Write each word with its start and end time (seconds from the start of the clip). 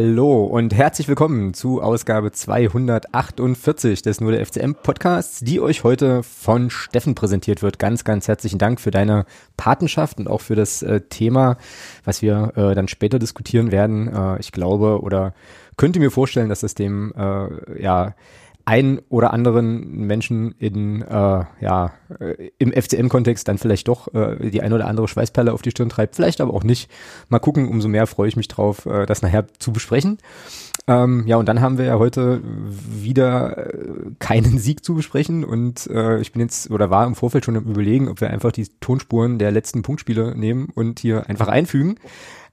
Hallo 0.00 0.44
und 0.44 0.72
herzlich 0.72 1.08
willkommen 1.08 1.54
zu 1.54 1.82
Ausgabe 1.82 2.30
248 2.30 4.00
des 4.00 4.20
Nur 4.20 4.30
der 4.30 4.46
FCM 4.46 4.74
Podcasts, 4.80 5.40
die 5.40 5.60
euch 5.60 5.82
heute 5.82 6.22
von 6.22 6.70
Steffen 6.70 7.16
präsentiert 7.16 7.62
wird. 7.62 7.80
Ganz, 7.80 8.04
ganz 8.04 8.28
herzlichen 8.28 8.60
Dank 8.60 8.80
für 8.80 8.92
deine 8.92 9.26
Patenschaft 9.56 10.18
und 10.20 10.28
auch 10.28 10.40
für 10.40 10.54
das 10.54 10.82
äh, 10.82 11.00
Thema, 11.00 11.56
was 12.04 12.22
wir 12.22 12.52
äh, 12.54 12.76
dann 12.76 12.86
später 12.86 13.18
diskutieren 13.18 13.72
werden. 13.72 14.06
Äh, 14.06 14.38
ich 14.38 14.52
glaube 14.52 15.02
oder 15.02 15.34
könnte 15.76 15.98
mir 15.98 16.12
vorstellen, 16.12 16.48
dass 16.48 16.60
das 16.60 16.76
dem 16.76 17.12
äh, 17.16 17.82
ja 17.82 18.14
ein 18.68 19.00
oder 19.08 19.32
anderen 19.32 20.06
Menschen 20.06 20.54
in 20.58 21.00
äh, 21.00 21.44
ja 21.60 21.92
äh, 22.20 22.50
im 22.58 22.70
FCM-Kontext 22.70 23.48
dann 23.48 23.56
vielleicht 23.56 23.88
doch 23.88 24.12
äh, 24.12 24.50
die 24.50 24.60
ein 24.60 24.74
oder 24.74 24.86
andere 24.86 25.08
Schweißperle 25.08 25.54
auf 25.54 25.62
die 25.62 25.70
Stirn 25.70 25.88
treibt, 25.88 26.16
vielleicht 26.16 26.42
aber 26.42 26.52
auch 26.52 26.64
nicht. 26.64 26.90
Mal 27.30 27.38
gucken, 27.38 27.68
umso 27.68 27.88
mehr 27.88 28.06
freue 28.06 28.28
ich 28.28 28.36
mich 28.36 28.46
drauf, 28.46 28.84
äh, 28.84 29.06
das 29.06 29.22
nachher 29.22 29.46
zu 29.58 29.72
besprechen. 29.72 30.18
Ähm, 30.86 31.24
ja, 31.26 31.36
und 31.36 31.48
dann 31.48 31.62
haben 31.62 31.78
wir 31.78 31.86
ja 31.86 31.98
heute 31.98 32.42
wieder 32.42 33.74
äh, 33.74 34.10
keinen 34.18 34.58
Sieg 34.58 34.84
zu 34.84 34.94
besprechen 34.94 35.44
und 35.44 35.86
äh, 35.86 36.20
ich 36.20 36.32
bin 36.32 36.42
jetzt 36.42 36.70
oder 36.70 36.90
war 36.90 37.06
im 37.06 37.14
Vorfeld 37.14 37.46
schon 37.46 37.56
im 37.56 37.64
Überlegen, 37.64 38.08
ob 38.08 38.20
wir 38.20 38.28
einfach 38.28 38.52
die 38.52 38.68
Tonspuren 38.80 39.38
der 39.38 39.50
letzten 39.50 39.80
Punktspiele 39.80 40.36
nehmen 40.36 40.68
und 40.74 40.98
hier 41.00 41.26
einfach 41.30 41.48
einfügen 41.48 41.96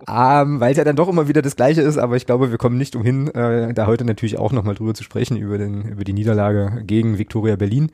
ähm, 0.07 0.59
weil 0.59 0.71
es 0.71 0.77
ja 0.77 0.83
dann 0.83 0.95
doch 0.95 1.07
immer 1.07 1.27
wieder 1.27 1.41
das 1.41 1.55
Gleiche 1.55 1.81
ist, 1.81 1.97
aber 1.97 2.15
ich 2.15 2.25
glaube, 2.25 2.51
wir 2.51 2.57
kommen 2.57 2.77
nicht 2.77 2.95
umhin, 2.95 3.27
äh, 3.29 3.73
da 3.73 3.87
heute 3.87 4.05
natürlich 4.05 4.37
auch 4.37 4.51
nochmal 4.51 4.75
drüber 4.75 4.93
zu 4.93 5.03
sprechen, 5.03 5.37
über, 5.37 5.57
den, 5.57 5.83
über 5.83 6.03
die 6.03 6.13
Niederlage 6.13 6.83
gegen 6.85 7.17
Viktoria 7.17 7.55
Berlin 7.55 7.91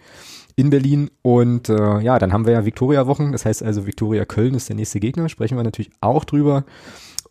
in 0.56 0.70
Berlin. 0.70 1.10
Und 1.22 1.70
äh, 1.70 2.00
ja, 2.02 2.20
dann 2.20 2.34
haben 2.34 2.46
wir 2.46 2.54
ja 2.54 2.66
Viktoria-Wochen, 2.66 3.32
das 3.32 3.46
heißt 3.46 3.64
also 3.64 3.86
Viktoria 3.86 4.26
Köln 4.26 4.56
ist 4.56 4.70
der 4.70 4.76
nächste 4.76 5.00
Gegner, 5.00 5.30
sprechen 5.30 5.58
wir 5.58 5.64
natürlich 5.64 5.92
auch 6.02 6.26
drüber. 6.26 6.66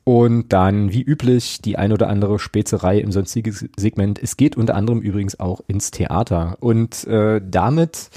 Und 0.05 0.53
dann, 0.53 0.93
wie 0.93 1.03
üblich, 1.03 1.61
die 1.61 1.77
ein 1.77 1.93
oder 1.93 2.09
andere 2.09 2.39
Spezerei 2.39 2.99
im 2.99 3.13
sonstigen 3.13 3.55
Segment. 3.77 4.19
Es 4.21 4.37
geht 4.37 4.57
unter 4.57 4.75
anderem 4.75 5.01
übrigens 5.01 5.39
auch 5.39 5.61
ins 5.67 5.91
Theater. 5.91 6.57
Und 6.61 7.07
äh, 7.07 7.41
damit 7.45 8.11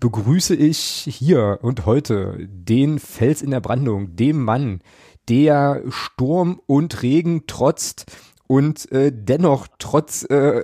begrüße 0.00 0.54
ich 0.54 0.80
hier 0.80 1.58
und 1.60 1.86
heute 1.86 2.38
den 2.48 2.98
Fels 2.98 3.42
in 3.42 3.50
der 3.50 3.60
Brandung, 3.60 4.16
dem 4.16 4.42
Mann, 4.42 4.80
der 5.28 5.82
Sturm 5.90 6.60
und 6.66 7.02
Regen 7.02 7.46
trotzt 7.46 8.06
und 8.46 8.90
äh, 8.92 9.12
dennoch 9.14 9.66
trotz 9.78 10.24
äh, 10.24 10.62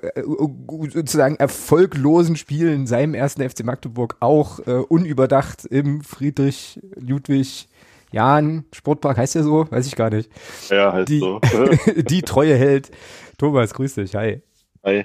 sozusagen 0.92 1.36
erfolglosen 1.36 2.36
Spielen 2.36 2.86
seinem 2.86 3.14
ersten 3.14 3.48
FC 3.48 3.62
Magdeburg 3.64 4.16
auch 4.20 4.60
äh, 4.66 4.72
unüberdacht 4.72 5.66
im 5.66 6.02
Friedrich 6.02 6.80
Ludwig 6.96 7.68
Jahn 8.10 8.64
Sportpark 8.72 9.18
heißt 9.18 9.34
der 9.34 9.42
so, 9.42 9.70
weiß 9.70 9.86
ich 9.86 9.96
gar 9.96 10.08
nicht. 10.08 10.30
Ja, 10.70 10.92
heißt 10.92 11.08
die, 11.08 11.18
so. 11.18 11.40
die 11.96 12.22
Treue 12.22 12.56
hält. 12.56 12.90
Thomas, 13.38 13.74
grüß 13.74 13.94
dich. 13.96 14.14
Hi. 14.14 14.40
Hi. 14.84 15.04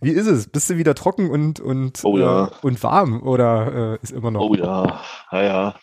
Wie 0.00 0.12
ist 0.12 0.26
es? 0.26 0.46
Bist 0.48 0.70
du 0.70 0.76
wieder 0.76 0.94
trocken 0.94 1.28
und 1.30 1.58
und 1.58 2.00
Oh 2.04 2.16
ja. 2.18 2.46
äh, 2.46 2.50
und 2.62 2.82
warm 2.82 3.22
oder 3.22 3.94
äh, 3.94 3.98
ist 4.02 4.12
immer 4.12 4.30
noch? 4.30 4.42
Oh 4.42 4.54
ja, 4.54 5.00
ja, 5.32 5.42
ja. 5.42 5.74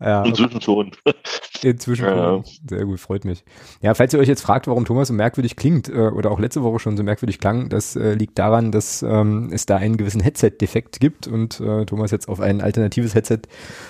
Ja, 0.00 0.22
Inzwischen 0.24 0.60
schon. 0.60 0.92
Inzwischen 1.62 2.04
Ja. 2.04 2.16
schon. 2.16 2.44
Sehr 2.68 2.84
gut, 2.84 3.00
freut 3.00 3.24
mich. 3.24 3.44
Ja, 3.82 3.94
falls 3.94 4.12
ihr 4.14 4.20
euch 4.20 4.28
jetzt 4.28 4.42
fragt, 4.42 4.68
warum 4.68 4.84
Thomas 4.84 5.08
so 5.08 5.14
merkwürdig 5.14 5.56
klingt 5.56 5.88
äh, 5.88 6.08
oder 6.08 6.30
auch 6.30 6.38
letzte 6.38 6.62
Woche 6.62 6.78
schon 6.78 6.96
so 6.96 7.02
merkwürdig 7.02 7.40
klang, 7.40 7.68
das 7.68 7.96
äh, 7.96 8.14
liegt 8.14 8.38
daran, 8.38 8.70
dass 8.70 9.02
ähm, 9.02 9.50
es 9.52 9.66
da 9.66 9.76
einen 9.76 9.96
gewissen 9.96 10.20
Headset-Defekt 10.20 11.00
gibt 11.00 11.26
und 11.26 11.58
äh, 11.60 11.84
Thomas 11.84 12.12
jetzt 12.12 12.28
auf 12.28 12.40
ein 12.40 12.60
alternatives 12.60 13.14
Headset 13.14 13.40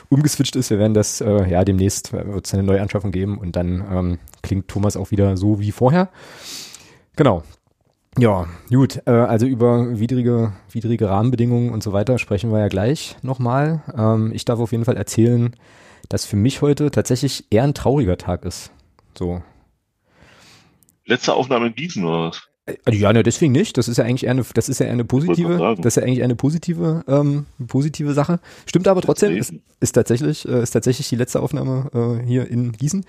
umgeswitcht 0.08 0.56
ist. 0.56 0.70
Wir 0.70 0.78
werden 0.78 0.94
das 0.94 1.20
äh, 1.20 1.50
ja 1.50 1.62
demnächst 1.64 2.14
äh, 2.14 2.26
wird 2.32 2.46
es 2.46 2.54
eine 2.54 2.62
Neuanschaffung 2.62 3.10
geben 3.12 3.36
und 3.36 3.54
dann 3.56 3.84
ähm, 3.92 4.18
klingt 4.42 4.68
Thomas 4.68 4.96
auch 4.96 5.10
wieder 5.10 5.36
so 5.36 5.60
wie 5.60 5.72
vorher. 5.72 6.08
Genau. 7.16 7.42
Ja, 8.18 8.46
gut. 8.70 9.02
Äh, 9.06 9.10
also 9.10 9.46
über 9.46 9.98
widrige, 10.00 10.52
widrige 10.72 11.08
Rahmenbedingungen 11.10 11.70
und 11.70 11.82
so 11.82 11.92
weiter 11.92 12.18
sprechen 12.18 12.50
wir 12.50 12.58
ja 12.60 12.68
gleich 12.68 13.16
nochmal. 13.22 13.82
Ähm, 13.96 14.32
ich 14.32 14.44
darf 14.44 14.58
auf 14.58 14.72
jeden 14.72 14.84
Fall 14.84 14.96
erzählen, 14.96 15.54
dass 16.08 16.24
für 16.24 16.36
mich 16.36 16.62
heute 16.62 16.90
tatsächlich 16.90 17.44
eher 17.50 17.64
ein 17.64 17.74
trauriger 17.74 18.16
Tag 18.16 18.44
ist. 18.44 18.70
So. 19.16 19.42
Letzte 21.04 21.34
Aufnahme 21.34 21.68
in 21.68 21.74
Gießen 21.74 22.04
oder 22.04 22.28
was? 22.28 22.48
Äh, 22.86 22.94
Ja, 22.94 23.12
ne, 23.12 23.22
deswegen 23.22 23.52
nicht. 23.52 23.76
Das 23.78 23.88
ist 23.88 23.96
ja 23.96 24.04
eigentlich 24.04 24.24
eher 24.24 24.32
eine, 24.32 24.44
das 24.54 24.68
ist 24.68 24.80
ja 24.80 24.86
eine 24.88 25.04
positive, 25.04 25.76
das 25.78 25.96
ist 25.96 25.96
ja 25.96 26.02
eigentlich 26.02 26.22
eine 26.22 26.36
positive, 26.36 27.04
ähm, 27.08 27.46
positive 27.66 28.12
Sache. 28.14 28.40
Stimmt 28.66 28.88
aber 28.88 29.00
trotzdem, 29.02 29.36
ist, 29.36 29.54
ist 29.80 29.92
tatsächlich, 29.92 30.46
äh, 30.48 30.62
ist 30.62 30.70
tatsächlich 30.72 31.08
die 31.08 31.16
letzte 31.16 31.40
Aufnahme 31.40 32.18
äh, 32.22 32.26
hier 32.26 32.48
in 32.48 32.72
Gießen. 32.72 33.04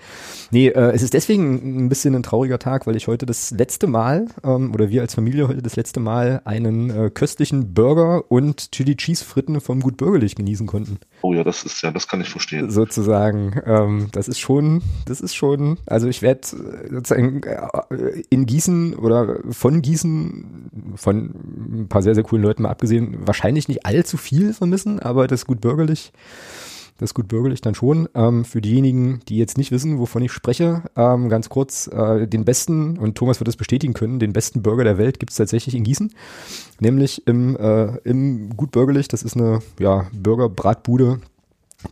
Nee, 0.50 0.68
äh, 0.68 0.92
es 0.92 1.02
ist 1.02 1.14
deswegen 1.14 1.84
ein 1.84 1.88
bisschen 1.88 2.14
ein 2.14 2.22
trauriger 2.22 2.58
Tag, 2.58 2.86
weil 2.86 2.96
ich 2.96 3.06
heute 3.06 3.26
das 3.26 3.50
letzte 3.50 3.86
Mal, 3.86 4.26
ähm, 4.44 4.72
oder 4.74 4.90
wir 4.90 5.02
als 5.02 5.14
Familie 5.14 5.48
heute 5.48 5.62
das 5.62 5.76
letzte 5.76 6.00
Mal 6.00 6.42
einen 6.44 6.90
äh, 6.90 7.10
köstlichen 7.10 7.74
Burger 7.74 8.30
und 8.30 8.72
Chili 8.72 8.96
Cheese 8.96 9.24
Fritten 9.24 9.60
vom 9.60 9.80
Gut 9.80 9.96
Bürgerlich 9.96 10.34
genießen 10.34 10.66
konnten. 10.66 10.98
Oh 11.22 11.34
ja, 11.34 11.44
das 11.44 11.64
ist 11.64 11.82
ja, 11.82 11.90
das 11.90 12.08
kann 12.08 12.20
ich 12.20 12.28
verstehen. 12.28 12.70
sozusagen. 12.70 13.60
Ähm, 13.66 14.08
das 14.12 14.28
ist 14.28 14.38
schon, 14.38 14.82
das 15.06 15.20
ist 15.20 15.34
schon, 15.34 15.78
also 15.86 16.08
ich 16.08 16.22
werde 16.22 16.40
sozusagen 16.90 17.42
äh, 17.42 18.22
in 18.30 18.46
Gießen 18.46 18.94
oder 18.94 19.38
von 19.50 19.82
Gießen, 19.82 20.70
von 20.96 21.34
ein 21.82 21.88
paar 21.88 22.02
sehr, 22.02 22.14
sehr 22.14 22.24
coolen 22.24 22.42
Leuten 22.42 22.62
mal 22.62 22.70
abgesehen, 22.70 23.18
wahrscheinlich 23.26 23.68
nicht 23.68 23.86
allzu 23.86 24.16
viel 24.16 24.52
vermissen, 24.52 25.00
aber 25.00 25.26
das 25.26 25.46
gut 25.46 25.60
bürgerlich, 25.60 26.12
das 26.98 27.14
gut 27.14 27.28
bürgerlich 27.28 27.60
dann 27.60 27.74
schon. 27.74 28.08
Ähm, 28.14 28.44
für 28.44 28.60
diejenigen, 28.60 29.20
die 29.28 29.38
jetzt 29.38 29.58
nicht 29.58 29.70
wissen, 29.72 29.98
wovon 29.98 30.22
ich 30.22 30.32
spreche, 30.32 30.84
ähm, 30.96 31.28
ganz 31.28 31.48
kurz, 31.48 31.86
äh, 31.88 32.26
den 32.26 32.44
besten, 32.44 32.98
und 32.98 33.16
Thomas 33.16 33.40
wird 33.40 33.48
das 33.48 33.56
bestätigen 33.56 33.94
können, 33.94 34.18
den 34.18 34.32
besten 34.32 34.62
Burger 34.62 34.84
der 34.84 34.98
Welt 34.98 35.18
gibt 35.18 35.30
es 35.30 35.36
tatsächlich 35.36 35.74
in 35.74 35.84
Gießen, 35.84 36.12
nämlich 36.80 37.26
im, 37.26 37.56
äh, 37.56 37.96
im 38.04 38.56
Gut 38.56 38.72
Bürgerlich, 38.72 39.08
das 39.08 39.22
ist 39.22 39.36
eine 39.36 39.60
ja, 39.78 40.06
Burger-Bratbude, 40.12 41.20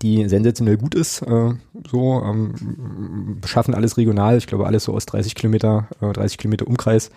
die 0.02 0.28
sensationell 0.28 0.76
gut 0.76 0.94
ist. 0.94 1.22
Äh, 1.22 1.54
so 1.90 2.22
ähm, 2.22 3.38
schaffen 3.44 3.74
alles 3.74 3.96
regional, 3.96 4.38
ich 4.38 4.46
glaube 4.46 4.66
alles 4.66 4.84
so 4.84 4.94
aus 4.94 5.06
30 5.06 5.34
Kilometer, 5.34 5.88
äh, 6.00 6.12
30 6.12 6.38
Kilometer 6.38 6.66
Umkreis. 6.66 7.10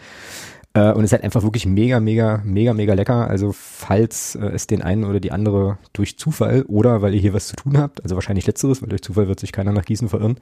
Äh, 0.73 0.93
und 0.93 0.99
es 0.99 1.09
ist 1.09 1.11
halt 1.11 1.23
einfach 1.23 1.43
wirklich 1.43 1.65
mega, 1.65 1.99
mega, 1.99 2.41
mega, 2.45 2.73
mega 2.73 2.93
lecker. 2.93 3.27
Also 3.27 3.51
falls 3.51 4.35
äh, 4.35 4.45
es 4.47 4.67
den 4.67 4.81
einen 4.81 5.03
oder 5.03 5.19
die 5.19 5.31
andere 5.31 5.77
durch 5.93 6.17
Zufall 6.17 6.63
oder 6.63 7.01
weil 7.01 7.13
ihr 7.13 7.19
hier 7.19 7.33
was 7.33 7.47
zu 7.47 7.55
tun 7.55 7.77
habt, 7.77 8.03
also 8.03 8.15
wahrscheinlich 8.15 8.47
letzteres, 8.47 8.81
weil 8.81 8.89
durch 8.89 9.01
Zufall 9.01 9.27
wird 9.27 9.39
sich 9.39 9.51
keiner 9.51 9.73
nach 9.73 9.85
Gießen 9.85 10.07
verirren, 10.07 10.39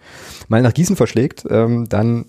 mal 0.48 0.62
nach 0.62 0.74
Gießen 0.74 0.96
verschlägt, 0.96 1.46
ähm, 1.50 1.90
dann 1.90 2.26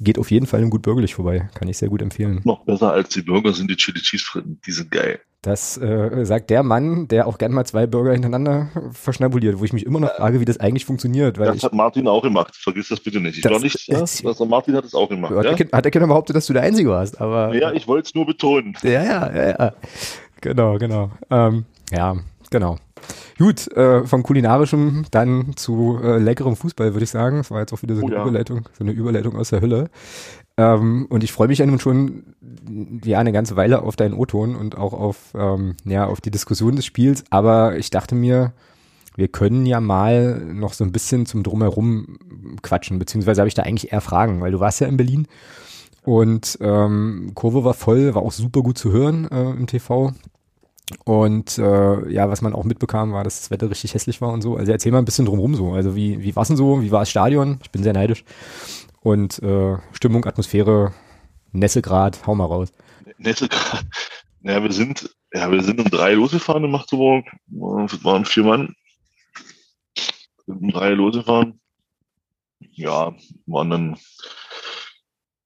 geht 0.00 0.18
auf 0.18 0.30
jeden 0.30 0.46
Fall 0.46 0.62
im 0.62 0.70
Gut 0.70 0.82
Bürgerlich 0.82 1.14
vorbei. 1.14 1.48
Kann 1.54 1.68
ich 1.68 1.78
sehr 1.78 1.88
gut 1.88 2.02
empfehlen. 2.02 2.40
Noch 2.44 2.64
besser 2.64 2.92
als 2.92 3.10
die 3.10 3.22
Burger 3.22 3.52
sind 3.52 3.70
die 3.70 3.76
Chili 3.76 4.00
Cheese 4.00 4.24
Fritten. 4.24 4.60
Die 4.66 4.72
sind 4.72 4.90
geil. 4.90 5.20
Das 5.42 5.76
äh, 5.78 6.24
sagt 6.24 6.50
der 6.50 6.64
Mann, 6.64 7.06
der 7.06 7.28
auch 7.28 7.38
gern 7.38 7.52
mal 7.52 7.64
zwei 7.64 7.86
Burger 7.86 8.12
hintereinander 8.12 8.68
verschnabuliert, 8.90 9.60
wo 9.60 9.64
ich 9.64 9.72
mich 9.72 9.86
immer 9.86 10.00
noch 10.00 10.12
frage, 10.16 10.40
wie 10.40 10.44
das 10.44 10.58
eigentlich 10.58 10.84
funktioniert. 10.84 11.38
Das 11.38 11.56
ich, 11.56 11.62
hat 11.62 11.72
Martin 11.72 12.08
auch 12.08 12.22
gemacht. 12.22 12.56
Vergiss 12.56 12.88
das 12.88 12.98
bitte 12.98 13.20
nicht. 13.20 13.36
Ich 13.36 13.42
Das 13.42 13.50
glaube 13.50 13.62
nicht, 13.64 13.86
ja, 13.86 14.00
also 14.00 14.44
Martin 14.44 14.74
hat 14.74 14.84
es 14.84 14.94
auch 14.94 15.08
gemacht. 15.08 15.32
hat, 15.32 15.44
Ja, 15.44 15.54
der 15.54 15.68
hat 15.72 15.84
der 15.84 15.92
Kinder 15.92 16.08
behauptet, 16.08 16.34
dass 16.34 16.46
du 16.46 16.52
der 16.52 16.62
Einzige 16.62 16.90
warst, 16.90 17.20
aber 17.20 17.54
ja 17.54 17.72
ich 17.72 17.86
wollte 17.86 18.08
es 18.08 18.14
nur 18.14 18.26
betonen. 18.26 18.76
ja, 18.82 19.04
ja, 19.04 19.32
ja, 19.32 19.48
ja. 19.58 19.72
Genau, 20.40 20.78
genau. 20.78 21.10
Ähm, 21.30 21.64
ja, 21.92 22.16
genau. 22.50 22.76
Gut, 23.38 23.68
äh, 23.76 24.04
vom 24.06 24.22
kulinarischen 24.22 25.06
dann 25.10 25.52
zu 25.56 26.00
äh, 26.02 26.18
leckerem 26.18 26.56
Fußball, 26.56 26.94
würde 26.94 27.04
ich 27.04 27.10
sagen. 27.10 27.38
Das 27.38 27.50
war 27.50 27.60
jetzt 27.60 27.72
auch 27.72 27.82
wieder 27.82 27.94
so 27.94 28.02
Oh 28.02 28.06
eine 28.06 28.16
ja. 28.16 28.22
Überleitung, 28.22 28.68
so 28.76 28.82
eine 28.84 28.92
Überleitung 28.92 29.36
aus 29.36 29.50
der 29.50 29.60
Hölle. 29.60 29.90
Ähm, 30.56 31.06
und 31.08 31.22
ich 31.22 31.32
freue 31.32 31.48
mich 31.48 31.58
ja 31.58 31.66
nun 31.66 31.80
schon 31.80 32.34
ja 33.04 33.18
eine 33.18 33.32
ganze 33.32 33.56
Weile 33.56 33.82
auf 33.82 33.96
deinen 33.96 34.14
O-Ton 34.14 34.56
und 34.56 34.76
auch 34.76 34.92
auf 34.92 35.34
ähm, 35.34 35.76
ja 35.84 36.06
auf 36.06 36.20
die 36.20 36.30
Diskussion 36.30 36.76
des 36.76 36.86
Spiels. 36.86 37.24
Aber 37.30 37.76
ich 37.76 37.90
dachte 37.90 38.14
mir, 38.14 38.52
wir 39.16 39.28
können 39.28 39.66
ja 39.66 39.80
mal 39.80 40.40
noch 40.40 40.72
so 40.72 40.84
ein 40.84 40.92
bisschen 40.92 41.26
zum 41.26 41.42
drumherum 41.42 42.18
quatschen, 42.62 42.98
beziehungsweise 42.98 43.40
habe 43.40 43.48
ich 43.48 43.54
da 43.54 43.62
eigentlich 43.62 43.92
eher 43.92 44.00
Fragen, 44.00 44.40
weil 44.40 44.52
du 44.52 44.60
warst 44.60 44.80
ja 44.80 44.86
in 44.86 44.96
Berlin 44.96 45.26
und 46.06 46.58
ähm, 46.60 47.32
Kurve 47.34 47.64
war 47.64 47.74
voll, 47.74 48.14
war 48.14 48.22
auch 48.22 48.32
super 48.32 48.62
gut 48.62 48.78
zu 48.78 48.92
hören 48.92 49.28
äh, 49.30 49.50
im 49.50 49.66
TV. 49.66 50.12
Und 51.04 51.58
äh, 51.58 52.12
ja, 52.12 52.30
was 52.30 52.42
man 52.42 52.52
auch 52.52 52.62
mitbekam, 52.62 53.12
war, 53.12 53.24
dass 53.24 53.40
das 53.40 53.50
Wetter 53.50 53.68
richtig 53.68 53.94
hässlich 53.94 54.20
war 54.20 54.32
und 54.32 54.40
so. 54.40 54.56
Also 54.56 54.70
erzähl 54.70 54.92
mal 54.92 54.98
ein 54.98 55.04
bisschen 55.04 55.26
drumherum 55.26 55.56
so. 55.56 55.72
Also 55.72 55.96
wie, 55.96 56.22
wie 56.22 56.36
war 56.36 56.42
es 56.42 56.48
denn 56.48 56.56
so? 56.56 56.80
Wie 56.80 56.92
war 56.92 57.00
das 57.00 57.10
Stadion? 57.10 57.58
Ich 57.60 57.72
bin 57.72 57.82
sehr 57.82 57.92
neidisch. 57.92 58.24
Und 59.06 59.40
äh, 59.40 59.76
Stimmung, 59.92 60.24
Atmosphäre, 60.24 60.92
Nässegrad, 61.52 62.26
hau 62.26 62.34
mal 62.34 62.46
raus. 62.46 62.72
Nette, 63.18 63.48
ja, 64.42 64.60
wir 64.60 64.72
sind, 64.72 65.14
ja, 65.32 65.48
wir 65.48 65.62
sind 65.62 65.78
um 65.78 65.88
drei 65.88 66.14
losgefahren 66.14 66.64
in 66.64 66.72
Magdeburg. 66.72 67.24
Es 67.84 68.02
waren 68.02 68.24
vier 68.24 68.42
Mann. 68.42 68.74
Sind 70.46 70.60
um 70.60 70.70
drei 70.72 70.90
losgefahren. 70.90 71.60
Ja, 72.58 73.14
waren 73.46 73.70
dann, 73.70 73.96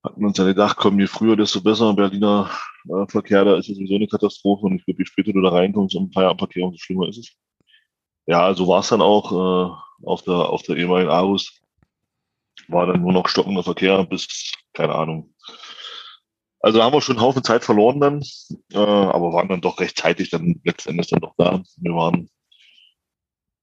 hatten 0.05 0.25
uns 0.25 0.39
dann 0.39 0.47
gedacht, 0.47 0.79
komm, 0.79 0.99
je 0.99 1.07
früher, 1.07 1.37
desto 1.37 1.61
besser. 1.61 1.93
Berliner 1.93 2.51
äh, 2.89 3.07
Verkehr, 3.09 3.45
da 3.45 3.57
ist 3.57 3.69
es 3.69 3.77
sowieso 3.77 3.97
eine 3.97 4.09
Katastrophe. 4.09 4.65
Und 4.65 4.77
ich 4.77 4.87
glaube, 4.87 5.03
je 5.03 5.05
später 5.05 5.35
du 5.35 5.43
da 5.43 5.51
reinkommst 5.51 5.95
im 5.97 6.11
Feierabendverkehr, 6.11 6.65
umso 6.65 6.79
schlimmer 6.79 7.09
ist 7.09 7.19
es. 7.19 7.37
Ja, 8.25 8.55
so 8.55 8.67
war 8.67 8.81
es 8.81 8.89
dann 8.89 9.03
auch 9.03 9.31
äh, 9.33 10.07
auf 10.07 10.23
der, 10.23 10.33
auf 10.33 10.63
der 10.63 10.79
ehemaligen 10.79 11.11
Arus. 11.11 11.60
War 12.71 12.87
dann 12.87 13.03
nur 13.03 13.13
noch 13.13 13.29
stockender 13.29 13.63
Verkehr 13.63 14.05
bis 14.05 14.53
keine 14.73 14.95
Ahnung. 14.95 15.35
Also 16.61 16.83
haben 16.83 16.93
wir 16.93 17.01
schon 17.01 17.17
einen 17.17 17.25
Haufen 17.25 17.43
Zeit 17.43 17.65
verloren 17.65 18.01
dann, 18.01 18.23
äh, 18.73 18.79
aber 18.79 19.33
waren 19.33 19.49
dann 19.49 19.63
doch 19.63 19.81
rechtzeitig 19.81 20.31
dann 20.31 20.61
letztendlich 20.65 21.09
dann 21.09 21.21
doch 21.21 21.35
da. 21.39 21.63
Wir 21.77 21.95
waren, 21.95 22.29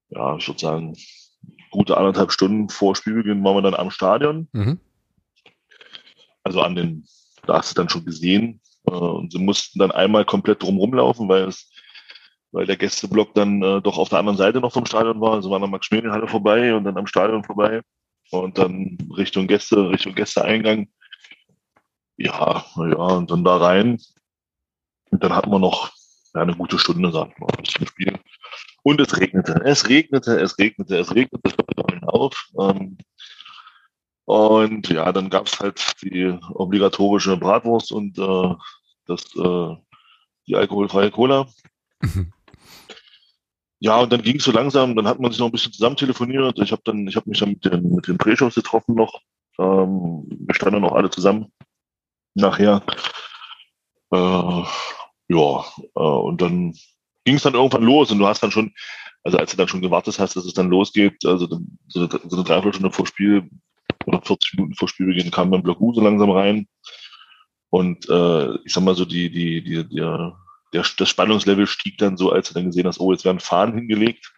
ja, 0.10 0.36
ich 0.38 0.48
würde 0.48 0.60
sagen, 0.60 0.96
gute 1.70 1.96
anderthalb 1.96 2.32
Stunden 2.32 2.70
vor 2.70 2.96
Spielbeginn 2.96 3.44
waren 3.44 3.56
wir 3.56 3.62
dann 3.62 3.76
am 3.76 3.92
Stadion. 3.92 4.48
Mhm. 4.52 4.80
Also 6.44 6.62
an 6.62 6.76
den, 6.76 7.06
da 7.46 7.58
hast 7.60 7.72
du 7.72 7.76
dann 7.76 7.90
schon 7.90 8.06
gesehen. 8.06 8.62
Äh, 8.88 8.92
und 8.92 9.32
sie 9.32 9.40
mussten 9.40 9.78
dann 9.78 9.92
einmal 9.92 10.26
komplett 10.26 10.64
drumherum 10.64 10.96
laufen, 10.96 11.30
weil 11.30 11.44
es, 11.44 11.70
weil 12.52 12.66
der 12.66 12.78
Gästeblock 12.78 13.36
dann 13.36 13.62
äh, 13.62 13.82
doch 13.82 14.00
auf 14.00 14.10
der 14.10 14.20
anderen 14.20 14.38
Seite 14.38 14.60
noch 14.60 14.74
vom 14.74 14.88
Stadion 14.88 15.22
war. 15.22 15.34
Also 15.34 15.52
waren 15.52 15.62
dann 15.62 15.72
Max-Schmeling-Halle 15.72 16.28
vorbei 16.28 16.74
und 16.74 16.86
dann 16.86 16.98
am 16.98 17.06
Stadion 17.06 17.44
vorbei 17.44 17.82
und 18.32 18.58
dann 18.58 18.98
Richtung 19.16 19.48
Gäste, 19.48 19.90
Richtung 19.90 20.16
Gästeeingang 20.16 20.88
ja, 22.18 22.66
ja, 22.76 22.96
und 22.96 23.32
dann 23.32 23.44
da 23.44 23.58
rein. 23.58 24.02
Und 25.12 25.24
dann 25.24 25.34
hatten 25.34 25.52
wir 25.52 25.60
noch 25.60 25.92
eine 26.34 26.56
gute 26.56 26.78
Stunde, 26.78 27.12
sagt 27.12 27.40
man, 27.40 27.50
zum 27.64 27.88
Spiel. 27.88 28.20
Und 28.84 29.00
es 29.00 29.18
regnete, 29.18 29.62
es 29.64 29.88
regnete, 29.88 30.40
es 30.40 30.58
regnete, 30.58 30.98
es 30.98 31.14
regnete, 31.14 31.42
es 31.44 31.54
hörte 31.54 32.08
auf. 32.08 32.50
Ähm, 32.60 32.98
und 34.26 34.90
ja, 34.90 35.12
dann 35.14 35.30
gab 35.30 35.48
es 35.48 35.60
halt 35.60 36.02
die 36.02 36.38
obligatorische 36.54 37.38
Bratwurst 37.38 37.92
und 37.92 38.18
äh, 38.18 38.56
das, 39.06 39.24
äh, 39.36 39.76
die 40.48 40.56
alkoholfreie 40.56 41.12
Cola. 41.12 41.48
Mhm. 42.02 42.34
Ja, 43.80 44.00
und 44.00 44.12
dann 44.12 44.24
ging 44.24 44.38
es 44.38 44.44
so 44.44 44.52
langsam, 44.52 44.96
dann 44.96 45.08
hat 45.08 45.20
man 45.20 45.32
sich 45.32 45.40
noch 45.40 45.48
ein 45.48 45.52
bisschen 45.52 45.74
zusammen 45.74 45.98
telefoniert. 45.98 46.58
Ich 46.60 46.72
habe 46.72 46.82
dann, 46.86 47.08
ich 47.08 47.16
habe 47.16 47.30
mich 47.30 47.40
dann 47.40 47.50
mit 47.50 47.66
den, 47.66 47.96
mit 47.96 48.08
den 48.08 48.18
Drehshows 48.18 48.56
getroffen 48.56 48.96
noch. 48.96 49.22
Ähm, 49.60 50.26
wir 50.30 50.56
standen 50.56 50.82
noch 50.82 50.94
alle 50.94 51.10
zusammen 51.10 51.52
nachher. 52.34 52.82
Äh, 54.12 54.64
ja, 55.30 55.66
äh, 55.96 56.00
und 56.00 56.42
dann 56.42 56.74
ging 57.26 57.36
es 57.36 57.44
dann 57.44 57.56
irgendwann 57.56 57.84
los 57.84 58.12
und 58.12 58.20
du 58.20 58.28
hast 58.28 58.42
dann 58.42 58.52
schon, 58.52 58.74
also 59.24 59.38
als 59.38 59.52
du 59.52 59.58
dann 59.58 59.68
schon 59.68 59.82
gewartet 59.82 60.18
hast, 60.18 60.36
dass 60.36 60.46
es 60.46 60.54
dann 60.54 60.70
losgeht, 60.70 61.26
also 61.26 61.48
so 61.88 62.00
eine, 62.00 62.10
so 62.10 62.36
eine 62.36 62.46
Dreiviertelstunde 62.46 62.92
vor 62.92 63.06
Spiel 63.06 63.50
oder 64.06 64.22
40 64.22 64.54
Minuten 64.56 64.76
vor 64.76 64.88
Spielbeginn 64.88 65.32
kam 65.32 65.52
dann 65.52 65.64
Block 65.64 65.82
U 65.82 65.94
so 65.94 66.02
langsam 66.02 66.32
rein. 66.32 66.68
Und 67.70 68.10
äh, 68.10 68.56
ich 68.64 68.74
sag 68.74 68.84
mal 68.84 68.96
so, 68.96 69.06
die, 69.06 69.30
die, 69.30 69.62
die, 69.62 69.88
der, 69.90 70.38
der, 70.74 70.86
das 70.98 71.10
Spannungslevel 71.10 71.68
stieg 71.68 71.98
dann 71.98 72.18
so, 72.18 72.32
als 72.32 72.50
du 72.50 72.54
dann 72.54 72.66
gesehen 72.66 72.88
hast, 72.88 73.00
oh, 73.00 73.12
jetzt 73.12 73.26
werden 73.26 73.40
Fahnen 73.40 73.76
hingelegt 73.76 74.34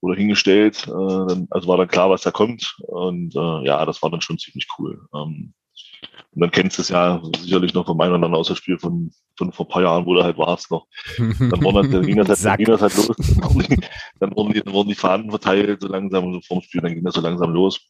oder 0.00 0.16
hingestellt. 0.16 0.86
Äh, 0.86 0.90
dann, 0.90 1.46
also 1.50 1.68
war 1.68 1.76
dann 1.76 1.88
klar, 1.88 2.10
was 2.10 2.22
da 2.22 2.30
kommt. 2.30 2.76
Und 2.86 3.34
äh, 3.34 3.66
ja, 3.66 3.84
das 3.84 4.02
war 4.02 4.10
dann 4.10 4.20
schon 4.20 4.38
ziemlich 4.38 4.68
cool. 4.78 5.06
Ähm, 5.14 5.54
und 6.32 6.42
dann 6.42 6.50
kennst 6.50 6.78
du 6.78 6.82
es 6.82 6.88
ja 6.88 7.20
sicherlich 7.38 7.74
noch 7.74 7.86
von 7.86 7.96
meinem 7.96 8.14
anderen 8.14 8.34
Außerspiel 8.34 8.78
von, 8.78 9.10
von 9.36 9.52
vor 9.52 9.66
ein 9.66 9.68
paar 9.68 9.82
Jahren, 9.82 10.06
wo 10.06 10.14
du 10.14 10.22
halt 10.22 10.38
warst 10.38 10.70
noch. 10.70 10.86
Dann, 11.18 11.62
wurden, 11.62 11.90
dann, 11.92 12.06
ging, 12.06 12.16
das 12.16 12.44
halt, 12.44 12.44
dann 12.44 12.56
ging 12.58 12.66
das 12.66 12.82
halt 12.82 12.96
los. 12.96 13.16
Dann 14.20 14.36
wurden, 14.36 14.52
die, 14.52 14.62
dann 14.62 14.72
wurden 14.72 14.88
die 14.88 14.94
Fahnen 14.94 15.30
verteilt, 15.30 15.80
so 15.80 15.88
langsam 15.88 16.32
so 16.32 16.40
vorm 16.40 16.62
Spiel, 16.62 16.80
dann 16.82 16.94
ging 16.94 17.04
das 17.04 17.14
so 17.14 17.20
langsam 17.20 17.52
los. 17.52 17.80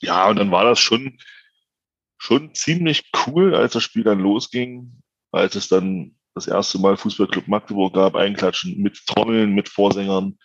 Ja, 0.00 0.28
und 0.28 0.36
dann 0.36 0.50
war 0.50 0.64
das 0.64 0.80
schon, 0.80 1.18
schon 2.18 2.54
ziemlich 2.54 3.10
cool, 3.26 3.54
als 3.54 3.72
das 3.72 3.82
Spiel 3.82 4.04
dann 4.04 4.20
losging, 4.20 5.02
als 5.32 5.54
es 5.54 5.68
dann 5.68 6.16
das 6.40 6.54
erste 6.54 6.78
Mal 6.78 6.96
Fußballclub 6.96 7.48
Magdeburg 7.48 7.94
gab, 7.94 8.14
einklatschen 8.14 8.78
mit 8.78 8.98
Trommeln, 9.06 9.54
mit 9.54 9.68
Vorsängern, 9.68 10.38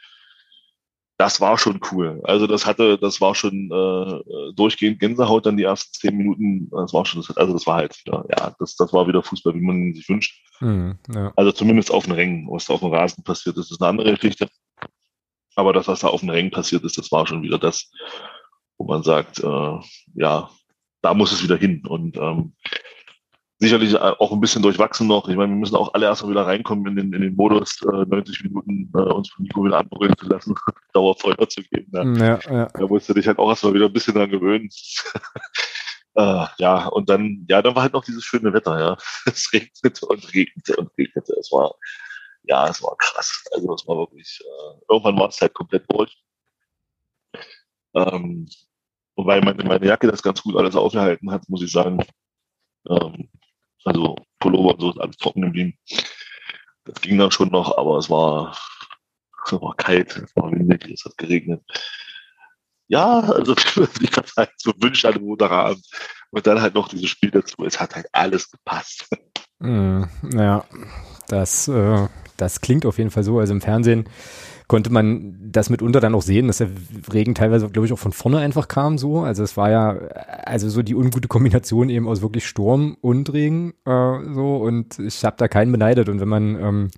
das 1.18 1.40
war 1.40 1.58
schon 1.58 1.80
cool. 1.92 2.20
Also 2.24 2.46
das 2.46 2.66
hatte, 2.66 2.98
das 2.98 3.22
war 3.22 3.36
schon 3.36 3.72
äh, 3.72 4.54
durchgehend 4.54 5.00
Gänsehaut 5.00 5.46
dann 5.46 5.56
die 5.56 5.64
ersten 5.64 5.94
zehn 5.94 6.18
Minuten. 6.18 6.70
Das 6.72 6.94
war 6.94 7.06
schon, 7.06 7.24
also 7.36 7.54
das 7.54 7.66
war 7.66 7.76
halt, 7.76 7.96
ja, 8.06 8.24
ja 8.38 8.56
das, 8.60 8.76
das 8.76 8.92
war 8.92 9.08
wieder 9.08 9.24
Fußball, 9.24 9.54
wie 9.56 9.62
man 9.62 9.78
ihn 9.78 9.96
sich 9.96 10.10
wünscht. 10.10 10.38
Mhm, 10.60 11.00
ja. 11.14 11.32
Also 11.38 11.54
zumindest 11.54 11.92
auf 11.92 12.06
den 12.06 12.14
Rängen, 12.14 12.48
was 12.50 12.66
da 12.66 12.74
auf 12.74 12.82
dem 12.82 12.94
Rasen 12.94 13.24
passiert 13.24 13.56
ist, 13.58 13.72
ist 13.72 13.82
eine 13.82 13.90
andere 13.90 14.14
Geschichte. 14.14 14.50
Aber 15.56 15.72
das, 15.72 15.88
was 15.88 16.02
da 16.02 16.08
auf 16.08 16.20
den 16.20 16.30
Rängen 16.30 16.52
passiert 16.52 16.84
ist, 16.84 16.98
das 16.98 17.12
war 17.14 17.26
schon 17.26 17.44
wieder 17.44 17.60
das, 17.60 17.90
wo 18.78 18.86
man 18.86 19.04
sagt, 19.04 19.40
äh, 19.40 19.80
ja, 20.16 20.50
da 21.02 21.14
muss 21.14 21.32
es 21.32 21.44
wieder 21.44 21.56
hin. 21.56 21.82
Und 21.88 22.18
ähm, 22.18 22.56
sicherlich 23.60 23.98
auch 23.98 24.32
ein 24.32 24.42
bisschen 24.42 24.62
durchwachsen 24.62 25.08
noch. 25.08 25.30
Ich 25.30 25.36
meine, 25.36 25.52
wir 25.52 25.58
müssen 25.58 25.76
auch 25.76 25.94
alle 25.94 26.06
erstmal 26.06 26.32
wieder 26.32 26.46
reinkommen 26.46 26.88
in 26.88 26.96
den, 26.96 27.14
in 27.14 27.22
den 27.22 27.36
Modus, 27.36 27.82
äh, 27.84 28.06
90 28.06 28.44
Minuten 28.44 28.92
äh, 28.94 28.98
uns 28.98 29.30
von 29.30 29.44
Nico 29.44 29.64
wieder 29.64 29.78
anbrüllen 29.78 30.18
zu 30.18 30.28
lassen, 30.28 30.56
Dauerfeuer 30.94 31.48
zu 31.48 31.62
geben. 31.64 31.88
Ne? 31.92 32.20
Ja, 32.20 32.54
ja. 32.54 32.66
Da 32.66 32.88
musst 32.88 33.08
du 33.08 33.14
dich 33.14 33.28
halt 33.28 33.40
auch 33.40 33.50
erstmal 33.50 33.74
wieder 33.74 33.86
ein 33.86 33.94
bisschen 33.94 34.14
dran 34.16 34.30
gewöhnen. 34.30 34.70
äh, 36.16 36.46
ja, 36.58 36.88
und 36.88 37.10
dann, 37.10 37.46
ja, 37.50 37.62
dann 37.62 37.76
war 37.76 37.84
halt 37.84 37.94
noch 37.94 38.04
dieses 38.04 38.26
schöne 38.26 38.54
Wetter, 38.54 38.78
ja. 38.80 38.98
Es 39.26 39.52
regnete 39.54 40.06
und 40.06 40.34
regnete 40.34 40.76
und 40.76 40.92
regnete. 40.98 41.34
Es 41.40 41.52
war, 41.52 41.76
ja, 42.44 42.68
es 42.68 42.84
war 42.84 42.96
krass. 42.98 43.46
Also 43.54 43.74
es 43.74 43.88
war 43.88 43.98
wirklich, 43.98 44.42
äh, 44.44 44.82
irgendwann 44.90 45.18
war 45.18 45.30
es 45.30 45.40
halt 45.40 45.54
komplett 45.54 45.86
durch. 45.90 46.14
Ähm, 47.94 48.48
wobei 49.16 49.40
meine, 49.40 49.64
meine 49.64 49.86
Jacke 49.86 50.08
das 50.08 50.22
ganz 50.22 50.44
gut 50.44 50.58
alles 50.58 50.76
aufgehalten 50.76 51.32
hat, 51.32 51.48
muss 51.48 51.64
ich 51.64 51.72
sagen. 51.72 52.04
Ähm, 52.90 53.30
also 53.86 54.16
Pullover 54.40 54.74
und 54.74 54.82
so 54.82 54.90
ist 54.92 55.00
alles 55.00 55.18
trocken 55.18 55.42
geblieben. 55.44 55.78
Das 56.84 57.02
ging 57.02 57.18
dann 57.18 57.32
schon 57.32 57.50
noch, 57.50 57.78
aber 57.78 57.98
es 57.98 58.10
war, 58.10 58.58
es 59.46 59.54
war 59.54 59.76
kalt, 59.76 60.18
es 60.18 60.36
war 60.36 60.52
windig, 60.52 60.90
es 60.92 61.06
hat 61.06 61.18
geregnet. 61.18 61.62
Ja, 62.88 63.22
also 63.22 63.56
ich 64.02 64.18
habe 64.18 64.28
halt 64.38 64.52
so 64.58 64.74
Wünsche 64.78 65.08
an 65.08 65.22
Montagabend. 65.22 65.86
Und 66.32 66.46
dann 66.46 66.62
halt 66.62 66.76
noch 66.76 66.90
dieses 66.90 67.10
Spiel 67.10 67.32
dazu. 67.32 67.64
Es 67.66 67.80
hat 67.80 67.96
halt 67.96 68.08
alles 68.12 68.52
gepasst. 68.52 69.08
Mm, 69.60 70.04
ja, 70.34 70.66
das, 71.30 71.70
äh, 71.70 72.10
das 72.36 72.60
klingt 72.60 72.86
auf 72.86 72.98
jeden 72.98 73.10
Fall 73.10 73.24
so. 73.24 73.40
Also 73.40 73.54
im 73.54 73.62
Fernsehen 73.62 74.10
konnte 74.68 74.92
man 74.92 75.38
das 75.52 75.70
mitunter 75.70 76.00
dann 76.00 76.16
auch 76.16 76.22
sehen, 76.22 76.48
dass 76.48 76.58
der 76.58 76.70
Regen 77.12 77.36
teilweise, 77.36 77.70
glaube 77.70 77.86
ich, 77.86 77.94
auch 77.94 78.00
von 78.00 78.12
vorne 78.12 78.40
einfach 78.40 78.68
kam 78.68 78.98
so. 78.98 79.20
Also 79.20 79.44
es 79.44 79.58
war 79.58 79.70
ja, 79.70 79.92
also 80.46 80.70
so 80.70 80.82
die 80.82 80.96
ungute 80.96 81.28
Kombination 81.28 81.90
eben 81.90 82.08
aus 82.08 82.22
wirklich 82.22 82.48
Sturm 82.48 82.98
und 83.02 83.32
Regen 83.34 83.74
äh, 83.86 84.34
so 84.34 84.58
und 84.58 85.00
ich 85.00 85.24
habe 85.24 85.36
da 85.38 85.48
keinen 85.48 85.72
beneidet 85.72 86.10
und 86.10 86.20
wenn 86.20 86.30
man 86.30 86.60
ähm, 86.60 86.90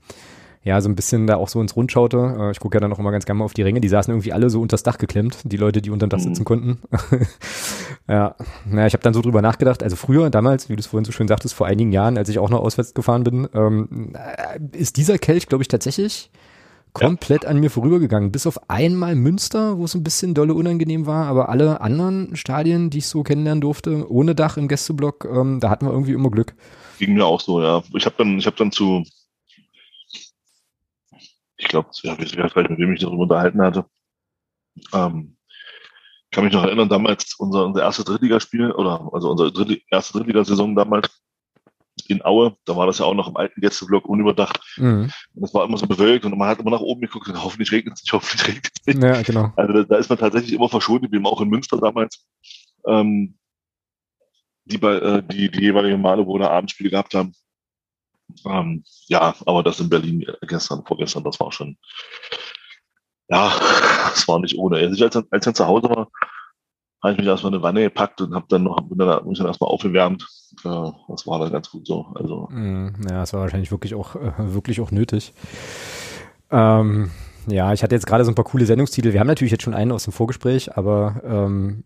ja, 0.67 0.81
so 0.81 0.89
ein 0.89 0.95
bisschen 0.95 1.27
da 1.27 1.37
auch 1.37 1.47
so 1.47 1.61
ins 1.61 1.77
Rund 1.77 1.93
schaute. 1.93 2.35
Äh, 2.37 2.51
ich 2.51 2.59
gucke 2.59 2.75
ja 2.75 2.81
dann 2.81 2.91
auch 2.91 2.99
immer 2.99 3.11
ganz 3.11 3.25
gerne 3.25 3.39
mal 3.39 3.45
auf 3.45 3.53
die 3.53 3.61
Ränge. 3.61 3.79
Die 3.79 3.87
saßen 3.87 4.11
irgendwie 4.13 4.33
alle 4.33 4.49
so 4.49 4.61
unters 4.61 4.83
Dach 4.83 4.97
geklemmt, 4.97 5.39
die 5.45 5.55
Leute, 5.55 5.81
die 5.81 5.89
unterm 5.89 6.09
Dach 6.09 6.19
sitzen 6.19 6.41
mhm. 6.41 6.45
konnten. 6.45 6.79
ja, 8.09 8.35
naja, 8.65 8.87
ich 8.87 8.93
habe 8.93 9.01
dann 9.01 9.13
so 9.13 9.21
drüber 9.21 9.41
nachgedacht. 9.41 9.81
Also 9.81 9.95
früher, 9.95 10.29
damals, 10.29 10.67
wie 10.67 10.75
du 10.75 10.81
es 10.81 10.87
vorhin 10.87 11.05
so 11.05 11.13
schön 11.13 11.29
sagtest, 11.29 11.55
vor 11.55 11.67
einigen 11.67 11.93
Jahren, 11.93 12.17
als 12.17 12.27
ich 12.27 12.37
auch 12.37 12.49
noch 12.49 12.59
auswärts 12.59 12.93
gefahren 12.93 13.23
bin, 13.23 13.47
ähm, 13.53 14.13
äh, 14.13 14.77
ist 14.77 14.97
dieser 14.97 15.17
Kelch, 15.17 15.47
glaube 15.47 15.61
ich, 15.61 15.69
tatsächlich 15.69 16.29
komplett 16.99 17.43
ja. 17.43 17.49
an 17.49 17.59
mir 17.59 17.69
vorübergegangen. 17.69 18.31
Bis 18.31 18.47
auf 18.47 18.69
einmal 18.69 19.15
Münster, 19.15 19.77
wo 19.77 19.85
es 19.85 19.95
ein 19.95 20.03
bisschen 20.03 20.33
dolle 20.33 20.53
unangenehm 20.53 21.05
war, 21.05 21.27
aber 21.27 21.49
alle 21.49 21.81
anderen 21.81 22.35
Stadien, 22.35 22.89
die 22.89 22.99
ich 22.99 23.07
so 23.07 23.23
kennenlernen 23.23 23.61
durfte, 23.61 24.11
ohne 24.11 24.35
Dach 24.35 24.57
im 24.57 24.67
Gästeblock, 24.67 25.25
ähm, 25.25 25.59
da 25.59 25.69
hatten 25.69 25.85
wir 25.85 25.91
irgendwie 25.91 26.13
immer 26.13 26.31
Glück. 26.31 26.55
Ging 26.99 27.13
mir 27.13 27.25
auch 27.25 27.39
so, 27.39 27.61
ja. 27.61 27.83
Ich 27.93 28.05
habe 28.05 28.15
dann, 28.17 28.39
ich 28.39 28.45
habe 28.45 28.57
dann 28.57 28.71
zu, 28.71 29.03
ich 31.57 31.67
glaube, 31.67 31.89
ja, 32.03 32.17
ich 32.19 32.37
weiß 32.37 32.55
mit 32.69 32.79
wem 32.79 32.93
ich 32.93 33.01
darüber 33.01 33.23
unterhalten 33.23 33.61
hatte. 33.61 33.85
Ähm, 34.93 35.37
ich 36.29 36.31
kann 36.31 36.43
mich 36.43 36.53
noch 36.53 36.63
erinnern, 36.63 36.89
damals 36.89 37.35
unser, 37.39 37.65
unser 37.65 37.81
erstes 37.81 38.05
Drittligaspiel 38.05 38.71
oder 38.71 39.09
also 39.13 39.31
unsere 39.31 39.51
dritte, 39.51 39.79
erste 39.89 40.13
Drittligasaison 40.13 40.75
damals 40.75 41.09
in 42.07 42.23
Aue, 42.23 42.55
da 42.65 42.75
war 42.75 42.85
das 42.85 42.99
ja 42.99 43.05
auch 43.05 43.13
noch 43.13 43.27
im 43.27 43.37
alten 43.37 43.59
Gästeblock 43.61 44.05
unüberdacht. 44.05 44.59
Mhm. 44.77 45.11
Und 45.33 45.41
das 45.41 45.53
war 45.53 45.65
immer 45.65 45.77
so 45.77 45.87
bewölkt 45.87 46.25
und 46.25 46.37
man 46.37 46.47
hat 46.47 46.59
immer 46.59 46.71
nach 46.71 46.81
oben 46.81 47.01
geguckt 47.01 47.27
und 47.27 47.43
hoffentlich 47.43 47.71
regnet 47.71 47.95
es 47.95 48.03
nicht, 48.03 48.13
hoffentlich 48.13 48.47
regnet 48.47 48.71
es 48.79 48.85
nicht. 48.85 49.03
Ja, 49.03 49.21
genau. 49.21 49.51
Also 49.55 49.73
da, 49.73 49.83
da, 49.83 49.95
ist 49.97 50.09
man 50.09 50.17
tatsächlich 50.17 50.53
immer 50.53 50.69
verschont 50.69 51.01
geblieben, 51.01 51.25
auch 51.25 51.41
in 51.41 51.49
Münster 51.49 51.77
damals. 51.77 52.25
Ähm, 52.85 53.37
die, 54.65 54.81
äh, 54.81 55.23
die, 55.23 55.49
die 55.49 55.61
jeweiligen 55.61 56.01
Male, 56.01 56.25
wo 56.25 56.37
wir 56.37 56.51
Abendspiele 56.51 56.89
gehabt 56.89 57.13
haben. 57.13 57.33
Ähm, 58.45 58.83
ja, 59.07 59.33
aber 59.45 59.63
das 59.63 59.79
in 59.79 59.89
Berlin 59.89 60.25
gestern, 60.41 60.85
vorgestern, 60.85 61.23
das 61.23 61.39
war 61.39 61.51
schon, 61.51 61.77
ja, 63.29 63.49
das 64.09 64.27
war 64.27 64.39
nicht 64.39 64.57
ohne. 64.57 64.77
Also 64.77 65.05
als, 65.05 65.15
als 65.31 65.47
ich 65.47 65.53
zu 65.53 65.65
Hause 65.65 65.89
war, 65.89 66.09
habe 67.01 67.13
ich 67.13 67.19
mich 67.19 67.27
erstmal 67.27 67.53
eine 67.53 67.61
Wanne 67.61 67.83
gepackt 67.83 68.21
und 68.21 68.33
habe 68.33 68.45
dann 68.49 68.63
noch 68.63 68.79
dann, 68.89 69.27
mich 69.27 69.37
dann 69.37 69.47
erstmal 69.47 69.69
aufgewärmt. 69.69 70.27
Das 70.63 71.27
war 71.27 71.39
dann 71.39 71.51
ganz 71.51 71.69
gut 71.69 71.85
so. 71.85 72.07
Also. 72.15 72.47
Mm, 72.51 72.95
ja, 73.09 73.19
das 73.19 73.33
war 73.33 73.41
wahrscheinlich 73.41 73.71
wirklich 73.71 73.93
auch, 73.93 74.15
äh, 74.15 74.31
wirklich 74.37 74.81
auch 74.81 74.91
nötig. 74.91 75.33
Ähm, 76.49 77.11
ja, 77.49 77.71
ich 77.71 77.81
hatte 77.81 77.95
jetzt 77.95 78.05
gerade 78.05 78.25
so 78.25 78.31
ein 78.31 78.35
paar 78.35 78.45
coole 78.45 78.65
Sendungstitel. 78.65 79.13
Wir 79.13 79.21
haben 79.21 79.27
natürlich 79.27 79.51
jetzt 79.51 79.63
schon 79.63 79.73
einen 79.73 79.93
aus 79.93 80.03
dem 80.03 80.11
Vorgespräch, 80.11 80.75
aber 80.75 81.21
ähm, 81.23 81.85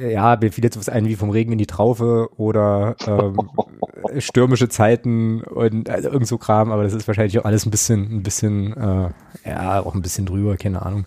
ja, 0.00 0.38
mir 0.40 0.50
fiel 0.50 0.64
jetzt 0.64 0.78
was 0.78 0.88
ein 0.88 1.06
wie 1.06 1.16
vom 1.16 1.28
Regen 1.28 1.52
in 1.52 1.58
die 1.58 1.66
Traufe 1.66 2.30
oder 2.36 2.96
ähm, 3.06 3.36
stürmische 4.18 4.70
Zeiten 4.70 5.42
und 5.42 5.90
also 5.90 6.08
irgend 6.08 6.26
so 6.26 6.38
Kram, 6.38 6.72
aber 6.72 6.84
das 6.84 6.94
ist 6.94 7.06
wahrscheinlich 7.06 7.38
auch 7.38 7.44
alles 7.44 7.66
ein 7.66 7.70
bisschen, 7.70 8.10
ein 8.10 8.22
bisschen, 8.22 8.74
äh, 8.76 9.10
ja, 9.44 9.82
auch 9.82 9.94
ein 9.94 10.02
bisschen 10.02 10.24
drüber, 10.24 10.56
keine 10.56 10.80
Ahnung. 10.80 11.04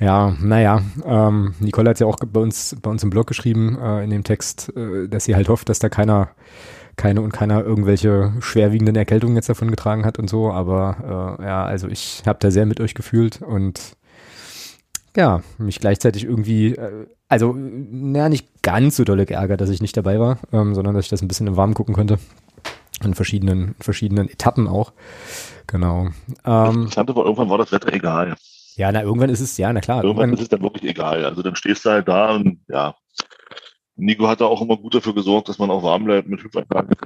Ja, 0.00 0.36
naja, 0.40 0.80
ähm, 1.04 1.54
Nicole 1.58 1.90
hat 1.90 1.98
ja 1.98 2.06
auch 2.06 2.16
bei 2.16 2.40
uns, 2.40 2.76
bei 2.80 2.90
uns 2.90 3.02
im 3.02 3.10
Blog 3.10 3.26
geschrieben, 3.26 3.76
äh, 3.80 4.04
in 4.04 4.10
dem 4.10 4.22
Text, 4.22 4.72
äh, 4.76 5.08
dass 5.08 5.24
sie 5.24 5.34
halt 5.34 5.48
hofft, 5.48 5.68
dass 5.68 5.80
da 5.80 5.88
keiner, 5.88 6.30
keine 6.96 7.20
und 7.20 7.32
keiner 7.32 7.64
irgendwelche 7.64 8.32
schwerwiegenden 8.40 8.94
Erkältungen 8.94 9.34
jetzt 9.34 9.48
davon 9.48 9.70
getragen 9.70 10.04
hat 10.04 10.18
und 10.18 10.30
so, 10.30 10.52
aber 10.52 11.38
äh, 11.40 11.44
ja, 11.44 11.64
also 11.64 11.88
ich 11.88 12.22
habe 12.26 12.38
da 12.40 12.52
sehr 12.52 12.64
mit 12.64 12.80
euch 12.80 12.94
gefühlt 12.94 13.42
und 13.42 13.96
ja, 15.16 15.42
mich 15.58 15.80
gleichzeitig 15.80 16.24
irgendwie, 16.24 16.76
äh, 16.76 17.06
also, 17.28 17.52
naja, 17.56 18.28
nicht 18.28 18.62
ganz 18.62 18.96
so 18.96 19.04
dolle 19.04 19.26
geärgert, 19.26 19.60
dass 19.60 19.70
ich 19.70 19.82
nicht 19.82 19.96
dabei 19.96 20.20
war, 20.20 20.38
ähm, 20.52 20.76
sondern 20.76 20.94
dass 20.94 21.06
ich 21.06 21.10
das 21.10 21.22
ein 21.22 21.28
bisschen 21.28 21.48
im 21.48 21.56
Warmen 21.56 21.74
gucken 21.74 21.94
konnte. 21.94 22.18
In 23.02 23.14
verschiedenen, 23.14 23.74
verschiedenen 23.80 24.28
Etappen 24.28 24.68
auch. 24.68 24.92
Genau. 25.66 26.08
Ähm, 26.44 26.74
Interessante 26.74 27.14
war, 27.14 27.24
irgendwann 27.24 27.48
war 27.48 27.58
das 27.58 27.70
Wetter 27.72 27.92
egal. 27.92 28.36
Ja, 28.78 28.92
na, 28.92 29.02
irgendwann 29.02 29.28
ist 29.28 29.40
es, 29.40 29.58
ja, 29.58 29.72
na 29.72 29.80
klar. 29.80 30.04
Irgendwann, 30.04 30.30
irgendwann 30.30 30.38
ist 30.38 30.42
es 30.42 30.48
dann 30.48 30.62
wirklich 30.62 30.88
egal. 30.88 31.24
Also 31.24 31.42
dann 31.42 31.56
stehst 31.56 31.84
du 31.84 31.90
halt 31.90 32.06
da 32.06 32.36
und 32.36 32.60
ja. 32.68 32.94
Nico 33.96 34.28
hat 34.28 34.40
da 34.40 34.44
auch 34.44 34.62
immer 34.62 34.76
gut 34.76 34.94
dafür 34.94 35.12
gesorgt, 35.12 35.48
dass 35.48 35.58
man 35.58 35.68
auch 35.68 35.82
warm 35.82 36.04
bleibt 36.04 36.28
mit 36.28 36.40
Hüpfeinlagen 36.40 36.96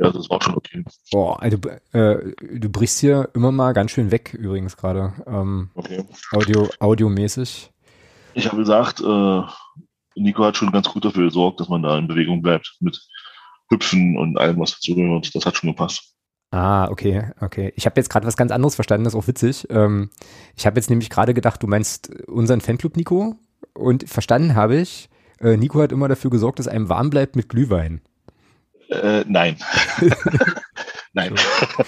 Also 0.00 0.18
das 0.18 0.28
war 0.28 0.42
schon 0.42 0.56
okay. 0.56 0.82
Boah, 1.12 1.40
also 1.40 1.58
äh, 1.92 2.32
du 2.58 2.68
brichst 2.68 2.98
hier 2.98 3.28
immer 3.34 3.52
mal 3.52 3.72
ganz 3.72 3.92
schön 3.92 4.10
weg 4.10 4.34
übrigens 4.34 4.76
gerade. 4.76 5.12
Ähm, 5.28 5.70
okay. 5.74 6.04
Audio, 6.32 6.68
audiomäßig. 6.80 7.70
Ich 8.34 8.46
habe 8.46 8.56
gesagt, 8.56 9.00
äh, 9.00 9.42
Nico 10.16 10.44
hat 10.44 10.56
schon 10.56 10.72
ganz 10.72 10.88
gut 10.88 11.04
dafür 11.04 11.26
gesorgt, 11.26 11.60
dass 11.60 11.68
man 11.68 11.84
da 11.84 11.96
in 11.96 12.08
Bewegung 12.08 12.42
bleibt 12.42 12.76
mit 12.80 13.00
Hüpfen 13.70 14.18
und 14.18 14.36
allem, 14.38 14.58
was 14.58 14.72
dazugehört. 14.72 15.32
Das 15.36 15.46
hat 15.46 15.56
schon 15.56 15.70
gepasst. 15.70 16.11
Ah, 16.52 16.88
okay, 16.90 17.30
okay. 17.40 17.72
Ich 17.76 17.86
habe 17.86 17.98
jetzt 17.98 18.10
gerade 18.10 18.26
was 18.26 18.36
ganz 18.36 18.52
anderes 18.52 18.74
verstanden, 18.74 19.04
das 19.04 19.14
ist 19.14 19.18
auch 19.18 19.26
witzig. 19.26 19.66
Ähm, 19.70 20.10
ich 20.54 20.66
habe 20.66 20.76
jetzt 20.76 20.90
nämlich 20.90 21.08
gerade 21.08 21.32
gedacht, 21.32 21.62
du 21.62 21.66
meinst 21.66 22.10
unseren 22.26 22.60
Fanclub 22.60 22.94
Nico 22.94 23.36
und 23.72 24.06
verstanden 24.06 24.54
habe 24.54 24.76
ich, 24.76 25.08
äh, 25.40 25.56
Nico 25.56 25.80
hat 25.80 25.92
immer 25.92 26.08
dafür 26.08 26.30
gesorgt, 26.30 26.58
dass 26.58 26.68
einem 26.68 26.90
warm 26.90 27.08
bleibt 27.08 27.36
mit 27.36 27.48
Glühwein. 27.48 28.02
Äh, 28.90 29.24
nein. 29.26 29.56
nein. 31.14 31.34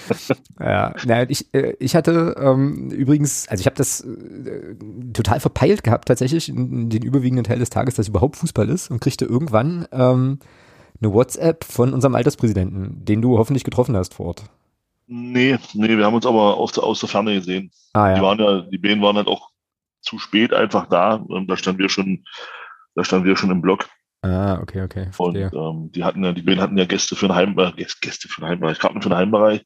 ja, 0.59 0.95
na, 1.05 1.29
ich, 1.29 1.53
äh, 1.53 1.75
ich 1.77 1.95
hatte 1.95 2.35
ähm, 2.39 2.89
übrigens, 2.89 3.47
also 3.47 3.61
ich 3.61 3.67
habe 3.67 3.75
das 3.75 4.01
äh, 4.01 4.75
total 5.13 5.41
verpeilt 5.41 5.83
gehabt, 5.83 6.07
tatsächlich 6.07 6.49
in, 6.49 6.71
in, 6.71 6.89
den 6.89 7.03
überwiegenden 7.03 7.43
Teil 7.43 7.59
des 7.59 7.69
Tages, 7.69 7.93
dass 7.93 8.07
überhaupt 8.07 8.35
Fußball 8.37 8.67
ist 8.69 8.89
und 8.89 8.99
kriegte 8.99 9.25
irgendwann 9.25 9.87
ähm, 9.91 10.39
eine 11.01 11.13
WhatsApp 11.13 11.63
von 11.63 11.93
unserem 11.93 12.15
Alterspräsidenten, 12.15 13.05
den 13.05 13.21
du 13.21 13.37
hoffentlich 13.37 13.63
getroffen 13.63 13.95
hast 13.95 14.15
vor 14.15 14.27
Ort. 14.27 14.49
Nee, 15.07 15.57
nee, 15.73 15.97
wir 15.97 16.05
haben 16.05 16.15
uns 16.15 16.25
aber 16.25 16.57
aus, 16.57 16.77
aus 16.79 16.99
der 16.99 17.09
Ferne 17.09 17.35
gesehen. 17.35 17.71
Ah, 17.93 18.09
ja. 18.09 18.15
Die 18.15 18.21
waren 18.21 18.39
ja, 18.39 18.61
die 18.61 18.77
Bänen 18.77 19.01
waren 19.01 19.17
halt 19.17 19.27
auch 19.27 19.49
zu 20.01 20.19
spät 20.19 20.53
einfach 20.53 20.87
da. 20.87 21.15
Und 21.15 21.47
da 21.47 21.57
standen 21.57 21.79
wir 21.79 21.89
schon, 21.89 22.25
da 22.95 23.03
standen 23.03 23.25
wir 23.25 23.37
schon 23.37 23.51
im 23.51 23.61
Block. 23.61 23.87
Ah, 24.21 24.59
okay, 24.59 24.81
okay. 24.81 25.11
Verstehe. 25.11 25.51
Und 25.51 25.83
ähm, 25.85 25.91
die 25.91 26.03
hatten 26.03 26.23
ja, 26.23 26.31
die 26.31 26.41
Bänen 26.41 26.61
hatten 26.61 26.77
ja 26.77 26.85
Gäste 26.85 27.15
für 27.15 27.27
den 27.27 27.35
Heimbereich, 27.35 27.77
äh, 27.77 27.85
Gäste 28.01 28.27
für 28.27 28.41
den 28.41 28.49
Heimbereich, 28.49 28.79
Karten 28.79 29.01
für 29.01 29.09
den 29.09 29.17
Heimbereich. 29.17 29.63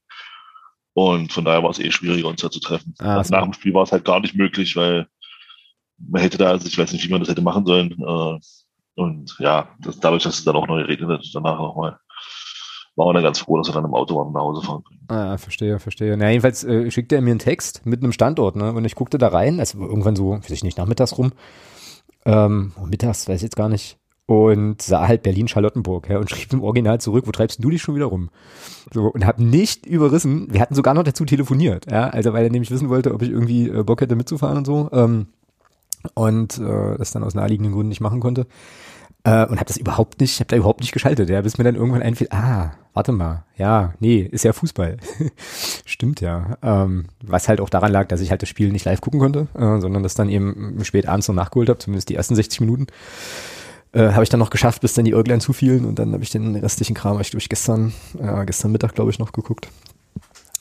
Und 0.93 1.31
von 1.31 1.45
daher 1.45 1.63
war 1.63 1.69
es 1.69 1.79
eh 1.79 1.91
schwieriger, 1.91 2.27
uns 2.27 2.41
da 2.41 2.51
zu 2.51 2.59
treffen. 2.59 2.93
Ah, 2.99 3.23
so. 3.23 3.33
Nach 3.33 3.43
dem 3.43 3.53
Spiel 3.53 3.73
war 3.73 3.83
es 3.83 3.91
halt 3.93 4.03
gar 4.03 4.19
nicht 4.19 4.35
möglich, 4.35 4.75
weil 4.75 5.07
man 5.97 6.21
hätte 6.21 6.37
da, 6.37 6.49
also 6.49 6.67
ich 6.67 6.77
weiß 6.77 6.91
nicht, 6.91 7.05
wie 7.05 7.11
man 7.11 7.21
das 7.21 7.29
hätte 7.29 7.41
machen 7.41 7.65
sollen. 7.65 7.91
Äh, 7.91 8.39
und 8.95 9.35
ja, 9.39 9.69
das, 9.79 9.99
dadurch, 9.99 10.23
dass 10.23 10.39
es 10.39 10.43
dann 10.43 10.57
auch 10.57 10.67
noch 10.67 10.75
geregnet 10.75 11.09
hat, 11.09 11.25
danach 11.33 11.57
nochmal, 11.57 11.97
war 12.99 13.05
man 13.05 13.15
dann 13.15 13.23
ganz 13.23 13.39
froh, 13.39 13.57
dass 13.57 13.67
wir 13.67 13.73
dann 13.73 13.85
im 13.85 13.95
Auto 13.95 14.15
waren 14.15 14.33
nach 14.33 14.41
Hause 14.41 14.61
fahren 14.61 14.83
können. 14.83 14.99
Ah, 15.07 15.37
verstehe, 15.37 15.79
verstehe. 15.79 16.17
Na, 16.17 16.29
jedenfalls 16.29 16.65
äh, 16.65 16.91
schickte 16.91 17.15
er 17.15 17.21
mir 17.21 17.31
einen 17.31 17.39
Text 17.39 17.85
mit 17.85 18.03
einem 18.03 18.11
Standort, 18.11 18.57
ne? 18.57 18.73
Und 18.73 18.83
ich 18.83 18.95
guckte 18.95 19.17
da 19.17 19.29
rein, 19.29 19.59
also 19.59 19.79
irgendwann 19.79 20.17
so, 20.17 20.33
weiß 20.33 20.51
ich 20.51 20.63
nicht, 20.63 20.77
nachmittags 20.77 21.17
rum. 21.17 21.31
Ähm, 22.25 22.73
mittags, 22.85 23.27
weiß 23.27 23.37
ich 23.37 23.43
jetzt 23.43 23.55
gar 23.55 23.69
nicht. 23.69 23.97
Und 24.25 24.81
sah 24.81 25.07
halt 25.07 25.23
Berlin-Charlottenburg, 25.23 26.09
ja, 26.09 26.19
und 26.19 26.29
schrieb 26.29 26.53
im 26.53 26.61
Original 26.61 27.01
zurück, 27.01 27.25
wo 27.25 27.31
treibst 27.31 27.63
du 27.63 27.69
dich 27.71 27.81
schon 27.81 27.95
wieder 27.95 28.05
rum? 28.05 28.29
So, 28.93 29.05
und 29.05 29.25
hab 29.25 29.39
nicht 29.39 29.87
überrissen, 29.87 30.53
wir 30.53 30.61
hatten 30.61 30.75
sogar 30.75 30.93
noch 30.93 31.01
dazu 31.01 31.25
telefoniert, 31.25 31.89
ja, 31.89 32.09
also 32.09 32.33
weil 32.33 32.43
er 32.43 32.51
nämlich 32.51 32.69
wissen 32.69 32.89
wollte, 32.89 33.13
ob 33.15 33.23
ich 33.23 33.31
irgendwie 33.31 33.69
äh, 33.69 33.81
Bock 33.81 34.01
hätte 34.01 34.15
mitzufahren 34.15 34.59
und 34.59 34.65
so. 34.65 34.89
Ähm, 34.91 35.27
und 36.13 36.59
äh, 36.59 36.97
das 36.97 37.11
dann 37.11 37.23
aus 37.23 37.33
naheliegenden 37.33 37.73
Gründen 37.73 37.89
nicht 37.89 38.01
machen 38.01 38.19
konnte. 38.19 38.45
Äh, 39.23 39.45
und 39.45 39.57
habe 39.57 39.65
das 39.65 39.77
überhaupt 39.77 40.21
nicht, 40.21 40.39
habe 40.39 40.47
da 40.47 40.55
überhaupt 40.55 40.79
nicht 40.79 40.93
geschaltet, 40.93 41.29
ja, 41.29 41.41
bis 41.41 41.57
mir 41.57 41.65
dann 41.65 41.75
irgendwann 41.75 42.01
einfiel, 42.01 42.27
ah, 42.31 42.71
warte 42.93 43.11
mal, 43.11 43.43
ja, 43.57 43.93
nee, 43.99 44.21
ist 44.21 44.45
ja 44.45 44.53
Fußball. 44.53 44.97
Stimmt 45.85 46.21
ja. 46.21 46.57
Ähm, 46.61 47.05
was 47.21 47.49
halt 47.49 47.59
auch 47.59 47.69
daran 47.69 47.91
lag, 47.91 48.07
dass 48.07 48.21
ich 48.21 48.31
halt 48.31 48.41
das 48.41 48.49
Spiel 48.49 48.71
nicht 48.71 48.85
live 48.85 49.01
gucken 49.01 49.19
konnte, 49.19 49.47
äh, 49.55 49.81
sondern 49.81 50.03
das 50.03 50.15
dann 50.15 50.29
eben 50.29 50.79
spät 50.83 51.07
abends 51.07 51.27
noch 51.27 51.35
nachgeholt 51.35 51.67
habe, 51.67 51.79
zumindest 51.79 52.07
die 52.07 52.15
ersten 52.15 52.35
60 52.35 52.61
Minuten. 52.61 52.87
Äh, 53.91 54.11
habe 54.13 54.23
ich 54.23 54.29
dann 54.29 54.39
noch 54.39 54.51
geschafft, 54.51 54.81
bis 54.81 54.93
dann 54.93 55.03
die 55.03 55.11
Irglein 55.11 55.41
zufielen 55.41 55.83
und 55.85 55.99
dann 55.99 56.13
habe 56.13 56.23
ich 56.23 56.29
den 56.29 56.55
restlichen 56.55 56.93
Kram, 56.93 57.19
ich 57.19 57.31
durch 57.31 57.49
gestern, 57.49 57.91
äh, 58.19 58.45
gestern 58.45 58.71
Mittag, 58.71 58.95
glaube 58.95 59.11
ich, 59.11 59.19
noch 59.19 59.33
geguckt. 59.33 59.67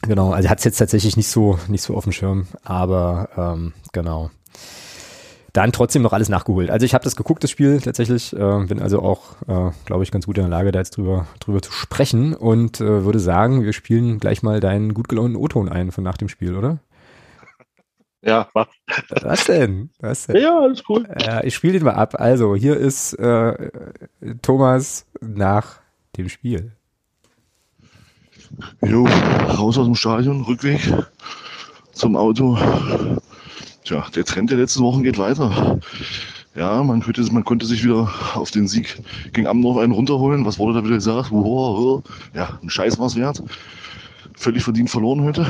Genau, 0.03 0.33
also 0.33 0.49
hat 0.49 0.59
es 0.59 0.65
jetzt 0.65 0.79
tatsächlich 0.79 1.17
nicht 1.17 1.29
so, 1.29 1.59
nicht 1.69 1.83
so 1.83 1.95
auf 1.97 2.05
dem 2.05 2.13
Schirm, 2.13 2.47
aber 2.65 3.29
ähm, 3.37 3.73
genau 3.93 4.31
dann 5.53 5.73
trotzdem 5.73 6.03
noch 6.03 6.13
alles 6.13 6.29
nachgeholt. 6.29 6.71
Also 6.71 6.85
ich 6.85 6.95
habe 6.95 7.05
das 7.05 7.17
geguckt, 7.17 7.43
das 7.43 7.51
Spiel 7.51 7.81
tatsächlich, 7.81 8.35
äh, 8.35 8.65
bin 8.67 8.81
also 8.81 9.01
auch, 9.01 9.43
äh, 9.47 9.71
glaube 9.87 10.03
ich, 10.03 10.11
ganz 10.11 10.27
gut 10.27 10.37
in 10.39 10.45
der 10.45 10.51
Lage, 10.51 10.73
da 10.73 10.79
jetzt 10.79 10.97
drüber, 10.97 11.27
drüber 11.41 11.63
zu 11.63 11.73
sprechen 11.73 12.35
und 12.35 12.81
äh, 12.81 13.05
würde 13.05 13.19
sagen, 13.19 13.65
wir 13.65 13.73
spielen 13.73 14.19
gleich 14.19 14.43
mal 14.43 14.61
deinen 14.61 14.95
gut 14.95 15.09
gelaunten 15.09 15.37
O-Ton 15.37 15.69
ein 15.69 15.91
von 15.91 16.05
nach 16.05 16.17
dem 16.17 16.29
Spiel, 16.29 16.55
oder? 16.55 16.79
Ja, 18.21 18.49
mach. 18.53 18.67
Was 19.23 19.45
denn? 19.45 19.91
Was 20.01 20.27
denn? 20.27 20.43
Ja, 20.43 20.59
alles 20.59 20.83
cool. 20.89 21.07
Äh, 21.09 21.47
ich 21.47 21.55
spiele 21.55 21.75
den 21.75 21.85
mal 21.85 21.95
ab. 21.95 22.17
Also, 22.19 22.57
hier 22.57 22.77
ist 22.77 23.15
äh, 23.15 23.71
Thomas 24.43 25.07
nach 25.21 25.81
dem 26.17 26.29
Spiel. 26.29 26.73
Jo, 28.85 29.05
raus 29.05 29.79
aus 29.79 29.87
dem 29.87 29.95
Stadion, 29.95 30.43
Rückweg 30.43 30.81
zum 31.93 32.17
Auto. 32.17 32.59
Tja, 33.89 34.05
der 34.15 34.27
Trend 34.27 34.51
der 34.51 34.59
letzten 34.59 34.83
Wochen 34.83 35.03
geht 35.03 35.17
weiter. 35.17 35.81
Ja, 36.55 36.83
man, 36.83 37.01
könnte, 37.01 37.23
man 37.33 37.43
konnte 37.43 37.65
sich 37.65 37.83
wieder 37.83 38.13
auf 38.35 38.51
den 38.51 38.69
Sieg 38.69 39.01
gegen 39.33 39.47
Amdorf 39.47 39.79
einen 39.79 39.95
runterholen. 39.95 40.45
Was 40.45 40.59
wurde 40.59 40.75
da 40.79 40.85
wieder 40.85 40.97
gesagt? 40.97 41.31
Wow, 41.31 42.03
ja, 42.35 42.59
ein 42.63 42.69
Scheiß 42.69 42.99
war's 42.99 43.17
wert. 43.17 43.43
Völlig 44.35 44.63
verdient 44.63 44.91
verloren 44.91 45.23
heute. 45.23 45.47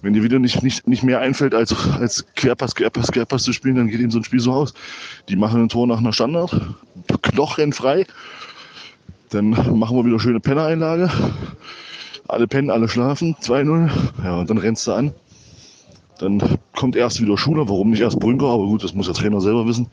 Wenn 0.00 0.14
dir 0.14 0.22
wieder 0.22 0.38
nicht, 0.38 0.62
nicht, 0.62 0.88
nicht 0.88 1.02
mehr 1.02 1.20
einfällt, 1.20 1.54
als, 1.54 1.76
als 1.98 2.24
Querpass, 2.34 2.74
Querpass, 2.74 3.12
Querpass 3.12 3.42
zu 3.42 3.52
spielen, 3.52 3.74
dann 3.74 3.88
geht 3.88 4.00
ihm 4.00 4.10
so 4.10 4.20
ein 4.20 4.24
Spiel 4.24 4.40
so 4.40 4.50
aus. 4.50 4.72
Die 5.28 5.36
machen 5.36 5.60
ein 5.60 5.68
Tor 5.68 5.86
nach 5.86 5.98
einer 5.98 6.14
Standard, 6.14 6.58
knochenfrei. 7.20 8.06
Dann 9.28 9.50
machen 9.50 9.98
wir 9.98 10.06
wieder 10.06 10.18
schöne 10.18 10.40
Pennereinlage. 10.40 11.10
Alle 12.26 12.48
pennen, 12.48 12.70
alle 12.70 12.88
schlafen, 12.88 13.36
2-0. 13.42 13.90
Ja, 14.24 14.36
und 14.38 14.48
dann 14.48 14.56
rennst 14.56 14.86
du 14.86 14.92
an. 14.92 15.12
Dann 16.20 16.58
kommt 16.76 16.96
erst 16.96 17.20
wieder 17.22 17.38
Schuler, 17.38 17.68
warum 17.68 17.90
nicht 17.90 18.00
erst 18.00 18.20
Brünker, 18.20 18.46
aber 18.46 18.66
gut, 18.66 18.84
das 18.84 18.94
muss 18.94 19.06
der 19.06 19.14
Trainer 19.14 19.40
selber 19.40 19.66
wissen. 19.66 19.86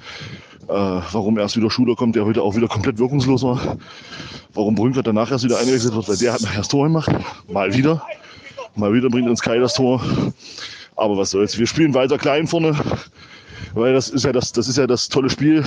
Äh, 0.67 0.73
warum 0.73 1.37
erst 1.37 1.55
wieder 1.55 1.71
Schuler 1.71 1.95
kommt, 1.95 2.17
der 2.17 2.25
heute 2.25 2.41
auch 2.41 2.55
wieder 2.55 2.67
komplett 2.67 2.97
wirkungslos 2.97 3.43
war. 3.43 3.77
Warum 4.53 4.75
Brünker 4.75 5.03
danach 5.03 5.31
erst 5.31 5.45
wieder 5.45 5.57
eingewechselt 5.57 5.95
wird, 5.95 6.09
weil 6.09 6.17
der 6.17 6.33
hat 6.33 6.41
nachher 6.41 6.57
das 6.57 6.67
Tor 6.67 6.85
gemacht. 6.85 7.09
Mal 7.49 7.73
wieder. 7.73 8.01
Mal 8.75 8.93
wieder 8.93 9.09
bringt 9.09 9.29
uns 9.29 9.41
Kai 9.41 9.57
das 9.59 9.75
Tor. 9.75 10.01
Aber 10.97 11.17
was 11.17 11.29
soll's. 11.29 11.57
Wir 11.57 11.67
spielen 11.67 11.93
weiter 11.93 12.17
klein 12.17 12.47
vorne. 12.47 12.75
Weil 13.73 13.93
das 13.93 14.09
ist 14.09 14.25
ja 14.25 14.31
das, 14.31 14.51
das 14.51 14.67
ist 14.67 14.77
ja 14.77 14.87
das 14.87 15.07
tolle 15.07 15.29
Spiel. 15.29 15.63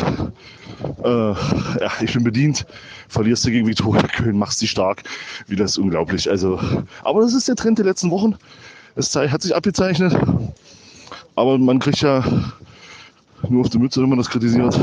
Äh, 1.02 1.08
ja, 1.08 1.90
ich 2.02 2.12
bin 2.12 2.24
bedient. 2.24 2.66
Verlierst 3.08 3.44
du 3.46 3.50
gegen 3.50 3.66
Viktoria 3.66 4.02
Köln, 4.02 4.38
machst 4.38 4.58
sie 4.58 4.66
stark. 4.66 5.02
Wie 5.46 5.56
das 5.56 5.72
ist 5.72 5.78
unglaublich. 5.78 6.28
Also, 6.28 6.60
aber 7.04 7.22
das 7.22 7.34
ist 7.34 7.48
der 7.48 7.56
Trend 7.56 7.78
der 7.78 7.86
letzten 7.86 8.10
Wochen. 8.10 8.36
Es 8.96 9.14
hat 9.14 9.42
sich 9.42 9.54
abgezeichnet. 9.54 10.16
Aber 11.36 11.58
man 11.58 11.78
kriegt 11.78 12.00
ja 12.02 12.24
nur 13.48 13.62
auf 13.62 13.70
die 13.70 13.78
Mütze, 13.78 14.02
wenn 14.02 14.08
man 14.08 14.18
das 14.18 14.28
kritisiert. 14.28 14.78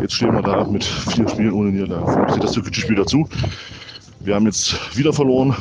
Jetzt 0.00 0.14
stehen 0.14 0.34
wir 0.34 0.42
da 0.42 0.64
mit 0.64 0.84
vier 0.84 1.28
Spielen 1.28 1.52
ohne 1.52 1.70
Niederlage. 1.70 2.30
Steht 2.30 2.44
das 2.44 2.52
türkische 2.52 2.80
Spiel 2.82 2.96
dazu. 2.96 3.28
Wir 4.20 4.34
haben 4.34 4.46
jetzt 4.46 4.96
wieder 4.96 5.12
verloren 5.12 5.54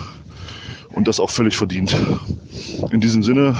und 0.93 1.07
das 1.07 1.19
auch 1.19 1.29
völlig 1.29 1.57
verdient. 1.57 1.95
In 2.91 3.01
diesem 3.01 3.23
Sinne, 3.23 3.55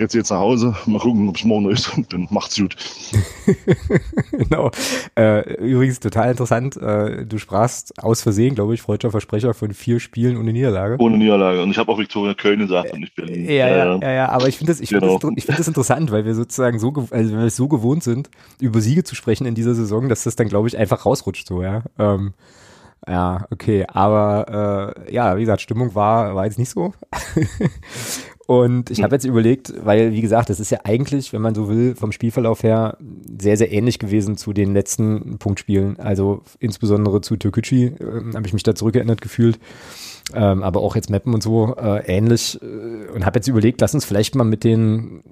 Jetzt 0.00 0.14
jetzt 0.14 0.30
nach 0.30 0.38
Hause. 0.38 0.74
Mal 0.86 0.98
gucken, 0.98 1.28
ob 1.28 1.36
es 1.36 1.44
morgen 1.44 1.68
ist. 1.70 1.92
Dann 2.08 2.26
macht's 2.30 2.56
gut. 2.56 2.74
genau. 4.32 4.70
Äh, 5.14 5.56
übrigens 5.56 6.00
total 6.00 6.30
interessant. 6.30 6.78
Äh, 6.78 7.26
du 7.26 7.36
sprachst 7.36 8.02
aus 8.02 8.22
Versehen, 8.22 8.54
glaube 8.54 8.72
ich, 8.72 8.80
freudscher 8.80 9.10
Versprecher 9.10 9.52
von 9.52 9.74
vier 9.74 10.00
Spielen 10.00 10.38
ohne 10.38 10.54
Niederlage. 10.54 10.96
Ohne 10.98 11.18
Niederlage. 11.18 11.62
Und 11.62 11.70
ich 11.70 11.76
habe 11.76 11.92
auch 11.92 11.98
Viktoria 11.98 12.32
Köln 12.32 12.60
gesagt 12.60 12.94
und 12.94 13.00
nicht 13.00 13.14
Berlin. 13.14 13.44
Ja, 13.44 13.68
ja, 13.68 13.98
ja, 13.98 14.10
ja. 14.10 14.28
Aber 14.30 14.48
ich 14.48 14.56
finde 14.56 14.72
das, 14.72 14.80
ich 14.80 14.88
genau. 14.88 15.18
das, 15.18 15.32
ich 15.36 15.44
finde 15.44 15.58
das 15.58 15.68
interessant, 15.68 16.10
weil 16.10 16.24
wir 16.24 16.34
sozusagen 16.34 16.78
so, 16.78 16.94
also 17.10 17.36
wir 17.36 17.50
so 17.50 17.68
gewohnt 17.68 18.02
sind, 18.02 18.30
über 18.58 18.80
Siege 18.80 19.04
zu 19.04 19.14
sprechen 19.14 19.46
in 19.46 19.54
dieser 19.54 19.74
Saison, 19.74 20.08
dass 20.08 20.24
das 20.24 20.34
dann, 20.34 20.48
glaube 20.48 20.66
ich, 20.68 20.78
einfach 20.78 21.04
rausrutscht 21.04 21.46
so, 21.46 21.62
ja. 21.62 21.82
Ähm, 21.98 22.32
ja, 23.08 23.46
okay, 23.50 23.86
aber 23.88 24.94
äh, 25.06 25.12
ja, 25.14 25.36
wie 25.36 25.40
gesagt, 25.40 25.62
Stimmung 25.62 25.94
war, 25.94 26.34
war 26.34 26.44
jetzt 26.44 26.58
nicht 26.58 26.70
so. 26.70 26.92
Und 28.50 28.90
ich 28.90 29.04
habe 29.04 29.14
jetzt 29.14 29.24
überlegt, 29.24 29.72
weil, 29.84 30.10
wie 30.10 30.20
gesagt, 30.20 30.50
das 30.50 30.58
ist 30.58 30.70
ja 30.70 30.80
eigentlich, 30.82 31.32
wenn 31.32 31.40
man 31.40 31.54
so 31.54 31.68
will, 31.68 31.94
vom 31.94 32.10
Spielverlauf 32.10 32.64
her 32.64 32.96
sehr, 33.40 33.56
sehr 33.56 33.70
ähnlich 33.70 34.00
gewesen 34.00 34.36
zu 34.36 34.52
den 34.52 34.74
letzten 34.74 35.38
Punktspielen. 35.38 36.00
Also 36.00 36.42
insbesondere 36.58 37.20
zu 37.20 37.36
Türkücü 37.36 37.92
äh, 38.00 38.34
habe 38.34 38.48
ich 38.48 38.52
mich 38.52 38.64
da 38.64 38.74
zurückerinnert 38.74 39.20
gefühlt. 39.20 39.60
Ähm, 40.34 40.64
aber 40.64 40.80
auch 40.80 40.96
jetzt 40.96 41.10
Mappen 41.10 41.32
und 41.32 41.44
so 41.44 41.76
äh, 41.76 42.04
ähnlich. 42.06 42.58
Äh, 42.60 43.12
und 43.14 43.24
habe 43.24 43.38
jetzt 43.38 43.46
überlegt, 43.46 43.80
lass 43.82 43.94
uns 43.94 44.04
vielleicht 44.04 44.34
mal 44.34 44.42
mit 44.42 44.64
den 44.64 45.22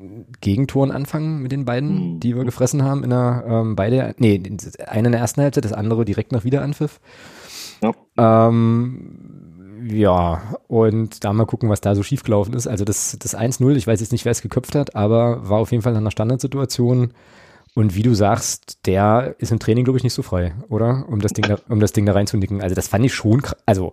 Gegentoren 0.41 0.93
anfangen, 0.93 1.43
mit 1.43 1.51
den 1.51 1.65
beiden, 1.65 2.15
mhm. 2.15 2.21
die 2.21 2.37
wir 2.37 2.45
gefressen 2.45 2.85
haben 2.85 3.03
in 3.03 3.11
der 3.11 3.45
ähm, 3.49 3.75
beide, 3.75 4.15
nee, 4.19 4.41
eine 4.87 5.09
in 5.09 5.13
der 5.13 5.21
ersten 5.21 5.41
Hälfte, 5.41 5.61
das 5.61 5.73
andere 5.73 6.05
direkt 6.05 6.31
nach 6.31 6.45
Wiederanpfiff. 6.45 7.01
Ja. 7.83 7.95
Ähm, 8.17 9.48
ja, 9.87 10.57
und 10.69 11.25
da 11.25 11.33
mal 11.33 11.47
gucken, 11.47 11.69
was 11.69 11.81
da 11.81 11.95
so 11.95 12.03
schiefgelaufen 12.03 12.55
ist. 12.55 12.67
Also 12.67 12.85
das, 12.85 13.17
das 13.19 13.37
1-0, 13.37 13.77
ich 13.77 13.87
weiß 13.87 14.01
jetzt 14.01 14.13
nicht, 14.13 14.25
wer 14.25 14.33
es 14.33 14.43
geköpft 14.43 14.75
hat, 14.75 14.95
aber 14.95 15.49
war 15.49 15.59
auf 15.59 15.71
jeden 15.71 15.83
Fall 15.83 15.93
in 15.93 15.99
einer 15.99 16.11
Standardsituation. 16.11 17.13
Und 17.75 17.95
wie 17.95 18.03
du 18.03 18.15
sagst, 18.15 18.87
der 18.87 19.37
ist 19.39 19.53
im 19.53 19.59
Training, 19.59 19.85
glaube 19.85 19.99
ich, 19.99 20.05
nicht 20.05 20.15
so 20.15 20.23
frei, 20.23 20.55
oder? 20.69 21.05
Um 21.09 21.21
das 21.21 21.33
Ding 21.33 21.47
da, 21.47 21.59
um 21.69 21.81
das 21.81 21.93
Ding 21.93 22.07
da 22.07 22.13
reinzunicken. 22.13 22.61
Also 22.61 22.75
das 22.75 22.89
fand 22.89 23.05
ich 23.05 23.15
schon, 23.15 23.43
also 23.67 23.93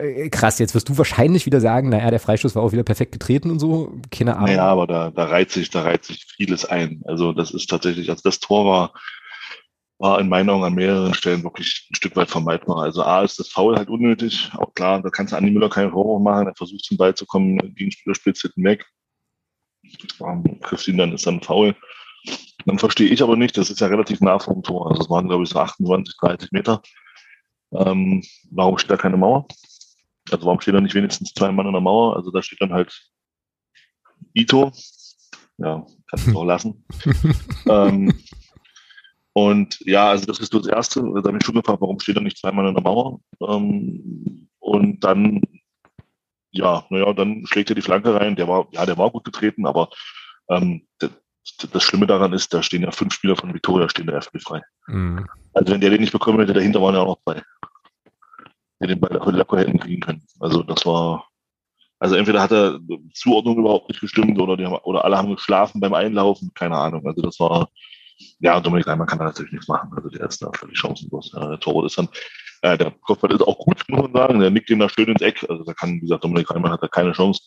äh, 0.00 0.28
krass. 0.28 0.58
Jetzt 0.58 0.74
wirst 0.74 0.88
du 0.88 0.98
wahrscheinlich 0.98 1.46
wieder 1.46 1.60
sagen, 1.60 1.90
naja, 1.90 2.10
der 2.10 2.20
Freistoß 2.20 2.56
war 2.56 2.62
auch 2.62 2.72
wieder 2.72 2.82
perfekt 2.82 3.12
getreten 3.12 3.50
und 3.50 3.58
so. 3.58 3.92
Keine 4.10 4.36
Ahnung. 4.36 4.56
Ja, 4.56 4.64
aber 4.64 4.86
da, 4.86 5.10
da 5.10 5.24
reiht 5.26 5.50
sich, 5.50 5.70
da 5.70 5.82
reiht 5.82 6.04
sich 6.04 6.26
vieles 6.36 6.64
ein. 6.64 7.02
Also 7.04 7.32
das 7.32 7.50
ist 7.52 7.68
tatsächlich, 7.68 8.10
also 8.10 8.22
das 8.24 8.40
Tor 8.40 8.64
war, 8.64 8.92
war 10.00 10.18
in 10.18 10.30
meinen 10.30 10.48
Augen 10.48 10.64
an 10.64 10.74
mehreren 10.74 11.12
Stellen 11.12 11.44
wirklich 11.44 11.86
ein 11.90 11.94
Stück 11.94 12.16
weit 12.16 12.30
vermeidbar. 12.30 12.84
Also 12.84 13.02
A 13.02 13.22
ist 13.22 13.38
das 13.38 13.50
Foul 13.50 13.76
halt 13.76 13.90
unnötig. 13.90 14.50
Auch 14.54 14.72
klar, 14.72 15.02
da 15.02 15.10
kannst 15.10 15.32
du 15.32 15.36
Andi 15.36 15.50
Müller 15.50 15.68
keinen 15.68 15.90
Vorwurf 15.90 16.22
machen. 16.22 16.46
Er 16.46 16.54
versucht 16.54 16.86
zum 16.86 16.96
Ball 16.96 17.14
zu 17.14 17.26
kommen, 17.26 17.58
gegen 17.74 17.92
Spieler 17.92 18.14
spitzt 18.14 18.40
hinten 18.40 18.64
weg. 18.64 18.86
Ähm, 20.24 20.58
trifft 20.62 20.88
ihn 20.88 20.96
dann, 20.96 21.12
ist 21.12 21.26
dann 21.26 21.42
faul. 21.42 21.76
Dann 22.64 22.78
verstehe 22.78 23.10
ich 23.10 23.22
aber 23.22 23.36
nicht, 23.36 23.58
das 23.58 23.68
ist 23.68 23.80
ja 23.80 23.88
relativ 23.88 24.22
nah 24.22 24.38
vom 24.38 24.62
Tor. 24.62 24.90
Also 24.90 25.02
es 25.02 25.10
waren, 25.10 25.28
glaube 25.28 25.42
ich, 25.42 25.50
so 25.50 25.58
28, 25.58 26.16
30 26.18 26.52
Meter. 26.52 26.80
Ähm, 27.72 28.24
warum 28.50 28.78
steht 28.78 28.90
da 28.90 28.96
keine 28.96 29.18
Mauer? 29.18 29.46
Also 30.30 30.46
warum 30.46 30.62
steht 30.62 30.74
da 30.74 30.80
nicht 30.80 30.94
wenigstens 30.94 31.34
zwei 31.34 31.52
Mann 31.52 31.66
an 31.66 31.74
der 31.74 31.82
Mauer? 31.82 32.16
Also 32.16 32.30
da 32.30 32.42
steht 32.42 32.62
dann 32.62 32.72
halt 32.72 32.98
Ito. 34.32 34.72
Ja, 35.58 35.84
kannst 36.08 36.26
du 36.26 36.38
auch 36.38 36.44
lassen. 36.44 36.86
ähm, 37.68 38.14
und 39.32 39.78
ja, 39.80 40.10
also 40.10 40.26
das 40.26 40.40
ist 40.40 40.52
das 40.52 40.66
Erste. 40.66 41.00
Da 41.00 41.28
habe 41.28 41.38
ich 41.38 41.44
schon 41.44 41.54
gefragt, 41.54 41.80
warum 41.80 42.00
steht 42.00 42.16
da 42.16 42.20
nicht 42.20 42.38
zweimal 42.38 42.66
in 42.66 42.74
der 42.74 42.82
Mauer? 42.82 43.20
Ähm, 43.40 44.48
und 44.58 45.00
dann, 45.04 45.42
ja, 46.50 46.84
naja, 46.90 47.12
dann 47.12 47.46
schlägt 47.46 47.70
er 47.70 47.76
die 47.76 47.82
Flanke 47.82 48.14
rein. 48.14 48.36
Der 48.36 48.48
war, 48.48 48.66
ja, 48.72 48.84
der 48.86 48.98
war 48.98 49.10
gut 49.10 49.24
getreten, 49.24 49.66
aber 49.66 49.90
ähm, 50.48 50.86
das, 50.98 51.10
das 51.72 51.82
Schlimme 51.82 52.06
daran 52.06 52.32
ist, 52.32 52.52
da 52.52 52.62
stehen 52.62 52.82
ja 52.82 52.90
fünf 52.90 53.14
Spieler 53.14 53.36
von 53.36 53.54
Victoria, 53.54 53.88
stehen 53.88 54.06
da 54.06 54.20
völlig 54.20 54.44
frei. 54.44 54.62
Mhm. 54.88 55.26
Also 55.54 55.72
wenn 55.72 55.80
der 55.80 55.90
den 55.90 56.00
nicht 56.00 56.12
bekommen 56.12 56.40
hätte, 56.40 56.52
dahinter 56.52 56.82
waren 56.82 56.94
ja 56.94 57.02
auch 57.02 57.06
noch 57.06 57.22
zwei, 57.22 57.42
die 58.82 58.88
den 58.88 59.00
Ball 59.00 59.12
locker 59.12 59.58
hätten 59.58 59.78
kriegen 59.78 60.00
können. 60.00 60.26
Also 60.40 60.62
das 60.64 60.84
war, 60.86 61.28
also 62.00 62.16
entweder 62.16 62.42
hat 62.42 62.52
er 62.52 62.80
Zuordnung 63.14 63.58
überhaupt 63.58 63.88
nicht 63.88 64.00
gestimmt 64.00 64.38
oder 64.40 64.56
die 64.56 64.66
haben, 64.66 64.74
oder 64.82 65.04
alle 65.04 65.16
haben 65.16 65.34
geschlafen 65.34 65.80
beim 65.80 65.94
Einlaufen, 65.94 66.52
keine 66.54 66.76
Ahnung. 66.76 67.06
Also 67.06 67.22
das 67.22 67.38
war 67.38 67.68
ja, 68.40 68.60
Dominik 68.60 68.86
Reimann 68.86 69.06
kann 69.06 69.18
da 69.18 69.26
natürlich 69.26 69.52
nichts 69.52 69.68
machen. 69.68 69.90
Also 69.94 70.08
der 70.08 70.28
ist 70.28 70.42
da 70.42 70.50
völlig 70.52 70.78
chancenlos. 70.78 71.32
Ja, 71.34 71.48
der 71.48 71.60
Torwart 71.60 71.86
ist 71.86 71.98
dann, 71.98 72.08
äh, 72.62 72.76
der 72.76 72.90
Kopfball 73.02 73.32
ist 73.32 73.42
auch 73.42 73.58
gut, 73.58 73.82
muss 73.88 74.02
man 74.02 74.12
sagen. 74.12 74.40
Der 74.40 74.50
nickt 74.50 74.70
ihn 74.70 74.78
da 74.78 74.88
schön 74.88 75.08
ins 75.08 75.22
Eck. 75.22 75.44
Also 75.48 75.64
da 75.64 75.72
kann, 75.74 75.96
wie 75.96 76.00
gesagt, 76.00 76.24
Dominik 76.24 76.50
Reimann 76.50 76.72
hat 76.72 76.82
da 76.82 76.88
keine 76.88 77.12
Chance. 77.12 77.42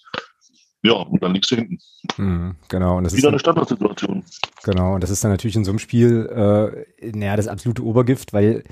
Ja, 0.85 0.95
und 0.95 1.23
dann 1.23 1.33
liegst 1.33 1.49
du 1.49 1.55
hinten. 1.55 1.79
Mhm, 2.17 2.55
genau. 2.67 2.97
Und 2.97 3.05
das 3.05 3.13
Wieder 3.13 3.29
ist 3.29 3.31
eine 3.31 3.39
Standardsituation. 3.39 4.21
Genau, 4.63 4.95
und 4.95 5.01
das 5.01 5.11
ist 5.11 5.23
dann 5.23 5.31
natürlich 5.31 5.55
in 5.55 5.63
so 5.63 5.71
einem 5.71 5.79
Spiel, 5.79 6.85
äh, 7.01 7.11
naja, 7.15 7.37
das 7.37 7.47
absolute 7.47 7.85
Obergift, 7.85 8.33
weil, 8.33 8.63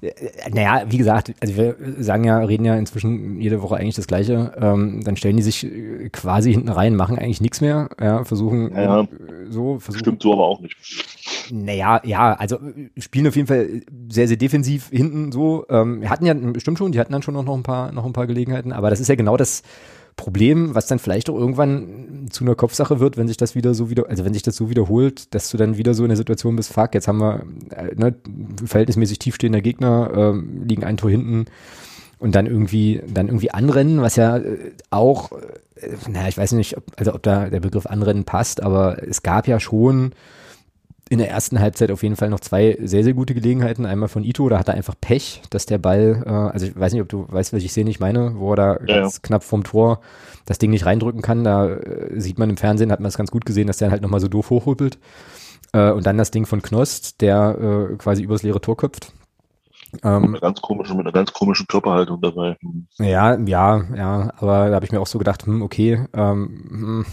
äh, 0.00 0.10
naja, 0.50 0.82
wie 0.88 0.98
gesagt, 0.98 1.32
also 1.40 1.56
wir 1.56 1.76
sagen 2.00 2.24
ja, 2.24 2.38
reden 2.38 2.64
ja 2.64 2.74
inzwischen 2.74 3.40
jede 3.40 3.62
Woche 3.62 3.76
eigentlich 3.76 3.94
das 3.94 4.08
Gleiche. 4.08 4.52
Ähm, 4.60 5.04
dann 5.04 5.16
stellen 5.16 5.36
die 5.36 5.44
sich 5.44 5.64
quasi 6.10 6.52
hinten 6.52 6.68
rein, 6.68 6.96
machen 6.96 7.16
eigentlich 7.16 7.40
nichts 7.40 7.60
mehr, 7.60 7.90
ja, 8.00 8.24
versuchen 8.24 8.74
ja, 8.74 9.02
ja. 9.02 9.08
so. 9.48 9.78
Versuchen, 9.78 10.00
Stimmt 10.00 10.22
so 10.22 10.32
aber 10.32 10.46
auch 10.46 10.60
nicht. 10.60 10.76
Naja, 11.52 12.00
ja, 12.04 12.32
also 12.34 12.58
spielen 12.98 13.28
auf 13.28 13.36
jeden 13.36 13.46
Fall 13.46 13.82
sehr, 14.08 14.26
sehr 14.26 14.36
defensiv 14.36 14.88
hinten 14.88 15.30
so. 15.30 15.64
Ähm, 15.68 16.08
hatten 16.08 16.26
ja, 16.26 16.34
bestimmt 16.34 16.78
schon, 16.78 16.90
die 16.90 16.98
hatten 16.98 17.12
dann 17.12 17.22
schon 17.22 17.34
noch 17.34 17.48
ein 17.48 17.62
paar, 17.62 17.92
noch 17.92 18.04
ein 18.04 18.12
paar 18.12 18.26
Gelegenheiten, 18.26 18.72
aber 18.72 18.90
das 18.90 18.98
ist 18.98 19.08
ja 19.08 19.14
genau 19.14 19.36
das, 19.36 19.62
Problem, 20.16 20.74
was 20.74 20.86
dann 20.86 20.98
vielleicht 20.98 21.30
auch 21.30 21.36
irgendwann 21.36 22.28
zu 22.30 22.44
einer 22.44 22.54
Kopfsache 22.54 23.00
wird, 23.00 23.16
wenn 23.16 23.28
sich 23.28 23.36
das 23.36 23.54
wieder 23.54 23.74
so 23.74 23.90
wieder, 23.90 24.08
also 24.08 24.24
wenn 24.24 24.34
sich 24.34 24.42
das 24.42 24.56
so 24.56 24.70
wiederholt, 24.70 25.34
dass 25.34 25.50
du 25.50 25.56
dann 25.56 25.76
wieder 25.76 25.94
so 25.94 26.04
in 26.04 26.10
der 26.10 26.16
Situation 26.16 26.56
bist, 26.56 26.72
fuck, 26.72 26.94
jetzt 26.94 27.08
haben 27.08 27.18
wir 27.18 27.42
äh, 27.70 27.94
ne, 27.94 28.14
verhältnismäßig 28.64 29.18
tiefstehender 29.18 29.60
Gegner, 29.60 30.10
äh, 30.34 30.66
liegen 30.66 30.84
ein 30.84 30.96
Tor 30.96 31.10
hinten 31.10 31.46
und 32.18 32.34
dann 32.34 32.46
irgendwie, 32.46 33.02
dann 33.12 33.26
irgendwie 33.26 33.50
anrennen, 33.50 34.00
was 34.00 34.16
ja 34.16 34.36
äh, 34.36 34.72
auch, 34.90 35.32
äh, 35.76 35.88
naja, 36.08 36.28
ich 36.28 36.38
weiß 36.38 36.52
nicht, 36.52 36.76
ob, 36.76 36.84
also 36.96 37.14
ob 37.14 37.22
da 37.22 37.48
der 37.48 37.60
Begriff 37.60 37.86
anrennen 37.86 38.24
passt, 38.24 38.62
aber 38.62 39.02
es 39.02 39.22
gab 39.22 39.48
ja 39.48 39.58
schon 39.60 40.12
in 41.12 41.18
der 41.18 41.28
ersten 41.28 41.60
Halbzeit 41.60 41.90
auf 41.90 42.02
jeden 42.02 42.16
Fall 42.16 42.30
noch 42.30 42.40
zwei 42.40 42.78
sehr, 42.82 43.04
sehr 43.04 43.12
gute 43.12 43.34
Gelegenheiten. 43.34 43.84
Einmal 43.84 44.08
von 44.08 44.24
Ito, 44.24 44.48
da 44.48 44.58
hat 44.58 44.68
er 44.68 44.74
einfach 44.74 44.94
Pech, 44.98 45.42
dass 45.50 45.66
der 45.66 45.76
Ball, 45.76 46.22
äh, 46.24 46.30
also 46.30 46.64
ich 46.64 46.74
weiß 46.74 46.94
nicht, 46.94 47.02
ob 47.02 47.10
du 47.10 47.26
weißt, 47.28 47.52
was 47.52 47.62
ich 47.62 47.70
sehe, 47.70 47.84
nicht 47.84 48.00
meine, 48.00 48.38
wo 48.38 48.54
er 48.54 48.56
da 48.56 48.72
ja, 48.86 49.00
ganz 49.00 49.16
ja. 49.16 49.20
knapp 49.22 49.44
vom 49.44 49.62
Tor 49.62 50.00
das 50.46 50.56
Ding 50.56 50.70
nicht 50.70 50.86
reindrücken 50.86 51.20
kann. 51.20 51.44
Da 51.44 51.68
äh, 51.68 52.18
sieht 52.18 52.38
man 52.38 52.48
im 52.48 52.56
Fernsehen, 52.56 52.90
hat 52.90 53.00
man 53.00 53.10
es 53.10 53.18
ganz 53.18 53.30
gut 53.30 53.44
gesehen, 53.44 53.66
dass 53.66 53.76
der 53.76 53.90
halt 53.90 54.00
nochmal 54.00 54.20
so 54.20 54.28
doof 54.28 54.48
hochhuppelt. 54.48 54.98
Äh, 55.74 55.90
und 55.90 56.06
dann 56.06 56.16
das 56.16 56.30
Ding 56.30 56.46
von 56.46 56.62
Knost, 56.62 57.20
der 57.20 57.90
äh, 57.92 57.96
quasi 57.96 58.22
übers 58.22 58.42
leere 58.42 58.62
Tor 58.62 58.78
köpft. 58.78 59.12
Ähm, 60.02 60.30
mit, 60.30 60.40
ganz 60.40 60.62
komische, 60.62 60.94
mit 60.94 61.04
einer 61.04 61.12
ganz 61.12 61.34
komischen 61.34 61.66
Körperhaltung 61.66 62.22
dabei. 62.22 62.56
Ja, 62.98 63.38
ja, 63.38 63.84
ja, 63.94 64.32
aber 64.38 64.70
da 64.70 64.76
habe 64.76 64.86
ich 64.86 64.92
mir 64.92 65.00
auch 65.02 65.06
so 65.06 65.18
gedacht, 65.18 65.44
hm, 65.44 65.60
okay, 65.60 66.06
ähm, 66.14 66.64
hm, 66.70 67.06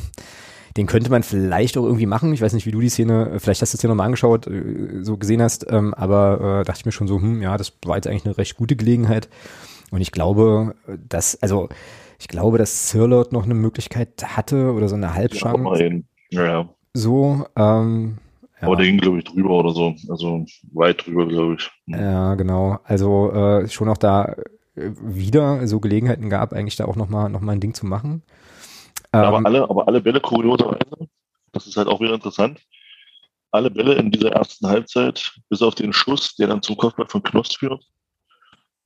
den 0.78 0.88
könnte 0.88 1.10
man 1.10 1.24
vielleicht 1.24 1.78
auch 1.78 1.84
irgendwie 1.84 2.06
machen. 2.06 2.34
Ich 2.34 2.42
weiß 2.42 2.54
nicht, 2.54 2.66
wie 2.66 2.72
du 2.72 2.80
die 2.80 2.90
Szene, 2.90 3.40
vielleicht 3.40 3.62
hast 3.62 3.74
du 3.74 3.78
es 3.78 3.82
dir 3.82 3.88
nochmal 3.88 4.06
angeschaut, 4.06 4.48
äh, 4.48 5.02
so 5.02 5.18
gesehen 5.18 5.42
hast, 5.42 5.66
ähm, 5.70 5.94
aber 5.94 6.62
äh, 6.62 6.64
dachte 6.66 6.80
ich 6.80 6.86
mir 6.86 6.92
schon 6.92 7.08
so, 7.08 7.20
hm, 7.20 7.42
ja, 7.42 7.58
das 7.58 7.74
war 7.86 7.96
jetzt 7.96 8.08
eigentlich 8.08 8.26
eine 8.26 8.38
recht 8.38 8.58
gute 8.58 8.76
Gelegenheit. 8.76 9.30
Und 9.92 10.02
ich 10.02 10.12
glaube, 10.12 10.76
dass, 11.08 11.42
also 11.42 11.70
ich 12.20 12.28
glaube, 12.28 12.58
dass 12.58 12.90
Sirlot 12.90 13.32
noch 13.32 13.46
eine 13.46 13.56
Möglichkeit 13.56 14.10
hatte 14.36 14.74
oder 14.74 14.90
so 14.90 14.96
eine 14.96 15.14
Halbchance. 15.14 16.04
Ja, 16.30 16.46
ja. 16.46 16.70
So, 16.94 17.46
ähm, 17.56 18.18
ja. 18.62 18.68
Aber 18.68 18.76
der 18.76 18.86
ging, 18.86 18.98
glaube 18.98 19.20
ich, 19.20 19.24
drüber 19.24 19.52
oder 19.52 19.72
so. 19.72 19.96
Also 20.10 20.46
weit 20.74 21.06
drüber, 21.06 21.28
glaube 21.28 21.56
ich. 21.56 21.72
Ja, 21.88 22.36
genau. 22.36 22.80
Also 22.84 23.32
äh, 23.32 23.68
schon 23.70 23.90
auch 23.90 23.98
da 23.98 24.36
äh, 24.76 24.92
wieder 25.02 25.66
so 25.66 25.80
Gelegenheiten 25.80 26.30
gab, 26.30 26.54
eigentlich 26.54 26.76
da 26.76 26.86
auch 26.86 26.98
nochmal 26.98 27.30
noch 27.30 27.42
mal 27.42 27.54
ein 27.54 27.62
Ding 27.62 27.74
zu 27.74 27.86
machen. 27.86 28.22
Ähm, 29.14 29.24
aber, 29.24 29.46
alle, 29.46 29.64
aber 29.70 29.88
alle 29.88 30.02
Bälle 30.02 30.22
kurioserweise, 30.22 31.10
das 31.52 31.68
ist 31.68 31.78
halt 31.78 31.88
auch 31.88 32.00
wieder 32.00 32.14
interessant, 32.14 32.60
alle 33.52 33.72
Bälle 33.72 33.96
in 33.96 34.12
dieser 34.12 34.32
ersten 34.32 34.68
Halbzeit, 34.68 35.34
bis 35.50 35.62
auf 35.62 35.76
den 35.76 35.94
Schuss, 35.94 36.36
der 36.36 36.48
dann 36.48 36.62
zum 36.62 36.78
Kopfball 36.78 37.08
von 37.08 37.24
Knost 37.24 37.58
führt, 37.58 37.84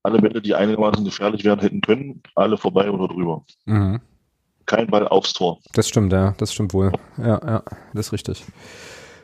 alle 0.03 0.19
Bälle, 0.19 0.41
die 0.41 0.55
einigermaßen 0.55 1.03
gefährlich 1.03 1.43
werden 1.43 1.61
hätten 1.61 1.81
können, 1.81 2.21
alle 2.35 2.57
vorbei 2.57 2.89
oder 2.89 3.07
drüber. 3.07 3.45
Mhm. 3.65 4.01
Kein 4.65 4.87
Ball 4.87 5.07
aufs 5.07 5.33
Tor. 5.33 5.59
Das 5.73 5.89
stimmt, 5.89 6.13
ja, 6.13 6.33
das 6.37 6.53
stimmt 6.53 6.73
wohl. 6.73 6.93
Ja, 7.17 7.41
ja, 7.45 7.63
das 7.93 8.07
ist 8.07 8.13
richtig. 8.13 8.45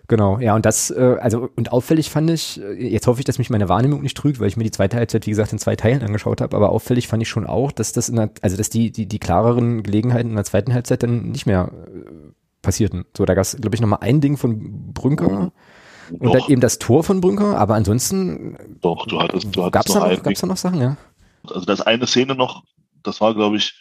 Genau, 0.09 0.39
ja, 0.39 0.55
und 0.55 0.65
das, 0.65 0.89
äh, 0.89 1.17
also, 1.21 1.51
und 1.55 1.71
auffällig 1.71 2.09
fand 2.09 2.31
ich, 2.31 2.59
äh, 2.59 2.89
jetzt 2.89 3.05
hoffe 3.05 3.21
ich, 3.21 3.25
dass 3.25 3.37
mich 3.37 3.51
meine 3.51 3.69
Wahrnehmung 3.69 4.01
nicht 4.01 4.17
trügt, 4.17 4.39
weil 4.39 4.47
ich 4.47 4.57
mir 4.57 4.63
die 4.63 4.71
zweite 4.71 4.97
Halbzeit, 4.97 5.27
wie 5.27 5.29
gesagt, 5.29 5.53
in 5.53 5.59
zwei 5.59 5.75
Teilen 5.75 6.01
angeschaut 6.01 6.41
habe, 6.41 6.57
aber 6.57 6.71
auffällig 6.71 7.07
fand 7.07 7.21
ich 7.21 7.29
schon 7.29 7.45
auch, 7.45 7.71
dass 7.71 7.91
das 7.91 8.09
in 8.09 8.15
der, 8.15 8.31
also, 8.41 8.57
dass 8.57 8.71
die, 8.71 8.91
die, 8.91 9.05
die 9.05 9.19
klareren 9.19 9.83
Gelegenheiten 9.83 10.31
in 10.31 10.35
der 10.35 10.45
zweiten 10.45 10.73
Halbzeit 10.73 11.03
dann 11.03 11.29
nicht 11.29 11.45
mehr 11.45 11.71
äh, 11.71 12.09
passierten. 12.63 13.05
So, 13.15 13.25
da 13.25 13.35
gab 13.35 13.43
es, 13.43 13.55
glaube 13.57 13.75
ich, 13.75 13.81
nochmal 13.81 13.99
ein 14.01 14.19
Ding 14.19 14.35
von 14.37 14.93
Brünker. 14.93 15.29
Mhm. 15.29 15.51
Und 16.09 16.23
Doch. 16.23 16.31
dann 16.39 16.49
eben 16.49 16.61
das 16.61 16.79
Tor 16.79 17.03
von 17.03 17.21
Brünker, 17.21 17.55
aber 17.59 17.75
ansonsten. 17.75 18.57
Doch, 18.81 19.05
du 19.05 19.21
hattest, 19.21 19.55
du 19.55 19.63
hattest 19.63 19.73
gab's 19.73 19.93
noch, 19.93 20.07
da 20.07 20.15
noch, 20.15 20.23
gab's 20.23 20.41
da 20.41 20.47
noch 20.47 20.57
Sachen, 20.57 20.81
ja? 20.81 20.97
Also, 21.47 21.67
das 21.67 21.81
eine 21.81 22.07
Szene 22.07 22.33
noch, 22.33 22.63
das 23.03 23.21
war, 23.21 23.35
glaube 23.35 23.57
ich, 23.57 23.79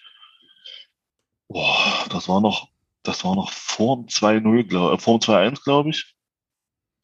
boah, 1.49 1.79
das 2.11 2.29
war 2.29 2.43
noch, 2.43 2.69
das 3.03 3.25
war 3.25 3.35
noch 3.35 3.51
vor 3.51 3.97
dem 3.97 4.07
2-0, 4.09 4.65
glaube 4.65 4.99
vor 4.99 5.19
dem 5.19 5.23
2-1, 5.23 5.65
glaube 5.65 5.89
ich 5.89 6.18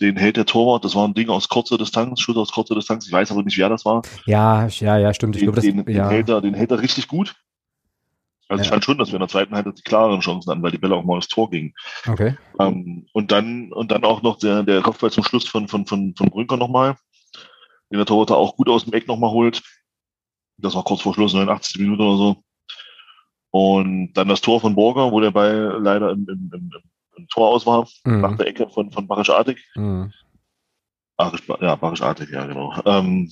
den 0.00 0.16
hält 0.16 0.36
der 0.36 0.46
Torwart, 0.46 0.84
das 0.84 0.94
war 0.94 1.06
ein 1.06 1.14
Ding 1.14 1.28
aus 1.28 1.48
kurzer 1.48 1.78
Distanz, 1.78 2.20
Schuss 2.20 2.36
aus 2.36 2.52
kurzer 2.52 2.74
Distanz, 2.74 3.06
ich 3.06 3.12
weiß 3.12 3.30
aber 3.30 3.42
nicht, 3.42 3.58
wer 3.58 3.68
das 3.68 3.84
war. 3.84 4.02
Ja, 4.26 4.66
ja, 4.66 4.98
ja, 4.98 5.14
stimmt. 5.14 5.36
Ich 5.36 5.40
den, 5.40 5.52
glaube, 5.52 5.56
das, 5.56 5.64
den, 5.64 5.94
ja. 5.94 6.08
den, 6.08 6.10
hält 6.10 6.28
er, 6.28 6.40
den 6.40 6.54
hält 6.54 6.70
er 6.70 6.80
richtig 6.80 7.08
gut. 7.08 7.34
Also 8.48 8.60
ja. 8.60 8.64
ich 8.64 8.70
fand 8.70 8.84
schon, 8.84 8.98
dass 8.98 9.08
wir 9.08 9.14
in 9.14 9.20
der 9.20 9.28
zweiten 9.28 9.54
Halbzeit 9.54 9.78
die 9.78 9.82
klareren 9.82 10.20
Chancen 10.20 10.50
hatten, 10.50 10.62
weil 10.62 10.70
die 10.70 10.78
Bälle 10.78 10.96
auch 10.96 11.04
mal 11.04 11.16
ins 11.16 11.28
Tor 11.28 11.48
gingen. 11.48 11.72
Okay. 12.06 12.36
Ähm, 12.60 13.06
und 13.12 13.32
dann 13.32 13.72
und 13.72 13.90
dann 13.90 14.04
auch 14.04 14.22
noch 14.22 14.38
der, 14.38 14.62
der 14.62 14.82
Kopfball 14.82 15.10
zum 15.10 15.24
Schluss 15.24 15.48
von, 15.48 15.68
von, 15.68 15.86
von, 15.86 16.14
von 16.14 16.30
Brünker 16.30 16.56
nochmal, 16.56 16.96
den 17.90 17.98
der 17.98 18.06
Torwart 18.06 18.32
auch 18.32 18.56
gut 18.56 18.68
aus 18.68 18.84
dem 18.84 18.92
Eck 18.92 19.08
nochmal 19.08 19.30
holt. 19.30 19.62
Das 20.58 20.74
war 20.74 20.84
kurz 20.84 21.00
vor 21.00 21.14
Schluss, 21.14 21.32
89 21.32 21.80
Minuten 21.80 22.02
oder 22.02 22.16
so. 22.16 22.36
Und 23.50 24.12
dann 24.14 24.28
das 24.28 24.40
Tor 24.40 24.60
von 24.60 24.74
Borger, 24.74 25.10
wo 25.10 25.20
der 25.20 25.30
Ball 25.30 25.78
leider 25.80 26.10
im, 26.10 26.26
im, 26.28 26.50
im, 26.52 26.70
im 27.16 27.28
Tor 27.28 27.48
aus 27.48 27.66
war, 27.66 27.86
Mhm. 28.04 28.20
nach 28.20 28.36
der 28.36 28.46
Ecke 28.46 28.68
von, 28.68 28.90
von 28.90 29.06
Barisch 29.06 29.30
Artig. 29.30 29.64
Mhm. 29.74 30.12
Barisch, 31.16 31.42
ja, 31.60 31.76
Barisch 31.76 32.02
Artig, 32.02 32.30
ja, 32.30 32.46
genau. 32.46 32.74
Ähm, 32.84 33.30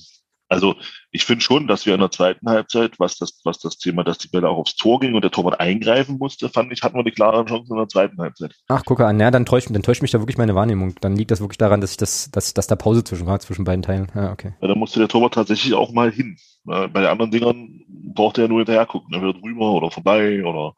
also 0.49 0.75
ich 1.09 1.25
finde 1.25 1.43
schon, 1.43 1.67
dass 1.67 1.85
wir 1.87 1.95
in 1.95 1.99
der 1.99 2.11
zweiten 2.11 2.47
Halbzeit, 2.47 2.99
was 2.99 3.17
das, 3.17 3.41
was 3.43 3.57
das 3.57 3.77
Thema, 3.79 4.03
dass 4.03 4.19
die 4.19 4.27
Bälle 4.27 4.47
auch 4.49 4.57
aufs 4.57 4.75
Tor 4.75 4.99
ging 4.99 5.15
und 5.15 5.23
der 5.23 5.31
Torwart 5.31 5.59
eingreifen 5.59 6.19
musste, 6.19 6.47
fand 6.47 6.71
ich, 6.71 6.83
hatten 6.83 6.95
wir 6.95 7.03
die 7.03 7.11
klaren 7.11 7.47
Chancen 7.47 7.71
in 7.71 7.77
der 7.79 7.87
zweiten 7.87 8.19
Halbzeit. 8.19 8.53
Ach, 8.67 8.85
gucke 8.85 9.05
an, 9.07 9.19
ja, 9.19 9.31
dann 9.31 9.47
täuscht, 9.47 9.69
dann 9.71 9.81
täuscht 9.81 10.03
mich 10.03 10.11
da 10.11 10.19
wirklich 10.19 10.37
meine 10.37 10.53
Wahrnehmung. 10.53 10.93
Dann 11.01 11.15
liegt 11.15 11.31
das 11.31 11.39
wirklich 11.39 11.57
daran, 11.57 11.81
dass 11.81 11.91
ich 11.91 11.97
das, 11.97 12.29
dass, 12.29 12.53
dass 12.53 12.67
da 12.67 12.75
Pause 12.75 13.03
zwischen 13.03 13.25
war, 13.25 13.39
zwischen 13.39 13.63
beiden 13.65 13.81
Teilen. 13.81 14.11
Ja, 14.13 14.31
okay. 14.31 14.53
Ja, 14.61 14.67
da 14.67 14.75
musste 14.75 14.99
der 14.99 15.07
Torwart 15.07 15.33
tatsächlich 15.33 15.73
auch 15.73 15.91
mal 15.91 16.11
hin. 16.11 16.37
Bei 16.65 16.87
den 16.87 17.05
anderen 17.05 17.31
Dingern 17.31 17.81
braucht 18.13 18.37
er 18.37 18.43
ja 18.43 18.47
nur 18.47 18.59
hinterher 18.59 18.85
gucken, 18.85 19.13
entweder 19.13 19.33
drüber 19.33 19.71
oder 19.71 19.89
vorbei 19.89 20.45
oder 20.45 20.75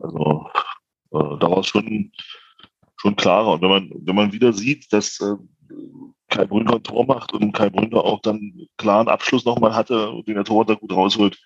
also 0.00 0.46
äh, 1.12 1.38
da 1.40 1.60
es 1.60 1.66
schon, 1.66 2.12
schon 2.96 3.16
klarer. 3.16 3.52
Und 3.52 3.62
wenn 3.62 3.70
man, 3.70 3.90
wenn 3.94 4.16
man 4.16 4.32
wieder 4.32 4.52
sieht, 4.52 4.92
dass 4.92 5.20
äh, 5.20 5.34
Kai 6.28 6.46
Brünker 6.46 6.76
ein 6.76 6.82
Tor 6.82 7.06
macht 7.06 7.32
und 7.32 7.52
Kai 7.52 7.70
Brünker 7.70 8.04
auch 8.04 8.20
dann 8.20 8.66
klaren 8.76 9.08
Abschluss 9.08 9.44
nochmal 9.44 9.74
hatte, 9.74 10.12
den 10.26 10.34
der 10.34 10.44
Torwart 10.44 10.70
da 10.70 10.74
gut 10.74 10.92
rausholt, 10.92 11.38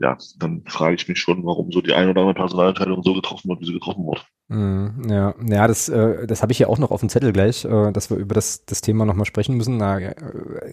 ja, 0.00 0.16
dann 0.38 0.62
frage 0.66 0.96
ich 0.96 1.08
mich 1.08 1.18
schon, 1.20 1.44
warum 1.44 1.70
so 1.70 1.80
die 1.80 1.92
ein 1.92 2.08
oder 2.08 2.22
andere 2.22 2.34
Personalentscheidung 2.34 3.02
so 3.02 3.14
getroffen 3.14 3.48
wird, 3.48 3.60
wie 3.60 3.66
sie 3.66 3.72
getroffen 3.72 4.04
wurde. 4.04 4.22
Mhm, 4.48 5.08
ja, 5.08 5.34
ja, 5.46 5.68
das, 5.68 5.88
äh, 5.88 6.26
das 6.26 6.42
habe 6.42 6.52
ich 6.52 6.58
ja 6.58 6.66
auch 6.66 6.78
noch 6.78 6.90
auf 6.90 7.00
dem 7.00 7.08
Zettel 7.08 7.32
gleich, 7.32 7.64
äh, 7.64 7.92
dass 7.92 8.10
wir 8.10 8.16
über 8.16 8.34
das, 8.34 8.64
das 8.64 8.80
Thema 8.80 9.04
nochmal 9.04 9.24
sprechen 9.24 9.56
müssen. 9.56 9.78
Da 9.78 9.98
äh, 9.98 10.14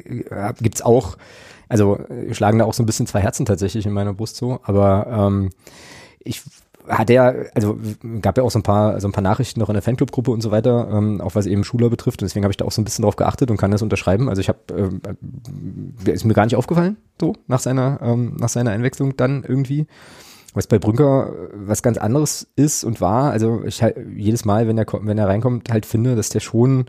äh, 0.07 0.53
gibt's 0.59 0.81
auch, 0.81 1.17
also 1.69 1.99
schlagen 2.31 2.59
da 2.59 2.65
auch 2.65 2.73
so 2.73 2.83
ein 2.83 2.87
bisschen 2.87 3.07
zwei 3.07 3.21
Herzen 3.21 3.45
tatsächlich 3.45 3.85
in 3.85 3.93
meiner 3.93 4.13
Brust 4.13 4.37
so, 4.37 4.59
aber 4.63 5.07
ähm, 5.07 5.51
ich 6.19 6.41
hatte 6.87 7.13
ja, 7.13 7.33
also 7.53 7.77
gab 8.21 8.37
ja 8.37 8.43
auch 8.43 8.51
so 8.51 8.59
ein 8.59 8.63
paar, 8.63 8.99
so 8.99 9.07
ein 9.07 9.11
paar 9.11 9.23
Nachrichten 9.23 9.59
noch 9.59 9.69
in 9.69 9.73
der 9.73 9.81
Fanclub-Gruppe 9.81 10.31
und 10.31 10.41
so 10.41 10.51
weiter, 10.51 10.89
ähm, 10.91 11.21
auch 11.21 11.35
was 11.35 11.45
eben 11.45 11.63
Schüler 11.63 11.89
betrifft. 11.89 12.21
Und 12.21 12.27
deswegen 12.27 12.43
habe 12.43 12.51
ich 12.51 12.57
da 12.57 12.65
auch 12.65 12.71
so 12.71 12.81
ein 12.81 12.85
bisschen 12.85 13.03
drauf 13.03 13.15
geachtet 13.15 13.51
und 13.51 13.57
kann 13.57 13.71
das 13.71 13.81
unterschreiben. 13.81 14.29
Also 14.29 14.41
ich 14.41 14.49
habe, 14.49 14.59
ähm, 14.75 15.01
äh, 16.05 16.11
ist 16.11 16.25
mir 16.25 16.33
gar 16.33 16.45
nicht 16.45 16.55
aufgefallen, 16.55 16.97
so 17.19 17.33
nach 17.47 17.59
seiner, 17.59 17.99
ähm, 18.01 18.35
nach 18.37 18.49
seiner 18.49 18.71
Einwechslung 18.71 19.15
dann 19.17 19.43
irgendwie. 19.43 19.87
Was 20.53 20.67
bei 20.67 20.79
Brünker 20.79 21.29
äh, 21.29 21.49
was 21.53 21.81
ganz 21.81 21.97
anderes 21.97 22.47
ist 22.55 22.83
und 22.83 22.99
war, 22.99 23.31
also 23.31 23.63
ich 23.63 23.81
halt 23.81 23.97
jedes 24.15 24.45
Mal, 24.45 24.67
wenn 24.67 24.77
er, 24.77 24.85
wenn 25.01 25.17
er 25.17 25.27
reinkommt, 25.27 25.69
halt 25.71 25.85
finde, 25.85 26.15
dass 26.15 26.29
der 26.29 26.41
schon, 26.41 26.85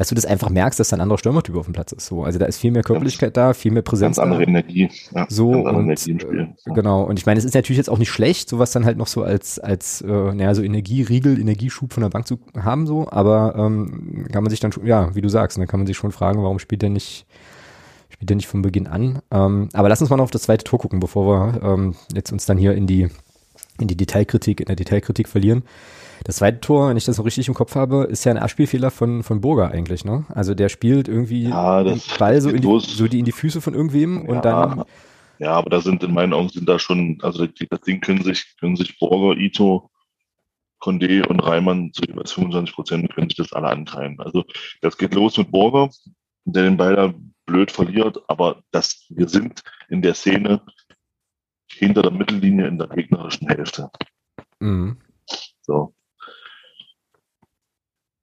dass 0.00 0.08
du 0.08 0.14
das 0.14 0.24
einfach 0.24 0.48
merkst, 0.48 0.80
dass 0.80 0.88
da 0.88 0.96
ein 0.96 1.02
anderer 1.02 1.18
Stürmertyp 1.18 1.54
auf 1.56 1.66
dem 1.66 1.74
Platz 1.74 1.92
ist. 1.92 2.06
So, 2.06 2.24
also 2.24 2.38
da 2.38 2.46
ist 2.46 2.56
viel 2.56 2.70
mehr 2.70 2.82
Körperlichkeit 2.82 3.36
da, 3.36 3.52
viel 3.52 3.70
mehr 3.70 3.82
Präsenz 3.82 4.16
Ganz 4.16 4.18
andere 4.18 4.44
da. 4.44 4.48
Energie. 4.48 4.88
Ja, 5.14 5.26
So 5.28 5.50
ganz 5.50 5.66
andere 5.66 5.76
und 5.76 5.84
Energie 5.84 6.10
im 6.12 6.20
Spiel. 6.20 6.40
äh, 6.40 6.72
genau. 6.72 7.02
Und 7.02 7.18
ich 7.18 7.26
meine, 7.26 7.36
es 7.38 7.44
ist 7.44 7.54
natürlich 7.54 7.76
jetzt 7.76 7.90
auch 7.90 7.98
nicht 7.98 8.08
schlecht, 8.08 8.48
sowas 8.48 8.70
dann 8.70 8.86
halt 8.86 8.96
noch 8.96 9.08
so 9.08 9.22
als 9.24 9.58
als 9.58 10.00
äh, 10.00 10.06
naja 10.06 10.54
so 10.54 10.62
Energieriegel, 10.62 11.38
Energieschub 11.38 11.92
von 11.92 12.02
der 12.02 12.08
Bank 12.08 12.26
zu 12.26 12.38
haben 12.58 12.86
so. 12.86 13.08
Aber 13.10 13.54
ähm, 13.58 14.26
kann 14.32 14.42
man 14.42 14.48
sich 14.48 14.58
dann 14.60 14.72
schon, 14.72 14.86
ja, 14.86 15.14
wie 15.14 15.20
du 15.20 15.28
sagst, 15.28 15.58
dann 15.58 15.66
kann 15.66 15.80
man 15.80 15.86
sich 15.86 15.98
schon 15.98 16.12
fragen, 16.12 16.42
warum 16.42 16.58
spielt 16.58 16.80
der 16.80 16.88
nicht 16.88 17.26
spielt 18.08 18.30
der 18.30 18.36
nicht 18.36 18.48
von 18.48 18.62
Beginn 18.62 18.86
an. 18.86 19.18
Ähm, 19.30 19.68
aber 19.74 19.90
lass 19.90 20.00
uns 20.00 20.08
mal 20.08 20.16
noch 20.16 20.24
auf 20.24 20.30
das 20.30 20.40
zweite 20.44 20.64
Tor 20.64 20.78
gucken, 20.78 21.00
bevor 21.00 21.26
wir 21.26 21.62
ähm, 21.62 21.94
jetzt 22.14 22.32
uns 22.32 22.46
dann 22.46 22.56
hier 22.56 22.72
in 22.72 22.86
die 22.86 23.08
in 23.78 23.86
die 23.86 23.98
Detailkritik 23.98 24.60
in 24.60 24.66
der 24.66 24.76
Detailkritik 24.76 25.28
verlieren. 25.28 25.62
Das 26.24 26.36
zweite 26.36 26.60
Tor, 26.60 26.90
wenn 26.90 26.96
ich 26.96 27.04
das 27.04 27.18
noch 27.18 27.24
richtig 27.24 27.48
im 27.48 27.54
Kopf 27.54 27.74
habe, 27.74 28.04
ist 28.04 28.24
ja 28.24 28.32
ein 28.32 28.38
Abspielfehler 28.38 28.90
von, 28.90 29.22
von 29.22 29.40
Burger 29.40 29.70
eigentlich, 29.70 30.04
ne? 30.04 30.26
Also 30.28 30.54
der 30.54 30.68
spielt 30.68 31.08
irgendwie 31.08 31.48
Ja, 31.48 31.82
den 31.82 32.00
Ball 32.18 32.40
so 32.40 32.50
in, 32.50 32.62
die, 32.62 32.80
so 32.80 33.08
die 33.08 33.20
in 33.20 33.24
die 33.24 33.32
Füße 33.32 33.60
von 33.60 33.74
irgendwem 33.74 34.26
und 34.26 34.36
Ja. 34.36 34.40
dann 34.40 34.84
Ja, 35.38 35.52
aber 35.52 35.70
da 35.70 35.80
sind 35.80 36.02
in 36.02 36.12
meinen 36.12 36.34
Augen 36.34 36.50
sind 36.50 36.68
da 36.68 36.78
schon, 36.78 37.18
also 37.22 37.46
das 37.46 37.80
Ding 37.80 38.00
können 38.00 38.22
sich, 38.22 38.56
können 38.58 38.76
sich 38.76 38.98
Borger, 38.98 39.38
Ito, 39.40 39.90
Condé 40.80 41.26
und 41.26 41.40
Reimann 41.40 41.92
zu 41.92 42.02
jeweils 42.04 42.32
25 42.32 42.74
Prozent 42.74 43.14
können 43.14 43.28
sich 43.28 43.36
das 43.36 43.52
alle 43.52 43.68
ankreien. 43.68 44.18
Also 44.20 44.44
das 44.80 44.96
geht 44.96 45.14
los 45.14 45.36
mit 45.36 45.50
Borger, 45.50 45.90
der 46.44 46.64
den 46.64 46.76
Ball 46.76 46.96
da 46.96 47.14
blöd 47.46 47.70
verliert, 47.70 48.18
aber 48.28 48.62
das, 48.70 49.06
wir 49.10 49.28
sind 49.28 49.62
in 49.88 50.02
der 50.02 50.14
Szene 50.14 50.62
hinter 51.72 52.02
der 52.02 52.12
Mittellinie 52.12 52.66
in 52.66 52.78
der 52.78 52.88
gegnerischen 52.88 53.48
Hälfte. 53.48 53.90
Mhm. 54.58 54.98
So. 55.62 55.94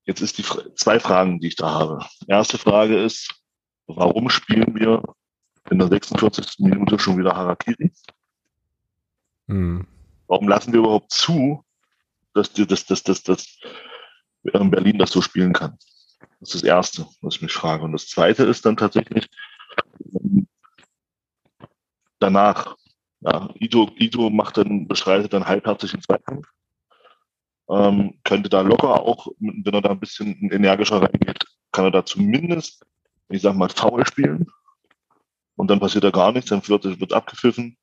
Jetzt 0.07 0.21
ist 0.21 0.37
die 0.37 0.43
zwei 0.75 1.01
Fragen, 1.01 1.41
die 1.41 1.47
ich 1.47 1.57
da 1.57 1.69
habe. 1.69 1.99
Erste 2.27 2.57
Frage 2.57 2.97
ist, 2.97 3.29
warum 3.87 4.29
spielen 4.29 4.73
wir 4.73 5.03
in 5.69 5.79
der 5.79 5.89
46. 5.89 6.59
Minute 6.59 6.97
schon 6.97 7.17
wieder 7.17 7.35
Harakiri? 7.35 7.91
Mhm. 9.47 9.85
Warum 10.27 10.47
lassen 10.47 10.71
wir 10.71 10.79
überhaupt 10.79 11.11
zu, 11.11 11.65
dass, 12.33 12.53
dass, 12.53 12.85
dass, 12.85 13.03
dass, 13.03 13.23
dass 13.23 13.59
ähm, 14.53 14.71
Berlin 14.71 14.97
das 14.97 15.11
so 15.11 15.21
spielen 15.21 15.51
kann? 15.51 15.77
Das 16.39 16.53
ist 16.53 16.63
das 16.63 16.63
Erste, 16.63 17.05
was 17.19 17.35
ich 17.35 17.41
mich 17.41 17.53
frage. 17.53 17.83
Und 17.83 17.91
das 17.91 18.07
Zweite 18.07 18.43
ist 18.43 18.65
dann 18.65 18.77
tatsächlich 18.77 19.27
ähm, 20.13 20.47
danach. 22.19 22.77
Ja, 23.19 23.49
Ito, 23.59 23.89
Ito 23.97 24.29
macht 24.29 24.57
dann, 24.57 24.87
beschreitet 24.87 25.33
dann 25.33 25.47
halbherzig 25.47 25.91
den 25.91 26.01
Zweikampf. 26.01 26.47
Ähm, 27.69 28.19
könnte 28.23 28.49
da 28.49 28.61
locker 28.61 29.01
auch, 29.01 29.27
wenn 29.39 29.73
er 29.73 29.81
da 29.81 29.89
ein 29.89 29.99
bisschen 29.99 30.49
energischer 30.51 31.01
reingeht, 31.01 31.45
kann 31.71 31.85
er 31.85 31.91
da 31.91 32.05
zumindest, 32.05 32.85
ich 33.29 33.41
sag 33.41 33.55
mal, 33.55 33.69
faul 33.69 34.05
spielen. 34.05 34.47
Und 35.55 35.69
dann 35.69 35.79
passiert 35.79 36.03
da 36.03 36.11
gar 36.11 36.31
nichts, 36.31 36.49
dann 36.49 36.65
wird, 36.67 36.85
wird 36.85 37.13
abgepfiffen. 37.13 37.77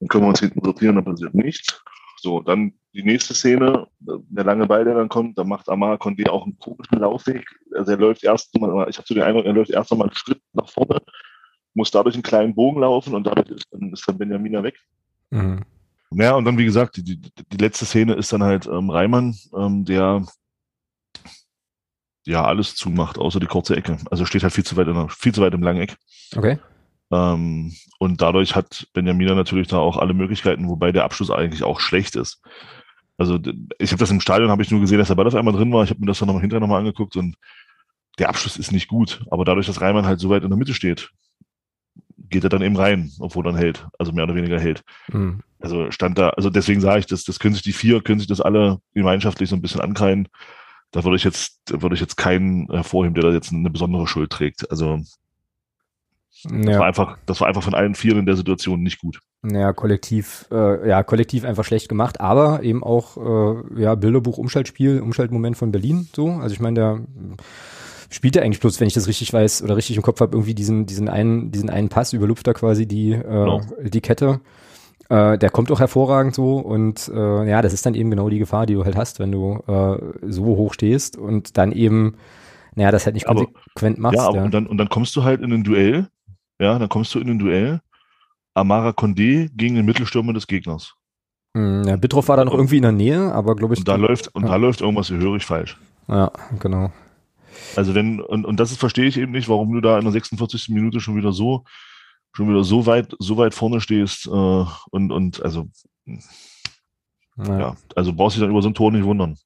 Dann 0.00 0.08
können 0.08 0.24
wir 0.24 0.28
uns 0.28 0.40
hinten 0.40 0.64
sortieren, 0.64 0.96
dann 0.96 1.04
passiert 1.04 1.34
nichts. 1.34 1.82
So, 2.18 2.40
dann 2.40 2.72
die 2.94 3.02
nächste 3.02 3.34
Szene, 3.34 3.86
der 4.00 4.44
lange 4.44 4.66
Ball, 4.66 4.84
der 4.84 4.94
dann 4.94 5.08
kommt, 5.08 5.38
da 5.38 5.44
macht 5.44 5.68
Amar 5.68 5.96
Condé 5.96 6.28
auch 6.28 6.44
einen 6.44 6.58
komischen 6.58 6.98
Laufweg. 6.98 7.46
Also 7.74 7.92
er 7.92 7.98
läuft 7.98 8.24
erst 8.24 8.58
mal, 8.58 8.88
ich 8.88 8.96
habe 8.96 9.06
so 9.06 9.14
den 9.14 9.22
Eindruck, 9.22 9.44
er 9.44 9.52
läuft 9.52 9.70
erst 9.70 9.92
einmal 9.92 10.08
einen 10.08 10.16
Schritt 10.16 10.40
nach 10.54 10.68
vorne, 10.68 11.00
muss 11.74 11.90
dadurch 11.90 12.14
einen 12.14 12.22
kleinen 12.22 12.54
Bogen 12.54 12.80
laufen 12.80 13.14
und 13.14 13.24
dadurch 13.24 13.50
ist 13.50 13.66
dann, 13.70 13.92
ist 13.92 14.08
dann 14.08 14.18
Benjamina 14.18 14.62
weg. 14.62 14.80
Mhm. 15.30 15.62
Ja, 16.12 16.34
und 16.34 16.44
dann, 16.44 16.58
wie 16.58 16.64
gesagt, 16.64 16.96
die, 16.96 17.04
die, 17.04 17.20
die 17.20 17.56
letzte 17.56 17.84
Szene 17.84 18.14
ist 18.14 18.32
dann 18.32 18.42
halt 18.42 18.66
ähm, 18.66 18.90
Reimann, 18.90 19.36
ähm, 19.56 19.84
der 19.84 20.24
ja 22.26 22.44
alles 22.44 22.74
zumacht, 22.74 23.18
außer 23.18 23.40
die 23.40 23.46
kurze 23.46 23.76
Ecke. 23.76 23.98
Also 24.10 24.24
steht 24.24 24.42
halt 24.42 24.52
viel 24.52 24.64
zu 24.64 24.76
weit, 24.76 24.88
in 24.88 25.08
viel 25.08 25.34
zu 25.34 25.40
weit 25.40 25.54
im 25.54 25.62
langen 25.62 25.80
Eck. 25.80 25.96
Okay. 26.34 26.58
Ähm, 27.12 27.72
und 27.98 28.20
dadurch 28.20 28.56
hat 28.56 28.88
Benjamina 28.92 29.34
natürlich 29.34 29.68
da 29.68 29.78
auch 29.78 29.96
alle 29.96 30.14
Möglichkeiten, 30.14 30.68
wobei 30.68 30.92
der 30.92 31.04
Abschluss 31.04 31.30
eigentlich 31.30 31.62
auch 31.62 31.80
schlecht 31.80 32.16
ist. 32.16 32.42
Also 33.16 33.38
ich 33.78 33.92
habe 33.92 34.00
das 34.00 34.10
im 34.10 34.20
Stadion, 34.20 34.50
habe 34.50 34.62
ich 34.62 34.70
nur 34.70 34.80
gesehen, 34.80 34.98
dass 34.98 35.08
der 35.08 35.14
Ball 35.14 35.26
auf 35.26 35.34
einmal 35.34 35.54
drin 35.54 35.72
war. 35.72 35.84
Ich 35.84 35.90
habe 35.90 36.00
mir 36.00 36.06
das 36.06 36.18
dann 36.18 36.26
nochmal 36.26 36.42
hinterher 36.42 36.60
nochmal 36.60 36.80
angeguckt 36.80 37.16
und 37.16 37.36
der 38.18 38.28
Abschluss 38.28 38.56
ist 38.56 38.72
nicht 38.72 38.88
gut. 38.88 39.24
Aber 39.30 39.44
dadurch, 39.44 39.66
dass 39.66 39.80
Reimann 39.80 40.06
halt 40.06 40.20
so 40.20 40.28
weit 40.28 40.42
in 40.42 40.50
der 40.50 40.58
Mitte 40.58 40.74
steht, 40.74 41.10
geht 42.28 42.44
er 42.44 42.50
dann 42.50 42.62
eben 42.62 42.76
rein, 42.76 43.12
obwohl 43.20 43.46
er 43.46 43.52
dann 43.52 43.60
hält. 43.60 43.86
Also 43.98 44.12
mehr 44.12 44.24
oder 44.24 44.34
weniger 44.34 44.60
hält. 44.60 44.82
Mhm. 45.08 45.42
Also 45.66 45.90
stand 45.90 46.16
da, 46.16 46.28
also 46.30 46.48
deswegen 46.48 46.80
sage 46.80 47.00
ich, 47.00 47.06
das, 47.06 47.24
das 47.24 47.40
können 47.40 47.54
sich 47.54 47.62
die 47.64 47.72
vier, 47.72 48.00
können 48.00 48.20
sich 48.20 48.28
das 48.28 48.40
alle 48.40 48.78
gemeinschaftlich 48.94 49.48
so 49.50 49.56
ein 49.56 49.62
bisschen 49.62 49.80
ankreien. 49.80 50.28
Da 50.92 51.02
würde 51.02 51.16
ich 51.16 51.24
jetzt, 51.24 51.58
würde 51.68 51.96
ich 51.96 52.00
jetzt 52.00 52.16
keinen 52.16 52.68
hervorheben, 52.70 53.14
der 53.14 53.24
da 53.24 53.32
jetzt 53.32 53.52
eine 53.52 53.68
besondere 53.70 54.06
Schuld 54.06 54.30
trägt. 54.30 54.70
Also 54.70 55.00
das 56.44 56.52
war 56.52 56.60
Ja, 56.62 56.80
einfach, 56.86 57.18
das 57.26 57.40
war 57.40 57.48
einfach 57.48 57.62
von 57.64 57.74
allen 57.74 57.94
vier 57.96 58.16
in 58.16 58.26
der 58.26 58.36
Situation 58.36 58.82
nicht 58.82 59.00
gut. 59.00 59.20
ja, 59.42 59.72
kollektiv, 59.72 60.46
äh, 60.50 60.88
ja, 60.88 61.02
kollektiv 61.02 61.44
einfach 61.44 61.64
schlecht 61.64 61.88
gemacht, 61.88 62.20
aber 62.20 62.62
eben 62.62 62.82
auch, 62.84 63.16
äh, 63.16 63.82
ja, 63.82 63.94
Bilderbuch, 63.94 64.38
Umschaltspiel, 64.38 65.00
Umschaltmoment 65.00 65.56
von 65.56 65.72
Berlin, 65.72 66.08
so. 66.14 66.28
Also 66.30 66.52
ich 66.54 66.60
meine, 66.60 66.74
der 66.74 67.00
spielt 68.10 68.36
ja 68.36 68.42
eigentlich 68.42 68.60
bloß, 68.60 68.80
wenn 68.80 68.86
ich 68.88 68.94
das 68.94 69.08
richtig 69.08 69.32
weiß 69.32 69.62
oder 69.62 69.76
richtig 69.76 69.96
im 69.96 70.02
Kopf 70.02 70.20
habe, 70.20 70.36
irgendwie 70.36 70.54
diesen, 70.54 70.86
diesen 70.86 71.08
einen, 71.08 71.50
diesen 71.52 71.70
einen 71.70 71.88
Pass, 71.88 72.12
überlupft 72.12 72.46
da 72.46 72.54
quasi 72.54 72.86
die, 72.86 73.12
äh, 73.12 73.22
Genau. 73.22 73.60
die 73.82 74.00
Kette. 74.00 74.40
Äh, 75.08 75.38
der 75.38 75.50
kommt 75.50 75.70
auch 75.70 75.78
hervorragend 75.80 76.34
so 76.34 76.56
und 76.58 77.08
äh, 77.14 77.48
ja, 77.48 77.62
das 77.62 77.72
ist 77.72 77.86
dann 77.86 77.94
eben 77.94 78.10
genau 78.10 78.28
die 78.28 78.38
Gefahr, 78.40 78.66
die 78.66 78.74
du 78.74 78.84
halt 78.84 78.96
hast, 78.96 79.20
wenn 79.20 79.30
du 79.30 79.60
äh, 79.68 79.98
so 80.30 80.44
hoch 80.44 80.74
stehst 80.74 81.16
und 81.16 81.56
dann 81.56 81.70
eben, 81.72 82.16
naja, 82.74 82.90
das 82.90 83.06
halt 83.06 83.14
nicht 83.14 83.28
Aber- 83.28 83.46
konsequent 83.46 83.98
machst. 83.98 84.16
ja, 84.18 84.26
aber 84.26 84.38
ja. 84.38 84.44
Und, 84.44 84.52
dann, 84.54 84.66
und 84.66 84.78
dann 84.78 84.88
kommst 84.88 85.14
du 85.14 85.22
halt 85.22 85.40
in 85.42 85.52
ein 85.52 85.62
Duell, 85.62 86.08
ja, 86.60 86.78
dann 86.78 86.88
kommst 86.88 87.14
du 87.14 87.20
in 87.20 87.28
ein 87.30 87.38
Duell, 87.38 87.80
Amara 88.54 88.90
Condé 88.90 89.48
gegen 89.54 89.76
den 89.76 89.84
Mittelstürmer 89.86 90.32
des 90.32 90.46
Gegners. 90.46 90.94
Hm, 91.56 91.84
ja, 91.84 91.96
Bittroff 91.96 92.28
war 92.28 92.36
da 92.36 92.44
noch 92.44 92.54
irgendwie 92.54 92.76
in 92.78 92.82
der 92.82 92.92
Nähe, 92.92 93.32
aber 93.32 93.54
glaube 93.54 93.74
ich. 93.74 93.80
Und 93.80 93.88
da 93.88 93.96
läuft, 93.96 94.34
und 94.34 94.42
ja. 94.44 94.48
da 94.50 94.56
läuft 94.56 94.80
irgendwas 94.80 95.10
hörig 95.10 95.44
falsch. 95.44 95.78
Ja, 96.08 96.32
genau. 96.58 96.90
Also 97.76 97.94
wenn, 97.94 98.20
und, 98.20 98.44
und 98.44 98.58
das 98.58 98.72
ist- 98.72 98.80
verstehe 98.80 99.06
ich 99.06 99.18
eben 99.18 99.32
nicht, 99.32 99.48
warum 99.48 99.72
du 99.72 99.80
da 99.80 99.96
in 99.98 100.04
der 100.04 100.12
46. 100.12 100.68
Minute 100.70 101.00
schon 101.00 101.16
wieder 101.16 101.32
so, 101.32 101.64
schon 102.36 102.48
wieder 102.50 102.64
so 102.64 102.84
weit, 102.86 103.16
so 103.18 103.38
weit 103.38 103.54
vorne 103.54 103.80
stehst, 103.80 104.26
äh, 104.26 104.64
und, 104.90 105.10
und, 105.10 105.42
also, 105.42 105.68
Ja. 107.38 107.58
ja, 107.58 107.76
also 107.94 108.12
brauchst 108.12 108.36
dich 108.36 108.42
dann 108.42 108.50
über 108.50 108.62
so 108.62 108.68
ein 108.68 108.74
Tor 108.74 108.92
nicht 108.92 109.04
wundern. 109.04 109.36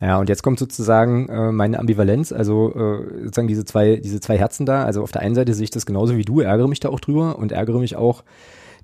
Ja, 0.00 0.18
und 0.18 0.28
jetzt 0.28 0.42
kommt 0.42 0.58
sozusagen 0.58 1.28
äh, 1.28 1.52
meine 1.52 1.78
Ambivalenz, 1.78 2.32
also 2.32 2.72
äh, 2.74 3.24
sozusagen 3.24 3.48
diese 3.48 3.64
zwei, 3.64 3.96
diese 3.96 4.20
zwei 4.20 4.36
Herzen 4.38 4.66
da. 4.66 4.84
Also 4.84 5.02
auf 5.02 5.12
der 5.12 5.22
einen 5.22 5.34
Seite 5.34 5.54
sehe 5.54 5.64
ich 5.64 5.70
das 5.70 5.86
genauso 5.86 6.16
wie 6.16 6.24
du, 6.24 6.40
ärgere 6.40 6.68
mich 6.68 6.80
da 6.80 6.88
auch 6.88 6.98
drüber 6.98 7.38
und 7.38 7.52
ärgere 7.52 7.78
mich 7.78 7.94
auch, 7.94 8.24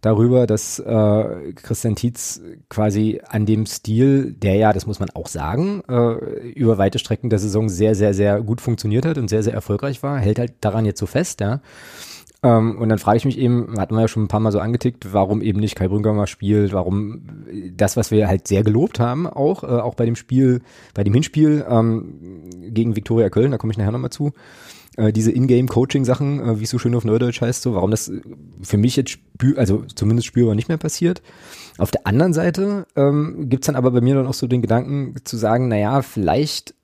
darüber, 0.01 0.46
dass 0.46 0.79
äh, 0.79 1.53
Christian 1.55 1.96
Tietz 1.96 2.40
quasi 2.68 3.20
an 3.29 3.46
dem 3.46 3.66
Stil, 3.66 4.33
der 4.33 4.55
ja, 4.55 4.72
das 4.72 4.87
muss 4.87 5.01
man 5.01 5.11
auch 5.11 5.29
sagen, 5.29 5.83
äh, 5.88 6.51
über 6.51 6.79
weite 6.79 6.98
Strecken 6.98 7.31
der 7.31 7.38
Saison 7.38 7.68
sehr, 7.68 7.94
sehr, 7.94 8.14
sehr 8.14 8.40
gut 8.42 8.61
funktioniert 8.61 9.05
hat 9.05 9.18
und 9.18 9.29
sehr, 9.29 9.42
sehr 9.42 9.55
erfolgreich 9.55 10.03
war, 10.03 10.18
hält 10.18 10.38
halt 10.38 10.55
daran 10.61 10.85
jetzt 10.85 11.01
so 11.01 11.07
fest, 11.07 11.40
ja. 11.40 11.61
Ähm, 12.42 12.79
und 12.79 12.88
dann 12.88 12.98
frage 12.98 13.16
ich 13.16 13.24
mich 13.24 13.38
eben, 13.38 13.74
hatten 13.79 13.94
wir 13.94 14.03
ja 14.03 14.09
schon 14.09 14.24
ein 14.24 14.29
paar 14.29 14.40
Mal 14.40 14.53
so 14.53 14.61
angetickt, 14.61 15.12
warum 15.12 15.42
eben 15.42 15.59
nicht 15.59 15.74
Kai 15.74 15.88
Brünker 15.88 16.12
mal 16.12 16.29
spielt, 16.29 16.72
warum 16.72 17.22
das, 17.77 17.96
was 17.96 18.11
wir 18.11 18.29
halt 18.29 18.46
sehr 18.46 18.62
gelobt 18.62 19.01
haben, 19.01 19.27
auch, 19.27 19.64
äh, 19.64 19.66
auch 19.66 19.94
bei 19.94 20.05
dem 20.05 20.14
Spiel, 20.14 20.61
bei 20.94 21.03
dem 21.03 21.14
Hinspiel 21.14 21.64
ähm, 21.68 22.51
gegen 22.68 22.94
Viktoria 22.94 23.29
Köln, 23.29 23.51
da 23.51 23.59
komme 23.59 23.72
ich 23.72 23.79
nachher 23.79 23.90
nochmal 23.90 24.11
zu, 24.11 24.33
äh, 24.96 25.12
diese 25.12 25.33
Ingame-Coaching-Sachen, 25.33 26.40
äh, 26.40 26.61
wie 26.61 26.64
es 26.64 26.70
so 26.70 26.79
schön 26.79 26.94
auf 26.94 27.05
Neudeutsch 27.05 27.40
heißt, 27.40 27.62
so, 27.62 27.74
warum 27.74 27.90
das 27.90 28.11
für 28.62 28.77
mich 28.77 28.94
jetzt 28.94 29.11
spür, 29.11 29.59
also 29.59 29.85
zumindest 29.94 30.27
spürbar 30.27 30.55
nicht 30.55 30.68
mehr 30.68 30.79
passiert. 30.79 31.22
Auf 31.77 31.90
der 31.90 32.07
anderen 32.07 32.33
Seite 32.33 32.87
ähm, 32.94 33.48
gibt 33.48 33.66
dann 33.66 33.77
aber 33.77 33.90
bei 33.90 34.01
mir 34.01 34.14
dann 34.14 34.27
auch 34.29 34.35
so 34.35 34.46
den 34.46 34.62
Gedanken 34.62 35.14
zu 35.24 35.37
sagen, 35.37 35.68
naja, 35.68 36.03
vielleicht 36.03 36.74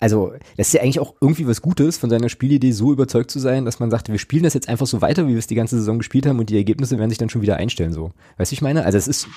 also 0.00 0.32
das 0.56 0.68
ist 0.68 0.74
ja 0.74 0.82
eigentlich 0.82 1.00
auch 1.00 1.14
irgendwie 1.20 1.46
was 1.46 1.60
Gutes, 1.60 1.98
von 1.98 2.10
seiner 2.10 2.28
Spielidee 2.28 2.72
so 2.72 2.92
überzeugt 2.92 3.30
zu 3.30 3.38
sein, 3.38 3.64
dass 3.64 3.80
man 3.80 3.90
sagt, 3.90 4.10
wir 4.10 4.18
spielen 4.18 4.44
das 4.44 4.54
jetzt 4.54 4.68
einfach 4.68 4.86
so 4.86 5.00
weiter, 5.00 5.26
wie 5.26 5.32
wir 5.32 5.38
es 5.38 5.46
die 5.46 5.54
ganze 5.54 5.76
Saison 5.76 5.98
gespielt 5.98 6.26
haben 6.26 6.38
und 6.38 6.50
die 6.50 6.56
Ergebnisse 6.56 6.98
werden 6.98 7.10
sich 7.10 7.18
dann 7.18 7.30
schon 7.30 7.42
wieder 7.42 7.56
einstellen, 7.56 7.92
so. 7.92 8.12
Weißt 8.36 8.52
du, 8.52 8.54
ich 8.54 8.62
meine? 8.62 8.84
Also 8.84 8.96
es 8.96 9.08
ist, 9.08 9.28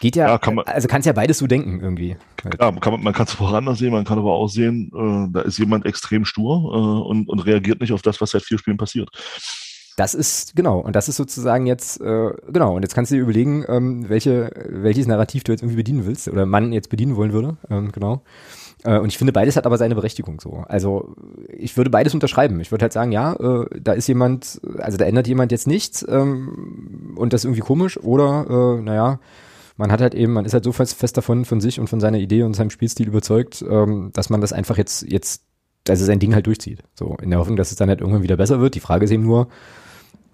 geht 0.00 0.16
ja, 0.16 0.28
ja 0.28 0.38
kann 0.38 0.54
man, 0.54 0.66
also 0.66 0.86
kannst 0.86 1.06
ja 1.06 1.12
beides 1.12 1.38
so 1.38 1.46
denken 1.46 1.80
irgendwie. 1.80 2.16
Ja, 2.44 2.72
kann 2.72 2.92
man, 2.92 3.02
man 3.02 3.12
kann 3.12 3.26
es 3.26 3.32
voran 3.32 3.74
sehen, 3.74 3.92
man 3.92 4.04
kann 4.04 4.18
aber 4.18 4.32
auch 4.32 4.48
sehen, 4.48 4.90
äh, 4.94 5.32
da 5.32 5.40
ist 5.40 5.58
jemand 5.58 5.84
extrem 5.86 6.24
stur 6.24 6.56
äh, 6.56 7.08
und, 7.08 7.28
und 7.28 7.40
reagiert 7.40 7.80
nicht 7.80 7.92
auf 7.92 8.02
das, 8.02 8.20
was 8.20 8.30
seit 8.30 8.42
vier 8.42 8.58
Spielen 8.58 8.76
passiert. 8.76 9.10
Das 9.96 10.14
ist, 10.14 10.56
genau, 10.56 10.80
und 10.80 10.96
das 10.96 11.08
ist 11.08 11.16
sozusagen 11.16 11.66
jetzt, 11.66 12.00
äh, 12.00 12.30
genau, 12.48 12.76
und 12.76 12.82
jetzt 12.82 12.94
kannst 12.94 13.12
du 13.12 13.16
dir 13.16 13.22
überlegen, 13.22 13.64
ähm, 13.68 14.08
welche, 14.08 14.50
welches 14.68 15.06
Narrativ 15.06 15.44
du 15.44 15.52
jetzt 15.52 15.62
irgendwie 15.62 15.76
bedienen 15.76 16.06
willst 16.06 16.26
oder 16.28 16.46
man 16.46 16.72
jetzt 16.72 16.90
bedienen 16.90 17.14
wollen 17.14 17.32
würde, 17.32 17.56
ähm, 17.70 17.92
genau. 17.92 18.22
Äh, 18.84 18.98
und 18.98 19.08
ich 19.08 19.18
finde, 19.18 19.32
beides 19.32 19.56
hat 19.56 19.66
aber 19.66 19.78
seine 19.78 19.94
Berechtigung 19.94 20.40
so. 20.40 20.64
Also 20.68 21.14
ich 21.48 21.76
würde 21.76 21.90
beides 21.90 22.14
unterschreiben. 22.14 22.60
Ich 22.60 22.70
würde 22.70 22.82
halt 22.82 22.92
sagen, 22.92 23.12
ja, 23.12 23.32
äh, 23.34 23.66
da 23.80 23.92
ist 23.92 24.06
jemand, 24.06 24.60
also 24.78 24.96
da 24.96 25.04
ändert 25.04 25.26
jemand 25.26 25.50
jetzt 25.50 25.66
nichts 25.66 26.04
ähm, 26.08 27.14
und 27.16 27.32
das 27.32 27.40
ist 27.40 27.44
irgendwie 27.46 27.62
komisch 27.62 27.98
oder, 27.98 28.76
äh, 28.78 28.82
naja, 28.82 29.18
man 29.76 29.90
hat 29.90 30.00
halt 30.00 30.14
eben, 30.14 30.32
man 30.32 30.44
ist 30.44 30.54
halt 30.54 30.64
so 30.64 30.72
fest, 30.72 31.16
davon 31.16 31.44
von 31.44 31.60
sich 31.60 31.80
und 31.80 31.88
von 31.88 31.98
seiner 31.98 32.18
Idee 32.18 32.44
und 32.44 32.54
seinem 32.54 32.70
Spielstil 32.70 33.08
überzeugt, 33.08 33.64
ähm, 33.68 34.10
dass 34.12 34.30
man 34.30 34.40
das 34.40 34.52
einfach 34.52 34.76
jetzt, 34.76 35.02
jetzt, 35.10 35.42
also 35.88 36.04
sein 36.04 36.20
Ding 36.20 36.34
halt 36.34 36.46
durchzieht. 36.46 36.84
So, 36.94 37.16
in 37.20 37.30
der 37.30 37.40
Hoffnung, 37.40 37.56
dass 37.56 37.70
es 37.70 37.76
dann 37.76 37.88
halt 37.88 38.00
irgendwann 38.00 38.22
wieder 38.22 38.36
besser 38.36 38.60
wird. 38.60 38.76
Die 38.76 38.80
Frage 38.80 39.04
ist 39.04 39.10
eben 39.10 39.24
nur, 39.24 39.48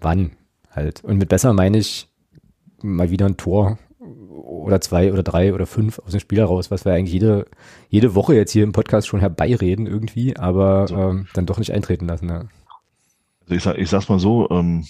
wann 0.01 0.33
halt. 0.71 1.03
Und 1.05 1.17
mit 1.17 1.29
besser 1.29 1.53
meine 1.55 1.79
ich 1.79 2.09
mal 2.83 3.11
wieder 3.11 3.27
ein 3.27 3.37
Tor 3.37 3.79
oder 4.51 4.81
zwei 4.81 5.13
oder 5.13 5.23
drei 5.23 5.55
oder 5.55 5.67
fünf 5.67 5.99
aus 6.01 6.11
dem 6.11 6.21
Spiel 6.21 6.39
heraus, 6.39 6.71
was 6.71 6.85
wir 6.85 6.93
eigentlich 6.93 7.13
jede, 7.13 7.47
jede 7.89 8.15
Woche 8.15 8.35
jetzt 8.35 8.51
hier 8.51 8.65
im 8.65 8.73
Podcast 8.73 9.07
schon 9.07 9.21
herbeireden 9.21 9.87
irgendwie, 9.87 10.37
aber 10.37 10.89
so. 10.89 10.97
ähm, 10.97 11.29
dann 11.35 11.47
doch 11.47 11.59
nicht 11.59 11.73
eintreten 11.73 12.07
lassen. 12.07 12.29
Ja. 12.29 12.49
Also 13.43 13.55
ich, 13.55 13.63
sag, 13.63 13.79
ich 13.79 13.89
sag's 13.89 14.09
mal 14.09 14.19
so, 14.19 14.51
ähm, 14.51 14.87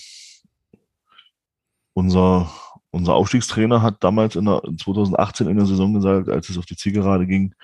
unser, 1.92 2.51
unser 2.90 3.14
Aufstiegstrainer 3.14 3.83
hat 3.83 4.03
damals 4.03 4.37
in 4.37 4.46
der, 4.46 4.62
2018 4.62 5.46
in 5.46 5.57
der 5.57 5.66
Saison 5.66 5.92
gesagt, 5.92 6.29
als 6.29 6.49
es 6.49 6.59
auf 6.59 6.66
die 6.66 6.77
Zielgerade 6.77 7.27
ging, 7.27 7.55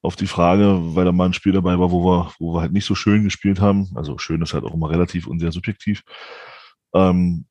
auf 0.00 0.16
die 0.16 0.26
Frage, 0.26 0.94
weil 0.94 1.04
da 1.04 1.12
mal 1.12 1.26
ein 1.26 1.34
Spiel 1.34 1.52
dabei 1.52 1.78
war, 1.78 1.90
wo 1.90 2.04
wir, 2.04 2.32
wo 2.38 2.54
wir 2.54 2.62
halt 2.62 2.72
nicht 2.72 2.86
so 2.86 2.94
schön 2.94 3.24
gespielt 3.24 3.60
haben, 3.60 3.90
also 3.94 4.16
schön 4.16 4.40
ist 4.40 4.54
halt 4.54 4.64
auch 4.64 4.74
immer 4.74 4.90
relativ 4.90 5.26
und 5.26 5.40
sehr 5.40 5.52
subjektiv, 5.52 6.02
ähm, 6.94 7.46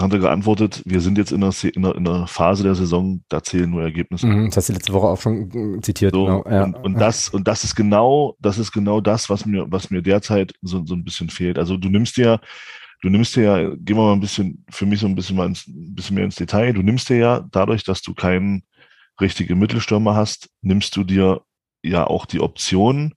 hat 0.00 0.12
er 0.12 0.18
geantwortet, 0.18 0.82
wir 0.84 1.00
sind 1.00 1.18
jetzt 1.18 1.32
in 1.32 1.40
der, 1.40 1.52
in 1.74 1.82
der, 1.82 1.94
in 1.94 2.04
der 2.04 2.26
Phase 2.26 2.62
der 2.62 2.74
Saison, 2.74 3.22
da 3.28 3.42
zählen 3.42 3.70
nur 3.70 3.82
Ergebnisse. 3.82 4.26
Mhm, 4.26 4.46
das 4.46 4.56
hast 4.56 4.68
du 4.68 4.72
letzte 4.72 4.92
Woche 4.92 5.06
auch 5.06 5.20
schon 5.20 5.80
zitiert. 5.82 6.14
So, 6.14 6.24
genau. 6.24 6.44
ja, 6.48 6.64
und, 6.64 6.76
und 6.76 6.94
das, 6.94 7.28
und 7.28 7.46
das 7.46 7.64
ist 7.64 7.74
genau, 7.74 8.36
das 8.40 8.58
ist 8.58 8.72
genau 8.72 9.00
das, 9.00 9.30
was 9.30 9.46
mir, 9.46 9.66
was 9.70 9.90
mir 9.90 10.02
derzeit 10.02 10.54
so, 10.62 10.84
so 10.84 10.94
ein 10.94 11.04
bisschen 11.04 11.30
fehlt. 11.30 11.58
Also 11.58 11.76
du 11.76 11.88
nimmst 11.88 12.16
dir, 12.16 12.40
du 13.02 13.08
nimmst 13.08 13.36
dir 13.36 13.42
ja, 13.42 13.68
gehen 13.76 13.96
wir 13.96 14.04
mal 14.04 14.12
ein 14.12 14.20
bisschen, 14.20 14.64
für 14.70 14.86
mich 14.86 15.00
so 15.00 15.06
ein 15.06 15.14
bisschen 15.14 15.36
mal 15.36 15.46
ins, 15.46 15.66
ein 15.66 15.94
bisschen 15.94 16.16
mehr 16.16 16.24
ins 16.24 16.36
Detail, 16.36 16.72
du 16.72 16.82
nimmst 16.82 17.08
dir 17.08 17.16
ja 17.16 17.46
dadurch, 17.50 17.84
dass 17.84 18.02
du 18.02 18.14
keinen 18.14 18.62
richtigen 19.20 19.58
Mittelstürmer 19.58 20.14
hast, 20.14 20.50
nimmst 20.62 20.96
du 20.96 21.04
dir 21.04 21.42
ja 21.82 22.06
auch 22.06 22.26
die 22.26 22.40
Option, 22.40 23.14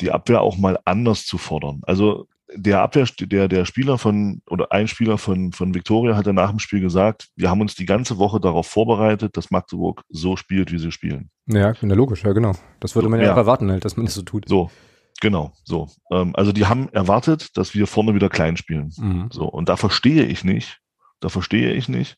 die 0.00 0.12
Abwehr 0.12 0.42
auch 0.42 0.56
mal 0.56 0.78
anders 0.84 1.26
zu 1.26 1.38
fordern. 1.38 1.80
Also 1.82 2.28
der 2.54 2.80
Abwehr, 2.80 3.06
der, 3.20 3.48
der 3.48 3.64
Spieler 3.64 3.98
von, 3.98 4.42
oder 4.48 4.72
ein 4.72 4.88
Spieler 4.88 5.18
von, 5.18 5.52
von 5.52 5.74
Victoria 5.74 6.16
hat 6.16 6.26
nach 6.26 6.50
dem 6.50 6.58
Spiel 6.58 6.80
gesagt, 6.80 7.28
wir 7.36 7.50
haben 7.50 7.60
uns 7.60 7.74
die 7.74 7.86
ganze 7.86 8.18
Woche 8.18 8.40
darauf 8.40 8.66
vorbereitet, 8.66 9.36
dass 9.36 9.50
Magdeburg 9.50 10.02
so 10.08 10.36
spielt, 10.36 10.72
wie 10.72 10.78
sie 10.78 10.92
spielen. 10.92 11.30
Ja, 11.46 11.72
ja 11.72 11.94
logisch, 11.94 12.24
ja, 12.24 12.32
genau. 12.32 12.52
Das 12.80 12.94
würde 12.94 13.08
man 13.08 13.20
ja, 13.20 13.26
ja 13.26 13.32
auch 13.34 13.38
erwarten, 13.38 13.70
halt, 13.70 13.84
dass 13.84 13.96
man 13.96 14.06
das 14.06 14.14
so 14.14 14.22
tut. 14.22 14.48
So, 14.48 14.70
genau, 15.20 15.52
so. 15.64 15.88
Ähm, 16.10 16.34
also 16.34 16.52
die 16.52 16.66
haben 16.66 16.88
erwartet, 16.90 17.56
dass 17.56 17.74
wir 17.74 17.86
vorne 17.86 18.14
wieder 18.14 18.28
klein 18.28 18.56
spielen. 18.56 18.92
Mhm. 18.96 19.28
So, 19.30 19.46
und 19.46 19.68
da 19.68 19.76
verstehe 19.76 20.24
ich 20.24 20.44
nicht, 20.44 20.80
da 21.20 21.28
verstehe 21.28 21.72
ich 21.74 21.88
nicht, 21.88 22.16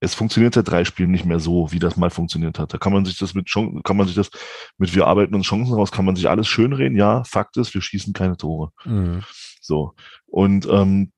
es 0.00 0.14
funktioniert 0.14 0.54
seit 0.54 0.68
drei 0.68 0.84
Spielen 0.84 1.10
nicht 1.10 1.24
mehr 1.24 1.40
so, 1.40 1.72
wie 1.72 1.78
das 1.78 1.96
mal 1.96 2.10
funktioniert 2.10 2.58
hat. 2.58 2.74
Da 2.74 2.78
kann 2.78 2.92
man 2.92 3.04
sich 3.04 3.18
das 3.18 3.34
mit 3.34 3.46
Chancen, 3.46 3.82
kann 3.82 3.96
man 3.96 4.06
sich 4.06 4.16
das 4.16 4.30
mit 4.76 4.94
wir 4.94 5.06
arbeiten 5.06 5.34
uns 5.34 5.46
Chancen 5.46 5.74
raus, 5.74 5.90
kann 5.90 6.04
man 6.04 6.16
sich 6.16 6.28
alles 6.28 6.48
schönreden. 6.48 6.96
Ja, 6.96 7.24
Fakt 7.24 7.56
ist, 7.56 7.72
wir 7.72 7.80
schießen 7.80 8.12
keine 8.12 8.36
Tore. 8.36 8.72
Mhm. 8.84 9.22
So. 9.60 9.94
Und 10.26 10.66
ähm, 10.70 11.12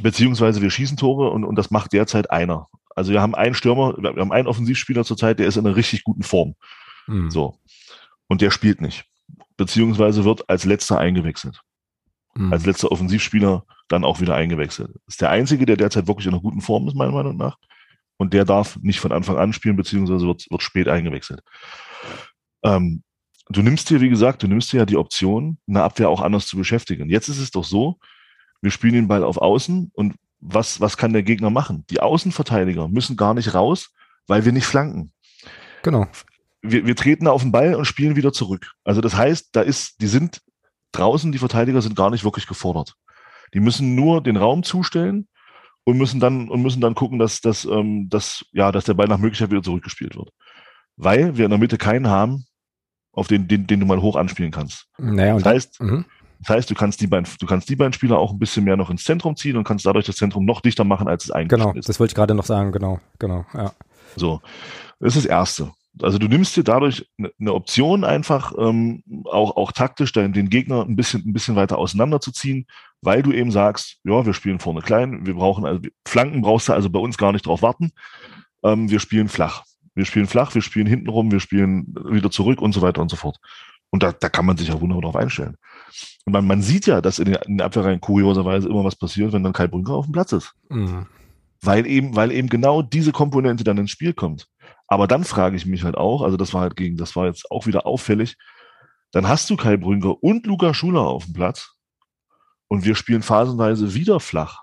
beziehungsweise 0.00 0.62
wir 0.62 0.70
schießen 0.70 0.96
Tore 0.96 1.30
und, 1.30 1.44
und 1.44 1.56
das 1.56 1.70
macht 1.70 1.92
derzeit 1.92 2.30
einer. 2.30 2.68
Also 2.96 3.12
wir 3.12 3.20
haben 3.20 3.34
einen 3.34 3.54
Stürmer, 3.54 3.94
wir 3.98 4.10
haben 4.10 4.32
einen 4.32 4.48
Offensivspieler 4.48 5.04
zurzeit, 5.04 5.38
der 5.38 5.46
ist 5.46 5.56
in 5.56 5.66
einer 5.66 5.76
richtig 5.76 6.02
guten 6.02 6.22
Form. 6.22 6.54
Mhm. 7.06 7.30
So. 7.30 7.58
Und 8.26 8.40
der 8.40 8.50
spielt 8.50 8.80
nicht. 8.80 9.04
Beziehungsweise 9.58 10.24
wird 10.24 10.48
als 10.48 10.64
letzter 10.64 10.98
eingewechselt. 10.98 11.60
Mhm. 12.34 12.52
Als 12.52 12.64
letzter 12.64 12.90
Offensivspieler 12.90 13.64
dann 13.88 14.04
auch 14.04 14.20
wieder 14.20 14.34
eingewechselt. 14.34 14.96
Ist 15.06 15.20
der 15.20 15.30
einzige, 15.30 15.66
der 15.66 15.76
derzeit 15.76 16.06
wirklich 16.06 16.26
in 16.26 16.32
einer 16.32 16.42
guten 16.42 16.62
Form 16.62 16.88
ist, 16.88 16.94
meiner 16.94 17.12
Meinung 17.12 17.36
nach 17.36 17.58
und 18.18 18.34
der 18.34 18.44
darf 18.44 18.76
nicht 18.82 19.00
von 19.00 19.12
Anfang 19.12 19.38
an 19.38 19.52
spielen, 19.52 19.76
beziehungsweise 19.76 20.26
wird, 20.26 20.46
wird 20.50 20.62
spät 20.62 20.88
eingewechselt. 20.88 21.40
Ähm, 22.62 23.02
du 23.48 23.62
nimmst 23.62 23.88
dir, 23.88 24.00
wie 24.00 24.10
gesagt, 24.10 24.42
du 24.42 24.48
nimmst 24.48 24.72
dir 24.72 24.78
ja 24.78 24.86
die 24.86 24.96
Option, 24.96 25.58
eine 25.66 25.82
Abwehr 25.82 26.10
auch 26.10 26.20
anders 26.20 26.46
zu 26.46 26.56
beschäftigen. 26.56 27.08
Jetzt 27.08 27.28
ist 27.28 27.38
es 27.38 27.50
doch 27.50 27.64
so, 27.64 27.98
wir 28.60 28.70
spielen 28.70 28.94
den 28.94 29.08
Ball 29.08 29.24
auf 29.24 29.38
Außen 29.38 29.92
und 29.94 30.16
was, 30.40 30.80
was 30.80 30.96
kann 30.96 31.12
der 31.12 31.22
Gegner 31.22 31.50
machen? 31.50 31.84
Die 31.90 32.00
Außenverteidiger 32.00 32.88
müssen 32.88 33.16
gar 33.16 33.34
nicht 33.34 33.54
raus, 33.54 33.92
weil 34.26 34.44
wir 34.44 34.52
nicht 34.52 34.66
flanken. 34.66 35.12
Genau. 35.82 36.06
Wir, 36.60 36.86
wir 36.86 36.96
treten 36.96 37.28
auf 37.28 37.42
den 37.42 37.52
Ball 37.52 37.74
und 37.74 37.86
spielen 37.86 38.16
wieder 38.16 38.32
zurück. 38.32 38.72
Also 38.84 39.00
das 39.00 39.16
heißt, 39.16 39.50
da 39.52 39.62
ist, 39.62 40.00
die 40.00 40.06
sind 40.06 40.42
draußen, 40.92 41.32
die 41.32 41.38
Verteidiger 41.38 41.82
sind 41.82 41.96
gar 41.96 42.10
nicht 42.10 42.24
wirklich 42.24 42.46
gefordert. 42.46 42.94
Die 43.54 43.60
müssen 43.60 43.94
nur 43.94 44.22
den 44.22 44.36
Raum 44.36 44.62
zustellen 44.62 45.28
und 45.88 45.96
müssen 45.96 46.20
dann 46.20 46.50
und 46.50 46.60
müssen 46.60 46.82
dann 46.82 46.94
gucken, 46.94 47.18
dass, 47.18 47.40
dass, 47.40 47.64
ähm, 47.64 48.10
dass, 48.10 48.44
ja, 48.52 48.70
dass 48.72 48.84
der 48.84 48.92
Ball 48.92 49.08
nach 49.08 49.16
Möglichkeit 49.16 49.50
wieder 49.50 49.62
zurückgespielt 49.62 50.16
wird. 50.16 50.28
Weil 50.96 51.38
wir 51.38 51.46
in 51.46 51.50
der 51.50 51.58
Mitte 51.58 51.78
keinen 51.78 52.08
haben, 52.08 52.44
auf 53.12 53.26
den, 53.26 53.48
den, 53.48 53.66
den 53.66 53.80
du 53.80 53.86
mal 53.86 54.02
hoch 54.02 54.14
anspielen 54.14 54.50
kannst. 54.50 54.86
Naja, 54.98 55.32
das 55.36 55.46
heißt, 55.46 55.80
mhm. 55.80 56.04
das 56.40 56.50
heißt, 56.50 56.70
du 56.70 56.74
kannst 56.74 57.00
die 57.00 57.06
beiden, 57.06 57.26
du 57.40 57.46
kannst 57.46 57.70
die 57.70 57.76
beiden 57.76 57.94
Spieler 57.94 58.18
auch 58.18 58.32
ein 58.32 58.38
bisschen 58.38 58.64
mehr 58.64 58.76
noch 58.76 58.90
ins 58.90 59.04
Zentrum 59.04 59.34
ziehen 59.34 59.56
und 59.56 59.64
kannst 59.64 59.86
dadurch 59.86 60.04
das 60.04 60.16
Zentrum 60.16 60.44
noch 60.44 60.60
dichter 60.60 60.84
machen, 60.84 61.08
als 61.08 61.24
es 61.24 61.30
eigentlich 61.30 61.48
genau, 61.48 61.68
ist. 61.68 61.72
Genau, 61.72 61.86
das 61.86 61.98
wollte 61.98 62.10
ich 62.10 62.16
gerade 62.16 62.34
noch 62.34 62.44
sagen, 62.44 62.70
genau, 62.70 63.00
genau, 63.18 63.46
ja. 63.54 63.72
So, 64.14 64.42
das 65.00 65.16
ist 65.16 65.24
das 65.24 65.30
Erste. 65.30 65.72
Also 66.02 66.18
du 66.18 66.28
nimmst 66.28 66.54
dir 66.54 66.64
dadurch 66.64 67.08
eine 67.18 67.32
ne 67.38 67.54
Option 67.54 68.04
einfach, 68.04 68.52
ähm, 68.58 69.02
auch, 69.24 69.56
auch 69.56 69.72
taktisch 69.72 70.12
den, 70.12 70.34
den 70.34 70.50
Gegner 70.50 70.84
ein 70.84 70.96
bisschen, 70.96 71.22
ein 71.26 71.32
bisschen 71.32 71.56
weiter 71.56 71.78
auseinanderzuziehen, 71.78 72.66
weil 73.02 73.22
du 73.22 73.32
eben 73.32 73.50
sagst, 73.50 73.98
ja, 74.04 74.26
wir 74.26 74.34
spielen 74.34 74.58
vorne 74.58 74.80
klein, 74.80 75.26
wir 75.26 75.34
brauchen, 75.34 75.64
also 75.64 75.80
Flanken 76.06 76.42
brauchst 76.42 76.68
du 76.68 76.72
also 76.72 76.90
bei 76.90 76.98
uns 76.98 77.16
gar 77.16 77.32
nicht 77.32 77.46
drauf 77.46 77.62
warten. 77.62 77.92
Ähm, 78.64 78.90
wir 78.90 79.00
spielen 79.00 79.28
flach. 79.28 79.64
Wir 79.94 80.04
spielen 80.04 80.26
flach, 80.26 80.54
wir 80.54 80.62
spielen 80.62 80.86
hintenrum, 80.86 81.30
wir 81.30 81.40
spielen 81.40 81.94
wieder 82.08 82.30
zurück 82.30 82.60
und 82.60 82.72
so 82.72 82.82
weiter 82.82 83.02
und 83.02 83.10
so 83.10 83.16
fort. 83.16 83.38
Und 83.90 84.02
da, 84.02 84.12
da 84.12 84.28
kann 84.28 84.46
man 84.46 84.56
sich 84.56 84.68
ja 84.68 84.80
wunderbar 84.80 85.02
drauf 85.02 85.16
einstellen. 85.16 85.56
Und 86.24 86.32
man, 86.32 86.46
man 86.46 86.62
sieht 86.62 86.86
ja, 86.86 87.00
dass 87.00 87.18
in 87.18 87.26
den, 87.26 87.34
in 87.46 87.56
den 87.56 87.60
Abwehrreihen 87.62 88.00
kurioserweise 88.00 88.68
immer 88.68 88.84
was 88.84 88.96
passiert, 88.96 89.32
wenn 89.32 89.42
dann 89.42 89.52
Kai 89.52 89.66
Brünker 89.66 89.94
auf 89.94 90.06
dem 90.06 90.12
Platz 90.12 90.32
ist. 90.32 90.52
Mhm. 90.68 91.06
Weil 91.62 91.86
eben, 91.86 92.14
weil 92.14 92.30
eben 92.30 92.48
genau 92.48 92.82
diese 92.82 93.12
Komponente 93.12 93.64
dann 93.64 93.78
ins 93.78 93.90
Spiel 93.90 94.12
kommt. 94.12 94.46
Aber 94.86 95.06
dann 95.06 95.24
frage 95.24 95.56
ich 95.56 95.66
mich 95.66 95.84
halt 95.84 95.96
auch, 95.96 96.22
also 96.22 96.36
das 96.36 96.54
war 96.54 96.62
halt 96.62 96.76
gegen, 96.76 96.96
das 96.96 97.16
war 97.16 97.26
jetzt 97.26 97.50
auch 97.50 97.66
wieder 97.66 97.86
auffällig, 97.86 98.36
dann 99.10 99.26
hast 99.26 99.48
du 99.50 99.56
Kai 99.56 99.76
Brünker 99.76 100.22
und 100.22 100.46
Luca 100.46 100.74
Schuler 100.74 101.00
auf 101.00 101.24
dem 101.24 101.34
Platz 101.34 101.77
und 102.68 102.84
wir 102.84 102.94
spielen 102.94 103.22
phasenweise 103.22 103.94
wieder 103.94 104.20
flach 104.20 104.62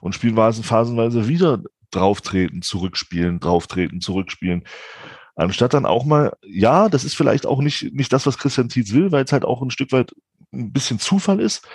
und 0.00 0.14
spielen 0.14 0.36
phasenweise 0.36 1.28
wieder 1.28 1.62
drauftreten, 1.90 2.62
zurückspielen, 2.62 3.40
drauftreten, 3.40 4.00
zurückspielen. 4.00 4.64
Anstatt 5.34 5.74
dann 5.74 5.86
auch 5.86 6.04
mal, 6.04 6.32
ja, 6.42 6.88
das 6.88 7.04
ist 7.04 7.14
vielleicht 7.14 7.46
auch 7.46 7.60
nicht, 7.60 7.94
nicht 7.94 8.12
das, 8.12 8.26
was 8.26 8.38
Christian 8.38 8.68
Tietz 8.68 8.92
will, 8.92 9.12
weil 9.12 9.24
es 9.24 9.32
halt 9.32 9.44
auch 9.44 9.62
ein 9.62 9.70
Stück 9.70 9.92
weit 9.92 10.14
ein 10.52 10.72
bisschen 10.72 10.98
Zufall 10.98 11.40
ist. 11.40 11.66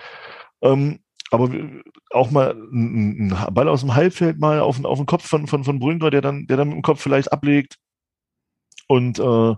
Ähm, 0.62 1.00
aber 1.30 1.50
auch 2.10 2.32
mal 2.32 2.56
ein, 2.72 3.36
Ball 3.52 3.70
aus 3.70 3.82
dem 3.82 3.96
Halbfeld 3.96 4.40
mal 4.40 4.60
auf, 4.60 4.84
auf 4.84 4.98
den 4.98 5.06
Kopf 5.06 5.26
von, 5.26 5.48
von, 5.48 5.64
von 5.64 5.80
Brünker, 5.80 6.10
der 6.10 6.22
dann, 6.22 6.46
der 6.48 6.58
dann 6.58 6.70
mit 6.70 6.76
dem 6.76 6.82
Kopf 6.82 7.02
vielleicht 7.02 7.32
ablegt 7.32 7.78
und, 8.88 9.20
äh, 9.20 9.56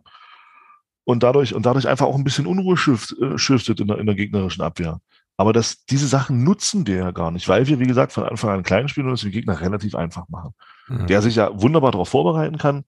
und, 1.05 1.23
dadurch, 1.23 1.55
und 1.55 1.65
dadurch 1.65 1.87
einfach 1.87 2.05
auch 2.05 2.15
ein 2.15 2.23
bisschen 2.23 2.45
Unruhe 2.45 2.77
schiftet, 2.77 3.19
äh, 3.19 3.37
schiftet 3.37 3.79
in, 3.79 3.87
der, 3.87 3.97
in 3.97 4.05
der 4.05 4.15
gegnerischen 4.15 4.63
Abwehr. 4.63 5.01
Aber 5.37 5.51
das, 5.51 5.85
diese 5.85 6.07
Sachen 6.07 6.43
nutzen 6.43 6.85
wir 6.85 6.95
ja 6.95 7.11
gar 7.11 7.31
nicht, 7.31 7.47
weil 7.47 7.67
wir, 7.67 7.79
wie 7.79 7.87
gesagt, 7.87 8.11
von 8.13 8.23
Anfang 8.23 8.51
an 8.51 8.63
klein 8.63 8.87
spielen 8.87 9.07
und 9.07 9.13
es 9.13 9.21
den 9.21 9.31
Gegner 9.31 9.59
relativ 9.59 9.95
einfach 9.95 10.29
machen. 10.29 10.53
Mhm. 10.87 11.07
Der 11.07 11.21
sich 11.21 11.35
ja 11.35 11.49
wunderbar 11.59 11.91
darauf 11.91 12.09
vorbereiten 12.09 12.57
kann. 12.57 12.83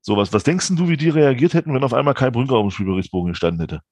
So, 0.00 0.16
was, 0.16 0.32
was 0.32 0.44
denkst 0.44 0.68
du, 0.70 0.88
wie 0.88 0.96
die 0.96 1.10
reagiert 1.10 1.54
hätten, 1.54 1.74
wenn 1.74 1.84
auf 1.84 1.92
einmal 1.92 2.14
Kai 2.14 2.30
Brünker 2.30 2.56
auf 2.56 2.66
dem 2.66 2.70
Spielberichtsbogen 2.70 3.32
gestanden 3.32 3.60
hätte? 3.60 3.82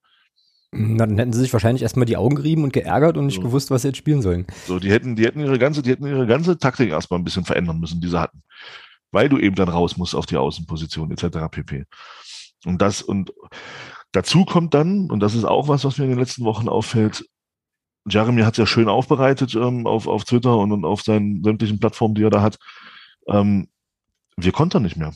Na, 0.73 1.07
dann 1.07 1.19
hätten 1.19 1.33
sie 1.33 1.41
sich 1.41 1.53
wahrscheinlich 1.53 1.83
erstmal 1.83 2.07
die 2.07 2.17
Augen 2.17 2.37
gerieben 2.37 2.65
und 2.65 2.73
geärgert 2.73 3.17
und 3.17 3.27
nicht 3.27 3.37
so. 3.37 3.43
gewusst, 3.43 3.71
was 3.71 3.83
sie 3.83 3.89
jetzt 3.89 3.99
spielen 3.99 4.23
sollen. 4.23 4.47
So, 4.67 4.79
die 4.79 4.91
hätten, 4.91 5.17
die 5.17 5.25
hätten 5.25 5.41
ihre 5.41 5.59
ganze, 5.59 5.83
die 5.83 5.91
hätten 5.91 6.07
ihre 6.07 6.27
ganze 6.27 6.59
Taktik 6.59 6.91
erstmal 6.91 7.21
ein 7.21 7.25
bisschen 7.25 7.45
verändern 7.45 7.79
müssen, 7.79 8.01
die 8.01 8.09
sie 8.09 8.21
hatten. 8.21 8.43
Weil 9.13 9.29
du 9.29 9.39
eben 9.39 9.55
dann 9.55 9.69
raus 9.69 9.97
musst 9.97 10.15
auf 10.15 10.27
die 10.27 10.37
Außenposition, 10.37 11.11
etc. 11.13 11.39
pp. 11.51 11.85
Und 12.65 12.83
das, 12.83 13.03
und 13.03 13.33
dazu 14.13 14.45
kommt 14.45 14.75
dann, 14.75 15.11
und 15.11 15.21
das 15.21 15.35
ist 15.35 15.45
auch 15.45 15.69
was, 15.69 15.85
was 15.85 15.99
mir 15.99 16.05
in 16.05 16.11
den 16.11 16.19
letzten 16.19 16.45
Wochen 16.45 16.69
auffällt, 16.69 17.25
Jeremy 18.09 18.43
hat 18.43 18.55
es 18.55 18.59
ja 18.59 18.67
schön 18.67 18.89
aufbereitet 18.89 19.55
ähm, 19.55 19.87
auf, 19.87 20.07
auf 20.07 20.25
Twitter 20.25 20.57
und, 20.57 20.73
und 20.73 20.85
auf 20.85 21.03
seinen 21.03 21.43
sämtlichen 21.43 21.81
Plattformen, 21.81 22.15
die 22.15 22.23
er 22.23 22.31
da 22.31 22.43
hat. 22.43 22.59
Ähm, 23.29 23.69
wir 24.37 24.53
kontern 24.53 24.83
nicht 24.83 24.97
mehr. 24.97 25.13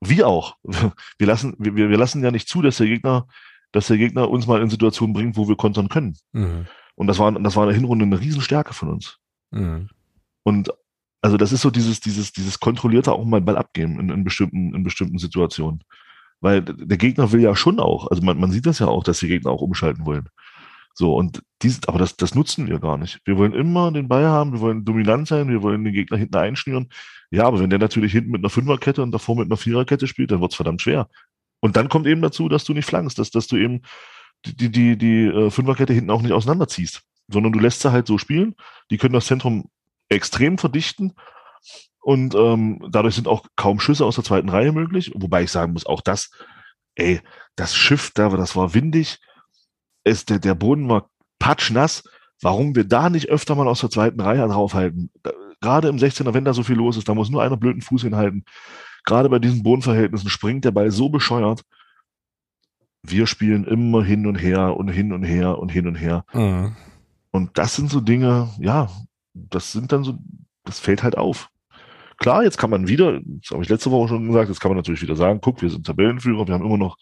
Wie 0.00 0.24
auch. 0.24 0.56
Wir 1.18 1.26
lassen, 1.26 1.54
wir, 1.58 1.74
wir 1.74 1.98
lassen 1.98 2.24
ja 2.24 2.30
nicht 2.30 2.48
zu, 2.48 2.62
dass 2.62 2.78
der 2.78 2.86
Gegner 2.86 3.26
dass 3.72 3.86
der 3.86 3.98
Gegner 3.98 4.28
uns 4.28 4.46
mal 4.46 4.60
in 4.62 4.70
Situationen 4.70 5.14
bringt, 5.14 5.36
wo 5.36 5.48
wir 5.48 5.56
kontern 5.56 5.88
können. 5.88 6.16
Mhm. 6.32 6.66
Und 6.94 7.06
das 7.06 7.18
war, 7.18 7.32
das 7.32 7.56
war 7.56 7.64
in 7.64 7.68
der 7.68 7.76
Hinrunde 7.76 8.04
eine 8.04 8.20
Riesenstärke 8.20 8.74
von 8.74 8.90
uns. 8.90 9.18
Mhm. 9.50 9.88
Und 10.42 10.72
also 11.22 11.36
das 11.36 11.52
ist 11.52 11.60
so 11.60 11.70
dieses, 11.70 12.00
dieses, 12.00 12.32
dieses 12.32 12.60
kontrollierte 12.60 13.12
auch 13.12 13.24
mal 13.24 13.40
Ball 13.40 13.56
abgeben 13.56 14.00
in, 14.00 14.10
in 14.10 14.24
bestimmten, 14.24 14.74
in 14.74 14.82
bestimmten 14.82 15.18
Situationen. 15.18 15.84
Weil 16.40 16.62
der 16.62 16.96
Gegner 16.96 17.32
will 17.32 17.40
ja 17.40 17.54
schon 17.54 17.78
auch, 17.80 18.10
also 18.10 18.22
man, 18.22 18.40
man 18.40 18.50
sieht 18.50 18.66
das 18.66 18.78
ja 18.78 18.86
auch, 18.86 19.04
dass 19.04 19.20
die 19.20 19.28
Gegner 19.28 19.50
auch 19.50 19.60
umschalten 19.60 20.06
wollen. 20.06 20.28
So, 20.94 21.14
und 21.14 21.42
dies, 21.62 21.80
aber 21.86 21.98
das, 21.98 22.16
das 22.16 22.34
nutzen 22.34 22.66
wir 22.66 22.78
gar 22.78 22.98
nicht. 22.98 23.20
Wir 23.24 23.36
wollen 23.38 23.52
immer 23.52 23.90
den 23.92 24.08
Ball 24.08 24.26
haben, 24.26 24.52
wir 24.52 24.60
wollen 24.60 24.84
dominant 24.84 25.28
sein, 25.28 25.48
wir 25.48 25.62
wollen 25.62 25.84
den 25.84 25.94
Gegner 25.94 26.18
hinten 26.18 26.36
einschnüren. 26.36 26.88
Ja, 27.30 27.46
aber 27.46 27.60
wenn 27.60 27.70
der 27.70 27.78
natürlich 27.78 28.12
hinten 28.12 28.32
mit 28.32 28.40
einer 28.40 28.50
Fünferkette 28.50 29.02
und 29.02 29.12
davor 29.12 29.36
mit 29.36 29.46
einer 29.46 29.56
Viererkette 29.56 30.06
spielt, 30.06 30.30
dann 30.30 30.40
wird's 30.40 30.56
verdammt 30.56 30.82
schwer. 30.82 31.08
Und 31.60 31.76
dann 31.76 31.88
kommt 31.88 32.06
eben 32.06 32.22
dazu, 32.22 32.48
dass 32.48 32.64
du 32.64 32.74
nicht 32.74 32.86
flankst, 32.86 33.18
dass, 33.18 33.30
dass 33.30 33.46
du 33.46 33.56
eben 33.56 33.82
die, 34.44 34.56
die, 34.56 34.70
die, 34.70 34.96
die 34.96 35.24
äh, 35.26 35.50
Fünferkette 35.50 35.92
hinten 35.92 36.10
auch 36.10 36.22
nicht 36.22 36.32
auseinanderziehst, 36.32 37.02
sondern 37.28 37.52
du 37.52 37.60
lässt 37.60 37.80
sie 37.82 37.92
halt 37.92 38.06
so 38.06 38.18
spielen. 38.18 38.54
Die 38.90 38.98
können 38.98 39.14
das 39.14 39.26
Zentrum 39.26 39.70
extrem 40.08 40.58
verdichten 40.58 41.14
und 42.00 42.34
ähm, 42.34 42.84
dadurch 42.90 43.14
sind 43.14 43.28
auch 43.28 43.44
kaum 43.56 43.78
Schüsse 43.78 44.04
aus 44.04 44.14
der 44.14 44.24
zweiten 44.24 44.48
Reihe 44.48 44.72
möglich. 44.72 45.12
Wobei 45.14 45.42
ich 45.42 45.50
sagen 45.50 45.72
muss, 45.74 45.86
auch 45.86 46.00
das, 46.00 46.30
ey, 46.94 47.20
das 47.56 47.76
Schiff 47.76 48.10
da, 48.14 48.30
das 48.30 48.56
war 48.56 48.74
windig, 48.74 49.18
es, 50.04 50.24
der, 50.24 50.38
der 50.38 50.54
Boden 50.54 50.88
war 50.88 51.08
patschnass. 51.38 52.04
Warum 52.42 52.74
wir 52.74 52.84
da 52.84 53.10
nicht 53.10 53.28
öfter 53.28 53.54
mal 53.54 53.68
aus 53.68 53.80
der 53.80 53.90
zweiten 53.90 54.20
Reihe 54.20 54.46
draufhalten? 54.48 55.10
Da, 55.22 55.32
gerade 55.60 55.88
im 55.88 55.96
16er, 55.96 56.32
wenn 56.32 56.44
da 56.44 56.54
so 56.54 56.62
viel 56.62 56.76
los 56.76 56.96
ist, 56.96 57.08
da 57.08 57.14
muss 57.14 57.28
nur 57.28 57.42
einer 57.42 57.56
blöden 57.56 57.82
Fuß 57.82 58.02
hinhalten 58.02 58.44
gerade 59.04 59.28
bei 59.28 59.38
diesen 59.38 59.62
Bodenverhältnissen 59.62 60.30
springt 60.30 60.64
der 60.64 60.70
Ball 60.70 60.90
so 60.90 61.08
bescheuert. 61.08 61.62
Wir 63.02 63.26
spielen 63.26 63.64
immer 63.64 64.04
hin 64.04 64.26
und 64.26 64.36
her 64.36 64.76
und 64.76 64.88
hin 64.88 65.12
und 65.12 65.24
her 65.24 65.58
und 65.58 65.70
hin 65.70 65.86
und 65.86 65.94
her. 65.94 66.24
Mhm. 66.32 66.76
Und 67.30 67.56
das 67.56 67.76
sind 67.76 67.90
so 67.90 68.00
Dinge, 68.00 68.50
ja, 68.58 68.90
das 69.32 69.72
sind 69.72 69.92
dann 69.92 70.04
so, 70.04 70.18
das 70.64 70.80
fällt 70.80 71.02
halt 71.02 71.16
auf. 71.16 71.48
Klar, 72.18 72.44
jetzt 72.44 72.58
kann 72.58 72.68
man 72.68 72.88
wieder, 72.88 73.20
das 73.24 73.52
habe 73.52 73.62
ich 73.62 73.70
letzte 73.70 73.90
Woche 73.90 74.08
schon 74.08 74.26
gesagt, 74.26 74.48
jetzt 74.50 74.60
kann 74.60 74.70
man 74.70 74.76
natürlich 74.76 75.00
wieder 75.00 75.16
sagen, 75.16 75.40
guck, 75.40 75.62
wir 75.62 75.70
sind 75.70 75.86
Tabellenführer, 75.86 76.46
wir 76.46 76.54
haben 76.54 76.64
immer 76.64 76.76
noch 76.76 76.96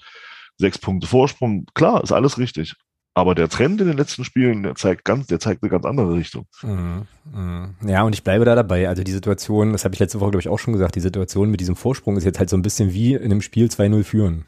sechs 0.57 0.79
Punkte 0.79 1.09
Vorsprung. 1.09 1.67
Klar, 1.75 2.03
ist 2.05 2.13
alles 2.13 2.39
richtig. 2.39 2.77
Aber 3.19 3.35
der 3.35 3.49
Trend 3.49 3.81
in 3.81 3.89
den 3.89 3.97
letzten 3.97 4.23
Spielen, 4.23 4.63
der 4.63 4.77
zeigt 4.77 5.05
ganz, 5.05 5.27
der 5.27 5.41
zeigt 5.41 5.65
eine 5.65 5.71
ganz 5.71 5.85
andere 5.85 6.15
Richtung. 6.15 6.47
Mhm, 6.63 7.03
mhm. 7.35 7.75
Ja, 7.85 8.05
und 8.05 8.15
ich 8.15 8.23
bleibe 8.23 8.45
da 8.45 8.55
dabei. 8.55 8.89
Also 8.89 9.03
die 9.03 9.11
Situation, 9.11 9.73
das 9.73 9.85
habe 9.85 9.93
ich 9.93 9.99
letzte 9.99 10.21
Woche, 10.21 10.31
glaube 10.31 10.43
ich, 10.43 10.49
auch 10.49 10.61
schon 10.61 10.73
gesagt, 10.73 10.95
die 10.95 11.01
Situation 11.01 11.51
mit 11.51 11.59
diesem 11.59 11.75
Vorsprung 11.75 12.17
ist 12.17 12.23
jetzt 12.23 12.39
halt 12.39 12.49
so 12.49 12.57
ein 12.57 12.63
bisschen 12.63 12.93
wie 12.93 13.15
in 13.15 13.25
einem 13.25 13.43
Spiel 13.43 13.67
2-0 13.67 14.05
führen. 14.05 14.45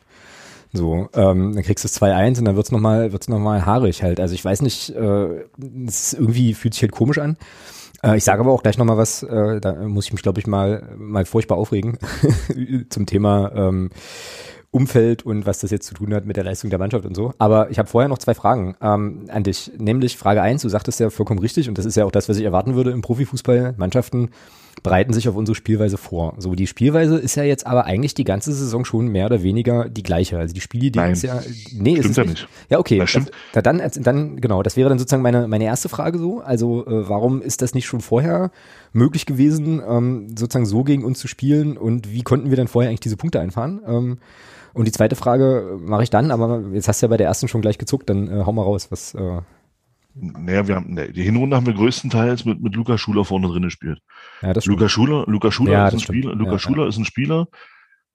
So, 0.73 1.09
ähm, 1.15 1.53
dann 1.55 1.65
kriegst 1.65 1.83
du 1.83 1.89
es 1.89 2.01
2-1 2.01 2.39
und 2.39 2.45
dann 2.45 2.55
wird's 2.55 2.71
nochmal, 2.71 3.11
wird's 3.11 3.27
noch 3.27 3.41
mal 3.41 3.67
haarig 3.67 4.05
halt. 4.05 4.21
Also 4.21 4.37
ich 4.37 4.45
weiß 4.45 4.63
nicht, 4.63 4.91
äh, 4.91 5.45
es 5.89 6.13
irgendwie 6.13 6.55
fühlt 6.55 6.75
sich 6.75 6.83
halt 6.85 6.93
komisch 6.93 7.19
an. 7.19 7.37
Äh, 8.05 8.19
ich 8.19 8.25
sage 8.25 8.39
aber 8.39 8.53
auch 8.53 8.63
gleich 8.63 8.79
nochmal 8.79 8.99
was, 8.99 9.25
äh, 9.25 9.61
da 9.61 9.73
muss 9.73 10.07
ich 10.07 10.13
mich, 10.13 10.23
glaube 10.23 10.39
ich, 10.39 10.47
mal, 10.47 10.95
mal 10.97 11.25
furchtbar 11.25 11.59
aufregen 11.59 11.99
zum 12.89 13.07
Thema 13.07 13.51
ähm, 13.53 13.91
Umfeld 14.73 15.25
und 15.25 15.47
was 15.47 15.59
das 15.59 15.71
jetzt 15.71 15.87
zu 15.87 15.95
tun 15.95 16.15
hat 16.15 16.27
mit 16.27 16.37
der 16.37 16.45
Leistung 16.45 16.71
der 16.71 16.79
Mannschaft 16.79 17.05
und 17.05 17.17
so. 17.17 17.33
Aber 17.39 17.71
ich 17.71 17.79
habe 17.79 17.89
vorher 17.89 18.09
noch 18.09 18.19
zwei 18.19 18.35
Fragen 18.35 18.77
ähm, 18.81 19.25
an 19.29 19.43
dich. 19.43 19.73
Nämlich 19.79 20.17
Frage 20.17 20.43
eins: 20.43 20.63
du 20.63 20.69
sagtest 20.69 21.01
ja 21.01 21.11
vollkommen 21.11 21.41
richtig 21.41 21.69
und 21.69 21.77
das 21.77 21.87
ist 21.87 21.97
ja 21.97 22.05
auch 22.05 22.13
das, 22.13 22.29
was 22.29 22.37
ich 22.37 22.45
erwarten 22.45 22.75
würde 22.75 22.91
im 22.91 23.03
Profifußball. 23.03 23.75
Mannschaften 23.77 24.31
bereiten 24.83 25.13
sich 25.13 25.29
auf 25.29 25.37
unsere 25.37 25.55
Spielweise 25.55 25.99
vor. 25.99 26.35
So, 26.39 26.55
die 26.55 26.67
Spielweise 26.67 27.17
ist 27.17 27.35
ja 27.35 27.43
jetzt 27.43 27.67
aber 27.67 27.85
eigentlich 27.85 28.15
die 28.15 28.25
ganze 28.25 28.53
Saison 28.53 28.85
schon 28.85 29.09
mehr 29.09 29.27
oder 29.27 29.43
weniger 29.43 29.89
die 29.89 30.03
gleiche. 30.03 30.39
Also 30.39 30.55
die 30.55 30.61
Spiele, 30.61 30.91
die 30.91 30.99
ist 30.99 31.23
ja, 31.23 31.41
nee, 31.73 31.97
stimmt 31.97 32.11
ist 32.11 32.17
ja 32.17 32.25
nicht. 32.25 32.49
Ja, 32.69 32.79
okay. 32.79 32.99
Das 32.99 33.11
stimmt. 33.11 33.31
Das, 33.53 33.63
dann, 33.63 33.83
dann, 34.03 34.41
genau, 34.41 34.63
das 34.63 34.77
wäre 34.77 34.89
dann 34.89 34.99
sozusagen 34.99 35.23
meine, 35.23 35.49
meine 35.49 35.65
erste 35.65 35.89
Frage 35.89 36.19
so. 36.19 36.41
Also, 36.41 36.87
äh, 36.87 37.09
warum 37.09 37.43
ist 37.43 37.63
das 37.63 37.75
nicht 37.75 37.87
schon 37.87 38.01
vorher 38.01 38.51
möglich 38.93 39.27
gewesen, 39.27 39.83
ähm, 39.87 40.29
sozusagen 40.37 40.67
so 40.67 40.85
gegen 40.85 41.05
uns 41.05 41.19
zu 41.19 41.29
spielen 41.29 41.77
und 41.77 42.13
wie 42.13 42.23
konnten 42.23 42.51
wir 42.51 42.57
dann 42.57 42.69
vorher 42.69 42.89
eigentlich 42.89 43.01
diese 43.01 43.17
Punkte 43.17 43.41
einfahren? 43.41 43.81
Ähm, 43.87 44.19
und 44.73 44.87
die 44.87 44.93
zweite 44.93 45.17
Frage 45.17 45.79
mache 45.81 46.05
ich 46.05 46.11
dann, 46.11 46.31
aber 46.31 46.63
jetzt 46.73 46.89
hast 46.89 47.03
du 47.03 47.07
ja 47.07 47.09
bei 47.09 47.17
der 47.17 47.27
ersten 47.27 47.49
schon 47.49 47.61
gleich 47.61 47.79
gezuckt, 47.79 48.09
dann 48.09 48.29
äh, 48.29 48.45
hau 48.45 48.53
mal 48.53 48.63
raus, 48.63 48.89
was. 48.91 49.15
Äh 49.15 49.41
naja, 50.15 50.67
wir 50.69 50.77
haben, 50.77 50.95
nee, 50.95 51.13
die 51.13 51.23
Hinrunde 51.23 51.57
haben 51.57 51.67
wir 51.67 51.75
größtenteils 51.75 52.45
mit, 52.45 52.61
mit 52.61 52.75
Luca 52.75 52.99
Schuler 52.99 53.25
vorne 53.25 53.49
drin 53.49 53.63
gespielt. 53.63 54.01
Ja, 54.43 54.53
das 54.53 54.67
Luca 54.67 54.89
Schuler, 54.89 55.25
Luca 55.27 55.51
Schuler, 55.51 55.73
ja, 55.73 55.89
ist, 55.89 55.95
ein 55.95 56.01
Spieler, 56.01 56.35
Luca 56.35 56.53
ja, 56.53 56.59
Schuler 56.59 56.83
ja. 56.83 56.89
ist 56.89 56.99
ein 56.99 57.05
Spieler, 57.05 57.49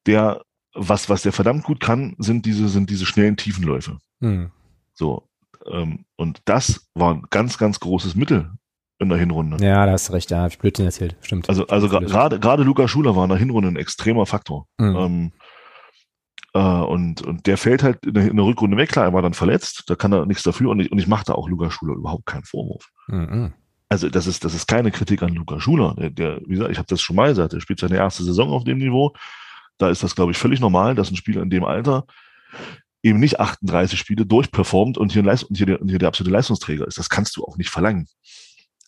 der, 0.06 0.42
was, 0.74 1.10
was 1.10 1.22
der 1.22 1.32
verdammt 1.32 1.64
gut 1.64 1.80
kann, 1.80 2.16
sind 2.18 2.46
diese, 2.46 2.68
sind 2.68 2.90
diese 2.90 3.06
schnellen 3.06 3.38
Tiefenläufe. 3.38 3.98
Hm. 4.22 4.52
So. 4.94 5.28
Ähm, 5.72 6.06
und 6.16 6.42
das 6.46 6.90
war 6.94 7.16
ein 7.16 7.24
ganz, 7.30 7.58
ganz 7.58 7.80
großes 7.80 8.16
Mittel 8.16 8.52
in 9.00 9.10
der 9.10 9.18
Hinrunde. 9.18 9.64
Ja, 9.66 9.86
da 9.86 9.92
hast 9.92 10.10
du 10.10 10.14
recht, 10.14 10.32
da 10.32 10.40
habe 10.40 10.50
ich 10.50 10.60
Blödsinn 10.60 10.86
erzählt, 10.86 11.16
stimmt. 11.22 11.50
Also, 11.50 11.68
also 11.68 11.90
gerade, 11.90 12.40
gerade 12.40 12.64
Luca 12.64 12.88
Schuler 12.88 13.16
war 13.16 13.24
in 13.24 13.30
der 13.30 13.40
Hinrunde 13.40 13.70
ein 13.70 13.76
extremer 13.76 14.26
Faktor. 14.26 14.68
Mhm. 14.78 14.96
Ähm, 14.96 15.32
äh, 15.34 15.45
und, 16.60 17.22
und 17.22 17.48
der 17.48 17.58
fällt 17.58 17.84
halt 17.84 18.06
in 18.06 18.14
der, 18.14 18.46
Rückrunde 18.46 18.78
weg, 18.78 18.90
klar, 18.90 19.06
er 19.06 19.14
war 19.14 19.22
dann 19.22 19.34
verletzt, 19.34 19.84
da 19.88 19.96
kann 19.96 20.14
er 20.14 20.26
nichts 20.26 20.44
dafür 20.44 20.70
und 20.70 20.80
ich, 20.80 20.92
und 20.92 20.98
ich 20.98 21.08
mache 21.08 21.26
da 21.26 21.34
auch 21.34 21.50
Luca 21.50 21.70
Schuler 21.70 21.96
überhaupt 21.96 22.26
keinen 22.26 22.46
Vorwurf. 22.46 22.90
Mhm. 23.08 23.54
Also 23.90 24.10
das 24.10 24.26
ist, 24.26 24.46
das 24.46 24.54
ist 24.54 24.68
keine 24.68 24.92
Kritik 24.92 25.22
an 25.22 25.36
Luca 25.36 25.60
Schuler. 25.60 25.96
Der, 25.98 26.10
der 26.10 26.42
wie 26.46 26.54
gesagt, 26.54 26.72
ich 26.72 26.78
habe 26.78 26.88
das 26.88 27.02
schon 27.02 27.16
mal 27.16 27.30
gesagt, 27.30 27.54
der 27.54 27.60
spielt 27.60 27.80
seine 27.80 27.98
erste 27.98 28.24
Saison 28.24 28.50
auf 28.50 28.64
dem 28.64 28.78
Niveau. 28.78 29.14
Da 29.78 29.90
ist 29.90 30.02
das, 30.02 30.16
glaube 30.16 30.32
ich, 30.32 30.38
völlig 30.38 30.60
normal, 30.60 30.96
dass 30.96 31.12
ein 31.12 31.18
Spieler 31.18 31.42
in 31.42 31.50
dem 31.50 31.66
Alter 31.66 32.06
eben 33.04 33.20
nicht 33.20 33.40
38 33.40 34.00
Spiele 34.00 34.26
durchperformt 34.26 34.98
und 34.98 35.12
hier, 35.12 35.24
und 35.24 35.58
hier, 35.58 35.66
der, 35.66 35.82
und 35.82 35.90
hier 35.90 36.00
der 36.00 36.08
absolute 36.08 36.34
Leistungsträger 36.34 36.88
ist. 36.88 36.98
Das 36.98 37.10
kannst 37.10 37.38
du 37.38 37.44
auch 37.44 37.58
nicht 37.58 37.70
verlangen. 37.70 38.08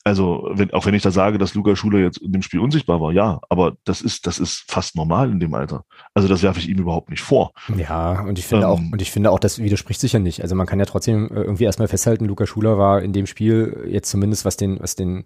Also, 0.07 0.47
wenn, 0.53 0.71
auch 0.71 0.85
wenn 0.85 0.93
ich 0.93 1.03
da 1.03 1.11
sage, 1.11 1.37
dass 1.37 1.53
Luca 1.53 1.75
Schuler 1.75 1.99
jetzt 1.99 2.19
in 2.19 2.31
dem 2.31 2.41
Spiel 2.41 2.61
unsichtbar 2.61 3.01
war, 3.01 3.11
ja, 3.11 3.41
aber 3.49 3.73
das 3.83 3.99
ist, 3.99 4.25
das 4.25 4.39
ist 4.39 4.63
fast 4.67 4.95
normal 4.95 5.29
in 5.29 5.41
dem 5.41 5.53
Alter. 5.53 5.83
Also, 6.13 6.29
das 6.29 6.43
werfe 6.43 6.59
ich 6.59 6.69
ihm 6.69 6.77
überhaupt 6.79 7.09
nicht 7.09 7.21
vor. 7.21 7.51
Ja, 7.75 8.21
und 8.21 8.39
ich 8.39 8.45
finde 8.45 8.67
ähm, 8.67 8.71
auch, 8.71 8.79
und 8.79 9.01
ich 9.01 9.11
finde 9.11 9.31
auch, 9.31 9.39
das 9.39 9.59
widerspricht 9.59 9.99
sich 9.99 10.13
ja 10.13 10.19
nicht. 10.19 10.41
Also, 10.41 10.55
man 10.55 10.65
kann 10.65 10.79
ja 10.79 10.85
trotzdem 10.85 11.27
äh, 11.27 11.41
irgendwie 11.41 11.65
erstmal 11.65 11.89
festhalten, 11.89 12.23
Luca 12.23 12.45
Schuler 12.45 12.77
war 12.77 13.01
in 13.01 13.11
dem 13.11 13.27
Spiel 13.27 13.85
jetzt 13.89 14.09
zumindest, 14.09 14.45
was 14.45 14.55
den, 14.55 14.79
was 14.79 14.95
den, 14.95 15.25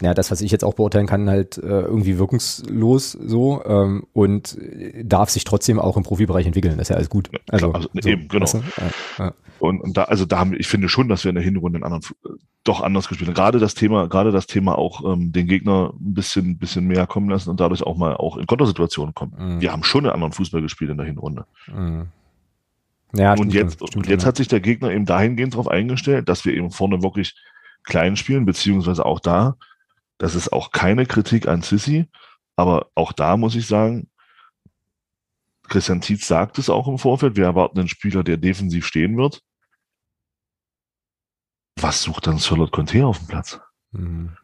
ja, 0.00 0.14
das, 0.14 0.30
was 0.30 0.40
ich 0.40 0.50
jetzt 0.50 0.64
auch 0.64 0.74
beurteilen 0.74 1.06
kann, 1.06 1.28
halt 1.28 1.58
äh, 1.58 1.66
irgendwie 1.66 2.18
wirkungslos 2.18 3.12
so 3.12 3.62
ähm, 3.64 4.06
und 4.12 4.56
darf 5.02 5.30
sich 5.30 5.44
trotzdem 5.44 5.78
auch 5.78 5.96
im 5.96 6.02
Profibereich 6.02 6.46
entwickeln. 6.46 6.76
Das 6.76 6.86
ist 6.86 6.88
ja 6.90 6.96
alles 6.96 7.10
gut. 7.10 7.30
Also, 7.50 7.72
also 7.72 7.88
so, 7.92 8.08
eben, 8.08 8.28
genau. 8.28 8.44
Weißt 8.44 8.54
du? 8.54 8.58
ja, 8.58 8.90
ja. 9.18 9.34
Und, 9.58 9.80
und 9.82 9.96
da, 9.96 10.04
also 10.04 10.24
da 10.24 10.38
haben, 10.38 10.54
ich 10.58 10.68
finde 10.68 10.88
schon, 10.88 11.08
dass 11.08 11.24
wir 11.24 11.28
in 11.28 11.34
der 11.34 11.44
Hinrunde 11.44 11.76
einen 11.76 11.84
anderen, 11.84 12.02
doch 12.64 12.80
anders 12.80 13.08
gespielt 13.08 13.28
haben. 13.28 13.34
Gerade 13.34 13.58
das 13.58 13.74
Thema, 13.74 14.08
gerade 14.08 14.32
das 14.32 14.46
Thema 14.46 14.76
auch 14.76 15.04
ähm, 15.04 15.32
den 15.32 15.46
Gegner 15.46 15.92
ein 15.94 16.14
bisschen, 16.14 16.56
bisschen 16.58 16.86
mehr 16.86 17.06
kommen 17.06 17.28
lassen 17.28 17.50
und 17.50 17.60
dadurch 17.60 17.82
auch 17.82 17.96
mal 17.96 18.16
auch 18.16 18.38
in 18.38 18.46
Kontersituationen 18.46 19.14
kommen. 19.14 19.34
Mhm. 19.38 19.60
Wir 19.60 19.72
haben 19.72 19.84
schon 19.84 20.04
einen 20.04 20.14
anderen 20.14 20.32
Fußball 20.32 20.62
gespielt 20.62 20.90
in 20.90 20.96
der 20.96 21.06
Hinrunde. 21.06 21.44
Mhm. 21.66 22.08
Ja, 23.12 23.34
und 23.34 23.52
jetzt, 23.52 23.82
und 23.82 24.06
jetzt 24.06 24.24
hat 24.24 24.36
sich 24.36 24.48
der 24.48 24.60
Gegner 24.60 24.92
eben 24.92 25.04
dahingehend 25.04 25.54
darauf 25.54 25.68
eingestellt, 25.68 26.28
dass 26.28 26.44
wir 26.44 26.54
eben 26.54 26.70
vorne 26.70 27.02
wirklich 27.02 27.34
klein 27.82 28.16
spielen, 28.16 28.46
beziehungsweise 28.46 29.04
auch 29.04 29.20
da, 29.20 29.56
das 30.20 30.36
ist 30.36 30.52
auch 30.52 30.70
keine 30.70 31.06
Kritik 31.06 31.48
an 31.48 31.62
Sissi, 31.62 32.08
aber 32.54 32.90
auch 32.94 33.12
da 33.12 33.36
muss 33.36 33.56
ich 33.56 33.66
sagen, 33.66 34.08
Christian 35.68 36.00
Tietz 36.00 36.26
sagt 36.26 36.58
es 36.58 36.70
auch 36.70 36.88
im 36.88 36.98
Vorfeld, 36.98 37.36
wir 37.36 37.44
erwarten 37.44 37.78
einen 37.78 37.88
Spieler, 37.88 38.22
der 38.22 38.36
defensiv 38.36 38.86
stehen 38.86 39.16
wird 39.16 39.42
was 41.82 42.02
sucht 42.02 42.26
dann 42.26 42.38
Charlotte 42.38 42.70
Conte 42.70 43.06
auf 43.06 43.18
dem 43.18 43.26
Platz? 43.26 43.60
Mhm. 43.92 44.36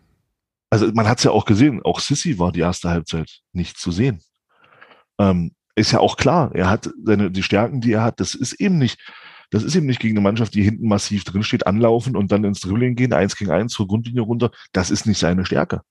Also 0.71 0.91
man 0.93 1.09
hat 1.09 1.19
es 1.19 1.25
ja 1.25 1.31
auch 1.31 1.45
gesehen, 1.45 1.81
auch 1.85 2.01
Sissy 2.01 2.39
war 2.39 2.53
die 2.53 2.61
erste 2.61 2.91
Halbzeit 2.91 3.41
nicht 3.53 3.79
zu 3.79 3.93
sehen. 3.93 4.21
Ähm, 5.19 5.55
ist 5.75 5.93
ja 5.93 6.01
auch 6.01 6.17
klar, 6.17 6.55
er 6.55 6.69
hat 6.69 6.91
seine, 7.05 7.31
die 7.31 7.43
Stärken, 7.43 7.81
die 7.81 7.93
er 7.93 8.03
hat, 8.03 8.21
das 8.21 8.35
ist 8.35 8.55
eben 8.55 8.79
nicht, 8.79 8.99
das 9.51 9.63
ist 9.63 9.77
eben 9.77 9.87
nicht 9.87 10.01
gegen 10.01 10.17
eine 10.17 10.23
Mannschaft, 10.23 10.55
die 10.55 10.63
hinten 10.63 10.89
massiv 10.89 11.25
drinsteht, 11.25 11.67
anlaufen 11.67 12.17
und 12.17 12.33
dann 12.33 12.45
ins 12.45 12.61
Dribbling 12.61 12.97
gehen, 12.97 13.13
eins 13.13 13.37
gegen 13.37 13.51
eins 13.51 13.73
zur 13.73 13.87
Grundlinie 13.87 14.23
runter. 14.23 14.51
Das 14.73 14.91
ist 14.91 15.07
nicht 15.07 15.19
seine 15.19 15.45
Stärke. 15.45 15.83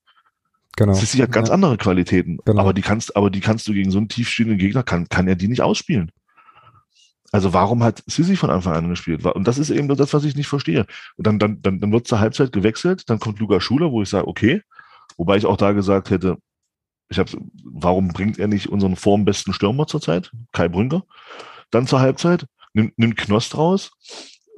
Genau. 0.76 0.92
Das 0.92 1.02
ist 1.02 1.14
ja 1.14 1.26
ganz 1.26 1.48
andere 1.48 1.78
Qualitäten. 1.78 2.38
Genau. 2.44 2.60
Aber 2.60 2.74
die 2.74 2.82
kannst, 2.82 3.16
aber 3.16 3.30
die 3.30 3.40
kannst 3.40 3.66
du 3.66 3.72
gegen 3.72 3.90
so 3.90 3.98
einen 3.98 4.08
tiefstehenden 4.08 4.58
Gegner, 4.58 4.82
kann, 4.82 5.08
kann 5.08 5.26
er 5.26 5.34
die 5.34 5.48
nicht 5.48 5.62
ausspielen. 5.62 6.12
Also 7.32 7.52
warum 7.52 7.82
hat 7.82 8.02
Sissi 8.06 8.36
von 8.36 8.50
Anfang 8.50 8.74
an 8.74 8.88
gespielt? 8.88 9.24
Und 9.24 9.48
das 9.48 9.58
ist 9.58 9.70
eben 9.70 9.88
das, 9.88 10.12
was 10.12 10.24
ich 10.24 10.36
nicht 10.36 10.46
verstehe. 10.46 10.86
Und 11.16 11.26
dann, 11.26 11.38
dann, 11.38 11.60
dann, 11.62 11.80
dann 11.80 11.92
wird 11.92 12.06
zur 12.06 12.20
Halbzeit 12.20 12.52
gewechselt, 12.52 13.08
dann 13.10 13.18
kommt 13.18 13.40
Luca 13.40 13.60
Schuler, 13.60 13.90
wo 13.90 14.02
ich 14.02 14.08
sage, 14.08 14.28
okay, 14.28 14.62
wobei 15.16 15.36
ich 15.36 15.46
auch 15.46 15.56
da 15.56 15.72
gesagt 15.72 16.10
hätte, 16.10 16.36
ich 17.08 17.18
habe, 17.18 17.30
warum 17.64 18.08
bringt 18.08 18.38
er 18.38 18.48
nicht 18.48 18.68
unseren 18.68 18.96
formbesten 18.96 19.52
Stürmer 19.52 19.86
zurzeit, 19.86 20.30
Kai 20.52 20.68
Brünker, 20.68 21.04
dann 21.70 21.86
zur 21.86 22.00
Halbzeit, 22.00 22.46
nimmt, 22.76 22.98
nimmt 22.98 23.16
Knost 23.16 23.56
raus 23.56 23.90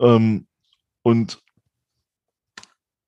ähm, 0.01 0.47
und 1.03 1.41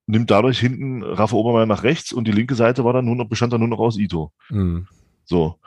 nimmt 0.06 0.30
dadurch 0.30 0.58
hinten 0.58 1.02
Rafa 1.02 1.36
Obermeier 1.36 1.66
nach 1.66 1.82
rechts 1.82 2.12
und 2.12 2.26
die 2.26 2.32
linke 2.32 2.54
Seite 2.54 2.84
war 2.84 2.92
dann 2.92 3.04
nur 3.04 3.16
noch, 3.16 3.28
bestand 3.28 3.52
dann 3.52 3.60
nur 3.60 3.68
noch 3.68 3.78
aus 3.78 3.98
Ito. 3.98 4.32
Mhm. 4.48 4.88
So. 5.24 5.58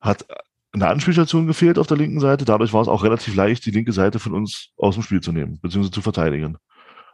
Hat 0.00 0.26
eine 0.72 0.88
Anspielstation 0.88 1.46
gefehlt 1.46 1.78
auf 1.78 1.86
der 1.86 1.96
linken 1.96 2.20
Seite, 2.20 2.44
dadurch 2.44 2.72
war 2.72 2.82
es 2.82 2.88
auch 2.88 3.02
relativ 3.02 3.34
leicht, 3.34 3.64
die 3.66 3.70
linke 3.70 3.92
Seite 3.92 4.18
von 4.18 4.34
uns 4.34 4.70
aus 4.76 4.94
dem 4.94 5.02
Spiel 5.02 5.20
zu 5.20 5.32
nehmen, 5.32 5.58
beziehungsweise 5.60 5.92
zu 5.92 6.02
verteidigen. 6.02 6.58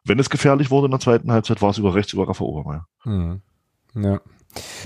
Wenn 0.04 0.18
es 0.18 0.30
gefährlich 0.30 0.70
wurde 0.70 0.86
in 0.86 0.90
der 0.90 1.00
zweiten 1.00 1.30
Halbzeit, 1.30 1.62
war 1.62 1.70
es 1.70 1.78
über 1.78 1.94
rechts 1.94 2.12
über 2.12 2.28
Rafa 2.28 2.44
Obermeier. 2.44 2.86
Mhm. 3.04 3.40
Ja. 3.94 4.20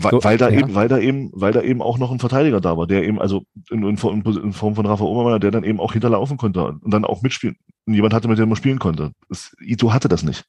Weil, 0.01 0.13
weil, 0.23 0.39
da 0.39 0.49
ja. 0.49 0.61
eben, 0.61 0.75
weil 0.75 0.89
da 0.89 0.99
eben, 0.99 1.31
weil 1.35 1.53
da 1.53 1.61
eben 1.61 1.83
auch 1.83 1.99
noch 1.99 2.13
ein 2.13 2.21
Verteidiger 2.21 2.61
da 2.61 2.77
war, 2.77 2.87
der 2.87 3.05
eben, 3.05 3.21
also 3.21 3.45
in, 3.71 3.83
in, 3.83 3.97
in 3.97 4.53
Form 4.53 4.75
von 4.75 4.87
Rafa 4.87 5.05
Obermeier, 5.05 5.41
der 5.41 5.51
dann 5.51 5.65
eben 5.65 5.81
auch 5.81 5.93
hinterlaufen 5.93 6.37
konnte 6.37 6.65
und 6.65 6.91
dann 6.93 7.05
auch 7.05 7.23
mitspielen. 7.23 7.57
Und 7.87 7.95
jemand 7.95 8.15
hatte, 8.15 8.29
mit 8.29 8.39
dem 8.39 8.49
man 8.49 8.57
spielen 8.57 8.79
konnte. 8.79 9.13
Das, 9.29 9.57
Ito 9.61 9.93
hatte 9.93 10.09
das 10.09 10.23
nicht. 10.23 10.45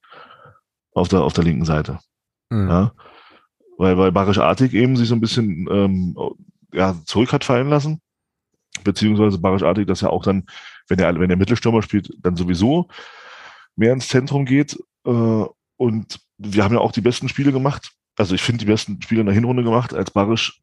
Auf 0.94 1.08
der, 1.08 1.22
auf 1.22 1.34
der 1.34 1.44
linken 1.44 1.66
Seite. 1.66 2.00
Mhm. 2.50 2.70
Ja. 2.70 2.92
Weil, 3.78 3.98
weil 3.98 4.12
Barisch 4.12 4.40
Artig 4.40 4.74
eben 4.74 4.96
sich 4.96 5.08
so 5.08 5.16
ein 5.16 5.22
bisschen, 5.22 5.68
ähm, 5.72 6.18
ja, 6.74 6.96
zurück 7.06 7.34
hat 7.34 7.44
fallen 7.44 7.70
lassen. 7.70 8.02
Beziehungsweise 8.84 9.40
Barisch 9.40 9.64
Artig 9.64 9.88
das 9.88 10.02
ja 10.02 10.10
auch 10.10 10.24
dann, 10.24 10.46
wenn 10.88 11.00
er, 11.00 11.20
wenn 11.20 11.30
der 11.30 11.38
Mittelstürmer 11.38 11.82
spielt, 11.82 12.12
dann 12.22 12.36
sowieso 12.36 12.88
mehr 13.76 13.94
ins 13.94 14.08
Zentrum 14.08 14.46
geht. 14.46 14.78
Äh, 15.06 15.46
und 15.78 16.20
wir 16.38 16.64
haben 16.64 16.74
ja 16.74 16.82
auch 16.82 16.92
die 16.92 17.02
besten 17.02 17.30
Spiele 17.30 17.52
gemacht 17.52 17.97
also 18.18 18.36
ich 18.36 18.42
finde 18.42 18.60
die 18.60 18.72
besten 18.72 19.02
Spiele 19.02 19.22
in 19.22 19.28
der 19.28 19.36
Hinrunde 19.36 19.64
gemacht, 19.64 19.94
als 19.94 20.12
Barisch 20.12 20.62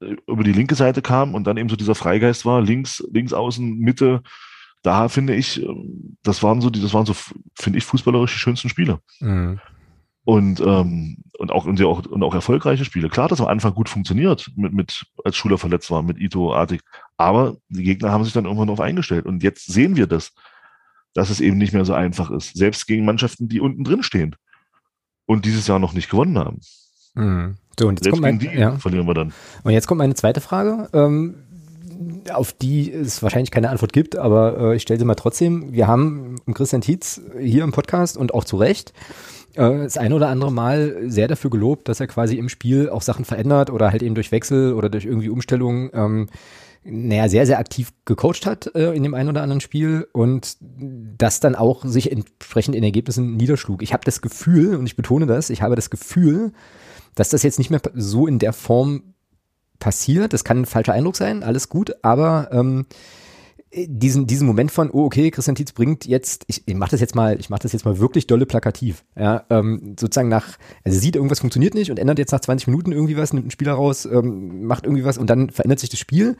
äh, 0.00 0.16
über 0.26 0.44
die 0.44 0.52
linke 0.52 0.74
Seite 0.74 1.02
kam 1.02 1.34
und 1.34 1.44
dann 1.46 1.56
eben 1.56 1.68
so 1.68 1.76
dieser 1.76 1.94
Freigeist 1.94 2.46
war, 2.46 2.62
links, 2.62 3.04
links 3.12 3.32
außen, 3.32 3.78
Mitte. 3.78 4.22
Da 4.82 5.08
finde 5.08 5.34
ich, 5.34 5.62
ähm, 5.62 6.16
das 6.22 6.42
waren 6.42 6.60
so 6.60 6.70
die, 6.70 6.80
das 6.80 6.94
waren 6.94 7.06
so, 7.06 7.14
finde 7.58 7.78
ich, 7.78 7.84
fußballerisch 7.84 8.32
die 8.32 8.38
schönsten 8.38 8.68
Spiele. 8.68 9.00
Mhm. 9.20 9.60
Und, 10.26 10.60
ähm, 10.60 11.18
und 11.38 11.52
auch, 11.52 11.66
und 11.66 11.82
auch, 11.82 12.06
und 12.06 12.22
auch 12.22 12.34
erfolgreiche 12.34 12.86
Spiele. 12.86 13.10
Klar, 13.10 13.28
dass 13.28 13.42
am 13.42 13.46
Anfang 13.46 13.74
gut 13.74 13.90
funktioniert, 13.90 14.50
mit, 14.56 14.72
mit, 14.72 15.04
als 15.22 15.36
Schuler 15.36 15.58
verletzt 15.58 15.90
war, 15.90 16.02
mit 16.02 16.18
Ito, 16.18 16.54
Artig. 16.54 16.80
Aber 17.18 17.56
die 17.68 17.82
Gegner 17.82 18.10
haben 18.10 18.24
sich 18.24 18.32
dann 18.32 18.46
irgendwann 18.46 18.68
darauf 18.68 18.80
eingestellt. 18.80 19.26
Und 19.26 19.42
jetzt 19.42 19.66
sehen 19.66 19.96
wir 19.96 20.06
das, 20.06 20.32
dass 21.12 21.28
es 21.28 21.40
eben 21.40 21.58
nicht 21.58 21.74
mehr 21.74 21.84
so 21.84 21.92
einfach 21.92 22.30
ist. 22.30 22.56
Selbst 22.56 22.86
gegen 22.86 23.04
Mannschaften, 23.04 23.48
die 23.48 23.60
unten 23.60 23.84
drin 23.84 24.02
stehen 24.02 24.34
und 25.26 25.44
dieses 25.44 25.66
Jahr 25.66 25.78
noch 25.78 25.92
nicht 25.92 26.08
gewonnen 26.08 26.38
haben. 26.38 26.60
Mhm. 27.14 27.56
So, 27.78 27.88
und 27.88 28.04
jetzt 28.04 28.10
kommt 28.10 28.22
mein, 28.22 28.40
ja. 28.40 28.76
verlieren 28.78 29.06
wir 29.06 29.14
dann. 29.14 29.32
Und 29.64 29.72
jetzt 29.72 29.86
kommt 29.86 29.98
meine 29.98 30.14
zweite 30.14 30.40
Frage, 30.40 30.88
ähm, 30.92 31.36
auf 32.32 32.52
die 32.52 32.92
es 32.92 33.22
wahrscheinlich 33.22 33.50
keine 33.50 33.70
Antwort 33.70 33.92
gibt, 33.92 34.16
aber 34.16 34.58
äh, 34.58 34.76
ich 34.76 34.82
stelle 34.82 34.98
sie 34.98 35.04
mal 35.04 35.14
trotzdem. 35.14 35.72
Wir 35.72 35.86
haben 35.86 36.36
Christian 36.52 36.82
Tietz 36.82 37.20
hier 37.40 37.64
im 37.64 37.72
Podcast 37.72 38.16
und 38.16 38.34
auch 38.34 38.44
zu 38.44 38.56
Recht 38.56 38.92
äh, 39.54 39.78
das 39.78 39.96
eine 39.96 40.14
oder 40.14 40.28
andere 40.28 40.52
Mal 40.52 40.96
sehr 41.06 41.28
dafür 41.28 41.50
gelobt, 41.50 41.88
dass 41.88 42.00
er 42.00 42.06
quasi 42.06 42.36
im 42.36 42.48
Spiel 42.48 42.88
auch 42.88 43.02
Sachen 43.02 43.24
verändert 43.24 43.70
oder 43.70 43.90
halt 43.90 44.02
eben 44.02 44.14
durch 44.14 44.32
Wechsel 44.32 44.74
oder 44.74 44.88
durch 44.88 45.04
irgendwie 45.04 45.28
Umstellungen 45.28 45.90
ähm, 45.92 46.28
naja, 46.86 47.28
sehr, 47.28 47.46
sehr 47.46 47.58
aktiv 47.58 47.92
gecoacht 48.04 48.44
hat 48.44 48.74
äh, 48.74 48.92
in 48.92 49.02
dem 49.02 49.14
einen 49.14 49.30
oder 49.30 49.42
anderen 49.42 49.62
Spiel 49.62 50.06
und 50.12 50.58
das 50.60 51.40
dann 51.40 51.54
auch 51.54 51.84
sich 51.84 52.12
entsprechend 52.12 52.74
in 52.74 52.84
Ergebnissen 52.84 53.36
niederschlug. 53.36 53.82
Ich 53.82 53.94
habe 53.94 54.04
das 54.04 54.20
Gefühl, 54.20 54.76
und 54.76 54.86
ich 54.86 54.94
betone 54.94 55.24
das, 55.24 55.48
ich 55.48 55.62
habe 55.62 55.76
das 55.76 55.88
Gefühl, 55.88 56.52
dass 57.14 57.28
das 57.30 57.42
jetzt 57.42 57.58
nicht 57.58 57.70
mehr 57.70 57.80
so 57.94 58.26
in 58.26 58.38
der 58.38 58.52
Form 58.52 59.14
passiert. 59.78 60.32
Das 60.32 60.44
kann 60.44 60.62
ein 60.62 60.66
falscher 60.66 60.92
Eindruck 60.92 61.16
sein, 61.16 61.42
alles 61.42 61.68
gut, 61.68 61.94
aber 62.02 62.48
ähm, 62.52 62.86
diesen, 63.74 64.26
diesen 64.26 64.46
Moment 64.46 64.70
von, 64.70 64.90
oh, 64.90 65.04
okay, 65.04 65.30
Christian 65.30 65.56
Tietz 65.56 65.72
bringt 65.72 66.06
jetzt, 66.06 66.44
ich, 66.46 66.62
ich 66.66 66.74
mache 66.74 66.92
das 66.92 67.00
jetzt 67.00 67.14
mal, 67.14 67.38
ich 67.40 67.50
mache 67.50 67.62
das 67.62 67.72
jetzt 67.72 67.84
mal 67.84 67.98
wirklich 67.98 68.26
dolle 68.26 68.46
plakativ. 68.46 69.04
Ja, 69.18 69.44
ähm, 69.50 69.96
sozusagen 69.98 70.28
nach, 70.28 70.58
also 70.84 70.98
sieht, 70.98 71.16
irgendwas 71.16 71.40
funktioniert 71.40 71.74
nicht 71.74 71.90
und 71.90 71.98
ändert 71.98 72.18
jetzt 72.18 72.32
nach 72.32 72.40
20 72.40 72.68
Minuten 72.68 72.92
irgendwie 72.92 73.16
was, 73.16 73.32
nimmt 73.32 73.44
einen 73.44 73.50
Spieler 73.50 73.72
raus, 73.72 74.06
ähm, 74.06 74.66
macht 74.66 74.84
irgendwie 74.84 75.04
was 75.04 75.18
und 75.18 75.28
dann 75.28 75.50
verändert 75.50 75.80
sich 75.80 75.90
das 75.90 75.98
Spiel. 75.98 76.36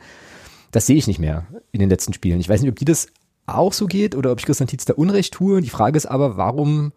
Das 0.71 0.85
sehe 0.85 0.95
ich 0.95 1.07
nicht 1.07 1.19
mehr 1.19 1.45
in 1.71 1.79
den 1.79 1.89
letzten 1.89 2.13
Spielen. 2.13 2.39
Ich 2.39 2.49
weiß 2.49 2.61
nicht, 2.61 2.71
ob 2.71 2.79
die 2.79 2.85
das 2.85 3.07
auch 3.45 3.73
so 3.73 3.85
geht 3.85 4.15
oder 4.15 4.31
ob 4.31 4.39
ich 4.39 4.45
Christian 4.45 4.67
Tietz 4.67 4.85
da 4.85 4.93
Unrecht 4.93 5.33
tue. 5.33 5.61
Die 5.61 5.69
Frage 5.69 5.97
ist 5.97 6.05
aber, 6.05 6.37
warum, 6.37 6.93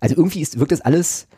also 0.00 0.16
irgendwie 0.16 0.40
ist, 0.40 0.58
wirkt 0.58 0.72
das 0.72 0.80
alles, 0.80 1.28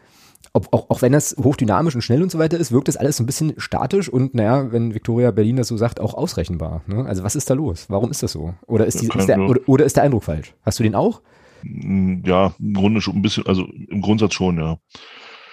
ob, 0.56 0.72
auch, 0.72 0.88
auch 0.88 1.02
wenn 1.02 1.12
das 1.12 1.36
hochdynamisch 1.38 1.94
und 1.94 2.00
schnell 2.00 2.22
und 2.22 2.30
so 2.30 2.38
weiter 2.38 2.58
ist, 2.58 2.72
wirkt 2.72 2.88
das 2.88 2.96
alles 2.96 3.18
so 3.18 3.22
ein 3.22 3.26
bisschen 3.26 3.52
statisch 3.58 4.08
und 4.08 4.34
naja, 4.34 4.72
wenn 4.72 4.94
Victoria 4.94 5.30
Berlin 5.30 5.56
das 5.56 5.68
so 5.68 5.76
sagt, 5.76 6.00
auch 6.00 6.14
ausrechenbar. 6.14 6.80
Ne? 6.86 7.04
Also 7.04 7.22
was 7.22 7.36
ist 7.36 7.50
da 7.50 7.54
los? 7.54 7.86
Warum 7.90 8.10
ist 8.10 8.22
das 8.22 8.32
so? 8.32 8.54
Oder 8.66 8.86
ist, 8.86 9.02
die, 9.02 9.08
ist 9.08 9.28
der, 9.28 9.38
oder, 9.38 9.60
oder 9.66 9.84
ist 9.84 9.96
der 9.96 10.04
Eindruck 10.04 10.24
falsch? 10.24 10.54
Hast 10.62 10.78
du 10.78 10.82
den 10.82 10.94
auch? 10.94 11.20
Mm, 11.62 12.24
ja, 12.24 12.54
im 12.58 12.72
Grunde 12.72 13.02
schon 13.02 13.16
ein 13.16 13.22
bisschen, 13.22 13.46
also 13.46 13.64
im 13.64 14.00
Grundsatz 14.00 14.32
schon, 14.32 14.58
ja. 14.58 14.78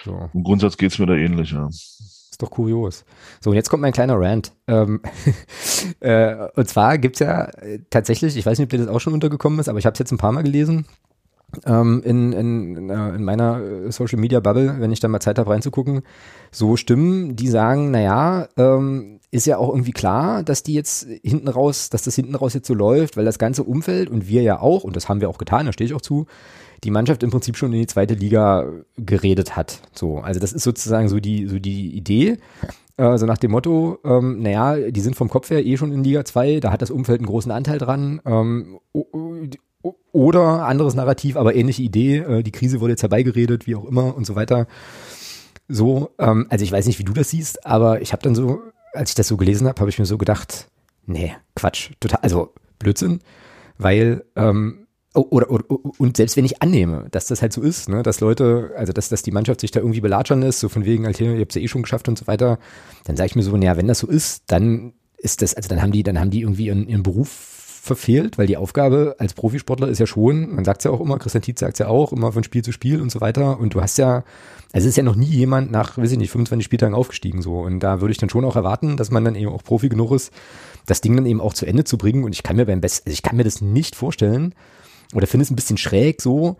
So. 0.06 0.30
Im 0.32 0.42
Grundsatz 0.42 0.78
geht 0.78 0.92
es 0.92 0.98
mir 0.98 1.06
da 1.06 1.14
ähnlich, 1.14 1.52
ja. 1.52 1.68
Ist 1.68 2.42
doch 2.42 2.50
kurios. 2.50 3.04
So, 3.40 3.50
und 3.50 3.56
jetzt 3.56 3.68
kommt 3.68 3.82
mein 3.82 3.92
kleiner 3.92 4.18
Rant. 4.18 4.52
Ähm, 4.66 5.02
äh, 6.00 6.48
und 6.56 6.66
zwar 6.66 6.96
gibt 6.96 7.16
es 7.16 7.20
ja 7.20 7.50
tatsächlich, 7.90 8.36
ich 8.38 8.46
weiß 8.46 8.58
nicht, 8.58 8.66
ob 8.66 8.70
dir 8.70 8.78
das 8.78 8.88
auch 8.88 9.00
schon 9.00 9.12
untergekommen 9.12 9.58
ist, 9.58 9.68
aber 9.68 9.78
ich 9.78 9.84
habe 9.84 9.92
es 9.92 9.98
jetzt 9.98 10.12
ein 10.12 10.18
paar 10.18 10.32
Mal 10.32 10.42
gelesen, 10.42 10.86
ähm, 11.66 12.02
in, 12.04 12.32
in, 12.32 12.88
in 12.90 13.24
meiner 13.24 13.60
äh, 13.60 13.92
Social 13.92 14.18
Media 14.18 14.40
Bubble, 14.40 14.76
wenn 14.78 14.92
ich 14.92 15.00
da 15.00 15.08
mal 15.08 15.20
Zeit 15.20 15.38
habe 15.38 15.50
reinzugucken, 15.50 16.02
so 16.50 16.76
Stimmen, 16.76 17.36
die 17.36 17.48
sagen, 17.48 17.90
naja, 17.90 18.48
ähm, 18.56 19.20
ist 19.30 19.46
ja 19.46 19.58
auch 19.58 19.70
irgendwie 19.70 19.92
klar, 19.92 20.42
dass 20.42 20.62
die 20.62 20.74
jetzt 20.74 21.08
hinten 21.22 21.48
raus, 21.48 21.90
dass 21.90 22.02
das 22.04 22.14
hinten 22.14 22.36
raus 22.36 22.54
jetzt 22.54 22.68
so 22.68 22.74
läuft, 22.74 23.16
weil 23.16 23.24
das 23.24 23.38
ganze 23.38 23.64
Umfeld 23.64 24.08
und 24.08 24.28
wir 24.28 24.42
ja 24.42 24.60
auch, 24.60 24.84
und 24.84 24.94
das 24.94 25.08
haben 25.08 25.20
wir 25.20 25.28
auch 25.28 25.38
getan, 25.38 25.66
da 25.66 25.72
stehe 25.72 25.86
ich 25.86 25.94
auch 25.94 26.00
zu, 26.00 26.26
die 26.84 26.90
Mannschaft 26.90 27.22
im 27.22 27.30
Prinzip 27.30 27.56
schon 27.56 27.72
in 27.72 27.80
die 27.80 27.86
zweite 27.86 28.14
Liga 28.14 28.70
geredet 28.96 29.56
hat. 29.56 29.80
So, 29.92 30.18
also 30.18 30.38
das 30.38 30.52
ist 30.52 30.62
sozusagen 30.62 31.08
so 31.08 31.18
die, 31.18 31.46
so 31.48 31.58
die 31.58 31.96
Idee. 31.96 32.38
Äh, 32.96 33.18
so 33.18 33.26
nach 33.26 33.38
dem 33.38 33.50
Motto, 33.50 33.98
ähm, 34.04 34.40
naja, 34.40 34.90
die 34.90 35.00
sind 35.00 35.16
vom 35.16 35.28
Kopf 35.28 35.50
her 35.50 35.64
eh 35.64 35.76
schon 35.76 35.92
in 35.92 36.04
Liga 36.04 36.24
2, 36.24 36.60
da 36.60 36.70
hat 36.70 36.82
das 36.82 36.90
Umfeld 36.90 37.20
einen 37.20 37.26
großen 37.26 37.50
Anteil 37.50 37.78
dran. 37.78 38.20
Ähm, 38.24 38.78
oder 40.12 40.66
anderes 40.66 40.94
Narrativ, 40.94 41.36
aber 41.36 41.54
ähnliche 41.54 41.82
Idee, 41.82 42.18
äh, 42.18 42.42
die 42.42 42.52
Krise 42.52 42.80
wurde 42.80 42.92
jetzt 42.92 43.02
herbeigeredet, 43.02 43.66
wie 43.66 43.76
auch 43.76 43.84
immer 43.84 44.16
und 44.16 44.26
so 44.26 44.34
weiter. 44.34 44.66
So, 45.68 46.10
ähm, 46.18 46.46
also 46.50 46.64
ich 46.64 46.72
weiß 46.72 46.86
nicht, 46.86 46.98
wie 46.98 47.04
du 47.04 47.12
das 47.12 47.30
siehst, 47.30 47.66
aber 47.66 48.02
ich 48.02 48.12
habe 48.12 48.22
dann 48.22 48.34
so, 48.34 48.60
als 48.92 49.10
ich 49.10 49.14
das 49.14 49.28
so 49.28 49.36
gelesen 49.36 49.66
habe, 49.66 49.80
habe 49.80 49.90
ich 49.90 49.98
mir 49.98 50.06
so 50.06 50.18
gedacht, 50.18 50.68
nee, 51.06 51.34
Quatsch, 51.56 51.90
total, 52.00 52.20
also 52.22 52.52
Blödsinn, 52.78 53.20
weil 53.78 54.24
ähm, 54.36 54.86
oder, 55.14 55.50
oder, 55.50 55.64
und 55.70 56.16
selbst 56.16 56.36
wenn 56.36 56.44
ich 56.44 56.60
annehme, 56.60 57.06
dass 57.12 57.26
das 57.26 57.40
halt 57.40 57.52
so 57.52 57.62
ist, 57.62 57.88
ne, 57.88 58.02
dass 58.02 58.20
Leute, 58.20 58.72
also 58.76 58.92
dass, 58.92 59.08
dass 59.08 59.22
die 59.22 59.30
Mannschaft 59.30 59.60
sich 59.60 59.70
da 59.70 59.78
irgendwie 59.78 60.00
belatschern 60.00 60.42
ist, 60.42 60.58
so 60.58 60.68
von 60.68 60.84
wegen, 60.84 61.06
halt, 61.06 61.20
ihr 61.20 61.38
habt 61.38 61.52
es 61.52 61.54
ja 61.54 61.62
eh 61.62 61.68
schon 61.68 61.82
geschafft 61.82 62.08
und 62.08 62.18
so 62.18 62.26
weiter, 62.26 62.58
dann 63.04 63.16
sage 63.16 63.28
ich 63.28 63.36
mir 63.36 63.42
so, 63.42 63.56
naja, 63.56 63.76
wenn 63.76 63.86
das 63.86 64.00
so 64.00 64.08
ist, 64.08 64.42
dann 64.48 64.92
ist 65.16 65.40
das, 65.40 65.54
also 65.54 65.68
dann 65.68 65.80
haben 65.80 65.92
die, 65.92 66.02
dann 66.02 66.18
haben 66.18 66.30
die 66.30 66.40
irgendwie 66.40 66.66
ihren, 66.66 66.88
ihren 66.88 67.04
Beruf 67.04 67.63
verfehlt, 67.84 68.38
weil 68.38 68.46
die 68.46 68.56
Aufgabe 68.56 69.16
als 69.18 69.34
Profisportler 69.34 69.88
ist 69.88 69.98
ja 69.98 70.06
schon, 70.06 70.54
man 70.54 70.64
sagt 70.64 70.80
es 70.80 70.84
ja 70.84 70.90
auch 70.90 71.02
immer, 71.02 71.18
Christian 71.18 71.42
Tietz 71.42 71.60
sagt 71.60 71.74
es 71.74 71.80
ja 71.80 71.88
auch, 71.88 72.12
immer 72.14 72.32
von 72.32 72.42
Spiel 72.42 72.64
zu 72.64 72.72
Spiel 72.72 73.02
und 73.02 73.12
so 73.12 73.20
weiter. 73.20 73.60
Und 73.60 73.74
du 73.74 73.82
hast 73.82 73.98
ja, 73.98 74.24
also 74.72 74.86
es 74.86 74.92
ist 74.92 74.96
ja 74.96 75.02
noch 75.02 75.16
nie 75.16 75.26
jemand 75.26 75.70
nach, 75.70 75.98
weiß 75.98 76.10
ich 76.10 76.16
nicht, 76.16 76.30
25 76.30 76.64
Spieltagen 76.64 76.94
aufgestiegen 76.94 77.42
so. 77.42 77.60
Und 77.60 77.80
da 77.80 78.00
würde 78.00 78.12
ich 78.12 78.18
dann 78.18 78.30
schon 78.30 78.46
auch 78.46 78.56
erwarten, 78.56 78.96
dass 78.96 79.10
man 79.10 79.22
dann 79.22 79.34
eben 79.34 79.52
auch 79.52 79.62
Profi 79.62 79.90
genug 79.90 80.12
ist, 80.12 80.32
das 80.86 81.02
Ding 81.02 81.14
dann 81.14 81.26
eben 81.26 81.42
auch 81.42 81.52
zu 81.52 81.66
Ende 81.66 81.84
zu 81.84 81.98
bringen. 81.98 82.24
Und 82.24 82.34
ich 82.34 82.42
kann 82.42 82.56
mir 82.56 82.64
beim 82.64 82.80
besten, 82.80 83.06
also 83.06 83.12
ich 83.12 83.22
kann 83.22 83.36
mir 83.36 83.44
das 83.44 83.60
nicht 83.60 83.96
vorstellen, 83.96 84.54
oder 85.14 85.26
finde 85.26 85.42
es 85.42 85.50
ein 85.50 85.56
bisschen 85.56 85.76
schräg 85.76 86.22
so, 86.22 86.56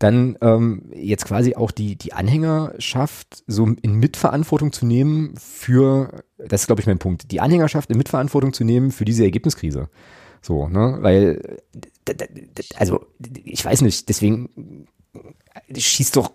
dann 0.00 0.36
ähm, 0.40 0.90
jetzt 0.92 1.24
quasi 1.24 1.54
auch 1.54 1.70
die, 1.70 1.94
die 1.96 2.14
Anhängerschaft 2.14 3.44
so 3.46 3.64
in 3.80 3.94
Mitverantwortung 3.94 4.72
zu 4.72 4.86
nehmen 4.86 5.34
für, 5.36 6.24
das 6.36 6.62
ist 6.62 6.66
glaube 6.66 6.80
ich 6.80 6.88
mein 6.88 6.98
Punkt, 6.98 7.30
die 7.30 7.40
Anhängerschaft 7.40 7.90
in 7.90 7.98
Mitverantwortung 7.98 8.52
zu 8.52 8.64
nehmen 8.64 8.90
für 8.90 9.04
diese 9.04 9.22
Ergebniskrise. 9.22 9.88
So, 10.44 10.68
ne? 10.68 10.98
Weil, 11.00 11.62
also, 12.76 13.06
ich 13.44 13.64
weiß 13.64 13.80
nicht, 13.80 14.10
deswegen 14.10 14.86
schießt 15.74 16.16
doch 16.16 16.32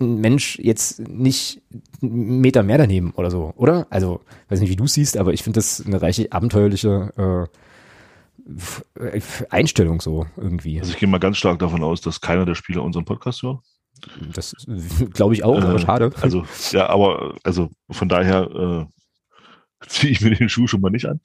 ein 0.00 0.20
Mensch 0.20 0.58
jetzt 0.58 0.98
nicht 0.98 1.62
einen 2.02 2.40
Meter 2.40 2.64
mehr 2.64 2.78
daneben 2.78 3.12
oder 3.12 3.30
so, 3.30 3.52
oder? 3.56 3.86
Also, 3.90 4.22
weiß 4.48 4.58
nicht, 4.58 4.70
wie 4.70 4.76
du 4.76 4.88
siehst, 4.88 5.16
aber 5.16 5.32
ich 5.32 5.44
finde 5.44 5.58
das 5.58 5.86
eine 5.86 6.02
reiche 6.02 6.32
abenteuerliche 6.32 7.48
äh, 8.98 9.18
Einstellung 9.50 10.00
so 10.00 10.26
irgendwie. 10.36 10.80
Also 10.80 10.92
ich 10.92 10.98
gehe 10.98 11.08
mal 11.08 11.18
ganz 11.18 11.36
stark 11.36 11.60
davon 11.60 11.84
aus, 11.84 12.00
dass 12.00 12.20
keiner 12.20 12.44
der 12.44 12.56
Spieler 12.56 12.82
unseren 12.82 13.04
Podcast 13.04 13.42
hört. 13.42 13.60
Das 14.32 14.52
glaube 15.12 15.34
ich 15.34 15.44
auch, 15.44 15.58
äh, 15.58 15.62
aber 15.62 15.78
schade. 15.78 16.10
Also, 16.22 16.44
ja, 16.72 16.88
aber 16.88 17.36
also 17.44 17.70
von 17.88 18.08
daher 18.08 18.88
äh, 19.80 19.86
ziehe 19.86 20.10
ich 20.10 20.22
mir 20.22 20.34
den 20.34 20.48
Schuh 20.48 20.66
schon 20.66 20.80
mal 20.80 20.90
nicht 20.90 21.06
an. 21.06 21.20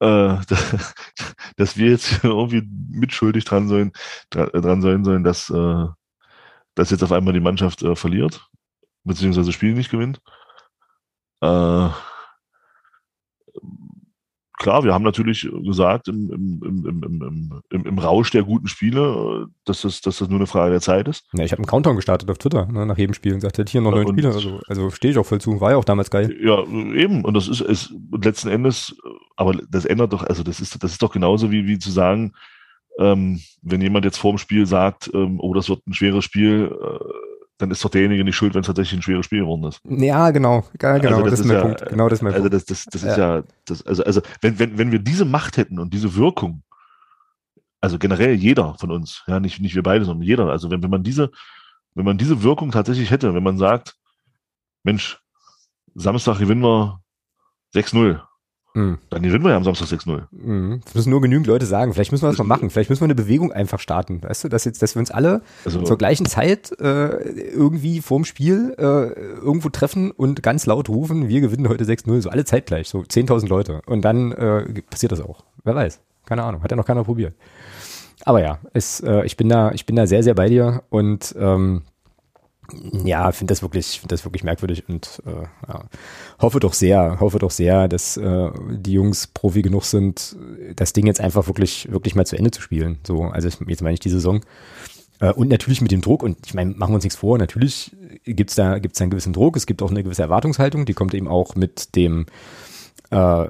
Äh, 0.00 0.36
dass 1.56 1.76
wir 1.76 1.90
jetzt 1.90 2.24
irgendwie 2.24 2.62
mitschuldig 2.90 3.44
dran 3.44 3.68
sollen, 3.68 3.92
dran 4.30 4.82
sein 4.82 5.04
sollen, 5.04 5.24
dass, 5.24 5.50
äh, 5.50 5.86
dass 6.74 6.90
jetzt 6.90 7.02
auf 7.02 7.12
einmal 7.12 7.34
die 7.34 7.40
Mannschaft 7.40 7.82
äh, 7.82 7.96
verliert, 7.96 8.48
beziehungsweise 9.04 9.52
Spiele 9.52 9.74
nicht 9.74 9.90
gewinnt. 9.90 10.20
Äh, 11.40 11.88
klar, 14.58 14.84
wir 14.84 14.94
haben 14.94 15.04
natürlich 15.04 15.48
gesagt 15.64 16.08
im, 16.08 16.30
im, 16.30 16.84
im, 16.86 17.62
im, 17.70 17.86
im, 17.86 17.98
Rausch 17.98 18.30
der 18.30 18.42
guten 18.42 18.68
Spiele, 18.68 19.46
dass 19.64 19.82
das, 19.82 20.00
dass 20.00 20.18
das 20.18 20.28
nur 20.28 20.38
eine 20.38 20.46
Frage 20.46 20.72
der 20.72 20.80
Zeit 20.80 21.08
ist. 21.08 21.26
Ja, 21.32 21.44
ich 21.44 21.52
habe 21.52 21.60
einen 21.60 21.66
Countdown 21.66 21.96
gestartet 21.96 22.30
auf 22.30 22.38
Twitter 22.38 22.66
ne, 22.66 22.86
nach 22.86 22.98
jedem 22.98 23.14
Spiel 23.14 23.32
und 23.32 23.40
gesagt, 23.40 23.68
hier 23.68 23.80
noch 23.80 23.90
neun 23.90 24.08
Spiele. 24.08 24.28
Also, 24.28 24.60
also 24.66 24.90
stehe 24.90 25.12
ich 25.12 25.18
auch 25.18 25.26
voll 25.26 25.40
zu. 25.40 25.60
War 25.60 25.72
ja 25.72 25.76
auch 25.76 25.84
damals 25.84 26.10
geil. 26.10 26.34
Ja, 26.40 26.62
eben. 26.62 27.24
Und 27.24 27.34
das 27.34 27.48
ist, 27.48 27.60
ist 27.60 27.94
letzten 28.12 28.48
Endes, 28.48 28.96
aber 29.36 29.54
das 29.68 29.84
ändert 29.84 30.12
doch, 30.12 30.22
also 30.22 30.42
das 30.42 30.60
ist, 30.60 30.82
das 30.82 30.92
ist 30.92 31.02
doch 31.02 31.12
genauso 31.12 31.50
wie, 31.50 31.66
wie 31.66 31.78
zu 31.78 31.90
sagen, 31.90 32.32
ähm, 32.98 33.40
wenn 33.62 33.80
jemand 33.80 34.04
jetzt 34.04 34.18
vor 34.18 34.32
dem 34.32 34.38
Spiel 34.38 34.66
sagt, 34.66 35.10
ähm, 35.14 35.40
oh, 35.40 35.52
das 35.54 35.68
wird 35.68 35.86
ein 35.86 35.94
schweres 35.94 36.24
Spiel, 36.24 36.70
äh, 36.70 37.04
dann 37.58 37.70
ist 37.70 37.84
doch 37.84 37.90
derjenige 37.90 38.24
nicht 38.24 38.36
schuld, 38.36 38.54
wenn 38.54 38.62
es 38.62 38.66
tatsächlich 38.66 38.98
ein 38.98 39.02
schweres 39.02 39.26
Spiel 39.26 39.40
geworden 39.40 39.64
ist. 39.64 39.80
Ja, 39.88 40.30
genau, 40.30 40.64
ja, 40.80 40.98
genau, 40.98 41.18
also 41.18 41.22
das, 41.22 41.30
das, 41.30 41.40
ist 41.40 41.46
mein 41.46 41.56
ja, 41.56 41.62
Punkt. 41.62 41.88
Genau, 41.88 42.08
das 42.08 42.18
ist 42.18 42.22
mein 42.22 42.34
also 42.34 42.48
Punkt. 42.48 42.54
Das, 42.54 42.64
das, 42.64 42.84
das 42.86 43.02
ist 43.02 43.16
ja, 43.16 43.42
das, 43.64 43.86
also, 43.86 44.04
also 44.04 44.22
wenn, 44.40 44.58
wenn, 44.58 44.78
wenn 44.78 44.92
wir 44.92 44.98
diese 44.98 45.24
Macht 45.24 45.56
hätten 45.56 45.78
und 45.78 45.94
diese 45.94 46.16
Wirkung, 46.16 46.62
also 47.80 47.98
generell 47.98 48.34
jeder 48.34 48.74
von 48.74 48.90
uns, 48.90 49.22
ja, 49.26 49.38
nicht, 49.40 49.60
nicht 49.60 49.74
wir 49.74 49.82
beide, 49.82 50.04
sondern 50.04 50.26
jeder, 50.26 50.48
also 50.48 50.70
wenn, 50.70 50.82
wenn 50.82 50.90
man 50.90 51.02
diese, 51.02 51.30
wenn 51.94 52.04
man 52.04 52.18
diese 52.18 52.42
Wirkung 52.42 52.72
tatsächlich 52.72 53.10
hätte, 53.10 53.34
wenn 53.34 53.42
man 53.42 53.58
sagt, 53.58 53.96
Mensch, 54.82 55.20
Samstag 55.94 56.38
gewinnen 56.38 56.62
wir 56.62 57.00
6-0, 57.74 58.20
Mhm. 58.74 58.98
Dann 59.08 59.22
gewinnen 59.22 59.44
wir 59.44 59.50
ja 59.50 59.56
am 59.56 59.64
Samstag 59.64 59.86
6-0. 59.86 60.22
Mhm. 60.32 60.80
Das 60.84 60.94
müssen 60.94 61.10
nur 61.10 61.20
genügend 61.20 61.46
Leute 61.46 61.64
sagen. 61.64 61.94
Vielleicht 61.94 62.10
müssen 62.10 62.24
wir 62.24 62.28
das 62.28 62.38
mal 62.38 62.44
machen. 62.44 62.70
Vielleicht 62.70 62.90
müssen 62.90 63.02
wir 63.02 63.06
eine 63.06 63.14
Bewegung 63.14 63.52
einfach 63.52 63.78
starten. 63.78 64.20
Weißt 64.22 64.44
du, 64.44 64.48
dass 64.48 64.64
jetzt, 64.64 64.82
dass 64.82 64.96
wir 64.96 65.00
uns 65.00 65.12
alle 65.12 65.42
also, 65.64 65.82
zur 65.82 65.96
gleichen 65.96 66.26
Zeit 66.26 66.72
äh, 66.80 67.08
irgendwie 67.50 68.00
vorm 68.00 68.24
Spiel 68.24 68.74
äh, 68.76 68.82
irgendwo 68.82 69.68
treffen 69.68 70.10
und 70.10 70.42
ganz 70.42 70.66
laut 70.66 70.88
rufen, 70.88 71.28
wir 71.28 71.40
gewinnen 71.40 71.68
heute 71.68 71.84
6-0. 71.84 72.20
So 72.20 72.30
alle 72.30 72.44
zeitgleich, 72.44 72.88
so 72.88 72.98
10.000 73.00 73.48
Leute. 73.48 73.80
Und 73.86 74.02
dann 74.04 74.32
äh, 74.32 74.82
passiert 74.90 75.12
das 75.12 75.20
auch. 75.20 75.44
Wer 75.62 75.76
weiß. 75.76 76.00
Keine 76.26 76.42
Ahnung. 76.42 76.62
Hat 76.62 76.70
ja 76.70 76.76
noch 76.76 76.86
keiner 76.86 77.04
probiert. 77.04 77.34
Aber 78.24 78.40
ja, 78.40 78.58
es, 78.72 79.00
äh, 79.00 79.24
ich 79.24 79.36
bin 79.36 79.48
da, 79.48 79.70
ich 79.70 79.86
bin 79.86 79.94
da 79.94 80.06
sehr, 80.06 80.22
sehr 80.22 80.34
bei 80.34 80.48
dir 80.48 80.82
und 80.88 81.34
ähm, 81.38 81.82
ja, 83.04 83.30
finde 83.32 83.52
das 83.52 83.62
wirklich, 83.62 84.00
finde 84.00 84.14
das 84.14 84.24
wirklich 84.24 84.44
merkwürdig 84.44 84.88
und 84.88 85.22
äh, 85.26 85.46
ja, 85.68 85.84
hoffe 86.40 86.60
doch 86.60 86.72
sehr, 86.72 87.20
hoffe 87.20 87.38
doch 87.38 87.50
sehr, 87.50 87.88
dass 87.88 88.16
äh, 88.16 88.50
die 88.70 88.92
Jungs 88.92 89.26
Profi 89.26 89.62
genug 89.62 89.84
sind, 89.84 90.36
das 90.76 90.92
Ding 90.92 91.06
jetzt 91.06 91.20
einfach 91.20 91.46
wirklich, 91.46 91.90
wirklich 91.90 92.14
mal 92.14 92.26
zu 92.26 92.36
Ende 92.36 92.50
zu 92.50 92.60
spielen. 92.60 92.98
So, 93.06 93.24
also 93.24 93.48
jetzt 93.48 93.82
meine 93.82 93.94
ich 93.94 94.00
die 94.00 94.10
Saison. 94.10 94.40
Äh, 95.20 95.32
und 95.32 95.48
natürlich 95.48 95.80
mit 95.80 95.90
dem 95.90 96.00
Druck, 96.00 96.22
und 96.22 96.38
ich 96.46 96.54
meine, 96.54 96.72
machen 96.72 96.92
wir 96.92 96.96
uns 96.96 97.04
nichts 97.04 97.18
vor, 97.18 97.38
natürlich 97.38 97.94
gibt's 98.24 98.54
da, 98.54 98.78
gibt's 98.78 98.98
da 98.98 99.04
einen 99.04 99.10
gewissen 99.10 99.32
Druck, 99.32 99.56
es 99.56 99.66
gibt 99.66 99.82
auch 99.82 99.90
eine 99.90 100.02
gewisse 100.02 100.22
Erwartungshaltung, 100.22 100.86
die 100.86 100.94
kommt 100.94 101.14
eben 101.14 101.28
auch 101.28 101.54
mit 101.54 101.94
dem 101.96 102.26
äh, 103.14 103.48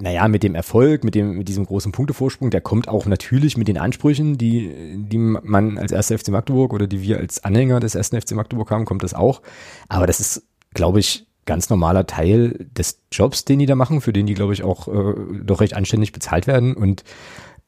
naja, 0.00 0.28
mit 0.28 0.42
dem 0.42 0.54
Erfolg, 0.54 1.04
mit 1.04 1.14
dem, 1.14 1.36
mit 1.36 1.48
diesem 1.48 1.66
großen 1.66 1.92
Punktevorsprung, 1.92 2.48
der 2.48 2.62
kommt 2.62 2.88
auch 2.88 3.04
natürlich 3.04 3.58
mit 3.58 3.68
den 3.68 3.76
Ansprüchen, 3.76 4.38
die, 4.38 4.96
die 4.96 5.18
man 5.18 5.76
als 5.76 5.92
erster 5.92 6.18
FC 6.18 6.28
Magdeburg 6.28 6.72
oder 6.72 6.86
die 6.86 7.02
wir 7.02 7.18
als 7.18 7.44
Anhänger 7.44 7.80
des 7.80 7.94
ersten 7.94 8.18
FC 8.18 8.32
Magdeburg 8.32 8.70
haben, 8.70 8.86
kommt 8.86 9.02
das 9.02 9.12
auch. 9.12 9.42
Aber 9.88 10.06
das 10.06 10.20
ist, 10.20 10.46
glaube 10.72 11.00
ich, 11.00 11.26
ganz 11.44 11.68
normaler 11.68 12.06
Teil 12.06 12.66
des 12.74 13.02
Jobs, 13.10 13.44
den 13.44 13.58
die 13.58 13.66
da 13.66 13.74
machen, 13.74 14.00
für 14.00 14.14
den 14.14 14.26
die, 14.26 14.34
glaube 14.34 14.54
ich, 14.54 14.62
auch 14.62 14.88
äh, 14.88 15.14
doch 15.44 15.60
recht 15.60 15.74
anständig 15.74 16.12
bezahlt 16.12 16.46
werden. 16.46 16.74
Und 16.74 17.04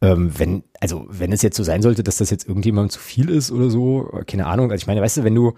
ähm, 0.00 0.32
wenn, 0.38 0.64
also 0.80 1.06
wenn 1.10 1.32
es 1.32 1.42
jetzt 1.42 1.56
so 1.56 1.64
sein 1.64 1.82
sollte, 1.82 2.02
dass 2.02 2.16
das 2.16 2.30
jetzt 2.30 2.48
irgendjemandem 2.48 2.90
zu 2.90 3.00
viel 3.00 3.28
ist 3.28 3.52
oder 3.52 3.68
so, 3.68 4.10
keine 4.26 4.46
Ahnung. 4.46 4.70
Also 4.70 4.80
ich 4.80 4.86
meine, 4.86 5.02
weißt 5.02 5.18
du, 5.18 5.24
wenn 5.24 5.34
du, 5.34 5.52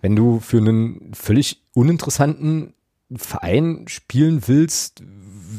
wenn 0.00 0.16
du 0.16 0.40
für 0.40 0.58
einen 0.58 1.12
völlig 1.12 1.64
uninteressanten 1.74 2.72
Verein 3.14 3.84
spielen 3.88 4.42
willst, 4.46 5.02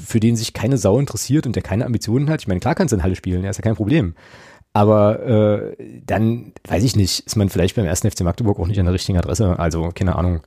für 0.05 0.19
den 0.19 0.35
sich 0.35 0.53
keine 0.53 0.77
Sau 0.77 0.99
interessiert 0.99 1.45
und 1.45 1.55
der 1.55 1.63
keine 1.63 1.85
Ambitionen 1.85 2.29
hat, 2.29 2.41
ich 2.41 2.47
meine, 2.47 2.59
klar 2.59 2.75
kannst 2.75 2.91
du 2.91 2.97
in 2.97 3.03
Halle 3.03 3.15
spielen, 3.15 3.43
ja, 3.43 3.49
ist 3.49 3.57
ja 3.57 3.63
kein 3.63 3.75
Problem. 3.75 4.15
Aber 4.73 5.25
äh, 5.25 6.01
dann, 6.05 6.53
weiß 6.67 6.83
ich 6.83 6.95
nicht, 6.95 7.21
ist 7.21 7.35
man 7.35 7.49
vielleicht 7.49 7.75
beim 7.75 7.85
ersten 7.85 8.11
FC 8.11 8.21
Magdeburg 8.21 8.59
auch 8.59 8.67
nicht 8.67 8.79
an 8.79 8.85
der 8.85 8.93
richtigen 8.93 9.17
Adresse. 9.17 9.57
Also, 9.57 9.89
keine 9.95 10.15
Ahnung. 10.15 10.41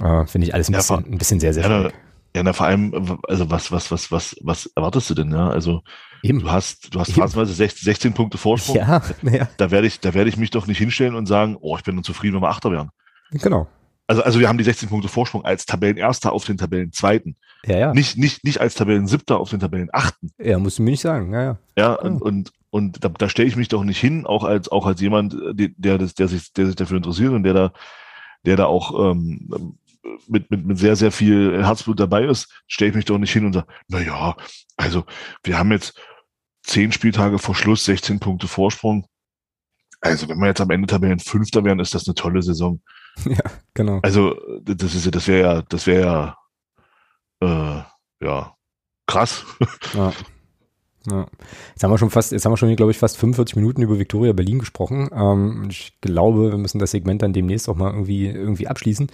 Äh, 0.00 0.26
Finde 0.26 0.46
ich 0.46 0.54
alles 0.54 0.68
ein, 0.68 0.74
ja, 0.74 0.78
bisschen, 0.78 1.12
ein 1.12 1.18
bisschen 1.18 1.40
sehr, 1.40 1.52
sehr 1.54 1.64
ja, 1.64 1.68
schwierig. 1.68 1.94
Ja, 2.36 2.42
na, 2.44 2.52
vor 2.52 2.66
allem, 2.66 3.18
also 3.26 3.50
was, 3.50 3.72
was, 3.72 3.90
was, 3.90 4.12
was, 4.12 4.36
was 4.42 4.66
erwartest 4.76 5.10
du 5.10 5.14
denn, 5.14 5.32
ja? 5.32 5.48
Also 5.48 5.80
Eben. 6.22 6.40
du 6.40 6.52
hast, 6.52 6.94
du 6.94 7.00
hast 7.00 7.12
phasenweise 7.12 7.52
16, 7.52 7.84
16 7.84 8.12
Punkte 8.12 8.38
Vorsprung. 8.38 8.76
Ja, 8.76 9.02
ja. 9.22 9.48
Da 9.56 9.72
werde 9.72 9.88
ich, 9.88 9.98
da 9.98 10.14
werde 10.14 10.28
ich 10.28 10.36
mich 10.36 10.50
doch 10.50 10.68
nicht 10.68 10.78
hinstellen 10.78 11.16
und 11.16 11.26
sagen, 11.26 11.56
oh, 11.60 11.76
ich 11.76 11.82
bin 11.82 11.96
nur 11.96 12.04
zufrieden, 12.04 12.36
wenn 12.36 12.42
wir 12.42 12.50
Achter 12.50 12.70
werden. 12.70 12.90
Genau 13.32 13.66
also, 14.08 14.22
also 14.22 14.40
wir 14.40 14.48
haben 14.48 14.58
die 14.58 14.64
16 14.64 14.88
Punkte 14.88 15.08
Vorsprung 15.08 15.44
als 15.44 15.66
Tabellenerster 15.66 16.32
auf 16.32 16.46
den 16.46 16.56
Tabellenzweiten. 16.56 17.36
Ja, 17.66 17.78
ja. 17.78 17.94
Nicht, 17.94 18.16
nicht, 18.16 18.42
nicht 18.42 18.60
als 18.60 18.74
Tabellensiebter 18.74 19.38
auf 19.38 19.50
den 19.50 19.60
Tabellenachten. 19.60 20.32
Ja, 20.38 20.58
musst 20.58 20.78
du 20.78 20.82
mir 20.82 20.92
nicht 20.92 21.02
sagen, 21.02 21.32
ja, 21.32 21.42
ja. 21.42 21.58
Ja, 21.76 21.92
und, 21.92 22.22
oh. 22.22 22.24
und, 22.24 22.52
und 22.70 23.04
da, 23.04 23.10
da 23.10 23.28
stelle 23.28 23.48
ich 23.48 23.56
mich 23.56 23.68
doch 23.68 23.84
nicht 23.84 24.00
hin, 24.00 24.26
auch 24.26 24.44
als, 24.44 24.70
auch 24.70 24.86
als 24.86 25.00
jemand, 25.02 25.34
der, 25.52 25.68
der, 25.76 25.98
der, 25.98 26.28
sich, 26.28 26.52
der 26.54 26.66
sich 26.66 26.74
dafür 26.74 26.96
interessiert 26.96 27.32
und 27.32 27.42
der 27.42 27.52
da, 27.52 27.72
der 28.46 28.56
da 28.56 28.64
auch 28.64 29.12
ähm, 29.12 29.76
mit, 30.26 30.50
mit, 30.50 30.64
mit 30.64 30.78
sehr, 30.78 30.96
sehr 30.96 31.12
viel 31.12 31.62
Herzblut 31.62 32.00
dabei 32.00 32.24
ist, 32.24 32.62
stelle 32.66 32.90
ich 32.90 32.96
mich 32.96 33.04
doch 33.04 33.18
nicht 33.18 33.32
hin 33.32 33.44
und 33.44 33.52
sage, 33.52 33.66
na 33.88 34.00
ja, 34.00 34.36
also 34.78 35.04
wir 35.42 35.58
haben 35.58 35.70
jetzt 35.70 36.00
zehn 36.62 36.92
Spieltage 36.92 37.38
vor 37.38 37.54
Schluss, 37.54 37.84
16 37.84 38.20
Punkte 38.20 38.48
Vorsprung. 38.48 39.06
Also 40.00 40.28
wenn 40.28 40.38
wir 40.38 40.46
jetzt 40.46 40.60
am 40.62 40.70
Ende 40.70 40.86
Tabellenfünfter 40.86 41.62
wären, 41.64 41.80
ist 41.80 41.94
das 41.94 42.06
eine 42.06 42.14
tolle 42.14 42.40
Saison. 42.40 42.80
Ja, 43.28 43.50
genau. 43.74 44.00
Also, 44.02 44.34
das 44.62 44.94
ist 44.94 45.04
ja, 45.04 45.10
das 45.10 45.28
wäre 45.28 45.40
ja, 45.40 45.62
das 45.62 45.86
wäre 45.86 46.36
ja, 47.40 47.84
äh, 48.20 48.24
ja, 48.24 48.54
krass. 49.06 49.44
Ja. 49.94 50.12
Ja. 51.10 51.26
Jetzt 51.70 51.82
haben 51.82 51.90
wir 51.90 51.96
schon 51.96 52.10
fast, 52.10 52.32
jetzt 52.32 52.44
haben 52.44 52.52
wir 52.52 52.56
schon, 52.56 52.74
glaube 52.76 52.90
ich, 52.90 52.98
fast 52.98 53.16
45 53.16 53.56
Minuten 53.56 53.82
über 53.82 53.98
Victoria 53.98 54.32
Berlin 54.32 54.58
gesprochen. 54.58 55.08
Ähm, 55.14 55.68
ich 55.70 55.92
glaube, 56.00 56.50
wir 56.50 56.58
müssen 56.58 56.78
das 56.78 56.90
Segment 56.90 57.22
dann 57.22 57.32
demnächst 57.32 57.68
auch 57.68 57.76
mal 57.76 57.92
irgendwie, 57.92 58.26
irgendwie 58.26 58.68
abschließen. 58.68 59.06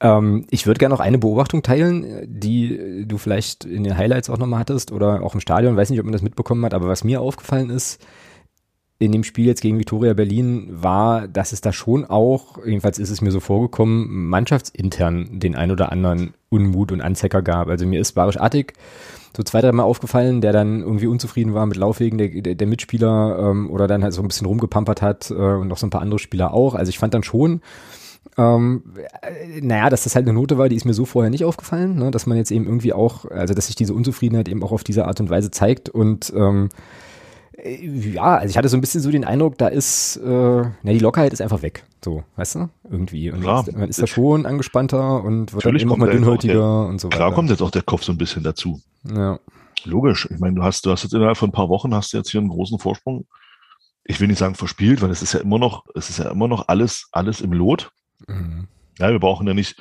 Ähm, 0.00 0.46
ich 0.50 0.66
würde 0.66 0.78
gerne 0.78 0.94
noch 0.94 1.00
eine 1.00 1.18
Beobachtung 1.18 1.62
teilen, 1.62 2.26
die 2.26 3.06
du 3.06 3.18
vielleicht 3.18 3.64
in 3.64 3.84
den 3.84 3.96
Highlights 3.96 4.28
auch 4.30 4.38
nochmal 4.38 4.60
hattest 4.60 4.92
oder 4.92 5.22
auch 5.22 5.34
im 5.34 5.40
Stadion. 5.40 5.76
Weiß 5.76 5.90
nicht, 5.90 6.00
ob 6.00 6.04
man 6.04 6.12
das 6.12 6.22
mitbekommen 6.22 6.64
hat, 6.64 6.74
aber 6.74 6.88
was 6.88 7.04
mir 7.04 7.20
aufgefallen 7.20 7.70
ist, 7.70 8.04
in 9.02 9.10
dem 9.10 9.24
Spiel 9.24 9.46
jetzt 9.46 9.62
gegen 9.62 9.80
Victoria 9.80 10.14
Berlin 10.14 10.68
war, 10.70 11.26
dass 11.26 11.52
es 11.52 11.60
da 11.60 11.72
schon 11.72 12.04
auch, 12.04 12.64
jedenfalls 12.64 13.00
ist 13.00 13.10
es 13.10 13.20
mir 13.20 13.32
so 13.32 13.40
vorgekommen, 13.40 14.28
mannschaftsintern 14.28 15.40
den 15.40 15.56
ein 15.56 15.72
oder 15.72 15.90
anderen 15.90 16.34
Unmut 16.50 16.92
und 16.92 17.00
Anzecker 17.00 17.42
gab. 17.42 17.66
Also 17.66 17.84
mir 17.84 18.00
ist 18.00 18.12
Barisch 18.12 18.38
Attig 18.38 18.74
so 19.36 19.42
zwei, 19.42 19.60
dreimal 19.60 19.86
aufgefallen, 19.86 20.40
der 20.40 20.52
dann 20.52 20.82
irgendwie 20.82 21.06
unzufrieden 21.06 21.52
war 21.52 21.66
mit 21.66 21.76
Laufwegen 21.76 22.18
der, 22.18 22.28
der, 22.28 22.54
der 22.54 22.66
Mitspieler 22.66 23.38
ähm, 23.40 23.70
oder 23.70 23.88
dann 23.88 24.04
halt 24.04 24.12
so 24.12 24.22
ein 24.22 24.28
bisschen 24.28 24.46
rumgepampert 24.46 25.02
hat 25.02 25.30
äh, 25.30 25.34
und 25.34 25.66
noch 25.66 25.78
so 25.78 25.86
ein 25.86 25.90
paar 25.90 26.02
andere 26.02 26.20
Spieler 26.20 26.54
auch. 26.54 26.74
Also 26.76 26.90
ich 26.90 26.98
fand 26.98 27.12
dann 27.12 27.24
schon, 27.24 27.60
ähm, 28.38 28.84
äh, 29.22 29.60
naja, 29.62 29.90
dass 29.90 30.04
das 30.04 30.14
halt 30.14 30.26
eine 30.26 30.34
Note 30.34 30.58
war, 30.58 30.68
die 30.68 30.76
ist 30.76 30.84
mir 30.84 30.94
so 30.94 31.06
vorher 31.06 31.30
nicht 31.30 31.44
aufgefallen, 31.44 31.96
ne? 31.96 32.12
dass 32.12 32.26
man 32.26 32.36
jetzt 32.36 32.52
eben 32.52 32.66
irgendwie 32.66 32.92
auch, 32.92 33.24
also 33.24 33.52
dass 33.54 33.66
sich 33.66 33.74
diese 33.74 33.94
Unzufriedenheit 33.94 34.48
eben 34.48 34.62
auch 34.62 34.70
auf 34.70 34.84
diese 34.84 35.06
Art 35.06 35.18
und 35.18 35.30
Weise 35.30 35.50
zeigt 35.50 35.88
und 35.88 36.32
ähm, 36.36 36.68
äh, 36.68 37.01
ja, 37.64 38.36
also 38.36 38.50
ich 38.50 38.58
hatte 38.58 38.68
so 38.68 38.76
ein 38.76 38.80
bisschen 38.80 39.00
so 39.00 39.10
den 39.10 39.24
Eindruck, 39.24 39.56
da 39.58 39.68
ist, 39.68 40.16
äh, 40.16 40.26
na, 40.26 40.92
die 40.92 40.98
Lockerheit 40.98 41.32
ist 41.32 41.40
einfach 41.40 41.62
weg. 41.62 41.84
So, 42.04 42.24
weißt 42.36 42.56
du? 42.56 42.68
Irgendwie. 42.90 43.30
Und 43.30 43.42
klar, 43.42 43.64
man 43.72 43.88
ist 43.88 44.02
da 44.02 44.06
schon 44.06 44.46
angespannter 44.46 45.22
und 45.22 45.52
wird 45.52 45.64
dann 45.64 45.76
eben 45.76 45.92
auch 45.92 45.96
mal 45.96 46.10
dünnhäutiger 46.10 46.54
der, 46.54 46.88
und 46.88 47.00
so 47.00 47.08
weiter. 47.08 47.18
Klar 47.18 47.34
kommt 47.34 47.50
jetzt 47.50 47.62
auch 47.62 47.70
der 47.70 47.82
Kopf 47.82 48.02
so 48.02 48.12
ein 48.12 48.18
bisschen 48.18 48.42
dazu. 48.42 48.80
Ja. 49.04 49.38
Logisch. 49.84 50.28
Ich 50.30 50.38
meine, 50.38 50.56
du 50.56 50.62
hast, 50.62 50.86
du 50.86 50.90
hast 50.90 51.04
jetzt 51.04 51.14
innerhalb 51.14 51.36
von 51.36 51.50
ein 51.50 51.52
paar 51.52 51.68
Wochen 51.68 51.94
hast 51.94 52.12
du 52.12 52.16
jetzt 52.16 52.30
hier 52.30 52.40
einen 52.40 52.50
großen 52.50 52.78
Vorsprung. 52.78 53.26
Ich 54.04 54.20
will 54.20 54.28
nicht 54.28 54.38
sagen 54.38 54.56
verspielt, 54.56 55.00
weil 55.00 55.10
es 55.10 55.22
ist 55.22 55.32
ja 55.32 55.40
immer 55.40 55.58
noch, 55.58 55.84
es 55.94 56.10
ist 56.10 56.18
ja 56.18 56.30
immer 56.30 56.48
noch 56.48 56.68
alles, 56.68 57.08
alles 57.12 57.40
im 57.40 57.52
Lot. 57.52 57.90
Mhm. 58.26 58.66
Ja, 58.98 59.10
wir 59.10 59.20
brauchen 59.20 59.46
ja 59.46 59.54
nicht 59.54 59.80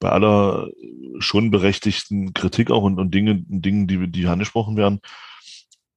bei 0.00 0.10
aller 0.10 0.68
schon 1.18 1.50
berechtigten 1.50 2.34
Kritik 2.34 2.70
auch 2.70 2.82
und, 2.82 2.98
und 2.98 3.12
Dinge, 3.14 3.42
Dingen, 3.46 3.86
die, 3.86 4.10
die 4.10 4.26
angesprochen 4.26 4.76
werden, 4.76 5.00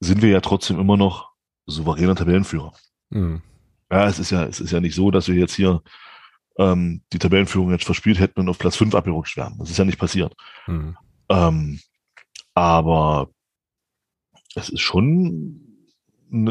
sind 0.02 0.22
wir 0.22 0.30
ja 0.30 0.42
trotzdem 0.42 0.80
immer 0.80 0.98
noch 0.98 1.32
souveräner 1.68 2.16
Tabellenführer. 2.16 2.74
Mhm. 3.10 3.42
Ja, 3.90 4.08
es 4.08 4.20
ist 4.20 4.32
ja, 4.32 4.44
es 4.46 4.60
ist 4.60 4.72
ja 4.72 4.80
nicht 4.80 4.96
so, 4.96 5.12
dass 5.12 5.28
wir 5.28 5.36
jetzt 5.36 5.54
hier 5.54 5.82
ähm, 6.58 7.02
die 7.14 7.20
Tabellenführung 7.20 7.72
jetzt 7.72 7.86
verspielt 7.86 8.20
hätten 8.20 8.40
und 8.42 8.50
auf 8.50 8.58
Platz 8.58 8.76
5 8.76 8.96
abgerutscht 8.96 9.38
wären. 9.38 9.58
Das 9.60 9.70
ist 9.70 9.78
ja 9.78 9.86
nicht 9.86 10.00
passiert. 10.00 10.36
Mhm. 10.68 10.98
Ähm, 11.30 11.80
aber 12.54 13.30
es 14.56 14.70
ist 14.70 14.82
schon 14.82 15.62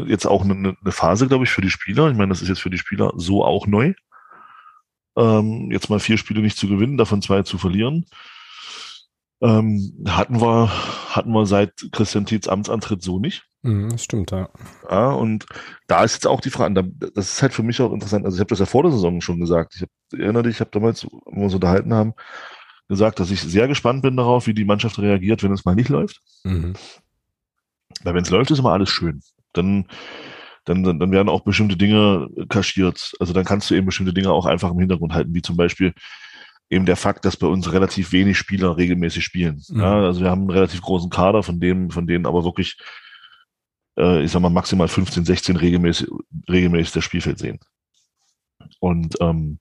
jetzt 0.07 0.25
auch 0.25 0.43
eine, 0.43 0.77
eine 0.79 0.91
Phase, 0.91 1.27
glaube 1.27 1.43
ich, 1.43 1.49
für 1.49 1.61
die 1.61 1.69
Spieler. 1.69 2.09
Ich 2.09 2.17
meine, 2.17 2.29
das 2.29 2.41
ist 2.41 2.49
jetzt 2.49 2.61
für 2.61 2.69
die 2.69 2.77
Spieler 2.77 3.11
so 3.15 3.43
auch 3.43 3.67
neu. 3.67 3.93
Ähm, 5.17 5.71
jetzt 5.71 5.89
mal 5.89 5.99
vier 5.99 6.17
Spiele 6.17 6.41
nicht 6.41 6.57
zu 6.57 6.67
gewinnen, 6.67 6.97
davon 6.97 7.21
zwei 7.21 7.43
zu 7.43 7.57
verlieren. 7.57 8.05
Ähm, 9.41 10.03
hatten 10.07 10.39
wir, 10.39 10.69
hatten 11.15 11.31
wir 11.31 11.45
seit 11.45 11.73
Christian 11.91 12.25
Tietz 12.25 12.47
Amtsantritt 12.47 13.01
so 13.01 13.19
nicht. 13.19 13.43
Mhm, 13.63 13.89
das 13.89 14.03
stimmt, 14.03 14.31
ja. 14.31 14.49
ja. 14.89 15.11
Und 15.11 15.45
da 15.87 16.03
ist 16.03 16.13
jetzt 16.13 16.27
auch 16.27 16.41
die 16.41 16.49
Frage, 16.49 16.83
das 17.13 17.33
ist 17.33 17.41
halt 17.41 17.53
für 17.53 17.63
mich 17.63 17.81
auch 17.81 17.91
interessant. 17.91 18.25
Also 18.25 18.35
ich 18.35 18.39
habe 18.39 18.49
das 18.49 18.59
ja 18.59 18.65
vor 18.65 18.83
der 18.83 18.91
Saison 18.91 19.21
schon 19.21 19.39
gesagt. 19.39 19.73
Ich 19.75 19.81
hab, 19.81 19.89
erinnere 20.19 20.43
dich, 20.43 20.55
ich 20.55 20.59
habe 20.59 20.71
damals, 20.71 21.05
wo 21.05 21.21
wir 21.25 21.43
uns 21.43 21.53
unterhalten 21.53 21.93
haben, 21.93 22.13
gesagt, 22.87 23.19
dass 23.19 23.31
ich 23.31 23.41
sehr 23.41 23.67
gespannt 23.67 24.01
bin 24.01 24.17
darauf, 24.17 24.47
wie 24.47 24.53
die 24.53 24.65
Mannschaft 24.65 24.99
reagiert, 24.99 25.43
wenn 25.43 25.53
es 25.53 25.65
mal 25.65 25.75
nicht 25.75 25.89
läuft. 25.89 26.21
Mhm. 26.43 26.73
Weil 28.03 28.13
wenn 28.13 28.23
es 28.23 28.29
läuft, 28.29 28.51
ist 28.51 28.59
immer 28.59 28.73
alles 28.73 28.89
schön. 28.89 29.21
Dann, 29.53 29.85
dann, 30.65 30.83
dann 30.83 31.11
werden 31.11 31.29
auch 31.29 31.41
bestimmte 31.41 31.77
Dinge 31.77 32.29
kaschiert. 32.49 33.13
Also 33.19 33.33
dann 33.33 33.45
kannst 33.45 33.69
du 33.69 33.75
eben 33.75 33.85
bestimmte 33.85 34.13
Dinge 34.13 34.31
auch 34.31 34.45
einfach 34.45 34.71
im 34.71 34.79
Hintergrund 34.79 35.13
halten, 35.13 35.33
wie 35.33 35.41
zum 35.41 35.55
Beispiel 35.57 35.93
eben 36.71 36.85
der 36.85 36.95
Fakt, 36.95 37.25
dass 37.25 37.37
bei 37.37 37.47
uns 37.47 37.71
relativ 37.71 38.11
wenig 38.13 38.37
Spieler 38.37 38.77
regelmäßig 38.77 39.23
spielen. 39.23 39.61
Mhm. 39.69 39.81
Ja, 39.81 40.05
also 40.05 40.21
wir 40.21 40.31
haben 40.31 40.41
einen 40.41 40.49
relativ 40.49 40.81
großen 40.81 41.09
Kader, 41.09 41.43
von 41.43 41.59
dem, 41.59 41.91
von 41.91 42.07
denen 42.07 42.25
aber 42.25 42.43
wirklich, 42.43 42.77
äh, 43.99 44.23
ich 44.23 44.31
sag 44.31 44.41
mal, 44.41 44.49
maximal 44.49 44.87
15, 44.87 45.25
16 45.25 45.57
regelmäßig, 45.57 46.07
regelmäßig 46.49 46.93
das 46.93 47.03
Spielfeld 47.03 47.37
sehen. 47.37 47.59
Und 48.79 49.17
ähm, 49.19 49.59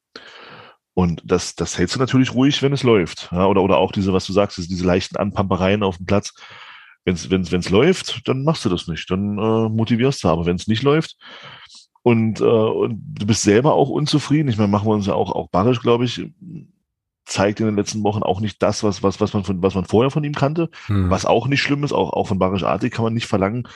und 0.95 1.23
das, 1.25 1.55
das 1.55 1.79
hältst 1.79 1.95
du 1.95 2.01
natürlich 2.01 2.35
ruhig, 2.35 2.63
wenn 2.63 2.73
es 2.73 2.83
läuft. 2.83 3.31
Ja, 3.33 3.47
oder, 3.47 3.63
oder 3.63 3.79
auch 3.79 3.93
diese, 3.93 4.13
was 4.13 4.27
du 4.27 4.33
sagst, 4.33 4.59
diese 4.59 4.85
leichten 4.85 5.17
Anpampereien 5.17 5.83
auf 5.83 5.97
dem 5.97 6.07
Platz. 6.07 6.35
Wenn 7.05 7.15
es 7.15 7.31
wenn's, 7.31 7.51
wenn's 7.53 7.71
läuft, 7.71 8.29
dann 8.29 8.45
machst 8.45 8.65
du 8.65 8.69
das 8.69 8.87
nicht. 8.87 9.11
Dann 9.11 9.39
äh, 9.39 9.69
motivierst 9.69 10.23
du. 10.23 10.29
Aber 10.29 10.45
wenn 10.45 10.57
es 10.57 10.67
nicht 10.67 10.83
läuft 10.83 11.17
und, 12.03 12.41
äh, 12.41 12.45
und 12.45 13.01
du 13.19 13.25
bist 13.27 13.43
selber 13.43 13.73
auch 13.73 13.89
unzufrieden, 13.89 14.49
ich 14.49 14.59
meine, 14.59 14.69
machen 14.69 14.87
wir 14.87 14.95
uns 14.95 15.07
ja 15.07 15.15
auch, 15.15 15.33
auch 15.33 15.49
Barisch, 15.49 15.81
glaube 15.81 16.05
ich, 16.05 16.23
zeigt 17.25 17.61
in 17.61 17.67
den 17.67 17.77
letzten 17.77 18.03
Wochen 18.03 18.23
auch 18.23 18.41
nicht 18.41 18.63
das, 18.63 18.83
was, 18.83 19.03
was, 19.03 19.21
was, 19.21 19.33
man, 19.33 19.45
von, 19.45 19.63
was 19.63 19.75
man 19.75 19.85
vorher 19.85 20.11
von 20.11 20.25
ihm 20.25 20.35
kannte. 20.35 20.71
Hm. 20.87 21.11
Was 21.11 21.27
auch 21.27 21.47
nicht 21.47 21.63
schlimm 21.63 21.85
ist, 21.85 21.93
auch, 21.93 22.13
auch 22.13 22.29
von 22.29 22.39
Barisch 22.39 22.65
Artig 22.65 22.93
kann 22.93 23.05
man 23.05 23.15
nicht 23.15 23.27
verlangen, 23.27 23.69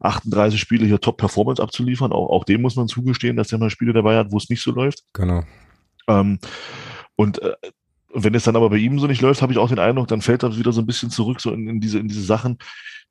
38 0.00 0.60
Spiele 0.60 0.86
hier 0.86 1.00
Top-Performance 1.00 1.62
abzuliefern. 1.62 2.12
Auch, 2.12 2.30
auch 2.30 2.44
dem 2.44 2.62
muss 2.62 2.76
man 2.76 2.88
zugestehen, 2.88 3.36
dass 3.36 3.52
er 3.52 3.58
mal 3.58 3.70
Spiele 3.70 3.92
dabei 3.92 4.16
hat, 4.16 4.32
wo 4.32 4.36
es 4.36 4.48
nicht 4.48 4.62
so 4.62 4.72
läuft. 4.72 5.02
Genau. 5.12 5.44
Ähm, 6.08 6.38
und 7.16 7.40
äh, 7.42 7.54
wenn 8.14 8.34
es 8.34 8.44
dann 8.44 8.56
aber 8.56 8.70
bei 8.70 8.76
ihm 8.76 8.98
so 8.98 9.06
nicht 9.06 9.22
läuft, 9.22 9.42
habe 9.42 9.52
ich 9.52 9.58
auch 9.58 9.68
den 9.68 9.78
Eindruck, 9.78 10.08
dann 10.08 10.22
fällt 10.22 10.42
er 10.42 10.56
wieder 10.56 10.72
so 10.72 10.82
ein 10.82 10.86
bisschen 10.86 11.10
zurück 11.10 11.40
so 11.40 11.52
in, 11.52 11.68
in, 11.68 11.80
diese, 11.80 11.98
in 11.98 12.08
diese 12.08 12.22
Sachen, 12.22 12.58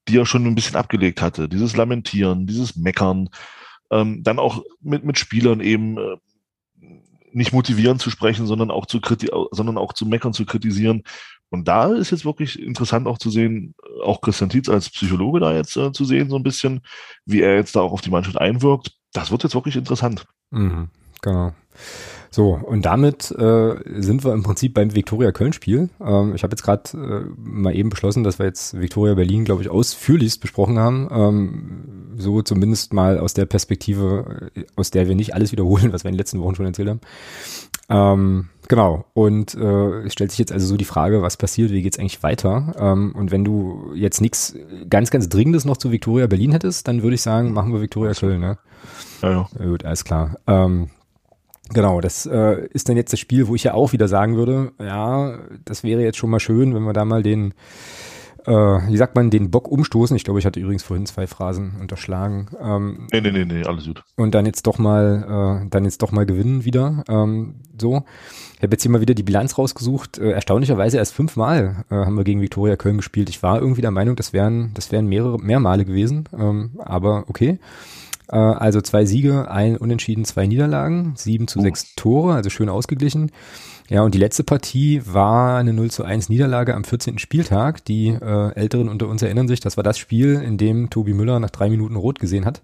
die 0.08 0.18
er 0.18 0.26
schon 0.26 0.46
ein 0.46 0.56
bisschen 0.56 0.76
abgelegt 0.76 1.22
hatte. 1.22 1.48
Dieses 1.50 1.76
Lamentieren, 1.76 2.46
dieses 2.46 2.76
Meckern, 2.76 3.30
ähm, 3.92 4.24
dann 4.24 4.40
auch 4.40 4.64
mit, 4.82 5.04
mit 5.04 5.18
Spielern 5.18 5.60
eben 5.60 5.98
äh, 5.98 6.18
nicht 7.34 7.54
motivieren 7.54 8.00
zu 8.00 8.10
sprechen, 8.10 8.46
sondern 8.46 8.72
auch 8.72 8.86
zu 8.86 9.02
kriti 9.02 9.30
sondern 9.52 9.78
auch 9.78 9.94
zu 9.94 10.06
meckern, 10.06 10.34
zu 10.34 10.46
kritisieren. 10.46 11.04
Und 11.50 11.68
da 11.68 11.92
ist 11.94 12.12
jetzt 12.12 12.26
wirklich 12.26 12.62
interessant 12.62 13.08
auch 13.08 13.18
zu 13.18 13.30
sehen, 13.30 13.76
auch 14.04 14.22
Christian 14.22 14.50
Tietz 14.50 14.70
als 14.70 14.90
Psychologe 14.90 15.42
da 15.42 15.54
jetzt 15.54 15.76
äh, 15.76 15.92
zu 15.92 16.06
sehen, 16.06 16.30
so 16.30 16.38
ein 16.38 16.44
bisschen, 16.44 16.82
wie 17.26 17.42
er 17.42 17.56
jetzt 17.56 17.76
da 17.76 17.82
auch 17.82 17.92
auf 17.92 18.02
die 18.02 18.10
Mannschaft 18.10 18.38
einwirkt. 18.38 18.92
Das 19.12 19.32
wird 19.32 19.44
jetzt 19.44 19.56
wirklich 19.56 19.76
interessant. 19.76 20.26
Mhm, 20.52 20.90
genau. 21.22 21.54
So, 22.34 22.58
und 22.64 22.86
damit 22.86 23.30
äh, 23.32 23.76
sind 24.00 24.24
wir 24.24 24.32
im 24.32 24.42
Prinzip 24.42 24.74
beim 24.74 24.96
Viktoria 24.96 25.34
Köln-Spiel. 25.34 25.90
Ähm, 26.00 26.34
ich 26.34 26.44
habe 26.44 26.54
jetzt 26.54 26.64
gerade 26.64 26.84
äh, 26.94 27.30
mal 27.38 27.76
eben 27.76 27.90
beschlossen, 27.90 28.24
dass 28.24 28.40
wir 28.40 28.46
jetzt 28.46 28.80
Viktoria 28.80 29.16
Berlin, 29.16 29.44
glaube 29.44 29.62
ich, 29.64 29.70
ausführlichst 29.70 30.40
besprochen 30.40 30.80
haben. 30.80 31.10
Ähm, 31.12 32.14
so 32.18 32.42
zumindest 32.42 32.94
mal 32.94 33.20
aus 33.20 33.34
der 33.34 33.46
Perspektive, 33.46 34.50
äh, 34.56 34.64
aus 34.78 34.92
der 34.92 35.10
wir 35.10 35.16
nicht 35.16 35.36
alles 35.36 35.52
wiederholen, 35.52 35.92
was 35.92 36.06
wir 36.06 36.10
in 36.10 36.14
den 36.14 36.20
letzten 36.20 36.40
Wochen 36.40 36.56
schon 36.56 36.66
erzählt 36.66 36.88
haben. 36.88 37.02
Ähm, 37.90 38.48
genau, 38.70 39.04
und 39.14 39.54
äh, 39.56 40.06
es 40.06 40.14
stellt 40.14 40.32
sich 40.32 40.40
jetzt 40.40 40.54
also 40.54 40.66
so 40.66 40.78
die 40.78 40.86
Frage, 40.86 41.22
was 41.22 41.36
passiert, 41.36 41.72
wie 41.72 41.82
geht's 41.82 42.00
eigentlich 42.00 42.24
weiter? 42.24 42.74
Ähm, 42.80 43.14
und 43.14 43.32
wenn 43.32 43.44
du 43.44 43.92
jetzt 43.94 44.22
nichts 44.22 44.56
ganz, 44.90 45.12
ganz 45.12 45.28
Dringendes 45.28 45.66
noch 45.66 45.76
zu 45.76 45.92
Viktoria 45.92 46.28
Berlin 46.28 46.54
hättest, 46.54 46.88
dann 46.88 47.04
würde 47.04 47.16
ich 47.16 47.22
sagen, 47.22 47.52
machen 47.52 47.74
wir 47.74 47.82
Viktoria 47.82 48.14
Köln, 48.14 48.40
ne? 48.40 48.58
Ja, 49.22 49.32
ja. 49.32 49.50
ja 49.60 49.66
gut, 49.66 49.84
alles 49.84 50.06
klar. 50.06 50.38
Ähm, 50.48 50.90
Genau, 51.74 52.02
das 52.02 52.26
äh, 52.26 52.68
ist 52.74 52.90
dann 52.90 52.98
jetzt 52.98 53.14
das 53.14 53.20
Spiel, 53.20 53.48
wo 53.48 53.56
ich 53.56 53.64
ja 53.64 53.74
auch 53.74 53.94
wieder 53.94 54.08
sagen 54.08 54.36
würde, 54.36 54.72
ja, 54.80 55.40
das 55.66 55.84
wäre 55.84 56.02
jetzt 56.02 56.18
schon 56.18 56.30
mal 56.30 56.40
schön, 56.40 56.76
wenn 56.76 56.84
wir 56.84 56.94
da 56.94 57.06
mal 57.06 57.24
den, 57.24 57.54
äh, 58.46 58.52
wie 58.52 58.98
sagt 58.98 59.16
man, 59.16 59.30
den 59.30 59.52
Bock 59.52 59.70
umstoßen. 59.70 60.16
Ich 60.18 60.24
glaube, 60.24 60.40
ich 60.40 60.46
hatte 60.46 60.60
übrigens 60.60 60.84
vorhin 60.84 61.06
zwei 61.06 61.28
Phrasen 61.28 61.78
unterschlagen. 61.80 62.48
Ähm, 62.60 63.08
nee, 63.12 63.22
nee, 63.22 63.32
nee, 63.32 63.46
nee, 63.46 63.64
alles 63.64 63.86
gut. 63.86 64.04
Und 64.18 64.36
dann 64.36 64.46
jetzt 64.46 64.68
doch 64.68 64.80
mal, 64.80 65.62
äh, 65.64 65.70
dann 65.70 65.86
jetzt 65.86 66.02
doch 66.02 66.12
mal 66.12 66.26
gewinnen 66.26 66.66
wieder. 66.66 67.04
Ähm, 67.08 67.56
so. 67.80 68.04
Ich 68.58 68.64
habe 68.64 68.74
jetzt 68.74 68.84
hier 68.84 68.92
mal 68.92 69.02
wieder 69.02 69.14
die 69.14 69.24
Bilanz 69.24 69.58
rausgesucht. 69.58 70.18
Äh, 70.18 70.32
erstaunlicherweise 70.32 70.98
erst 70.98 71.14
fünfmal 71.14 71.86
äh, 71.90 71.96
haben 71.96 72.16
wir 72.16 72.24
gegen 72.24 72.42
Viktoria 72.42 72.76
Köln 72.76 72.98
gespielt. 72.98 73.30
Ich 73.30 73.42
war 73.44 73.60
irgendwie 73.60 73.82
der 73.82 73.92
Meinung, 73.92 74.16
das 74.16 74.34
wären, 74.34 74.72
das 74.74 74.92
wären 74.92 75.08
mehrere, 75.08 75.40
mehr 75.40 75.60
Male 75.60 75.86
gewesen. 75.86 76.28
Ähm, 76.38 76.72
aber 76.80 77.26
okay. 77.28 77.60
Äh, 78.32 78.38
also 78.38 78.82
zwei 78.82 79.06
Siege, 79.06 79.52
ein 79.52 79.78
Unentschieden, 79.78 80.26
zwei 80.26 80.48
Niederlagen, 80.48 81.14
sieben 81.16 81.48
zu 81.48 81.62
sechs 81.62 81.96
Tore, 81.96 82.34
also 82.34 82.50
schön 82.50 82.70
ausgeglichen. 82.70 83.32
Ja, 83.90 84.04
und 84.04 84.16
die 84.16 84.20
letzte 84.20 84.46
Partie 84.46 85.02
war 85.06 85.58
eine 85.58 85.74
0 85.74 85.92
zu 85.92 86.06
1 86.06 86.30
Niederlage 86.30 86.74
am 86.76 86.86
14. 86.86 87.20
Spieltag. 87.20 87.84
Die 87.84 88.08
äh, 88.08 88.54
Älteren 88.56 88.88
unter 88.88 89.10
uns 89.10 89.22
erinnern 89.22 89.50
sich, 89.50 89.60
das 89.60 89.76
war 89.76 89.84
das 89.84 89.98
Spiel, 89.98 90.36
in 90.36 90.58
dem 90.58 90.90
Tobi 90.90 91.14
Müller 91.14 91.42
nach 91.42 91.50
drei 91.50 91.70
Minuten 91.70 91.98
rot 91.98 92.18
gesehen 92.20 92.46
hat. 92.46 92.62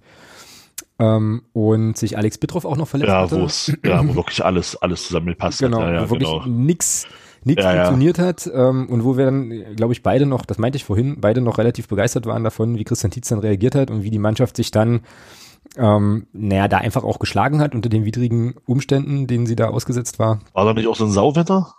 Ähm, 0.99 1.41
und 1.51 1.97
sich 1.97 2.18
Alex 2.18 2.38
Bittroff 2.38 2.63
auch 2.63 2.78
noch 2.78 2.88
verletzt 2.88 3.09
ja, 3.09 3.22
hatte. 3.24 3.45
Ja, 3.84 4.07
wo 4.07 4.15
wirklich 4.15 4.43
alles, 4.43 4.78
alles 4.78 5.07
zusammengepasst 5.07 5.59
genau, 5.59 5.82
hat. 5.82 5.88
Ja, 5.88 5.93
ja, 5.95 6.05
wo 6.05 6.11
wirklich 6.11 6.30
genau. 6.30 6.45
nix 6.45 7.05
nichts 7.43 7.63
ja, 7.63 7.72
funktioniert 7.72 8.18
ja. 8.18 8.26
hat 8.26 8.49
ähm, 8.53 8.88
und 8.89 9.03
wo 9.03 9.15
wir 9.15 9.26
dann, 9.26 9.76
glaube 9.76 9.93
ich, 9.93 10.03
beide 10.03 10.26
noch, 10.26 10.45
das 10.45 10.57
meinte 10.57 10.76
ich 10.76 10.84
vorhin, 10.84 11.18
beide 11.22 11.39
noch 11.39 11.57
relativ 11.57 11.88
begeistert 11.88 12.26
waren 12.26 12.43
davon, 12.43 12.78
wie 12.78 12.84
Christian 12.84 13.11
Tietz 13.11 13.30
dann 13.30 13.39
reagiert 13.39 13.76
hat 13.76 13.89
und 13.91 14.03
wie 14.03 14.09
die 14.09 14.20
Mannschaft 14.20 14.57
sich 14.57 14.72
dann 14.72 15.01
ähm, 15.76 16.28
naja, 16.34 16.68
da 16.68 16.78
einfach 16.78 17.03
auch 17.03 17.20
geschlagen 17.20 17.59
hat 17.61 17.76
unter 17.76 17.89
den 17.89 18.05
widrigen 18.05 18.55
Umständen, 18.65 19.28
denen 19.28 19.45
sie 19.45 19.55
da 19.55 19.70
ausgesetzt 19.70 20.20
war. 20.20 20.39
War 20.53 20.65
da 20.65 20.74
nicht 20.74 20.88
auch 20.88 20.95
so 20.95 21.05
ein 21.05 21.11
Sauwetter? 21.11 21.74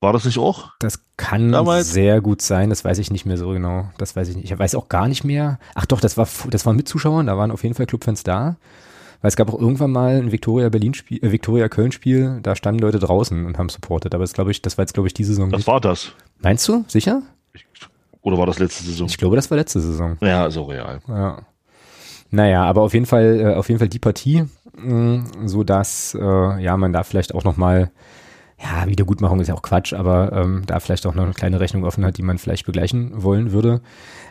War 0.00 0.14
das 0.14 0.24
nicht 0.24 0.38
auch? 0.38 0.70
Das 0.78 1.04
kann 1.18 1.52
Damals? 1.52 1.92
sehr 1.92 2.22
gut 2.22 2.40
sein, 2.40 2.70
das 2.70 2.84
weiß 2.84 2.98
ich 2.98 3.10
nicht 3.10 3.26
mehr 3.26 3.36
so 3.36 3.50
genau. 3.50 3.90
Das 3.98 4.16
weiß 4.16 4.30
ich 4.30 4.36
nicht. 4.36 4.50
Ich 4.50 4.58
weiß 4.58 4.74
auch 4.74 4.88
gar 4.88 5.08
nicht 5.08 5.24
mehr. 5.24 5.58
Ach 5.74 5.84
doch, 5.84 6.00
das 6.00 6.16
war, 6.16 6.26
das 6.48 6.64
waren 6.64 6.76
mit 6.76 6.88
Zuschauern, 6.88 7.26
da 7.26 7.36
waren 7.36 7.50
auf 7.50 7.62
jeden 7.62 7.74
Fall 7.74 7.86
Clubfans 7.86 8.22
da. 8.22 8.56
Weil 9.20 9.28
es 9.28 9.36
gab 9.36 9.52
auch 9.52 9.60
irgendwann 9.60 9.90
mal 9.90 10.16
ein 10.16 10.32
Victoria 10.32 10.70
Berlin 10.70 10.94
Spiel, 10.94 11.22
äh, 11.22 11.30
Victoria 11.30 11.68
Köln 11.68 11.92
Spiel, 11.92 12.40
da 12.42 12.56
standen 12.56 12.80
Leute 12.80 12.98
draußen 12.98 13.44
und 13.44 13.58
haben 13.58 13.68
supportet. 13.68 14.14
Aber 14.14 14.24
das 14.24 14.32
glaube 14.32 14.50
ich, 14.50 14.62
das 14.62 14.78
war 14.78 14.84
jetzt 14.84 14.94
glaube 14.94 15.08
ich 15.08 15.14
diese 15.14 15.34
Saison. 15.34 15.50
Das 15.50 15.58
nicht. 15.58 15.66
war 15.66 15.80
das. 15.82 16.12
Meinst 16.38 16.66
du? 16.66 16.84
Sicher? 16.88 17.20
Ich, 17.52 17.66
oder 18.22 18.38
war 18.38 18.46
das 18.46 18.58
letzte 18.58 18.84
Saison? 18.84 19.06
Ich 19.06 19.18
glaube, 19.18 19.36
das 19.36 19.50
war 19.50 19.58
letzte 19.58 19.80
Saison. 19.80 20.16
Ja, 20.22 20.50
so 20.50 20.64
real. 20.64 21.00
Ja. 21.08 21.42
Naja, 22.30 22.64
aber 22.64 22.82
auf 22.82 22.94
jeden 22.94 23.06
Fall, 23.06 23.40
äh, 23.40 23.54
auf 23.54 23.68
jeden 23.68 23.78
Fall 23.78 23.88
die 23.88 23.98
Partie, 23.98 24.44
mh, 24.76 25.24
so 25.46 25.64
dass 25.64 26.16
äh, 26.20 26.62
ja 26.62 26.76
man 26.76 26.92
da 26.92 27.02
vielleicht 27.02 27.34
auch 27.34 27.44
noch 27.44 27.56
mal 27.56 27.90
ja, 28.62 28.86
Wiedergutmachung 28.86 29.40
ist 29.40 29.48
ja 29.48 29.54
auch 29.54 29.62
Quatsch, 29.62 29.94
aber 29.94 30.32
ähm, 30.32 30.64
da 30.66 30.80
vielleicht 30.80 31.06
auch 31.06 31.14
noch 31.14 31.24
eine 31.24 31.32
kleine 31.32 31.60
Rechnung 31.60 31.84
offen 31.84 32.04
hat, 32.04 32.18
die 32.18 32.22
man 32.22 32.36
vielleicht 32.36 32.66
begleichen 32.66 33.10
wollen 33.22 33.52
würde. 33.52 33.80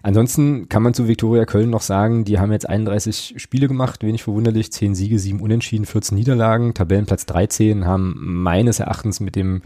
Ansonsten 0.04 0.70
kann 0.70 0.84
man 0.84 0.94
zu 0.94 1.08
Viktoria 1.08 1.46
Köln 1.46 1.72
noch 1.72 1.82
sagen, 1.82 2.26
die 2.26 2.38
haben 2.38 2.52
jetzt 2.52 2.70
31 2.70 3.36
Spiele 3.38 3.68
gemacht, 3.68 4.04
wenig 4.04 4.22
verwunderlich, 4.22 4.72
10 4.72 4.94
Siege, 4.94 5.18
7 5.18 5.42
Unentschieden, 5.42 5.86
14 5.86 6.16
Niederlagen, 6.16 6.76
Tabellenplatz 6.76 7.26
13, 7.26 7.86
haben 7.86 8.16
meines 8.20 8.80
Erachtens 8.80 9.20
mit 9.20 9.36
dem 9.36 9.64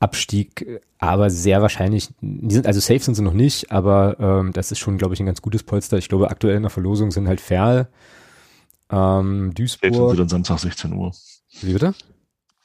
Abstieg, 0.00 0.80
aber 0.98 1.30
sehr 1.30 1.62
wahrscheinlich, 1.62 2.08
die 2.20 2.54
sind, 2.54 2.66
also 2.66 2.80
safe 2.80 3.00
sind 3.00 3.14
sie 3.14 3.22
noch 3.22 3.32
nicht, 3.32 3.72
aber 3.72 4.16
ähm, 4.20 4.52
das 4.52 4.70
ist 4.70 4.78
schon, 4.78 4.98
glaube 4.98 5.14
ich, 5.14 5.20
ein 5.20 5.26
ganz 5.26 5.42
gutes 5.42 5.62
Polster. 5.62 5.98
Ich 5.98 6.08
glaube, 6.08 6.30
aktuell 6.30 6.56
in 6.56 6.62
der 6.62 6.70
Verlosung 6.70 7.10
sind 7.10 7.26
halt 7.26 7.40
Ferl, 7.40 7.88
ähm, 8.90 9.52
Duisburg. 9.54 9.92
Safe 9.92 10.00
sind 10.00 10.10
sie 10.10 10.16
dann 10.16 10.28
Samstag 10.28 10.58
16 10.60 10.92
Uhr. 10.92 11.12
Wie 11.62 11.72
bitte? 11.72 11.94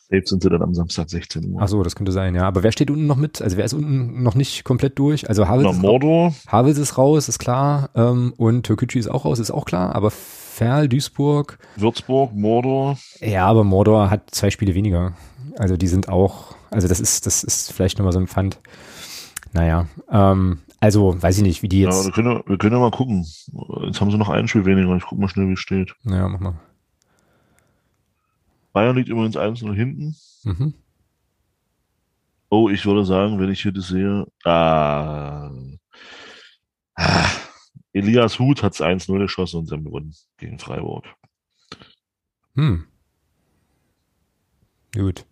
Safe 0.10 0.22
sind 0.26 0.44
sie 0.44 0.50
dann 0.50 0.62
am 0.62 0.74
Samstag 0.74 1.10
16 1.10 1.54
Uhr. 1.54 1.62
Ach 1.62 1.68
so, 1.68 1.82
das 1.82 1.96
könnte 1.96 2.12
sein, 2.12 2.36
ja. 2.36 2.44
Aber 2.44 2.62
wer 2.62 2.72
steht 2.72 2.92
unten 2.92 3.08
noch 3.08 3.16
mit? 3.16 3.42
Also 3.42 3.58
wer 3.58 3.66
ist 3.66 3.74
unten 3.74 4.22
noch 4.22 4.36
nicht 4.36 4.64
komplett 4.64 5.00
durch? 5.00 5.28
Also 5.28 5.48
Havels, 5.48 5.76
Na, 5.76 5.82
Mordor. 5.82 6.28
Ist, 6.28 6.52
Havels 6.52 6.78
ist 6.78 6.98
raus, 6.98 7.30
ist 7.30 7.40
klar. 7.40 7.90
Ähm, 7.96 8.34
und 8.38 8.64
Türkgücü 8.64 9.00
ist 9.00 9.10
auch 9.10 9.26
raus, 9.26 9.40
ist 9.40 9.52
auch 9.52 9.66
klar. 9.66 9.96
Aber 9.96 10.12
Ferl, 10.12 10.88
Duisburg. 10.88 11.58
Würzburg, 11.78 12.34
Mordor. 12.36 12.98
Ja, 13.22 13.48
aber 13.48 13.64
Mordor 13.64 14.12
hat 14.12 14.30
zwei 14.32 14.52
Spiele 14.52 14.76
weniger. 14.76 15.14
Also 15.58 15.78
die 15.78 15.88
sind 15.88 16.10
auch 16.10 16.56
also 16.74 16.88
das 16.88 17.00
ist, 17.00 17.26
das 17.26 17.44
ist 17.44 17.72
vielleicht 17.72 17.98
nochmal 17.98 18.14
so 18.14 18.20
ein 18.20 18.28
Pfand. 18.28 18.60
Naja, 19.54 19.88
ähm, 20.10 20.60
also 20.80 21.22
weiß 21.22 21.38
ich 21.38 21.44
nicht, 21.44 21.62
wie 21.62 21.70
die 21.70 21.82
jetzt. 21.82 22.00
Ja, 22.00 22.06
wir 22.06 22.12
können, 22.12 22.44
wir 22.46 22.58
können 22.58 22.74
ja 22.74 22.80
mal 22.80 22.92
gucken. 22.92 23.26
Jetzt 23.86 24.02
haben 24.02 24.12
sie 24.12 24.18
noch 24.18 24.30
ein 24.30 24.48
Spiel 24.48 24.66
weniger. 24.66 24.96
Ich 24.96 25.04
guck 25.04 25.20
mal 25.20 25.30
schnell, 25.30 25.48
wie 25.48 25.54
es 25.54 25.60
steht. 25.60 25.96
Naja, 26.04 26.28
mach 26.28 26.40
mal. 26.40 26.60
Bayern 28.74 28.96
liegt 28.96 29.10
übrigens 29.10 29.38
1-0 29.38 29.74
hinten. 29.74 30.16
Mhm. 30.44 30.74
Oh, 32.50 32.70
ich 32.70 32.86
würde 32.86 33.06
sagen, 33.06 33.40
wenn 33.40 33.52
ich 33.52 33.62
hier 33.62 33.72
das 33.72 33.88
sehe, 33.88 34.28
ah, 34.44 35.52
ah 36.96 37.30
Elias 37.94 38.40
Huth 38.40 38.64
hat 38.64 38.74
es 38.74 38.82
1-0 38.82 39.20
geschossen 39.20 39.58
und 39.60 39.68
sie 39.68 39.76
haben 39.76 39.84
gewonnen 39.84 40.16
gegen 40.38 40.58
Freiburg. 40.58 41.06
Hm. 42.56 42.86
Gut. 44.94 45.26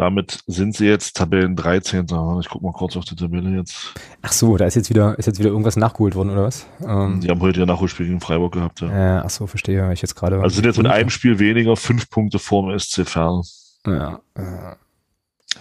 Damit 0.00 0.38
sind 0.46 0.74
sie 0.74 0.86
jetzt 0.86 1.14
Tabellen 1.14 1.56
13. 1.56 2.06
Ich 2.40 2.48
gucke 2.48 2.64
mal 2.64 2.72
kurz 2.72 2.96
auf 2.96 3.04
die 3.04 3.16
Tabelle 3.16 3.50
jetzt. 3.50 3.92
Ach 4.22 4.32
so, 4.32 4.56
da 4.56 4.64
ist 4.64 4.74
jetzt 4.74 4.88
wieder, 4.88 5.18
ist 5.18 5.26
jetzt 5.26 5.38
wieder 5.38 5.50
irgendwas 5.50 5.76
nachgeholt 5.76 6.14
worden, 6.14 6.30
oder 6.30 6.44
was? 6.44 6.64
Ähm, 6.80 7.20
die 7.20 7.28
haben 7.28 7.42
heute 7.42 7.60
ja 7.60 7.66
Nachholspiel 7.66 8.06
gegen 8.06 8.18
Freiburg 8.18 8.54
gehabt, 8.54 8.80
ja. 8.80 9.18
Äh, 9.18 9.22
ach 9.22 9.28
so, 9.28 9.46
verstehe. 9.46 9.92
Ich 9.92 10.00
jetzt 10.00 10.14
gerade. 10.14 10.40
Also 10.40 10.54
sind 10.54 10.64
jetzt 10.64 10.78
mit 10.78 10.86
einem 10.86 11.10
Spiel 11.10 11.38
weniger, 11.38 11.76
fünf 11.76 12.08
Punkte 12.08 12.38
vorm 12.38 12.78
SC 12.78 13.06
Fern. 13.06 13.42
Ja. 13.86 14.20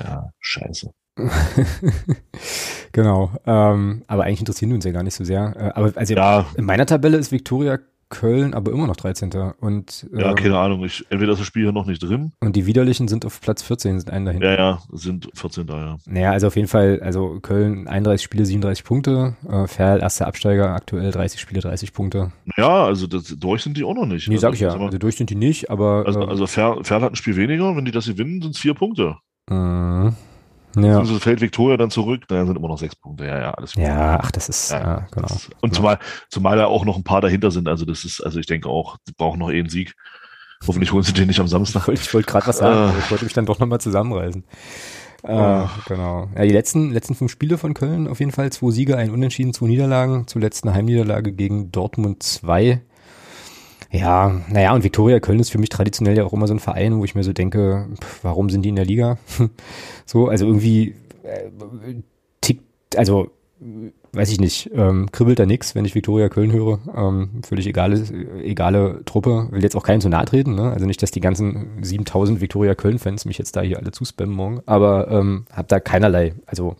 Ja, 0.01 0.29
scheiße. 0.39 0.89
genau. 2.93 3.31
Ähm, 3.45 4.03
aber 4.07 4.23
eigentlich 4.23 4.39
interessieren 4.39 4.69
wir 4.69 4.75
uns 4.75 4.85
ja 4.85 4.91
gar 4.91 5.03
nicht 5.03 5.15
so 5.15 5.25
sehr. 5.25 5.53
Äh, 5.57 5.77
aber 5.77 5.91
also 5.97 6.13
ja. 6.13 6.45
in 6.55 6.63
meiner 6.63 6.85
Tabelle 6.85 7.17
ist 7.17 7.33
Viktoria 7.33 7.77
Köln 8.09 8.53
aber 8.53 8.71
immer 8.71 8.87
noch 8.87 8.95
13. 8.95 9.31
Und, 9.59 10.07
ja, 10.13 10.29
ähm, 10.29 10.35
keine 10.35 10.57
Ahnung. 10.57 10.83
Ich, 10.83 11.05
entweder 11.09 11.33
ist 11.33 11.39
das 11.39 11.47
Spiel 11.47 11.63
hier 11.63 11.71
noch 11.71 11.85
nicht 11.85 12.01
drin. 12.01 12.33
Und 12.39 12.55
die 12.55 12.65
Widerlichen 12.65 13.07
sind 13.07 13.25
auf 13.25 13.39
Platz 13.41 13.61
14, 13.61 13.99
sind 13.99 14.09
einen 14.11 14.25
dahinter. 14.25 14.51
Ja, 14.51 14.57
ja, 14.57 14.79
sind 14.91 15.29
14 15.33 15.67
da, 15.67 15.77
ja. 15.79 15.97
Naja, 16.05 16.31
also 16.31 16.47
auf 16.47 16.55
jeden 16.55 16.67
Fall, 16.67 16.99
also 17.03 17.39
Köln 17.41 17.87
31 17.87 18.23
Spiele, 18.23 18.45
37 18.45 18.83
Punkte. 18.83 19.35
Äh, 19.47 19.67
Ferl, 19.67 20.01
erster 20.01 20.27
Absteiger, 20.27 20.73
aktuell 20.73 21.11
30 21.11 21.39
Spiele, 21.39 21.61
30 21.61 21.93
Punkte. 21.93 22.31
Ja, 22.57 22.85
also 22.85 23.07
das, 23.07 23.35
durch 23.37 23.63
sind 23.63 23.77
die 23.77 23.83
auch 23.83 23.95
noch 23.95 24.05
nicht. 24.05 24.27
Nee, 24.27 24.35
also, 24.35 24.47
sag 24.47 24.53
ich 24.55 24.61
ja. 24.61 24.69
Also 24.69 24.97
durch 24.97 25.15
sind 25.15 25.29
die 25.29 25.35
nicht, 25.35 25.69
aber. 25.69 26.03
Also, 26.05 26.21
also 26.21 26.47
Ferl, 26.47 26.83
Ferl 26.83 27.01
hat 27.01 27.13
ein 27.13 27.15
Spiel 27.15 27.35
weniger. 27.35 27.75
Wenn 27.75 27.85
die 27.85 27.91
das 27.91 28.07
gewinnen, 28.07 28.41
sind 28.41 28.55
es 28.55 28.59
vier 28.59 28.73
Punkte. 28.73 29.17
Mhm. 29.49 30.15
Ja. 30.75 30.99
Also 30.99 31.19
fällt 31.19 31.41
Viktoria 31.41 31.77
dann 31.77 31.89
zurück, 31.89 32.23
dann 32.27 32.45
sind 32.45 32.55
immer 32.55 32.67
noch 32.67 32.77
sechs 32.77 32.95
Punkte. 32.95 33.25
Ja, 33.25 33.39
ja, 33.39 33.51
alles 33.51 33.73
gut. 33.73 33.83
Ja, 33.83 34.19
ach, 34.21 34.31
das 34.31 34.49
ist, 34.49 34.71
ja, 34.71 34.79
ja 34.79 35.07
genau. 35.11 35.27
und 35.61 35.73
zumal, 35.73 35.99
zumal 36.29 36.57
da 36.57 36.65
auch 36.65 36.85
noch 36.85 36.95
ein 36.95 37.03
paar 37.03 37.21
dahinter 37.21 37.51
sind. 37.51 37.67
Also 37.67 37.85
das 37.85 38.05
ist, 38.05 38.21
also 38.21 38.39
ich 38.39 38.45
denke 38.45 38.69
auch, 38.69 38.97
die 39.07 39.13
brauchen 39.13 39.39
noch 39.39 39.49
eh 39.49 39.59
einen 39.59 39.69
Sieg. 39.69 39.95
Hoffentlich 40.67 40.91
holen 40.91 41.03
sie 41.03 41.13
den 41.13 41.27
nicht 41.27 41.39
am 41.39 41.47
Samstag. 41.47 41.87
Ich 41.93 42.13
wollte 42.13 42.31
gerade 42.31 42.47
was 42.47 42.57
sagen, 42.57 42.95
äh, 42.95 42.99
ich 42.99 43.09
wollte 43.09 43.23
mich 43.23 43.33
dann 43.33 43.45
doch 43.45 43.59
nochmal 43.59 43.81
zusammenreißen. 43.81 44.43
Äh. 45.23 45.65
Genau. 45.87 46.29
Ja, 46.35 46.43
die 46.43 46.51
letzten, 46.51 46.91
letzten 46.91 47.15
fünf 47.15 47.31
Spiele 47.31 47.57
von 47.57 47.73
Köln 47.73 48.07
auf 48.07 48.19
jeden 48.19 48.31
Fall. 48.31 48.51
Zwei 48.51 48.71
Siege, 48.71 48.97
ein 48.97 49.11
Unentschieden, 49.11 49.53
zwei 49.53 49.67
Niederlagen. 49.67 50.27
Zuletzt 50.27 50.63
eine 50.63 50.73
Heimniederlage 50.73 51.33
gegen 51.33 51.71
Dortmund 51.71 52.23
2. 52.23 52.81
Ja, 53.91 54.41
naja, 54.49 54.73
und 54.73 54.83
Viktoria 54.83 55.19
Köln 55.19 55.39
ist 55.39 55.49
für 55.49 55.57
mich 55.57 55.69
traditionell 55.69 56.15
ja 56.15 56.23
auch 56.23 56.33
immer 56.33 56.47
so 56.47 56.53
ein 56.53 56.59
Verein, 56.59 56.99
wo 56.99 57.05
ich 57.05 57.15
mir 57.15 57.23
so 57.23 57.33
denke, 57.33 57.87
warum 58.21 58.49
sind 58.49 58.63
die 58.63 58.69
in 58.69 58.75
der 58.75 58.85
Liga? 58.85 59.17
so, 60.05 60.27
also 60.27 60.45
irgendwie 60.45 60.95
äh, 61.23 61.49
tickt, 62.41 62.63
also 62.95 63.31
weiß 64.11 64.31
ich 64.31 64.39
nicht, 64.39 64.71
ähm, 64.73 65.11
kribbelt 65.11 65.39
da 65.39 65.45
nix, 65.45 65.75
wenn 65.75 65.85
ich 65.85 65.95
Viktoria 65.95 66.29
Köln 66.29 66.51
höre. 66.51 66.79
Ähm, 66.95 67.41
völlig 67.43 67.67
egale, 67.67 68.01
egale 68.43 69.01
Truppe. 69.05 69.47
Will 69.51 69.63
jetzt 69.63 69.75
auch 69.75 69.83
keinen 69.83 70.01
zu 70.01 70.09
nahe 70.09 70.25
treten, 70.25 70.55
ne? 70.55 70.71
Also 70.71 70.85
nicht, 70.85 71.01
dass 71.03 71.11
die 71.11 71.19
ganzen 71.19 71.83
7000 71.83 72.41
Viktoria 72.41 72.75
Köln-Fans 72.75 73.25
mich 73.25 73.37
jetzt 73.37 73.55
da 73.55 73.61
hier 73.61 73.77
alle 73.77 73.91
zuspammen 73.91 74.35
morgen. 74.35 74.61
Aber 74.65 75.09
ähm, 75.11 75.45
hab 75.51 75.67
da 75.67 75.79
keinerlei, 75.79 76.33
also 76.45 76.75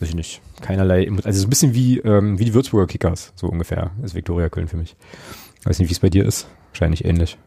weiß 0.00 0.08
ich 0.08 0.16
nicht, 0.16 0.42
keinerlei, 0.60 1.08
also 1.22 1.40
so 1.40 1.46
ein 1.46 1.50
bisschen 1.50 1.74
wie, 1.74 1.98
ähm, 1.98 2.38
wie 2.38 2.44
die 2.44 2.54
Würzburger 2.54 2.86
Kickers, 2.86 3.32
so 3.36 3.46
ungefähr, 3.46 3.92
ist 4.02 4.14
Viktoria 4.14 4.48
Köln 4.48 4.68
für 4.68 4.76
mich. 4.76 4.96
Weiß 5.64 5.78
nicht, 5.78 5.88
wie 5.88 5.94
es 5.94 6.00
bei 6.00 6.10
dir 6.10 6.24
ist. 6.24 6.46
Wahrscheinlich 6.70 7.04
ähnlich. 7.04 7.38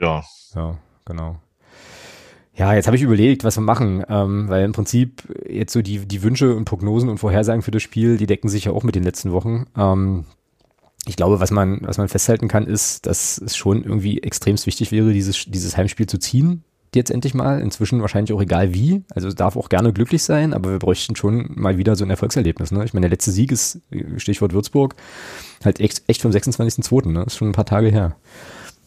Ja. 0.00 0.24
Ja, 0.54 0.78
genau. 1.04 1.38
Ja, 2.54 2.74
jetzt 2.74 2.86
habe 2.86 2.96
ich 2.96 3.02
überlegt, 3.02 3.44
was 3.44 3.56
wir 3.56 3.62
machen, 3.62 4.04
ähm, 4.08 4.48
weil 4.48 4.64
im 4.64 4.72
Prinzip 4.72 5.22
jetzt 5.48 5.72
so 5.72 5.80
die, 5.80 6.06
die 6.06 6.22
Wünsche 6.22 6.54
und 6.54 6.66
Prognosen 6.66 7.08
und 7.08 7.18
Vorhersagen 7.18 7.62
für 7.62 7.70
das 7.70 7.82
Spiel, 7.82 8.18
die 8.18 8.26
decken 8.26 8.50
sich 8.50 8.66
ja 8.66 8.72
auch 8.72 8.82
mit 8.82 8.94
den 8.94 9.04
letzten 9.04 9.32
Wochen. 9.32 9.64
Ähm, 9.76 10.26
ich 11.06 11.16
glaube, 11.16 11.40
was 11.40 11.50
man, 11.50 11.80
was 11.82 11.96
man 11.98 12.08
festhalten 12.08 12.48
kann, 12.48 12.66
ist, 12.66 13.06
dass 13.06 13.38
es 13.38 13.56
schon 13.56 13.82
irgendwie 13.82 14.22
extremst 14.22 14.66
wichtig 14.66 14.92
wäre, 14.92 15.12
dieses, 15.12 15.46
dieses 15.46 15.76
Heimspiel 15.76 16.06
zu 16.06 16.18
ziehen, 16.18 16.62
jetzt 16.96 17.10
endlich 17.10 17.34
mal. 17.34 17.60
Inzwischen 17.60 18.00
wahrscheinlich 18.00 18.32
auch 18.32 18.40
egal 18.40 18.74
wie. 18.74 19.02
Also 19.14 19.28
es 19.28 19.34
darf 19.34 19.56
auch 19.56 19.68
gerne 19.68 19.92
glücklich 19.92 20.22
sein, 20.22 20.54
aber 20.54 20.70
wir 20.70 20.78
bräuchten 20.78 21.16
schon 21.16 21.50
mal 21.54 21.78
wieder 21.78 21.96
so 21.96 22.04
ein 22.04 22.10
Erfolgserlebnis. 22.10 22.70
Ne? 22.70 22.84
Ich 22.84 22.94
meine, 22.94 23.04
der 23.04 23.10
letzte 23.10 23.30
Sieg 23.30 23.52
ist, 23.52 23.80
Stichwort 24.16 24.52
Würzburg, 24.52 24.94
halt 25.64 25.80
echt, 25.80 26.02
echt 26.08 26.22
vom 26.22 26.30
26.02. 26.30 27.08
Ne? 27.08 27.24
Das 27.24 27.34
ist 27.34 27.38
schon 27.38 27.48
ein 27.48 27.52
paar 27.52 27.66
Tage 27.66 27.88
her. 27.88 28.16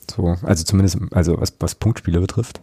So, 0.09 0.37
also 0.43 0.63
zumindest, 0.63 0.99
also 1.11 1.39
was, 1.39 1.55
was 1.59 1.75
Punktspiele 1.75 2.19
betrifft. 2.19 2.61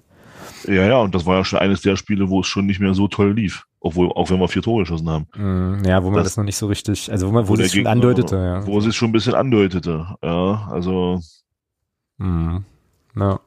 Ja, 0.66 0.86
ja, 0.86 0.98
und 0.98 1.14
das 1.14 1.26
war 1.26 1.38
ja 1.38 1.44
schon 1.44 1.58
eines 1.58 1.82
der 1.82 1.96
Spiele, 1.96 2.28
wo 2.28 2.40
es 2.40 2.46
schon 2.46 2.66
nicht 2.66 2.80
mehr 2.80 2.94
so 2.94 3.08
toll 3.08 3.32
lief. 3.32 3.66
Obwohl, 3.80 4.12
auch 4.12 4.30
wenn 4.30 4.38
wir 4.38 4.46
vier 4.46 4.62
Tore 4.62 4.82
geschossen 4.82 5.10
haben. 5.10 5.26
Mm, 5.34 5.84
ja, 5.84 6.04
wo 6.04 6.10
man 6.10 6.18
das, 6.18 6.28
das, 6.28 6.36
noch 6.36 6.44
nicht 6.44 6.56
so 6.56 6.68
richtig, 6.68 7.10
also 7.10 7.26
wo 7.26 7.32
man, 7.32 7.48
wo, 7.48 7.56
wo 7.56 7.60
es 7.60 7.72
schon 7.72 7.86
andeutete, 7.88 8.36
ja. 8.36 8.66
Wo 8.66 8.78
es 8.78 8.94
schon 8.94 9.08
ein 9.08 9.12
bisschen 9.12 9.34
andeutete, 9.34 10.06
ja, 10.22 10.68
also. 10.70 11.20
Mm, 12.18 12.58
ja. 13.16 13.40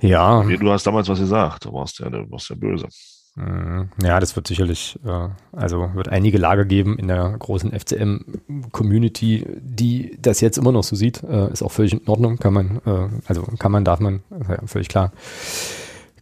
Ja. 0.00 0.42
Du 0.42 0.70
hast 0.70 0.86
damals 0.86 1.08
was 1.08 1.18
gesagt, 1.18 1.64
du 1.64 1.72
warst 1.72 2.00
ja, 2.00 2.10
du 2.10 2.30
warst 2.30 2.50
ja 2.50 2.56
böse. 2.56 2.88
Mhm. 3.36 3.90
Ja, 4.02 4.18
das 4.18 4.34
wird 4.34 4.46
sicherlich, 4.46 4.98
äh, 5.04 5.28
also 5.52 5.90
wird 5.94 6.08
einige 6.08 6.38
Lager 6.38 6.64
geben 6.64 6.98
in 6.98 7.08
der 7.08 7.36
großen 7.38 7.70
FCM-Community, 7.70 9.46
die 9.60 10.16
das 10.20 10.40
jetzt 10.40 10.56
immer 10.56 10.72
noch 10.72 10.84
so 10.84 10.96
sieht. 10.96 11.22
Äh, 11.22 11.52
ist 11.52 11.62
auch 11.62 11.72
völlig 11.72 11.92
in 11.92 12.08
Ordnung, 12.08 12.38
kann 12.38 12.54
man, 12.54 12.80
äh, 12.86 13.08
also 13.26 13.42
kann 13.58 13.72
man, 13.72 13.84
darf 13.84 14.00
man, 14.00 14.22
ja, 14.48 14.66
völlig 14.66 14.88
klar. 14.88 15.12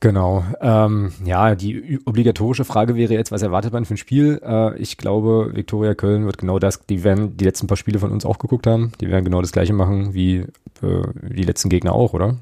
Genau. 0.01 0.45
Ähm, 0.61 1.13
ja, 1.25 1.55
die 1.55 2.01
obligatorische 2.05 2.65
Frage 2.65 2.97
wäre 2.97 3.15
jetzt, 3.15 3.33
was 3.33 3.43
erwartet 3.43 3.73
man 3.73 3.85
für 3.85 3.95
ein 3.95 3.97
Spiel? 3.97 4.41
Äh, 4.45 4.77
ich 4.79 4.99
glaube, 4.99 5.53
Viktoria 5.55 5.95
Köln 5.95 6.27
wird 6.27 6.39
genau 6.39 6.59
das, 6.59 6.85
die 6.85 7.05
werden 7.05 7.37
die 7.37 7.45
letzten 7.45 7.69
paar 7.69 7.77
Spiele 7.77 8.01
von 8.01 8.11
uns 8.11 8.27
auch 8.27 8.39
geguckt 8.39 8.67
haben. 8.67 8.93
Die 9.01 9.09
werden 9.09 9.25
genau 9.25 9.41
das 9.41 9.53
gleiche 9.53 9.73
machen 9.73 10.13
wie 10.15 10.39
äh, 10.83 11.03
die 11.31 11.45
letzten 11.45 11.69
Gegner 11.69 11.95
auch, 11.95 12.13
oder? 12.13 12.37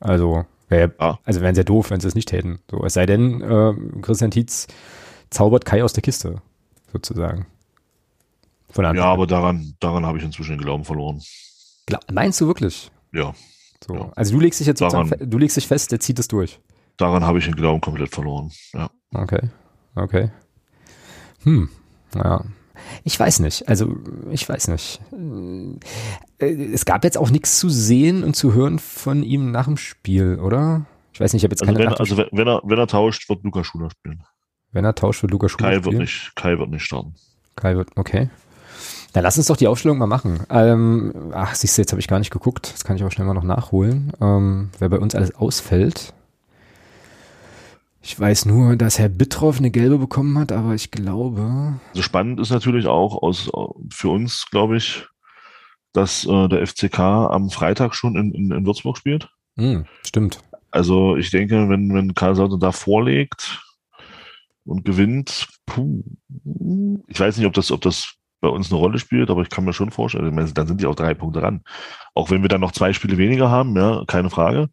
Also 0.00 0.44
Wär, 0.68 0.92
ah. 0.98 1.18
Also 1.24 1.40
wären 1.40 1.54
sehr 1.54 1.64
doof, 1.64 1.90
wenn 1.90 2.00
sie 2.00 2.08
es 2.08 2.14
nicht 2.14 2.28
täten. 2.28 2.60
So, 2.70 2.84
es 2.84 2.94
sei 2.94 3.06
denn, 3.06 3.40
äh, 3.40 4.00
Christian 4.02 4.30
Tietz 4.30 4.66
zaubert 5.30 5.64
Kai 5.64 5.82
aus 5.82 5.92
der 5.92 6.02
Kiste, 6.02 6.42
sozusagen. 6.92 7.46
Von 8.70 8.84
Anfang 8.84 9.04
ja, 9.04 9.10
aber 9.10 9.26
daran, 9.26 9.74
daran 9.80 10.04
habe 10.04 10.18
ich 10.18 10.24
inzwischen 10.24 10.52
den 10.52 10.60
Glauben 10.60 10.84
verloren. 10.84 11.22
Gla 11.86 12.00
meinst 12.12 12.40
du 12.40 12.46
wirklich? 12.46 12.90
Ja. 13.12 13.34
So. 13.86 13.94
Ja. 13.94 14.12
Also 14.14 14.34
du 14.34 14.40
legst 14.40 14.60
dich 14.60 14.66
jetzt 14.66 14.80
daran, 14.80 15.10
du 15.18 15.38
legst 15.38 15.56
dich 15.56 15.66
fest, 15.66 15.90
der 15.90 16.00
zieht 16.00 16.18
es 16.18 16.28
durch. 16.28 16.60
Daran 16.98 17.24
habe 17.24 17.38
ich 17.38 17.44
den 17.44 17.54
Glauben 17.54 17.80
komplett 17.80 18.10
verloren. 18.10 18.50
Ja. 18.74 18.90
Okay. 19.14 19.40
Okay. 19.94 20.30
Hm. 21.44 21.70
Ja. 22.14 22.44
Ich 23.04 23.18
weiß 23.18 23.40
nicht. 23.40 23.68
Also, 23.68 23.96
ich 24.30 24.48
weiß 24.48 24.68
nicht. 24.68 25.00
Äh, 26.38 26.72
es 26.72 26.84
gab 26.84 27.04
jetzt 27.04 27.18
auch 27.18 27.30
nichts 27.30 27.58
zu 27.58 27.68
sehen 27.68 28.24
und 28.24 28.34
zu 28.34 28.54
hören 28.54 28.78
von 28.78 29.22
ihm 29.22 29.50
nach 29.50 29.66
dem 29.66 29.76
Spiel, 29.76 30.38
oder? 30.40 30.86
Ich 31.12 31.20
weiß 31.20 31.32
nicht, 31.32 31.40
ich 31.40 31.44
habe 31.44 31.52
jetzt 31.52 31.62
also 31.62 31.72
keine 31.74 31.90
wenn, 31.90 31.96
Also 31.96 32.16
wenn 32.16 32.46
er, 32.46 32.60
wenn 32.64 32.78
er 32.78 32.86
tauscht, 32.86 33.28
wird 33.28 33.42
Luca 33.44 33.64
Schuler 33.64 33.90
spielen. 33.90 34.22
Wenn 34.70 34.84
er 34.84 34.94
tauscht, 34.94 35.22
wird 35.22 35.32
Luca 35.32 35.48
Schuler 35.48 35.70
Kai 35.70 35.76
spielen? 35.76 35.92
Wird 35.92 36.00
nicht, 36.02 36.32
Kai 36.36 36.58
wird 36.58 36.70
nicht 36.70 36.84
starten. 36.84 37.14
Kai 37.56 37.76
wird, 37.76 37.90
okay. 37.96 38.30
Dann 39.12 39.24
lass 39.24 39.38
uns 39.38 39.46
doch 39.46 39.56
die 39.56 39.66
Aufstellung 39.66 39.98
mal 39.98 40.06
machen. 40.06 40.40
Ähm, 40.50 41.32
ach, 41.32 41.54
siehst 41.54 41.76
du, 41.76 41.82
jetzt 41.82 41.92
habe 41.92 42.00
ich 42.00 42.08
gar 42.08 42.18
nicht 42.18 42.30
geguckt. 42.30 42.72
Das 42.72 42.84
kann 42.84 42.96
ich 42.96 43.04
auch 43.04 43.10
schnell 43.10 43.26
mal 43.26 43.34
noch 43.34 43.42
nachholen. 43.42 44.12
Ähm, 44.20 44.70
wer 44.78 44.88
bei 44.90 44.98
uns 44.98 45.14
alles 45.14 45.34
ausfällt. 45.34 46.12
Ich 48.08 48.18
weiß 48.18 48.46
nur, 48.46 48.76
dass 48.76 48.98
Herr 48.98 49.10
Bittroff 49.10 49.58
eine 49.58 49.70
gelbe 49.70 49.98
bekommen 49.98 50.38
hat, 50.38 50.50
aber 50.50 50.72
ich 50.72 50.90
glaube. 50.90 51.78
Also 51.90 52.00
spannend 52.02 52.40
ist 52.40 52.48
natürlich 52.48 52.86
auch 52.86 53.22
aus, 53.22 53.50
für 53.90 54.08
uns, 54.08 54.46
glaube 54.50 54.78
ich, 54.78 55.06
dass 55.92 56.24
äh, 56.24 56.48
der 56.48 56.66
FCK 56.66 56.98
am 56.98 57.50
Freitag 57.50 57.94
schon 57.94 58.16
in, 58.16 58.32
in, 58.32 58.50
in 58.50 58.64
Würzburg 58.64 58.96
spielt. 58.96 59.28
Mm, 59.56 59.82
stimmt. 60.06 60.42
Also 60.70 61.16
ich 61.16 61.30
denke, 61.30 61.68
wenn, 61.68 61.92
wenn 61.92 62.14
Karl 62.14 62.34
Sauter 62.34 62.56
da 62.58 62.72
vorlegt 62.72 63.62
und 64.64 64.86
gewinnt, 64.86 65.46
puh, 65.66 66.02
ich 67.08 67.20
weiß 67.20 67.36
nicht, 67.36 67.46
ob 67.46 67.52
das, 67.52 67.70
ob 67.70 67.82
das 67.82 68.14
bei 68.40 68.48
uns 68.48 68.70
eine 68.70 68.80
Rolle 68.80 68.98
spielt, 68.98 69.28
aber 69.28 69.42
ich 69.42 69.50
kann 69.50 69.66
mir 69.66 69.74
schon 69.74 69.90
vorstellen, 69.90 70.34
meine, 70.34 70.50
dann 70.54 70.66
sind 70.66 70.80
die 70.80 70.86
auch 70.86 70.94
drei 70.94 71.12
Punkte 71.12 71.42
ran. 71.42 71.62
Auch 72.14 72.30
wenn 72.30 72.40
wir 72.40 72.48
dann 72.48 72.62
noch 72.62 72.72
zwei 72.72 72.94
Spiele 72.94 73.18
weniger 73.18 73.50
haben, 73.50 73.76
ja, 73.76 74.02
keine 74.06 74.30
Frage. 74.30 74.70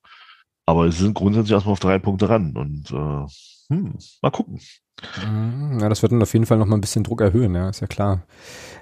Aber 0.66 0.92
sie 0.92 1.04
sind 1.04 1.14
grundsätzlich 1.14 1.52
erstmal 1.52 1.74
auf 1.74 1.80
drei 1.80 2.00
Punkte 2.00 2.30
ran 2.30 2.56
und 2.56 2.92
äh, 2.92 3.74
hm, 3.74 3.98
mal 4.22 4.32
gucken. 4.32 4.60
Mhm, 5.26 5.80
ja, 5.80 5.90
das 5.90 6.02
wird 6.02 6.12
dann 6.12 6.22
auf 6.22 6.34
jeden 6.34 6.46
Fall 6.46 6.58
noch 6.58 6.66
mal 6.66 6.78
ein 6.78 6.82
bisschen 6.82 7.04
Druck 7.04 7.22
erhöhen, 7.22 7.54
ja, 7.54 7.70
ist 7.70 7.82
ja 7.82 7.88
klar. 7.88 8.24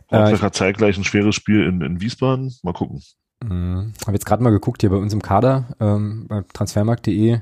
Äh, 0.10 0.38
hat 0.38 0.56
zeitgleich 0.56 0.98
ein 0.98 1.04
schweres 1.04 1.36
Spiel 1.36 1.66
in, 1.66 1.82
in 1.82 2.02
Wiesbaden. 2.02 2.54
Mal 2.64 2.74
gucken. 2.74 3.02
Mhm. 3.44 3.94
Habe 4.06 4.14
jetzt 4.14 4.26
gerade 4.26 4.44
mal 4.44 4.52
geguckt 4.52 4.82
hier 4.82 4.92
bei 4.92 4.98
uns 4.98 5.14
im 5.14 5.22
Kader, 5.22 5.68
ähm, 5.80 6.26
bei 6.28 6.44
transfermarkt.de. 6.54 7.40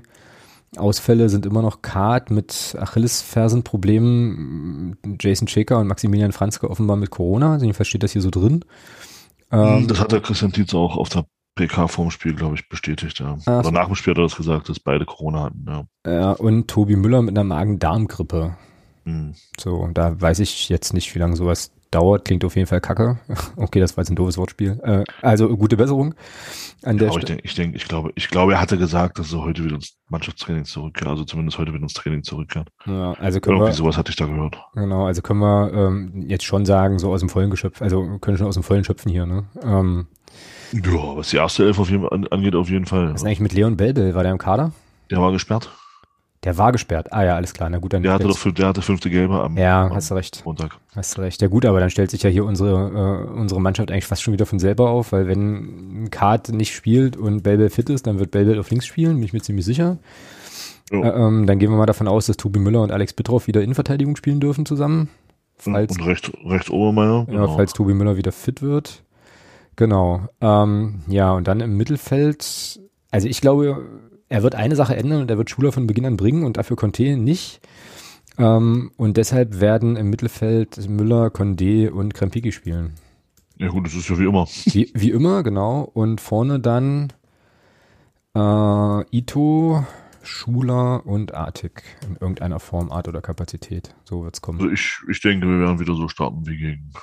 Ausfälle 0.78 1.28
sind 1.28 1.46
immer 1.46 1.62
noch 1.62 1.82
Card 1.82 2.32
mit 2.32 2.78
Achillesfersenproblemen. 2.80 4.96
Jason 5.20 5.50
Shaker 5.50 5.80
und 5.80 5.88
Maximilian 5.88 6.32
Franzke 6.32 6.70
offenbar 6.70 6.96
mit 6.96 7.10
Corona. 7.10 7.58
Jedenfalls 7.58 7.89
steht 7.89 8.04
das 8.04 8.14
hier 8.14 8.22
so 8.22 8.30
drin. 8.30 8.64
Ähm, 9.52 9.89
das 9.89 10.00
hat 10.00 10.14
der 10.14 10.22
Christian 10.22 10.54
Tietz 10.54 10.74
auch 10.74 10.96
auf 10.96 11.10
der 11.10 11.26
PK 11.56 11.88
vorm 11.88 12.12
Spiel, 12.12 12.34
glaube 12.34 12.56
ich, 12.56 12.70
bestätigt, 12.70 13.20
ja. 13.20 13.38
Ach, 13.45 13.60
Oder 13.60 13.72
nach 13.72 13.88
dem 13.88 13.95
Spiel 13.95 14.12
hat 14.12 14.20
er 14.20 14.24
das 14.24 14.36
gesagt, 14.36 14.70
dass 14.70 14.80
beide 14.80 15.06
Corona 15.06 15.43
hatten, 15.43 15.66
ja. 15.68 15.86
Ja, 16.06 16.32
und 16.32 16.68
Tobi 16.68 16.95
Müller 16.95 17.22
mit 17.22 17.38
einer 17.38 17.43
Magen-Darm-Grippe. 17.43 18.56
Mhm. 19.04 19.34
So, 19.60 19.89
da 19.93 20.20
weiß 20.20 20.39
ich 20.39 20.70
jetzt 20.70 20.93
nicht, 20.93 21.14
wie 21.14 21.20
lange 21.20 21.36
sowas 21.36 21.72
dauert. 21.91 22.26
Klingt 22.26 22.43
auf 22.45 22.56
jeden 22.56 22.68
Fall 22.68 22.82
kacke. 22.82 23.20
Okay, 23.58 23.80
das 23.80 23.95
war 23.95 24.02
jetzt 24.02 24.10
ein 24.10 24.16
doofes 24.16 24.38
Wortspiel. 24.38 24.80
Äh, 24.84 25.04
also 25.22 25.56
gute 25.56 25.78
Besserung 25.78 26.16
an 26.84 26.97
der 26.97 27.10
ja, 27.10 27.18
ich, 27.18 27.26
denk, 27.26 27.41
ich, 27.43 27.54
denk, 27.54 27.76
ich, 27.76 27.88
glaube, 27.88 28.12
ich 28.16 28.30
glaube, 28.30 28.54
er 28.54 28.62
hatte 28.62 28.78
gesagt, 28.78 29.20
dass 29.20 29.34
er 29.34 29.41
heute 29.41 29.64
wieder 29.64 29.76
ins 29.76 29.97
Mannschaftstraining 30.10 30.66
zurückkehrt. 30.66 31.10
Also 31.10 31.26
zumindest 31.26 31.58
heute 31.58 31.74
wieder 31.74 31.84
ins 31.84 31.93
Training 31.93 32.24
zurückkehrt. 32.24 32.70
Ja, 32.86 33.14
also 33.14 33.39
können 33.39 33.58
Irgendwie 33.58 33.72
wir, 33.72 33.76
sowas 33.76 33.97
hatte 33.97 34.10
ich 34.10 34.16
da 34.16 34.26
gehört. 34.26 34.58
Genau, 34.74 35.06
also 35.06 35.22
können 35.22 35.41
wir 35.41 35.72
ähm, 35.74 36.26
jetzt 36.28 36.45
schon 36.45 36.66
sagen, 36.66 36.97
so 36.97 37.12
aus 37.12 37.20
dem 37.20 37.30
vollen 37.30 37.52
Geschöpf, 37.52 37.82
also 37.82 38.18
können 38.20 38.38
schon 38.38 38.47
aus 38.47 38.56
dem 38.56 38.64
vollen 38.64 38.84
schöpfen 38.84 39.12
hier, 39.12 39.26
ne? 39.26 39.45
Ähm, 39.64 40.08
ja, 40.72 41.17
was 41.17 41.30
die 41.30 41.38
erste 41.38 41.65
Elf 41.65 41.80
auf 41.80 41.89
jeden, 41.89 42.05
angeht, 42.28 42.55
auf 42.55 42.69
jeden 42.69 42.86
Fall. 42.86 43.13
Was 43.13 43.22
ist 43.22 43.28
eigentlich 43.28 43.39
mit 43.39 43.53
Leon 43.53 43.78
Belbel? 43.78 44.13
War 44.15 44.24
der 44.24 44.32
im 44.32 44.38
Kader? 44.38 44.72
Der 45.09 45.19
war 45.19 45.32
gesperrt. 45.32 45.69
Der 46.43 46.57
war 46.57 46.72
gesperrt. 46.72 47.13
Ah 47.13 47.24
ja, 47.24 47.36
alles 47.36 47.53
klar. 47.53 47.69
Na 47.69 47.78
gut, 47.78 47.93
dann 47.93 48.01
der 48.01 48.13
hatte 48.13 48.28
doch 48.28 48.51
der 48.51 48.67
hatte 48.67 48.82
fünfte 48.82 49.11
Gelbe 49.11 49.43
am 49.43 49.57
Ja, 49.57 49.84
am 49.86 49.93
hast 49.93 50.09
du 50.09 50.15
recht. 50.15 50.41
Montag. 50.43 50.78
Hast 50.95 51.15
du 51.15 51.22
recht. 51.22 51.39
Ja 51.39 51.47
gut, 51.47 51.65
aber 51.65 51.80
dann 51.80 51.91
stellt 51.91 52.09
sich 52.09 52.24
ja 52.24 52.32
hier 52.32 52.45
unsere, 52.45 53.28
äh, 53.30 53.39
unsere 53.39 53.61
Mannschaft 53.61 53.91
eigentlich 53.91 54.07
fast 54.07 54.24
schon 54.24 54.34
wieder 54.34 54.47
von 54.47 54.57
selber 54.57 54.89
auf, 54.89 55.11
weil 55.11 55.28
wenn 55.28 56.05
ein 56.05 56.09
Kart 56.09 56.49
nicht 56.49 56.74
spielt 56.74 57.15
und 57.15 57.43
Belbel 57.43 57.69
fit 57.69 57.91
ist, 57.91 58.07
dann 58.07 58.17
wird 58.17 58.32
Belbel 58.32 58.59
auf 58.59 58.72
links 58.72 58.88
spielen, 58.88 59.15
bin 59.15 59.24
ich 59.24 59.34
mir 59.34 59.41
ziemlich 59.41 59.65
sicher. 59.65 59.99
Äh, 60.91 60.97
ähm, 60.97 61.45
dann 61.45 61.59
gehen 61.59 61.69
wir 61.69 61.78
mal 61.78 61.86
davon 61.86 62.07
aus, 62.07 62.26
dass 62.26 62.38
Tobi 62.38 62.59
Müller 62.59 62.82
und 62.82 62.91
Alex 62.91 63.13
Bittroff 63.13 63.45
wieder 63.45 63.61
Innenverteidigung 63.61 64.15
spielen 64.15 64.39
dürfen 64.39 64.65
zusammen. 64.65 65.09
Falls, 65.57 65.95
und 65.95 66.05
rechts, 66.07 66.32
rechts 66.43 66.72
Obermeier. 66.72 67.26
Genau. 67.26 67.45
Ja, 67.45 67.53
falls 67.55 67.74
Tobi 67.74 67.93
Müller 67.93 68.17
wieder 68.17 68.32
fit 68.32 68.63
wird. 68.63 69.03
Genau. 69.76 70.28
Ähm, 70.41 71.01
ja, 71.07 71.32
und 71.32 71.47
dann 71.47 71.59
im 71.59 71.78
Mittelfeld, 71.78 72.80
also 73.09 73.28
ich 73.28 73.41
glaube, 73.41 73.88
er 74.30 74.43
wird 74.43 74.55
eine 74.55 74.76
Sache 74.76 74.95
ändern 74.95 75.22
und 75.22 75.32
er 75.32 75.38
wird 75.38 75.49
Schuler 75.49 75.72
von 75.72 75.88
Beginn 75.88 76.05
an 76.05 76.17
bringen 76.17 76.43
und 76.43 76.57
dafür 76.57 76.78
Conte 76.78 77.17
nicht. 77.17 77.61
Ähm, 78.38 78.91
und 78.97 79.17
deshalb 79.17 79.59
werden 79.59 79.95
im 79.95 80.09
Mittelfeld 80.09 80.89
Müller, 80.89 81.28
Condé 81.28 81.89
und 81.89 82.13
Krempiki 82.13 82.51
spielen. 82.51 82.93
Ja 83.57 83.67
gut, 83.67 83.86
das 83.86 83.93
ist 83.93 84.09
ja 84.09 84.17
wie 84.17 84.26
immer. 84.26 84.47
Wie, 84.65 84.91
wie 84.93 85.11
immer, 85.11 85.43
genau. 85.43 85.82
Und 85.82 86.22
vorne 86.22 86.59
dann 86.59 87.13
äh, 88.34 89.17
Ito, 89.17 89.86
Schuler 90.24 91.05
und 91.05 91.34
Artig 91.34 91.84
in 92.07 92.15
irgendeiner 92.15 92.59
Form, 92.59 92.91
Art 92.91 93.07
oder 93.07 93.22
Kapazität. 93.22 93.93
So 94.03 94.24
wird 94.24 94.36
es 94.36 94.41
kommen. 94.41 94.59
Also 94.59 94.72
ich, 94.72 94.97
ich 95.09 95.22
denke, 95.22 95.47
wir 95.47 95.59
werden 95.59 95.80
wieder 95.80 95.95
so 95.95 96.07
starten 96.07 96.47
wie 96.47 96.57
gegen 96.57 96.93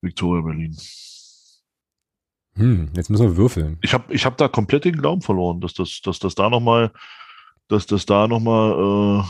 Victoria 0.00 0.42
Berlin. 0.42 0.76
Hm, 2.56 2.90
jetzt 2.94 3.10
müssen 3.10 3.26
wir 3.26 3.36
würfeln. 3.36 3.78
Ich 3.82 3.94
habe 3.94 4.12
ich 4.14 4.24
hab 4.24 4.36
da 4.36 4.48
komplett 4.48 4.84
den 4.84 4.96
Glauben 4.96 5.22
verloren, 5.22 5.60
dass 5.60 5.74
das, 5.74 6.00
dass 6.02 6.18
das 6.18 6.34
da 6.34 6.48
nochmal, 6.48 6.92
dass 7.68 7.86
das 7.86 8.06
da 8.06 8.28
nochmal 8.28 9.24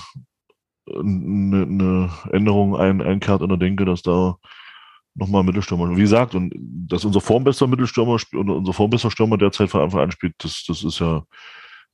äh, 0.89 0.95
eine, 0.99 1.67
ne 1.67 2.11
Änderung 2.33 2.77
ein, 2.77 3.01
einkehrt 3.01 3.41
und 3.41 3.49
da 3.49 3.57
denke, 3.57 3.85
dass 3.85 4.03
da 4.03 4.37
nochmal 5.15 5.43
Mittelstürmer. 5.43 5.97
Wie 5.97 6.01
gesagt, 6.01 6.35
und 6.35 6.53
dass 6.57 7.05
unser 7.05 7.21
formbester 7.21 7.67
Mittelstürmer 7.67 8.19
und 8.33 8.51
unser 8.51 8.73
formbester 8.73 9.11
Stürmer 9.11 9.39
derzeit 9.39 9.71
von 9.71 9.83
Anfang 9.83 10.01
an 10.01 10.11
spielt, 10.11 10.35
das, 10.39 10.65
das 10.67 10.83
ist 10.85 10.99
ja, 10.99 11.25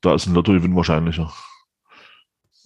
da 0.00 0.14
ist 0.14 0.26
ein 0.26 0.34
Lottogewinn 0.34 0.74
wahrscheinlicher. 0.74 1.32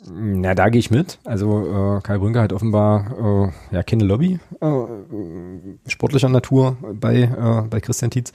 Na, 0.06 0.54
da 0.54 0.68
gehe 0.68 0.78
ich 0.78 0.90
mit. 0.90 1.18
Also 1.24 1.96
äh, 1.96 2.00
Kai 2.02 2.18
Brünker 2.18 2.42
hat 2.42 2.52
offenbar 2.52 3.52
äh, 3.70 3.74
ja 3.74 3.82
keine 3.82 4.04
Lobby 4.04 4.38
äh, 4.60 5.90
sportlicher 5.90 6.28
Natur 6.28 6.76
bei 6.92 7.22
äh, 7.22 7.62
bei 7.68 7.80
Christian 7.80 8.10
Tietz. 8.10 8.32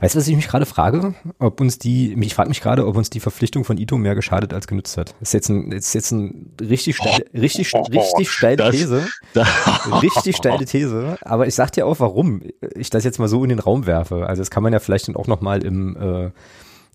Weißt 0.00 0.14
du, 0.14 0.18
was 0.18 0.26
ich 0.26 0.34
mich 0.34 0.48
gerade 0.48 0.66
frage? 0.66 1.14
Ob 1.38 1.60
uns 1.60 1.78
die, 1.78 2.12
ich 2.20 2.34
frage 2.34 2.48
mich 2.48 2.60
gerade, 2.60 2.86
ob 2.86 2.96
uns 2.96 3.10
die 3.10 3.20
Verpflichtung 3.20 3.64
von 3.64 3.78
Ito 3.78 3.96
mehr 3.98 4.16
geschadet 4.16 4.52
als 4.52 4.66
genutzt 4.66 4.96
hat. 4.96 5.14
Das 5.20 5.28
ist 5.28 5.32
jetzt 5.34 5.48
ein, 5.48 5.70
ist 5.70 5.94
jetzt 5.94 6.10
ein 6.10 6.52
richtig 6.60 6.96
steil, 6.96 7.24
oh, 7.32 7.38
richtig 7.38 7.72
oh, 7.74 7.82
richtig 7.82 8.30
steile 8.30 8.56
das, 8.56 8.70
These, 8.72 9.08
das, 9.32 9.48
richtig 10.02 10.36
steile 10.36 10.64
These. 10.64 11.18
Aber 11.20 11.46
ich 11.46 11.54
sag 11.54 11.70
dir 11.70 11.86
auch, 11.86 12.00
warum 12.00 12.42
ich 12.74 12.90
das 12.90 13.04
jetzt 13.04 13.18
mal 13.18 13.28
so 13.28 13.44
in 13.44 13.50
den 13.50 13.60
Raum 13.60 13.86
werfe. 13.86 14.26
Also 14.26 14.40
das 14.40 14.50
kann 14.50 14.62
man 14.62 14.72
ja 14.72 14.80
vielleicht 14.80 15.06
dann 15.06 15.16
auch 15.16 15.28
noch 15.28 15.40
mal 15.40 15.64
im 15.64 16.32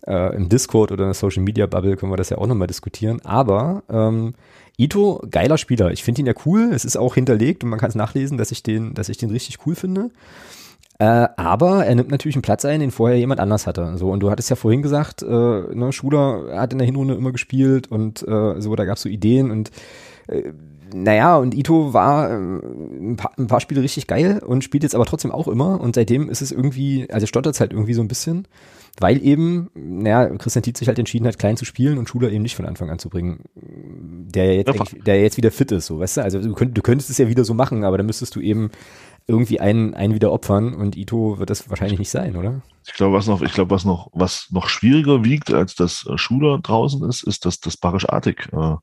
äh, 0.06 0.34
im 0.36 0.48
Discord 0.48 0.92
oder 0.92 1.04
in 1.04 1.08
der 1.08 1.14
Social 1.14 1.42
Media 1.42 1.66
Bubble 1.66 1.96
können 1.96 2.12
wir 2.12 2.16
das 2.16 2.30
ja 2.30 2.38
auch 2.38 2.46
nochmal 2.46 2.68
diskutieren. 2.68 3.20
Aber 3.24 3.82
ähm, 3.90 4.34
Ito, 4.76 5.22
geiler 5.30 5.58
Spieler. 5.58 5.92
Ich 5.92 6.02
finde 6.02 6.22
ihn 6.22 6.26
ja 6.26 6.34
cool. 6.46 6.70
Es 6.72 6.84
ist 6.84 6.96
auch 6.96 7.14
hinterlegt 7.14 7.62
und 7.62 7.70
man 7.70 7.78
kann 7.78 7.90
es 7.90 7.94
nachlesen, 7.94 8.38
dass 8.38 8.50
ich 8.50 8.62
den, 8.62 8.94
dass 8.94 9.08
ich 9.08 9.18
den 9.18 9.30
richtig 9.30 9.66
cool 9.66 9.74
finde. 9.74 10.10
Äh, 10.98 11.28
aber 11.36 11.84
er 11.84 11.94
nimmt 11.94 12.10
natürlich 12.10 12.36
einen 12.36 12.42
Platz 12.42 12.64
ein, 12.64 12.80
den 12.80 12.90
vorher 12.90 13.18
jemand 13.18 13.40
anders 13.40 13.66
hatte. 13.66 13.96
So, 13.96 14.10
und 14.10 14.20
du 14.20 14.30
hattest 14.30 14.50
ja 14.50 14.56
vorhin 14.56 14.82
gesagt, 14.82 15.22
äh, 15.22 15.26
ne, 15.26 15.92
Schuler 15.92 16.58
hat 16.60 16.72
in 16.72 16.78
der 16.78 16.86
Hinrunde 16.86 17.14
immer 17.14 17.32
gespielt 17.32 17.90
und 17.90 18.22
äh, 18.26 18.60
so, 18.60 18.76
da 18.76 18.84
gab 18.84 18.96
es 18.96 19.02
so 19.02 19.08
Ideen 19.08 19.50
und 19.50 19.70
äh, 20.28 20.52
naja, 20.94 21.38
und 21.38 21.54
Ito 21.54 21.92
war 21.92 22.30
äh, 22.30 22.34
ein, 22.34 23.16
paar, 23.16 23.32
ein 23.38 23.46
paar 23.46 23.60
Spiele 23.60 23.82
richtig 23.82 24.06
geil 24.06 24.42
und 24.46 24.62
spielt 24.62 24.82
jetzt 24.82 24.94
aber 24.94 25.06
trotzdem 25.06 25.32
auch 25.32 25.48
immer. 25.48 25.80
Und 25.80 25.94
seitdem 25.94 26.28
ist 26.28 26.42
es 26.42 26.52
irgendwie, 26.52 27.08
also 27.10 27.26
stottert 27.26 27.54
es 27.54 27.60
halt 27.60 27.72
irgendwie 27.72 27.94
so 27.94 28.02
ein 28.02 28.08
bisschen 28.08 28.46
weil 29.00 29.22
eben, 29.24 29.70
naja, 29.74 30.28
Christian 30.36 30.62
Tietz 30.62 30.78
sich 30.78 30.88
halt 30.88 30.98
entschieden 30.98 31.26
hat, 31.26 31.38
klein 31.38 31.56
zu 31.56 31.64
spielen 31.64 31.98
und 31.98 32.08
Schuler 32.08 32.30
eben 32.30 32.42
nicht 32.42 32.56
von 32.56 32.66
Anfang 32.66 32.90
an 32.90 32.98
zu 32.98 33.08
bringen, 33.08 33.44
der 33.54 34.46
ja 34.46 34.52
jetzt, 34.52 34.74
ja, 34.74 35.02
der 35.04 35.22
jetzt 35.22 35.36
wieder 35.36 35.50
fit 35.50 35.72
ist, 35.72 35.86
so, 35.86 35.98
weißt 35.98 36.18
du? 36.18 36.22
Also 36.22 36.40
du, 36.40 36.54
könnt, 36.54 36.76
du 36.76 36.82
könntest 36.82 37.10
es 37.10 37.18
ja 37.18 37.28
wieder 37.28 37.44
so 37.44 37.54
machen, 37.54 37.84
aber 37.84 37.96
dann 37.96 38.06
müsstest 38.06 38.34
du 38.36 38.40
eben 38.40 38.70
irgendwie 39.26 39.60
einen, 39.60 39.94
einen 39.94 40.14
wieder 40.14 40.32
opfern 40.32 40.74
und 40.74 40.96
Ito 40.96 41.38
wird 41.38 41.48
das 41.48 41.70
wahrscheinlich 41.70 41.98
nicht 41.98 42.10
sein, 42.10 42.36
oder? 42.36 42.62
Ich 42.86 42.92
glaube, 42.94 43.16
was 43.16 43.26
noch, 43.26 43.40
ich 43.40 43.52
glaube, 43.52 43.70
was 43.70 43.84
noch, 43.84 44.08
was 44.12 44.48
noch 44.50 44.68
schwieriger 44.68 45.24
wiegt, 45.24 45.52
als 45.52 45.74
dass 45.74 46.04
äh, 46.08 46.18
Schuler 46.18 46.58
draußen 46.58 47.08
ist, 47.08 47.22
ist, 47.22 47.46
dass 47.46 47.60
das 47.60 47.76
Barisch 47.76 48.08
Artig 48.08 48.48
äh, 48.52 48.76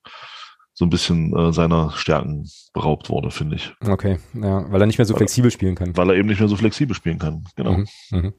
so 0.74 0.86
ein 0.86 0.90
bisschen 0.90 1.36
äh, 1.38 1.52
seiner 1.52 1.92
Stärken 1.92 2.50
beraubt 2.74 3.10
wurde, 3.10 3.32
finde 3.32 3.58
ich. 3.58 3.74
Okay, 3.86 4.18
ja, 4.34 4.72
weil 4.72 4.82
er 4.82 4.88
nicht 4.88 4.98
mehr 4.98 5.06
so 5.06 5.14
weil 5.14 5.20
flexibel 5.20 5.52
spielen 5.52 5.76
kann. 5.76 5.96
Weil 5.98 6.10
er 6.10 6.16
eben 6.16 6.30
nicht 6.30 6.40
mehr 6.40 6.48
so 6.48 6.56
flexibel 6.56 6.96
spielen 6.96 7.20
kann, 7.20 7.44
genau. 7.56 7.74
Mhm, 7.74 7.88
mh. 8.12 8.32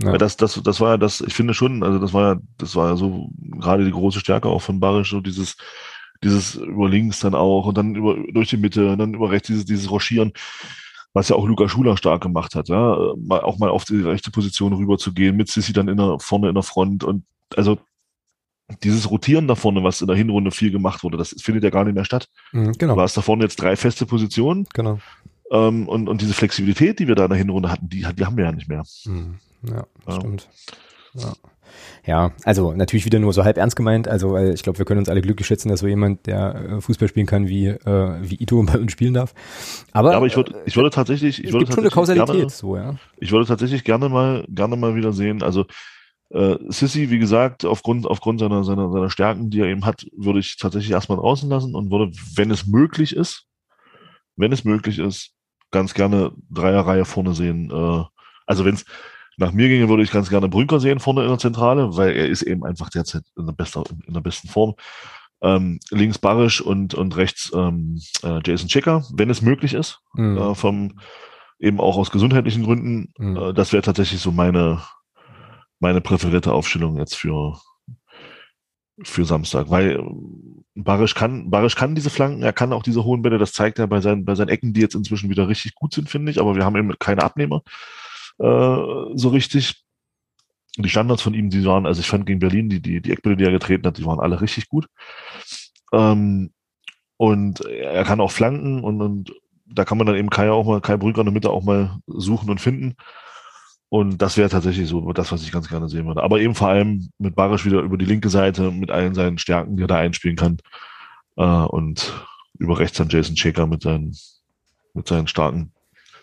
Ja. 0.00 0.12
Weil 0.12 0.18
das, 0.18 0.36
das, 0.36 0.60
das 0.62 0.80
war 0.80 0.90
ja 0.90 0.96
das, 0.96 1.20
ich 1.20 1.34
finde 1.34 1.54
schon, 1.54 1.82
also 1.82 1.98
das 1.98 2.12
war 2.12 2.34
ja, 2.34 2.40
das 2.56 2.76
war 2.76 2.90
ja 2.90 2.96
so 2.96 3.30
gerade 3.40 3.84
die 3.84 3.90
große 3.90 4.20
Stärke 4.20 4.48
auch 4.48 4.62
von 4.62 4.78
Barisch, 4.78 5.10
so 5.10 5.20
dieses, 5.20 5.56
dieses 6.22 6.54
über 6.54 6.88
links 6.88 7.20
dann 7.20 7.34
auch 7.34 7.66
und 7.66 7.76
dann 7.76 7.96
über 7.96 8.16
durch 8.32 8.50
die 8.50 8.56
Mitte 8.56 8.90
und 8.92 8.98
dann 8.98 9.14
über 9.14 9.30
rechts 9.30 9.48
dieses, 9.48 9.64
dieses 9.64 9.90
Rochieren, 9.90 10.32
was 11.14 11.28
ja 11.28 11.36
auch 11.36 11.46
Luca 11.46 11.68
Schuler 11.68 11.96
stark 11.96 12.22
gemacht 12.22 12.54
hat, 12.54 12.68
ja, 12.68 12.96
mal, 13.16 13.40
auch 13.40 13.58
mal 13.58 13.70
auf 13.70 13.84
die 13.84 14.00
rechte 14.00 14.30
Position 14.30 14.72
rüber 14.72 14.98
zu 14.98 15.12
gehen, 15.12 15.36
mit 15.36 15.48
Sissi 15.48 15.72
dann 15.72 15.88
in 15.88 15.96
der, 15.96 16.18
vorne 16.20 16.48
in 16.48 16.54
der 16.54 16.62
Front 16.62 17.02
und 17.02 17.24
also 17.56 17.78
dieses 18.82 19.10
Rotieren 19.10 19.48
da 19.48 19.54
vorne, 19.54 19.82
was 19.82 20.00
in 20.00 20.06
der 20.06 20.16
Hinrunde 20.16 20.50
viel 20.50 20.70
gemacht 20.70 21.02
wurde, 21.02 21.16
das 21.16 21.34
findet 21.40 21.64
ja 21.64 21.70
gar 21.70 21.84
nicht 21.84 21.94
mehr 21.94 22.04
statt. 22.04 22.28
Mhm, 22.52 22.72
genau. 22.72 22.94
Du 22.94 23.00
hast 23.00 23.16
da 23.16 23.22
vorne 23.22 23.44
jetzt 23.44 23.56
drei 23.56 23.76
feste 23.76 24.06
Positionen. 24.06 24.66
Genau. 24.74 24.98
Ähm, 25.50 25.88
und, 25.88 26.08
und 26.08 26.20
diese 26.20 26.34
Flexibilität, 26.34 26.98
die 26.98 27.08
wir 27.08 27.14
da 27.14 27.24
in 27.24 27.30
der 27.30 27.38
Hinrunde 27.38 27.70
hatten, 27.70 27.88
die, 27.88 28.06
die 28.14 28.24
haben 28.26 28.36
wir 28.36 28.44
ja 28.44 28.52
nicht 28.52 28.68
mehr. 28.68 28.84
Mhm. 29.06 29.38
Ja, 29.62 29.86
ja. 30.06 30.14
stimmt. 30.14 30.48
Ja. 31.14 31.32
Ja, 32.06 32.32
also 32.44 32.72
natürlich 32.72 33.04
wieder 33.04 33.18
nur 33.18 33.32
so 33.32 33.44
halb 33.44 33.58
ernst 33.58 33.76
gemeint. 33.76 34.08
Also, 34.08 34.32
weil 34.32 34.54
ich 34.54 34.62
glaube, 34.62 34.78
wir 34.78 34.86
können 34.86 35.00
uns 35.00 35.08
alle 35.08 35.20
glücklich 35.20 35.46
schätzen, 35.46 35.68
dass 35.68 35.80
so 35.80 35.86
jemand, 35.86 36.26
der 36.26 36.54
äh, 36.54 36.80
Fußball 36.80 37.08
spielen 37.08 37.26
kann, 37.26 37.48
wie, 37.48 37.66
äh, 37.66 38.18
wie 38.22 38.36
Ito 38.36 38.62
bei 38.62 38.78
uns 38.78 38.92
spielen 38.92 39.14
darf. 39.14 39.34
Aber, 39.92 40.12
ja, 40.12 40.16
aber 40.16 40.26
ich 40.26 40.36
würde, 40.36 40.62
ich 40.64 40.76
würde 40.76 40.90
tatsächlich, 40.90 41.42
ich 41.42 41.52
würde 41.52 41.66
schon 41.66 41.80
eine 41.80 41.90
Kausalität, 41.90 42.34
gerne, 42.34 42.50
so, 42.50 42.76
ja. 42.76 42.96
Ich 43.18 43.30
würde 43.30 43.46
tatsächlich 43.46 43.84
gerne 43.84 44.08
mal, 44.08 44.46
gerne 44.48 44.76
mal 44.76 44.94
wieder 44.94 45.12
sehen. 45.12 45.42
Also, 45.42 45.66
äh, 46.30 46.56
Sissy, 46.68 47.10
wie 47.10 47.18
gesagt, 47.18 47.64
aufgrund, 47.64 48.06
aufgrund 48.06 48.40
seiner, 48.40 48.64
seiner, 48.64 48.90
seiner 48.90 49.10
Stärken, 49.10 49.50
die 49.50 49.60
er 49.60 49.66
eben 49.66 49.84
hat, 49.84 50.06
würde 50.16 50.40
ich 50.40 50.56
tatsächlich 50.56 50.92
erstmal 50.92 51.18
draußen 51.18 51.48
lassen 51.48 51.74
und 51.74 51.90
würde, 51.90 52.12
wenn 52.36 52.50
es 52.50 52.66
möglich 52.66 53.14
ist, 53.16 53.44
wenn 54.36 54.52
es 54.52 54.64
möglich 54.64 54.98
ist, 54.98 55.32
ganz 55.70 55.94
gerne 55.94 56.32
Dreierreihe 56.50 57.04
vorne 57.04 57.34
sehen. 57.34 57.70
Äh, 57.70 58.04
also 58.46 58.64
wenn 58.64 58.74
es, 58.74 58.84
nach 59.38 59.52
mir 59.52 59.68
ginge, 59.68 59.88
würde 59.88 60.02
ich 60.02 60.10
ganz 60.10 60.28
gerne 60.28 60.48
Brünker 60.48 60.80
sehen 60.80 60.98
vorne 60.98 61.22
in 61.22 61.28
der 61.28 61.38
Zentrale, 61.38 61.96
weil 61.96 62.14
er 62.14 62.26
ist 62.26 62.42
eben 62.42 62.64
einfach 62.64 62.90
derzeit 62.90 63.22
in 63.36 63.46
der, 63.46 63.52
bester, 63.52 63.84
in 64.06 64.12
der 64.12 64.20
besten 64.20 64.48
Form. 64.48 64.74
Ähm, 65.40 65.78
links 65.90 66.18
Barisch 66.18 66.60
und, 66.60 66.94
und 66.94 67.16
rechts 67.16 67.52
ähm, 67.54 68.00
äh, 68.24 68.40
Jason 68.44 68.68
Checker, 68.68 69.04
wenn 69.12 69.30
es 69.30 69.40
möglich 69.40 69.74
ist, 69.74 70.00
mhm. 70.14 70.36
äh, 70.36 70.54
vom 70.56 70.98
eben 71.60 71.80
auch 71.80 71.96
aus 71.96 72.10
gesundheitlichen 72.10 72.64
Gründen. 72.64 73.12
Mhm. 73.16 73.36
Äh, 73.36 73.54
das 73.54 73.72
wäre 73.72 73.82
tatsächlich 73.82 74.20
so 74.20 74.32
meine, 74.32 74.82
meine 75.78 76.00
präferierte 76.00 76.52
Aufstellung 76.52 76.98
jetzt 76.98 77.14
für, 77.14 77.60
für 79.04 79.24
Samstag, 79.24 79.70
weil 79.70 80.00
äh, 80.00 80.02
Barisch 80.74 81.14
kann, 81.14 81.48
Barisch 81.48 81.76
kann 81.76 81.94
diese 81.94 82.10
Flanken, 82.10 82.42
er 82.42 82.52
kann 82.52 82.72
auch 82.72 82.82
diese 82.82 83.04
hohen 83.04 83.22
Bälle, 83.22 83.38
das 83.38 83.52
zeigt 83.52 83.78
er 83.78 83.86
bei 83.86 84.00
seinen, 84.00 84.24
bei 84.24 84.34
seinen 84.34 84.48
Ecken, 84.48 84.72
die 84.72 84.80
jetzt 84.80 84.96
inzwischen 84.96 85.30
wieder 85.30 85.46
richtig 85.46 85.76
gut 85.76 85.94
sind, 85.94 86.10
finde 86.10 86.32
ich, 86.32 86.40
aber 86.40 86.56
wir 86.56 86.64
haben 86.64 86.76
eben 86.76 86.92
keine 86.98 87.22
Abnehmer 87.22 87.62
äh, 88.38 89.14
so 89.14 89.28
richtig. 89.28 89.84
Die 90.76 90.88
Standards 90.88 91.22
von 91.22 91.34
ihm, 91.34 91.50
die 91.50 91.64
waren, 91.64 91.86
also 91.86 92.00
ich 92.00 92.06
fand 92.06 92.24
gegen 92.24 92.38
Berlin, 92.38 92.68
die, 92.68 92.80
die, 92.80 93.00
die 93.00 93.10
Eckbälle, 93.10 93.36
die 93.36 93.42
er 93.42 93.50
getreten 93.50 93.84
hat, 93.84 93.98
die 93.98 94.04
waren 94.04 94.20
alle 94.20 94.40
richtig 94.40 94.68
gut. 94.68 94.86
Ähm, 95.92 96.52
und 97.16 97.62
er 97.62 98.04
kann 98.04 98.20
auch 98.20 98.30
flanken 98.30 98.84
und, 98.84 99.02
und 99.02 99.32
da 99.66 99.84
kann 99.84 99.98
man 99.98 100.06
dann 100.06 100.16
eben 100.16 100.30
Kai 100.30 100.50
auch 100.50 100.64
mal, 100.64 100.80
Kai 100.80 100.96
Brücker 100.96 101.20
in 101.20 101.26
der 101.26 101.32
Mitte 101.32 101.50
auch 101.50 101.64
mal 101.64 101.98
suchen 102.06 102.48
und 102.48 102.60
finden. 102.60 102.94
Und 103.90 104.18
das 104.18 104.36
wäre 104.36 104.50
tatsächlich 104.50 104.88
so 104.88 105.12
das, 105.12 105.32
was 105.32 105.42
ich 105.42 105.50
ganz 105.50 105.68
gerne 105.68 105.88
sehen 105.88 106.06
würde. 106.06 106.22
Aber 106.22 106.40
eben 106.40 106.54
vor 106.54 106.68
allem 106.68 107.08
mit 107.18 107.34
Barisch 107.34 107.64
wieder 107.64 107.80
über 107.80 107.96
die 107.96 108.04
linke 108.04 108.28
Seite, 108.28 108.70
mit 108.70 108.90
allen 108.90 109.14
seinen 109.14 109.38
Stärken, 109.38 109.76
die 109.76 109.84
er 109.84 109.88
da 109.88 109.96
einspielen 109.96 110.36
kann. 110.36 110.58
Äh, 111.36 111.42
und 111.42 112.12
über 112.58 112.78
rechts 112.78 112.98
dann 112.98 113.08
Jason 113.08 113.34
Checker 113.34 113.66
mit 113.66 113.82
seinen, 113.82 114.14
mit 114.92 115.08
seinen 115.08 115.26
starken, 115.26 115.72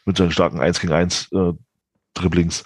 mit 0.05 0.17
seinen 0.17 0.31
starken 0.31 0.59
1 0.59 0.79
gegen 0.79 0.93
1 0.93 1.31
äh, 1.31 1.53
Dribblings. 2.15 2.63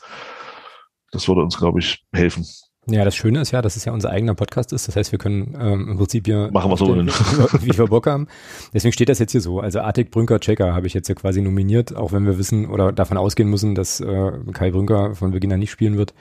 Das 1.12 1.28
würde 1.28 1.42
uns, 1.42 1.58
glaube 1.58 1.80
ich, 1.80 2.04
helfen. 2.14 2.46
Ja, 2.92 3.06
das 3.06 3.16
Schöne 3.16 3.42
ist 3.42 3.52
ja, 3.52 3.62
dass 3.62 3.76
es 3.76 3.86
ja 3.86 3.92
unser 3.92 4.10
eigener 4.10 4.34
Podcast 4.34 4.74
ist. 4.74 4.88
Das 4.88 4.96
heißt, 4.96 5.12
wir 5.12 5.20
können 5.20 5.56
ähm, 5.60 5.90
im 5.90 5.98
Prinzip 5.98 6.26
hier 6.26 6.50
machen 6.52 6.72
wir 6.72 6.78
so, 6.78 6.96
den, 6.96 7.08
wie 7.62 7.78
wir 7.78 7.88
Bock 7.88 8.08
haben. 8.08 8.28
Deswegen 8.74 8.94
steht 8.94 9.10
das 9.10 9.20
jetzt 9.20 9.32
hier 9.32 9.42
so. 9.42 9.60
Also 9.60 9.82
Artik 9.82 10.12
Brünker 10.12 10.40
Checker 10.40 10.74
habe 10.74 10.88
ich 10.88 10.94
jetzt 10.94 11.08
ja 11.08 11.16
quasi 11.16 11.42
nominiert, 11.42 11.96
auch 11.96 12.12
wenn 12.14 12.26
wir 12.26 12.38
wissen 12.38 12.68
oder 12.68 12.92
davon 12.92 13.18
ausgehen 13.18 13.50
müssen, 13.50 13.76
dass 13.76 14.00
äh, 14.00 14.32
Kai 14.54 14.72
Brünker 14.72 15.14
von 15.16 15.32
Beginn 15.32 15.54
an 15.54 15.60
nicht 15.60 15.72
spielen 15.72 15.98
wird. 15.98 16.14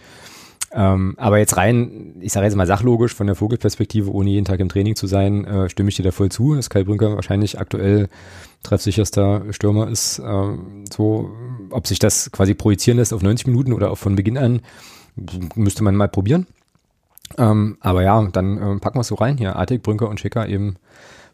Ähm, 0.71 1.15
aber 1.17 1.39
jetzt 1.39 1.57
rein, 1.57 2.17
ich 2.21 2.33
sage 2.33 2.47
jetzt 2.47 2.57
mal 2.57 2.67
sachlogisch 2.67 3.15
von 3.15 3.27
der 3.27 3.37
Vogelperspektive, 3.37 4.13
ohne 4.13 4.31
jeden 4.31 4.45
Tag 4.45 4.61
im 4.61 4.69
Training 4.69 4.97
zu 4.97 5.07
sein, 5.07 5.45
äh, 5.45 5.69
stimme 5.71 5.89
ich 5.89 5.97
dir 5.97 6.03
da 6.03 6.11
voll 6.11 6.31
zu, 6.31 6.55
dass 6.55 6.69
Kai 6.69 6.85
Brünker 6.85 7.15
wahrscheinlich 7.17 7.59
aktuell 7.59 8.09
treffsicherster 8.63 9.45
Stürmer 9.51 9.89
ist. 9.89 10.19
Ähm, 10.19 10.85
so, 10.93 11.31
ob 11.71 11.87
sich 11.87 11.99
das 11.99 12.31
quasi 12.33 12.55
projizieren 12.55 12.99
lässt 12.99 13.15
auf 13.15 13.23
90 13.23 13.47
Minuten 13.47 13.73
oder 13.73 13.91
auch 13.91 13.99
von 13.99 14.15
Beginn 14.15 14.37
an, 14.37 14.61
müsste 15.55 15.83
man 15.85 15.97
mal 15.97 16.09
probieren. 16.09 16.47
Ähm, 17.37 17.79
aber 17.81 18.03
ja, 18.03 18.23
dann 18.33 18.61
ähm, 18.61 18.81
packen 18.81 18.97
wir 18.97 19.03
es 19.03 19.09
so 19.09 19.15
rein 19.15 19.39
hier. 19.39 19.57
Artig, 19.57 19.83
Brünker 19.83 20.09
und 20.09 20.21
Schicker 20.21 20.49
eben 20.49 20.77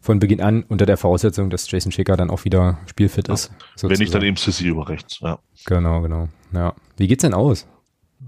von 0.01 0.19
Beginn 0.19 0.41
an 0.41 0.63
unter 0.63 0.85
der 0.85 0.97
Voraussetzung, 0.97 1.49
dass 1.49 1.69
Jason 1.69 1.91
Schicker 1.91 2.15
dann 2.15 2.29
auch 2.29 2.45
wieder 2.45 2.77
spielfit 2.85 3.27
ist. 3.27 3.51
Sozusagen. 3.71 3.91
Wenn 3.91 3.99
nicht, 3.99 4.13
dann 4.13 4.21
eben 4.21 4.37
Sissy 4.37 4.67
über 4.67 4.87
rechts. 4.87 5.19
Ja. 5.21 5.39
Genau, 5.65 6.01
genau. 6.01 6.27
Ja. 6.53 6.73
Wie 6.97 7.07
geht's 7.07 7.21
denn 7.21 7.33
aus? 7.33 7.65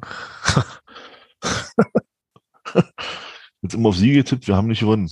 Jetzt 3.61 3.73
immer 3.73 3.89
auf 3.89 3.97
Sieg 3.97 4.13
getippt, 4.13 4.47
wir 4.47 4.55
haben 4.55 4.67
nicht 4.67 4.81
gewonnen. 4.81 5.09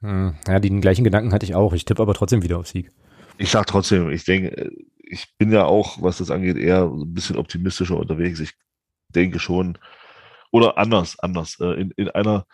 Hm, 0.00 0.34
ja, 0.46 0.60
den 0.60 0.80
gleichen 0.80 1.04
Gedanken 1.04 1.32
hatte 1.32 1.46
ich 1.46 1.54
auch. 1.54 1.72
Ich 1.72 1.84
tippe 1.84 2.02
aber 2.02 2.14
trotzdem 2.14 2.42
wieder 2.42 2.58
auf 2.58 2.68
Sieg. 2.68 2.92
Ich 3.38 3.50
sag 3.50 3.66
trotzdem, 3.66 4.10
ich 4.10 4.24
denke, 4.24 4.70
ich 4.98 5.36
bin 5.38 5.52
ja 5.52 5.64
auch, 5.64 6.02
was 6.02 6.18
das 6.18 6.30
angeht, 6.30 6.56
eher 6.56 6.84
ein 6.84 7.14
bisschen 7.14 7.36
optimistischer 7.36 7.96
unterwegs. 7.96 8.40
Ich 8.40 8.52
denke 9.14 9.38
schon, 9.38 9.78
oder 10.50 10.78
anders, 10.78 11.18
anders. 11.18 11.58
Äh, 11.60 11.80
in, 11.80 11.90
in, 11.96 12.10
einer, 12.10 12.46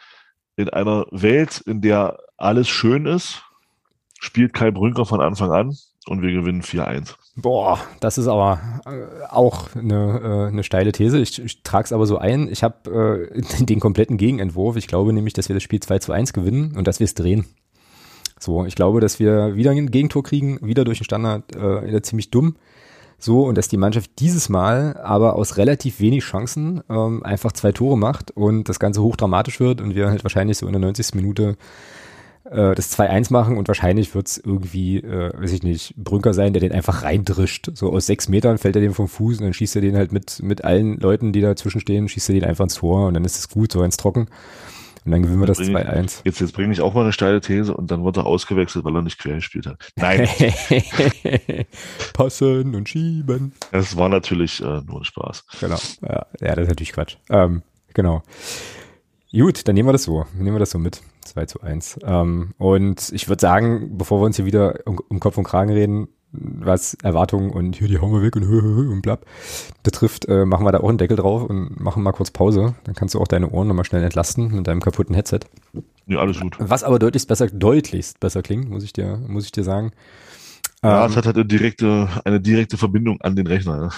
in 0.57 0.69
einer 0.69 1.07
Welt, 1.11 1.63
in 1.67 1.81
der 1.81 2.19
alles 2.37 2.69
schön 2.69 3.07
ist, 3.07 3.43
spielt 4.21 4.53
Kai 4.53 4.71
Brünker 4.71 5.07
von 5.07 5.21
Anfang 5.21 5.53
an 5.53 5.77
und 6.07 6.23
wir 6.23 6.33
gewinnen 6.33 6.63
4-1. 6.63 7.15
Boah, 7.35 7.81
das 8.01 8.19
ist 8.19 8.29
aber 8.29 8.61
äh, 8.85 9.25
auch 9.31 9.75
eine, 9.75 10.21
äh, 10.23 10.49
eine 10.49 10.63
steile 10.63 10.93
These. 10.93 11.19
Ich, 11.19 11.43
ich 11.43 11.63
trage 11.63 11.87
es 11.87 11.93
aber 11.93 12.07
so 12.07 12.19
ein. 12.19 12.49
Ich 12.49 12.63
habe 12.63 13.31
äh, 13.33 13.43
den 13.65 13.81
kompletten 13.81 14.19
Gegenentwurf. 14.19 14.77
Ich 14.77 14.87
glaube 14.87 15.13
nämlich, 15.13 15.33
dass 15.33 15.49
wir 15.49 15.55
das 15.55 15.63
Spiel 15.63 15.81
2 15.81 15.99
zu 15.99 16.13
1 16.13 16.35
gewinnen 16.35 16.77
und 16.77 16.87
dass 16.87 17.01
wir 17.01 17.07
es 17.07 17.15
drehen. 17.15 17.47
So, 18.39 18.67
ich 18.67 18.75
glaube, 18.75 19.01
dass 19.01 19.19
wir 19.19 19.55
wieder 19.55 19.71
ein 19.71 19.91
Gegentor 19.91 20.23
kriegen, 20.23 20.59
wieder 20.61 20.85
durch 20.85 20.99
den 20.99 21.05
Standard, 21.05 21.55
äh, 21.55 22.03
ziemlich 22.03 22.31
dumm. 22.31 22.57
So, 23.19 23.45
und 23.45 23.57
dass 23.57 23.69
die 23.69 23.77
Mannschaft 23.77 24.11
dieses 24.19 24.49
Mal 24.49 24.97
aber 24.97 25.37
aus 25.37 25.57
relativ 25.57 26.01
wenig 26.01 26.25
Chancen 26.25 26.83
ähm, 26.91 27.23
einfach 27.23 27.53
zwei 27.53 27.71
Tore 27.71 27.97
macht 27.97 28.33
und 28.33 28.69
das 28.69 28.81
Ganze 28.81 29.01
hochdramatisch 29.01 29.61
wird 29.61 29.81
und 29.81 29.95
wir 29.95 30.11
halt 30.11 30.25
wahrscheinlich 30.25 30.59
so 30.59 30.67
in 30.67 30.73
der 30.73 30.81
90. 30.81 31.15
Minute 31.15 31.57
äh, 32.45 32.75
das 32.75 32.97
2-1 32.99 33.33
machen 33.33 33.57
und 33.57 33.69
wahrscheinlich 33.69 34.15
wird's 34.15 34.37
irgendwie, 34.39 34.99
äh, 34.99 35.33
weiß 35.35 35.53
ich 35.53 35.63
nicht, 35.63 35.95
Brünker 35.97 36.35
sein, 36.35 36.53
der 36.53 36.61
den 36.61 36.73
einfach 36.73 37.03
reindrischt. 37.03 37.71
So 37.75 37.93
aus 37.93 38.07
sechs 38.07 38.29
Metern 38.29 38.59
fällt 38.59 38.77
er 38.77 38.83
dem 38.83 38.95
vom 38.95 39.09
Fuß 39.09 39.39
und 39.39 39.45
dann 39.45 39.55
schießt 39.55 39.77
er 39.77 39.83
den 39.83 39.97
halt 39.97 40.13
mit, 40.13 40.43
mit 40.43 40.65
allen 40.65 40.99
Leuten, 40.99 41.33
die 41.33 41.41
dazwischen 41.41 41.81
stehen, 41.81 42.09
schießt 42.09 42.31
er 42.31 42.35
den 42.35 42.45
einfach 42.45 42.65
ins 42.65 42.75
Tor 42.75 43.07
und 43.07 43.15
dann 43.15 43.25
ist 43.25 43.39
es 43.39 43.49
gut, 43.49 43.73
so 43.73 43.83
ins 43.83 43.97
Trocken. 43.97 44.29
Und 45.05 45.11
dann 45.11 45.23
gewinnen 45.23 45.41
wir 45.41 45.47
das 45.47 45.59
2-1. 45.59 46.21
Jetzt, 46.25 46.41
jetzt 46.41 46.53
bringe 46.53 46.73
ich 46.73 46.81
auch 46.81 46.95
mal 46.95 47.03
eine 47.03 47.13
steile 47.13 47.41
These 47.41 47.75
und 47.75 47.91
dann 47.91 48.05
wird 48.05 48.19
er 48.19 48.27
ausgewechselt, 48.27 48.85
weil 48.85 48.95
er 48.95 49.03
nicht 49.03 49.19
quer 49.19 49.35
gespielt 49.35 49.67
hat. 49.67 49.79
Nein. 49.97 50.29
Passen 52.13 52.75
und 52.77 52.89
schieben. 52.89 53.53
Das 53.73 53.97
war 53.97 54.09
natürlich 54.09 54.61
äh, 54.61 54.81
nur 54.83 55.01
ein 55.01 55.05
Spaß. 55.05 55.45
Genau. 55.59 55.79
Ja, 56.03 56.27
ja, 56.41 56.55
das 56.55 56.63
ist 56.63 56.69
natürlich 56.69 56.93
Quatsch. 56.93 57.17
Ähm, 57.31 57.63
genau. 57.95 58.23
Gut, 59.33 59.67
dann 59.67 59.75
nehmen 59.75 59.89
wir 59.89 59.93
das 59.93 60.05
so. 60.05 60.25
Nehmen 60.39 60.55
wir 60.55 60.61
das 60.61 60.71
so 60.71 60.79
mit. 60.79 61.03
2 61.25 61.47
zu 61.47 61.61
1. 61.61 62.01
Ähm, 62.05 62.55
und 62.59 63.11
ich 63.13 63.29
würde 63.29 63.41
sagen, 63.41 63.97
bevor 63.99 64.21
wir 64.21 64.27
uns 64.27 64.37
hier 64.37 64.45
wieder 64.45 64.81
um, 64.85 65.01
um 65.09 65.21
Kopf 65.21 65.39
und 65.39 65.45
Kragen 65.45 65.71
reden, 65.71 66.09
was 66.33 66.95
Erwartungen 67.03 67.51
und 67.51 67.77
hier 67.77 67.89
die 67.89 67.99
hauen 67.99 68.13
wir 68.13 68.23
weg 68.23 68.37
und, 68.37 68.45
und 68.45 69.03
blab 69.03 69.27
betrifft, 69.83 70.27
äh, 70.29 70.47
machen 70.47 70.65
wir 70.65 70.73
da 70.73 70.81
auch 70.81 70.89
einen 70.89 70.99
Deckel 70.99 71.17
drauf 71.17 71.45
und 71.45 71.79
machen 71.79 72.03
mal 72.03 72.13
kurz 72.13 72.31
Pause. 72.31 72.75
Dann 72.85 72.95
kannst 72.95 73.15
du 73.15 73.21
auch 73.21 73.29
deine 73.29 73.51
Ohren 73.51 73.69
nochmal 73.69 73.85
schnell 73.85 74.03
entlasten 74.03 74.55
mit 74.55 74.67
deinem 74.67 74.81
kaputten 74.81 75.15
Headset. 75.15 75.41
Ja, 76.07 76.19
alles 76.19 76.41
gut. 76.41 76.57
Was 76.59 76.85
aber 76.85 76.99
deutlichst 76.99 77.29
besser, 77.29 77.49
deutlichst 77.49 78.19
besser 78.19 78.43
klingt, 78.43 78.71
muss 78.71 78.83
ich 78.83 78.93
dir, 78.93 79.19
muss 79.27 79.45
ich 79.45 79.53
dir 79.53 79.65
sagen. 79.65 79.93
Ja, 80.83 81.05
ähm, 81.05 81.11
es 81.11 81.17
hat 81.17 81.27
halt 81.27 81.37
eine 81.37 81.45
direkte, 81.45 82.09
eine 82.25 82.41
direkte 82.41 82.77
Verbindung 82.77 83.21
an 83.21 83.37
den 83.37 83.47
Rechner. 83.47 83.79
Ne? 83.79 83.91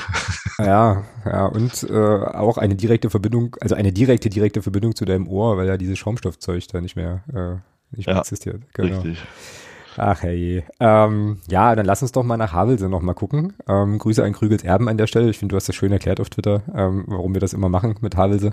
Ja, 0.59 1.05
ja, 1.25 1.47
und 1.47 1.83
äh, 1.91 1.93
auch 1.93 2.59
eine 2.59 2.77
direkte 2.77 3.11
Verbindung, 3.11 3.57
also 3.61 3.75
eine 3.75 3.93
direkte, 3.93 4.29
direkte 4.29 4.63
Verbindung 4.63 4.95
zu 4.95 5.05
deinem 5.05 5.27
Ohr, 5.27 5.57
weil 5.57 5.67
ja 5.67 5.77
dieses 5.77 5.99
Schaumstoffzeug 5.99 6.69
da 6.69 6.81
nicht 6.81 6.95
mehr, 6.95 7.25
äh, 7.33 7.97
nicht 7.97 8.07
mehr 8.07 8.17
ja, 8.17 8.21
existiert. 8.21 8.63
Genau. 8.75 9.01
Richtig. 9.01 9.25
Ach 9.97 10.23
hey. 10.23 10.65
Ähm, 10.81 11.39
ja, 11.49 11.75
dann 11.75 11.87
lass 11.87 12.03
uns 12.03 12.13
doch 12.13 12.23
mal 12.23 12.37
nach 12.37 12.53
Havelse 12.53 12.89
noch 12.89 13.01
mal 13.01 13.15
gucken. 13.15 13.55
Ähm, 13.69 13.99
Grüße 13.99 14.25
an 14.25 14.33
Krügels 14.33 14.65
Erben 14.65 14.89
an 14.89 14.99
der 14.99 15.07
Stelle. 15.07 15.31
Ich 15.31 15.39
finde, 15.39 15.53
du 15.53 15.57
hast 15.57 15.69
das 15.69 15.77
schön 15.77 15.93
erklärt 15.93 16.21
auf 16.21 16.31
Twitter, 16.31 16.63
ähm, 16.75 17.05
warum 17.07 17.35
wir 17.35 17.41
das 17.41 17.53
immer 17.53 17.69
machen 17.69 17.97
mit 18.01 18.17
Havelse. 18.17 18.53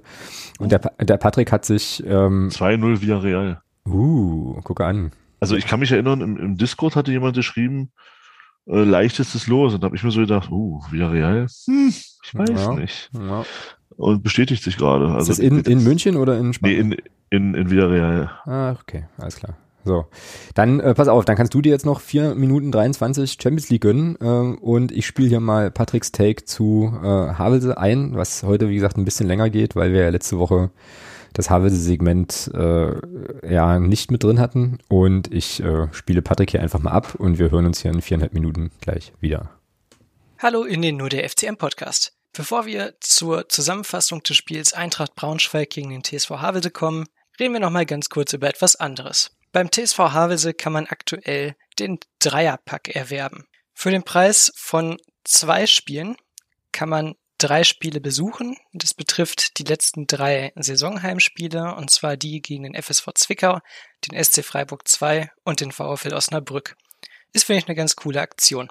Und 0.60 0.72
der, 0.72 0.80
der 0.80 1.18
Patrick 1.18 1.52
hat 1.52 1.66
sich 1.66 2.04
ähm, 2.06 2.50
2-0 2.50 3.02
via 3.02 3.18
Real. 3.18 3.62
Uh, 3.88 4.62
gucke 4.64 4.86
an. 4.86 5.12
Also 5.40 5.56
ich 5.56 5.66
kann 5.66 5.80
mich 5.80 5.92
erinnern, 5.92 6.22
im, 6.22 6.38
im 6.38 6.58
Discord 6.58 6.96
hatte 6.96 7.12
jemand 7.12 7.36
geschrieben, 7.36 7.92
äh, 8.68 8.84
leichtestes 8.84 9.48
Los. 9.48 9.74
Und 9.74 9.82
da 9.82 9.86
habe 9.86 9.96
ich 9.96 10.04
mir 10.04 10.12
so 10.12 10.22
gedacht, 10.22 10.52
uh, 10.52 10.82
via 10.92 11.10
Real? 11.10 11.48
Hm, 11.66 11.90
ich 11.90 12.34
weiß 12.34 12.50
ja, 12.50 12.74
nicht. 12.74 13.10
Ja. 13.14 13.46
Und 13.98 14.24
bestätigt 14.24 14.64
sich 14.64 14.78
gerade. 14.78 15.08
Also, 15.08 15.32
ist 15.32 15.40
das 15.40 15.40
in, 15.40 15.60
in 15.60 15.84
München 15.84 16.16
oder 16.16 16.38
in 16.38 16.54
Spanien? 16.54 16.90
Nee, 16.90 16.96
in, 17.30 17.54
in, 17.54 17.56
in 17.56 17.70
Villarreal. 17.70 18.32
Ah, 18.46 18.72
okay, 18.72 19.06
alles 19.18 19.38
klar. 19.38 19.56
So, 19.84 20.06
dann 20.54 20.80
äh, 20.80 20.94
pass 20.94 21.08
auf, 21.08 21.26
dann 21.26 21.36
kannst 21.36 21.56
du 21.56 21.62
dir 21.62 21.72
jetzt 21.72 21.86
noch 21.86 22.02
4 22.02 22.36
Minuten 22.36 22.72
23 22.72 23.38
Champions 23.42 23.70
League 23.70 23.82
gönnen 23.82 24.16
äh, 24.22 24.26
und 24.26 24.92
ich 24.92 25.08
spiele 25.08 25.30
hier 25.30 25.40
mal 25.40 25.72
Patricks 25.72 26.12
Take 26.12 26.46
zu 26.46 26.94
äh, 27.02 27.08
Havelse 27.08 27.78
ein, 27.80 28.16
was 28.16 28.44
heute 28.44 28.70
wie 28.70 28.76
gesagt 28.76 28.98
ein 28.98 29.06
bisschen 29.06 29.26
länger 29.28 29.50
geht, 29.50 29.76
weil 29.76 29.92
wir 29.92 30.02
ja 30.02 30.10
letzte 30.10 30.38
Woche 30.38 30.70
das 31.34 31.50
Havelse-Segment 31.50 32.52
äh, 32.54 33.52
ja 33.54 33.80
nicht 33.80 34.12
mit 34.12 34.24
drin 34.24 34.40
hatten 34.40 34.80
und 34.88 35.34
ich 35.34 35.64
äh, 35.64 35.88
spiele 35.92 36.22
Patrick 36.22 36.52
hier 36.52 36.62
einfach 36.62 36.80
mal 36.80 36.92
ab 36.92 37.16
und 37.16 37.40
wir 37.40 37.52
hören 37.52 37.66
uns 37.66 37.82
hier 37.82 37.92
in 37.92 38.02
viereinhalb 38.02 38.34
Minuten 38.34 38.72
gleich 38.82 39.14
wieder. 39.20 39.50
Hallo 40.40 40.64
in 40.64 40.82
den 40.82 40.98
Nur 40.98 41.10
der 41.10 41.28
FCM 41.30 41.56
Podcast. 41.56 42.14
Bevor 42.34 42.66
wir 42.66 42.96
zur 43.02 43.50
Zusammenfassung 43.50 44.24
des 44.24 44.38
Spiels 44.38 44.74
Eintracht 44.74 45.16
Braunschweig 45.16 45.70
gegen 45.70 45.90
den 45.90 46.04
TSV 46.04 46.30
Havelse 46.32 46.72
kommen, 46.72 47.06
reden 47.40 47.54
wir 47.54 47.60
nochmal 47.60 47.86
ganz 47.86 48.10
kurz 48.10 48.34
über 48.34 48.48
etwas 48.48 48.76
anderes. 48.76 49.32
Beim 49.52 49.70
TSV 49.70 50.00
Havelse 50.00 50.54
kann 50.54 50.74
man 50.74 50.88
aktuell 50.88 51.56
den 51.78 52.00
Dreierpack 52.20 52.96
erwerben. 52.96 53.46
Für 53.74 53.92
den 53.92 54.04
Preis 54.04 54.52
von 54.56 54.98
zwei 55.24 55.68
Spielen 55.68 56.16
kann 56.72 56.90
man 56.90 57.16
drei 57.42 57.64
Spiele 57.64 58.00
besuchen. 58.00 58.58
Das 58.74 58.94
betrifft 58.94 59.58
die 59.58 59.64
letzten 59.64 60.08
drei 60.08 60.54
Saisonheimspiele, 60.56 61.76
und 61.76 61.90
zwar 61.90 62.18
die 62.18 62.42
gegen 62.42 62.64
den 62.64 62.82
FSV 62.82 63.10
Zwickau, 63.16 63.60
den 64.06 64.24
SC 64.24 64.44
Freiburg 64.44 64.88
2 64.88 65.30
und 65.44 65.60
den 65.60 65.72
VfL 65.72 66.14
Osnabrück. 66.14 66.76
Ist, 67.34 67.46
finde 67.46 67.60
ich, 67.60 67.68
eine 67.68 67.76
ganz 67.76 67.96
coole 67.96 68.22
Aktion. 68.22 68.70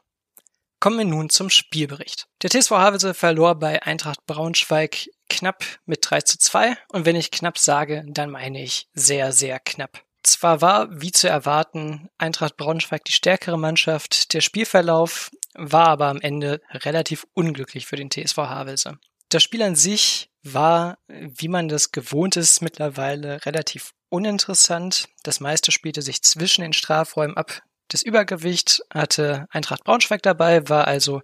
Kommen 0.79 0.99
wir 0.99 1.05
nun 1.05 1.29
zum 1.29 1.51
Spielbericht. 1.51 2.27
Der 2.43 2.51
TSV 2.51 2.71
Havelse 2.71 3.13
verlor 3.13 3.55
bei 3.57 3.83
Eintracht 3.83 4.25
Braunschweig 4.27 5.09
knapp 5.29 5.65
mit 5.85 5.99
3 6.03 6.23
zu 6.23 6.39
2 6.39 6.77
und 6.89 7.05
wenn 7.05 7.17
ich 7.17 7.31
knapp 7.31 7.59
sage, 7.59 8.05
dann 8.09 8.31
meine 8.31 8.63
ich 8.63 8.89
sehr, 8.95 9.33
sehr 9.33 9.61
knapp. 9.61 10.03
Zwar 10.23 10.61
war, 10.61 10.89
wie 10.91 11.13
zu 11.13 11.29
erwarten, 11.29 12.09
Eintracht 12.19 12.57
Braunschweig 12.57 13.05
die 13.05 13.13
stärkere 13.13 13.59
Mannschaft, 13.59 14.33
der 14.35 14.41
Spielverlauf 14.41 15.31
war 15.55 15.89
aber 15.89 16.07
am 16.07 16.21
Ende 16.21 16.61
relativ 16.71 17.27
unglücklich 17.35 17.87
für 17.87 17.97
den 17.97 18.11
TSV 18.11 18.39
Havelse. 18.39 18.99
Das 19.29 19.43
Spiel 19.43 19.63
an 19.63 19.77
sich 19.77 20.31
war, 20.43 20.99
wie 21.09 21.49
man 21.49 21.69
das 21.69 21.93
gewohnt 21.93 22.37
ist, 22.37 22.63
mittlerweile 22.63 23.45
relativ 23.45 23.93
uninteressant. 24.09 25.09
Das 25.23 25.41
meiste 25.41 25.73
spielte 25.73 26.03
sich 26.03 26.23
zwischen 26.23 26.63
den 26.63 26.73
Strafräumen 26.73 27.37
ab. 27.37 27.63
Das 27.89 28.03
Übergewicht 28.03 28.83
hatte 28.93 29.47
Eintracht 29.51 29.85
Braunschweig 29.85 30.23
dabei, 30.23 30.69
war 30.69 30.87
also 30.87 31.23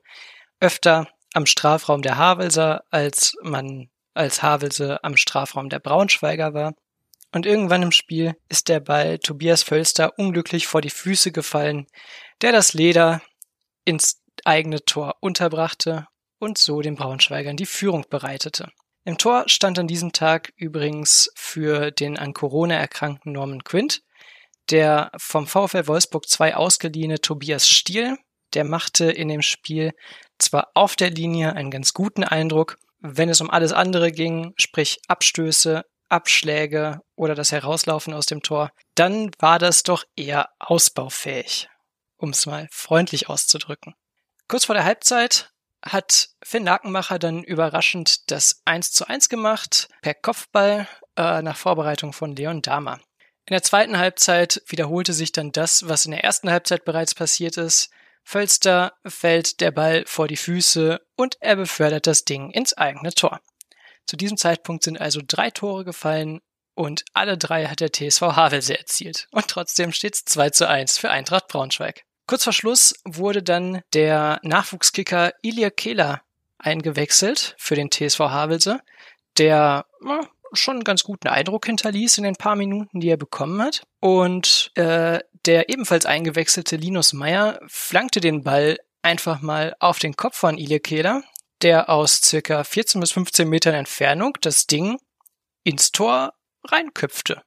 öfter 0.61 1.09
am 1.33 1.47
Strafraum 1.47 2.03
der 2.03 2.17
Havelser, 2.17 2.85
als 2.91 3.35
man 3.43 3.91
als 4.15 4.43
Havelse 4.43 5.03
am 5.05 5.17
Strafraum 5.17 5.69
der 5.69 5.79
Braunschweiger 5.79 6.55
war. 6.55 6.75
Und 7.33 7.45
irgendwann 7.45 7.83
im 7.83 7.93
Spiel 7.93 8.35
ist 8.49 8.69
der 8.69 8.81
Ball 8.81 9.19
Tobias 9.19 9.63
Völster 9.63 10.19
unglücklich 10.19 10.67
vor 10.67 10.81
die 10.81 10.91
Füße 10.91 11.33
gefallen, 11.33 11.87
der 12.41 12.53
das 12.53 12.73
Leder 12.73 13.21
ins 13.87 14.23
eigene 14.45 14.85
Tor 14.85 15.17
unterbrachte 15.21 16.07
und 16.39 16.59
so 16.59 16.83
den 16.83 16.97
Braunschweigern 16.97 17.57
die 17.57 17.65
Führung 17.65 18.05
bereitete. 18.11 18.69
Im 19.05 19.17
Tor 19.17 19.45
stand 19.47 19.79
an 19.79 19.87
diesem 19.87 20.13
Tag 20.13 20.53
übrigens 20.57 21.31
für 21.35 21.91
den 21.91 22.19
an 22.19 22.35
Corona 22.35 22.75
erkrankten 22.75 23.33
Norman 23.33 23.65
Quint 23.65 24.03
der 24.71 25.11
vom 25.17 25.47
VfL 25.47 25.87
Wolfsburg 25.87 26.29
2 26.29 26.57
ausgeliehene 26.57 27.21
Tobias 27.21 27.69
Stiel. 27.69 28.17
Der 28.55 28.65
machte 28.65 29.11
in 29.11 29.29
dem 29.29 29.43
Spiel 29.43 29.93
zwar 30.39 30.71
auf 30.75 30.97
der 30.97 31.11
Linie 31.11 31.55
einen 31.55 31.71
ganz 31.71 31.93
guten 31.93 32.25
Eindruck, 32.25 32.79
wenn 33.01 33.29
es 33.29 33.41
um 33.41 33.51
alles 33.51 33.73
andere 33.73 34.13
ging, 34.13 34.55
sprich 34.57 34.99
Abstöße, 35.09 35.85
Abschläge 36.09 37.01
oder 37.17 37.35
das 37.35 37.53
Herauslaufen 37.53 38.15
aus 38.15 38.27
dem 38.27 38.43
Tor, 38.43 38.71
dann 38.95 39.31
war 39.39 39.59
das 39.59 39.83
doch 39.83 40.05
eher 40.15 40.51
ausbaufähig, 40.59 41.69
um 42.17 42.31
es 42.31 42.47
mal 42.47 42.69
freundlich 42.71 43.29
auszudrücken. 43.29 43.95
Kurz 44.49 44.65
vor 44.67 44.75
der 44.75 44.85
Halbzeit 44.85 45.51
hat 45.85 46.31
Finn 46.43 46.65
Lakenmacher 46.65 47.19
dann 47.19 47.43
überraschend 47.43 48.31
das 48.31 48.63
1 48.65 48.93
zu 48.93 49.07
1 49.09 49.29
gemacht, 49.29 49.89
per 50.03 50.15
Kopfball 50.15 50.89
äh, 51.17 51.43
nach 51.43 51.57
Vorbereitung 51.57 52.13
von 52.13 52.35
Leon 52.35 52.63
Dahmer. 52.63 53.01
In 53.49 53.53
der 53.53 53.63
zweiten 53.63 53.99
Halbzeit 53.99 54.63
wiederholte 54.67 55.13
sich 55.13 55.31
dann 55.31 55.53
das, 55.53 55.89
was 55.89 56.05
in 56.05 56.11
der 56.11 56.25
ersten 56.25 56.51
Halbzeit 56.51 56.85
bereits 56.85 57.15
passiert 57.15 57.57
ist. 57.57 57.91
Völster 58.25 58.95
fällt 59.07 59.61
der 59.61 59.71
Ball 59.71 60.05
vor 60.07 60.27
die 60.27 60.37
Füße 60.37 61.01
und 61.15 61.37
er 61.41 61.55
befördert 61.55 62.09
das 62.09 62.25
Ding 62.25 62.51
ins 62.51 62.77
eigene 62.77 63.15
Tor. 63.15 63.41
Zu 64.05 64.17
diesem 64.17 64.37
Zeitpunkt 64.37 64.83
sind 64.83 65.01
also 65.01 65.21
drei 65.25 65.51
Tore 65.51 65.85
gefallen 65.85 66.41
und 66.77 67.05
alle 67.15 67.37
drei 67.37 67.67
hat 67.67 67.81
der 67.81 67.91
TSV 67.91 68.21
Havelse 68.21 68.79
erzielt. 68.79 69.27
Und 69.33 69.49
trotzdem 69.49 69.93
steht 69.93 70.15
es 70.15 70.25
2 70.27 70.51
zu 70.51 70.69
1 70.69 70.99
für 70.99 71.11
Eintracht 71.11 71.49
Braunschweig. 71.49 72.05
Kurz 72.27 72.45
vor 72.45 72.53
Schluss 72.53 72.95
wurde 73.05 73.43
dann 73.43 73.81
der 73.93 74.39
Nachwuchskicker 74.43 75.33
Ilya 75.43 75.71
Kehler 75.71 76.23
eingewechselt 76.59 77.55
für 77.59 77.75
den 77.75 77.91
TSV 77.91 78.21
Havelse, 78.21 78.81
der 79.39 79.87
na, 80.01 80.29
schon 80.53 80.77
einen 80.77 80.85
ganz 80.85 81.03
guten 81.03 81.29
Eindruck 81.29 81.67
hinterließ 81.67 82.19
in 82.19 82.25
den 82.25 82.37
paar 82.37 82.57
Minuten, 82.57 83.01
die 83.01 83.09
er 83.09 83.17
bekommen 83.17 83.61
hat. 83.63 83.83
Und 84.01 84.71
äh, 84.75 85.21
der 85.47 85.69
ebenfalls 85.69 86.07
eingewechselte 86.07 86.77
Linus 86.77 87.13
Meyer 87.13 87.61
flankte 87.67 88.21
den 88.21 88.43
Ball 88.43 88.79
einfach 89.03 89.41
mal 89.41 89.77
auf 89.79 89.99
den 89.99 90.17
Kopf 90.17 90.37
von 90.37 90.59
Ilya 90.59 90.81
Kehler, 90.81 91.23
der 91.63 91.89
aus 91.89 92.21
circa 92.23 92.65
14 92.65 93.01
bis 93.01 93.13
15 93.13 93.49
Metern 93.49 93.75
Entfernung 93.75 94.37
das 94.41 94.67
Ding 94.67 94.99
ins 95.63 95.93
Tor 95.93 96.33
reinköpfte. 96.67 97.43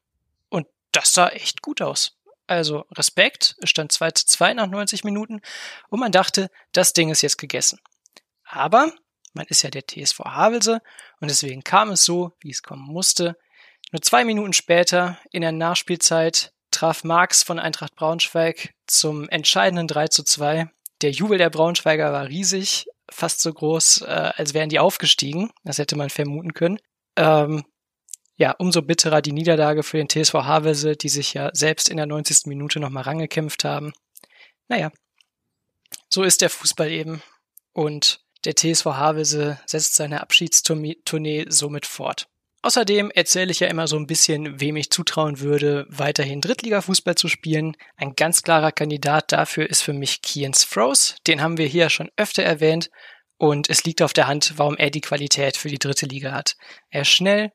Und 0.50 0.68
das 0.92 1.14
sah 1.14 1.30
echt 1.30 1.62
gut 1.62 1.82
aus. 1.82 2.18
Also 2.48 2.86
Respekt, 2.98 3.56
es 3.62 3.70
stand 3.70 3.92
2 3.92 4.12
zu 4.12 4.26
2 4.26 4.56
nach 4.56 4.68
90 4.68 5.04
Minuten 5.04 5.42
und 5.90 6.00
man 6.00 6.12
dachte, 6.12 6.50
das 6.72 6.94
Ding 6.94 7.10
ist 7.12 7.22
jetzt 7.22 7.38
gegessen. 7.38 7.80
Aber 8.44 8.92
man 9.34 9.46
ist 9.48 9.62
ja 9.62 9.70
der 9.70 9.86
TSV 9.86 10.20
Havelse 10.20 10.82
und 11.20 11.30
deswegen 11.30 11.64
kam 11.64 11.92
es 11.92 12.04
so, 12.04 12.32
wie 12.40 12.50
es 12.50 12.64
kommen 12.64 12.86
musste. 12.92 13.38
Nur 13.92 14.02
zwei 14.02 14.26
Minuten 14.26 14.54
später, 14.54 15.20
in 15.32 15.42
der 15.42 15.52
Nachspielzeit, 15.52 16.52
traf 16.72 17.04
Marx 17.04 17.44
von 17.44 17.60
Eintracht 17.60 17.96
Braunschweig 17.96 18.74
zum 18.88 19.30
entscheidenden 19.30 19.88
3 19.88 20.08
zu 20.08 20.24
2. 20.24 20.70
Der 21.02 21.12
Jubel 21.12 21.38
der 21.38 21.50
Braunschweiger 21.50 22.12
war 22.12 22.28
riesig, 22.28 22.88
fast 23.10 23.42
so 23.42 23.54
groß, 23.54 24.02
äh, 24.02 24.32
als 24.36 24.54
wären 24.54 24.70
die 24.70 24.80
aufgestiegen. 24.80 25.52
Das 25.64 25.78
hätte 25.78 25.96
man 25.96 26.10
vermuten 26.10 26.54
können. 26.54 26.80
Ähm, 27.16 27.64
ja, 28.40 28.56
umso 28.58 28.82
bitterer 28.82 29.22
die 29.22 29.34
Niederlage 29.34 29.84
für 29.84 29.98
den 29.98 30.08
TSV 30.08 30.34
Havelse, 30.34 30.96
die 30.96 31.10
sich 31.10 31.34
ja 31.34 31.50
selbst 31.54 31.90
in 31.90 31.98
der 31.98 32.06
90. 32.06 32.46
Minute 32.46 32.80
nochmal 32.80 33.04
rangekämpft 33.04 33.66
haben. 33.66 33.92
Naja, 34.70 34.92
so 36.10 36.24
ist 36.24 36.42
der 36.42 36.50
Fußball 36.50 36.90
eben. 36.90 37.22
Und 37.74 38.22
der 38.46 38.56
TSV 38.56 38.86
Havelse 38.86 39.60
setzt 39.66 39.96
seine 39.96 40.22
Abschiedstournee 40.22 41.48
somit 41.50 41.86
fort. 41.86 42.28
Außerdem 42.62 43.12
erzähle 43.12 43.52
ich 43.52 43.60
ja 43.60 43.68
immer 43.68 43.88
so 43.88 43.98
ein 43.98 44.08
bisschen, 44.08 44.62
wem 44.62 44.78
ich 44.78 44.90
zutrauen 44.90 45.42
würde, 45.42 45.86
weiterhin 45.90 46.40
Drittliga-Fußball 46.40 47.16
zu 47.16 47.28
spielen. 47.28 47.76
Ein 47.98 48.16
ganz 48.16 48.42
klarer 48.42 48.72
Kandidat 48.72 49.34
dafür 49.34 49.70
ist 49.70 49.82
für 49.82 49.94
mich 49.94 50.22
Kian 50.22 50.54
Froze. 50.54 51.16
Den 51.28 51.42
haben 51.42 51.58
wir 51.58 51.68
hier 51.68 51.90
schon 51.90 52.10
öfter 52.16 52.44
erwähnt. 52.44 52.90
Und 53.38 53.70
es 53.70 53.84
liegt 53.84 54.02
auf 54.02 54.14
der 54.14 54.28
Hand, 54.28 54.54
warum 54.58 54.78
er 54.78 54.92
die 54.92 55.02
Qualität 55.02 55.58
für 55.58 55.70
die 55.70 55.80
dritte 55.80 56.06
Liga 56.06 56.32
hat. 56.32 56.56
Er 56.90 57.02
ist 57.02 57.10
schnell, 57.10 57.52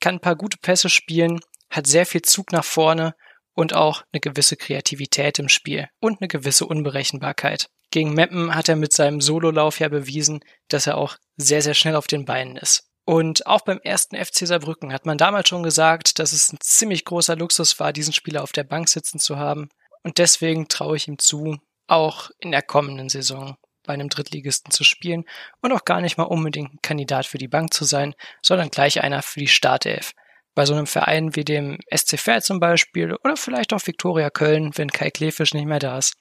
kann 0.00 0.16
ein 0.16 0.20
paar 0.20 0.36
gute 0.36 0.58
Pässe 0.58 0.88
spielen, 0.88 1.40
hat 1.70 1.86
sehr 1.86 2.06
viel 2.06 2.22
Zug 2.22 2.52
nach 2.52 2.64
vorne 2.64 3.14
und 3.54 3.74
auch 3.74 4.04
eine 4.12 4.20
gewisse 4.20 4.56
Kreativität 4.56 5.38
im 5.38 5.48
Spiel 5.48 5.88
und 6.00 6.20
eine 6.20 6.28
gewisse 6.28 6.66
Unberechenbarkeit. 6.66 7.68
Gegen 7.90 8.14
Meppen 8.14 8.54
hat 8.54 8.68
er 8.68 8.76
mit 8.76 8.92
seinem 8.92 9.20
Sololauf 9.20 9.80
ja 9.80 9.88
bewiesen, 9.88 10.40
dass 10.68 10.86
er 10.86 10.98
auch 10.98 11.16
sehr, 11.36 11.62
sehr 11.62 11.74
schnell 11.74 11.96
auf 11.96 12.06
den 12.06 12.24
Beinen 12.24 12.56
ist. 12.56 12.84
Und 13.04 13.46
auch 13.46 13.62
beim 13.62 13.80
ersten 13.82 14.22
FC 14.22 14.46
Saarbrücken 14.46 14.92
hat 14.92 15.06
man 15.06 15.16
damals 15.16 15.48
schon 15.48 15.62
gesagt, 15.62 16.18
dass 16.18 16.32
es 16.32 16.52
ein 16.52 16.58
ziemlich 16.60 17.06
großer 17.06 17.36
Luxus 17.36 17.80
war, 17.80 17.94
diesen 17.94 18.12
Spieler 18.12 18.42
auf 18.42 18.52
der 18.52 18.64
Bank 18.64 18.90
sitzen 18.90 19.18
zu 19.18 19.38
haben. 19.38 19.70
Und 20.02 20.18
deswegen 20.18 20.68
traue 20.68 20.96
ich 20.96 21.08
ihm 21.08 21.18
zu, 21.18 21.56
auch 21.86 22.30
in 22.38 22.50
der 22.50 22.62
kommenden 22.62 23.08
Saison 23.08 23.56
bei 23.88 23.94
einem 23.94 24.10
Drittligisten 24.10 24.70
zu 24.70 24.84
spielen 24.84 25.24
und 25.62 25.72
auch 25.72 25.84
gar 25.84 26.00
nicht 26.00 26.18
mal 26.18 26.24
unbedingt 26.24 26.74
ein 26.74 26.78
Kandidat 26.82 27.26
für 27.26 27.38
die 27.38 27.48
Bank 27.48 27.72
zu 27.72 27.84
sein, 27.84 28.14
sondern 28.42 28.68
gleich 28.68 29.02
einer 29.02 29.22
für 29.22 29.40
die 29.40 29.48
Startelf. 29.48 30.12
Bei 30.54 30.66
so 30.66 30.74
einem 30.74 30.86
Verein 30.86 31.34
wie 31.34 31.44
dem 31.44 31.78
SC 31.92 32.18
Pferd 32.18 32.44
zum 32.44 32.60
Beispiel 32.60 33.16
oder 33.24 33.36
vielleicht 33.36 33.72
auch 33.72 33.84
Viktoria 33.84 34.28
Köln, 34.28 34.72
wenn 34.76 34.90
Kai 34.90 35.10
Klefisch 35.10 35.54
nicht 35.54 35.66
mehr 35.66 35.78
da 35.78 35.98
ist, 35.98 36.14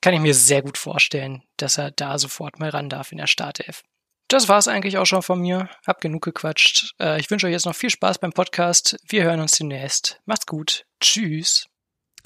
kann 0.00 0.14
ich 0.14 0.20
mir 0.20 0.34
sehr 0.34 0.62
gut 0.62 0.78
vorstellen, 0.78 1.42
dass 1.58 1.78
er 1.78 1.90
da 1.90 2.18
sofort 2.18 2.58
mal 2.58 2.70
ran 2.70 2.88
darf 2.88 3.12
in 3.12 3.18
der 3.18 3.26
Startelf. 3.26 3.82
Das 4.28 4.48
war's 4.48 4.66
eigentlich 4.66 4.96
auch 4.96 5.04
schon 5.04 5.22
von 5.22 5.40
mir. 5.40 5.68
Hab 5.86 6.00
genug 6.00 6.24
gequatscht. 6.24 6.94
Äh, 6.98 7.20
ich 7.20 7.30
wünsche 7.30 7.46
euch 7.46 7.52
jetzt 7.52 7.66
noch 7.66 7.74
viel 7.74 7.90
Spaß 7.90 8.18
beim 8.18 8.32
Podcast. 8.32 8.96
Wir 9.06 9.24
hören 9.24 9.40
uns 9.40 9.52
demnächst. 9.52 10.20
Macht's 10.24 10.46
gut. 10.46 10.86
Tschüss. 11.00 11.71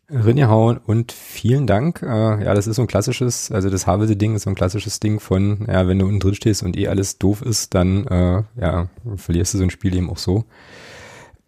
Rinnehauen 0.09 0.79
und 0.79 1.11
vielen 1.11 1.67
Dank. 1.67 2.03
Äh, 2.03 2.45
ja, 2.45 2.55
das 2.55 2.67
ist 2.67 2.77
so 2.77 2.83
ein 2.83 2.89
klassisches, 2.89 3.51
also 3.51 3.71
das 3.71 3.87
Havelse-Ding 3.87 4.37
ist 4.37 4.43
so 4.43 4.51
ein 4.51 4.55
klassisches 4.55 5.01
Ding 5.01 5.19
von, 5.19 5.67
ja, 5.69 5.89
wenn 5.89 5.99
du 5.99 6.07
unten 6.07 6.21
drin 6.21 6.35
stehst 6.35 6.63
und 6.63 6.77
eh 6.77 6.89
alles 6.89 7.19
doof 7.19 7.43
ist, 7.43 7.75
dann 7.75 8.07
äh, 8.07 8.43
ja, 8.61 8.89
verlierst 9.17 9.55
du 9.55 9.59
so 9.59 9.65
ein 9.65 9.71
Spiel 9.71 9.97
eben 9.97 10.11
auch 10.11 10.19
so. 10.19 10.45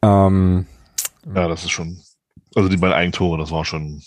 Ähm, 0.02 0.66
ja, 1.32 1.46
das 1.46 1.64
ist 1.64 1.70
schon, 1.70 2.00
also 2.54 2.68
die 2.68 2.76
beiden 2.76 2.96
Eigentore, 2.96 3.38
das 3.38 3.52
war 3.52 3.64
schon 3.64 4.02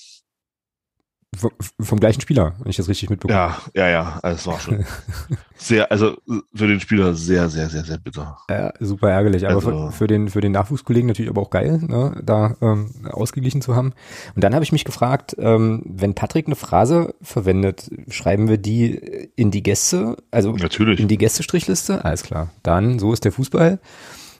vom, 1.35 1.51
vom 1.79 1.99
gleichen 1.99 2.19
Spieler, 2.19 2.53
wenn 2.59 2.69
ich 2.69 2.75
das 2.75 2.89
richtig 2.89 3.09
mitbekomme. 3.09 3.39
Ja, 3.39 3.57
ja, 3.73 3.89
ja, 3.89 4.19
also 4.21 4.35
es 4.35 4.47
war 4.47 4.59
schon 4.59 4.85
sehr, 5.55 5.89
also 5.89 6.17
für 6.53 6.67
den 6.67 6.81
Spieler 6.81 7.13
sehr, 7.13 7.47
sehr, 7.47 7.69
sehr, 7.69 7.85
sehr 7.85 7.97
bitter. 7.97 8.37
Ja, 8.49 8.73
super 8.81 9.09
ärgerlich, 9.09 9.45
aber 9.45 9.55
also, 9.55 9.69
für, 9.69 9.91
für, 9.91 10.07
den 10.07 10.27
für 10.27 10.41
den 10.41 10.51
Nachwuchskollegen 10.51 11.07
natürlich 11.07 11.31
aber 11.31 11.41
auch 11.41 11.49
geil, 11.49 11.79
ne, 11.87 12.19
da 12.21 12.57
ähm, 12.61 12.91
ausgeglichen 13.09 13.61
zu 13.61 13.75
haben. 13.75 13.93
Und 14.35 14.43
dann 14.43 14.53
habe 14.53 14.65
ich 14.65 14.73
mich 14.73 14.83
gefragt, 14.83 15.35
ähm, 15.39 15.83
wenn 15.85 16.15
Patrick 16.15 16.47
eine 16.47 16.57
Phrase 16.57 17.15
verwendet, 17.21 17.89
schreiben 18.09 18.49
wir 18.49 18.57
die 18.57 18.95
in 19.35 19.51
die 19.51 19.63
Gäste, 19.63 20.17
also 20.31 20.51
natürlich. 20.51 20.99
in 20.99 21.07
die 21.07 21.17
Gästestrichliste? 21.17 22.03
Alles 22.03 22.23
klar. 22.23 22.49
Dann, 22.61 22.99
so 22.99 23.13
ist 23.13 23.23
der 23.23 23.31
Fußball, 23.31 23.79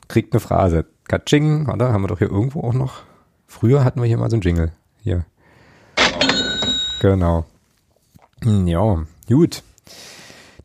kriegt 0.08 0.34
eine 0.34 0.40
Phrase. 0.40 0.84
Katsching, 1.08 1.68
oder? 1.68 1.92
Haben 1.92 2.02
wir 2.02 2.08
doch 2.08 2.18
hier 2.18 2.30
irgendwo 2.30 2.60
auch 2.62 2.74
noch. 2.74 3.02
Früher 3.46 3.82
hatten 3.82 4.00
wir 4.00 4.06
hier 4.06 4.18
mal 4.18 4.30
so 4.30 4.36
einen 4.36 4.42
Jingle. 4.42 4.72
Hier. 5.02 5.24
Genau. 7.02 7.44
Hm, 8.44 8.68
ja, 8.68 9.04
gut. 9.26 9.64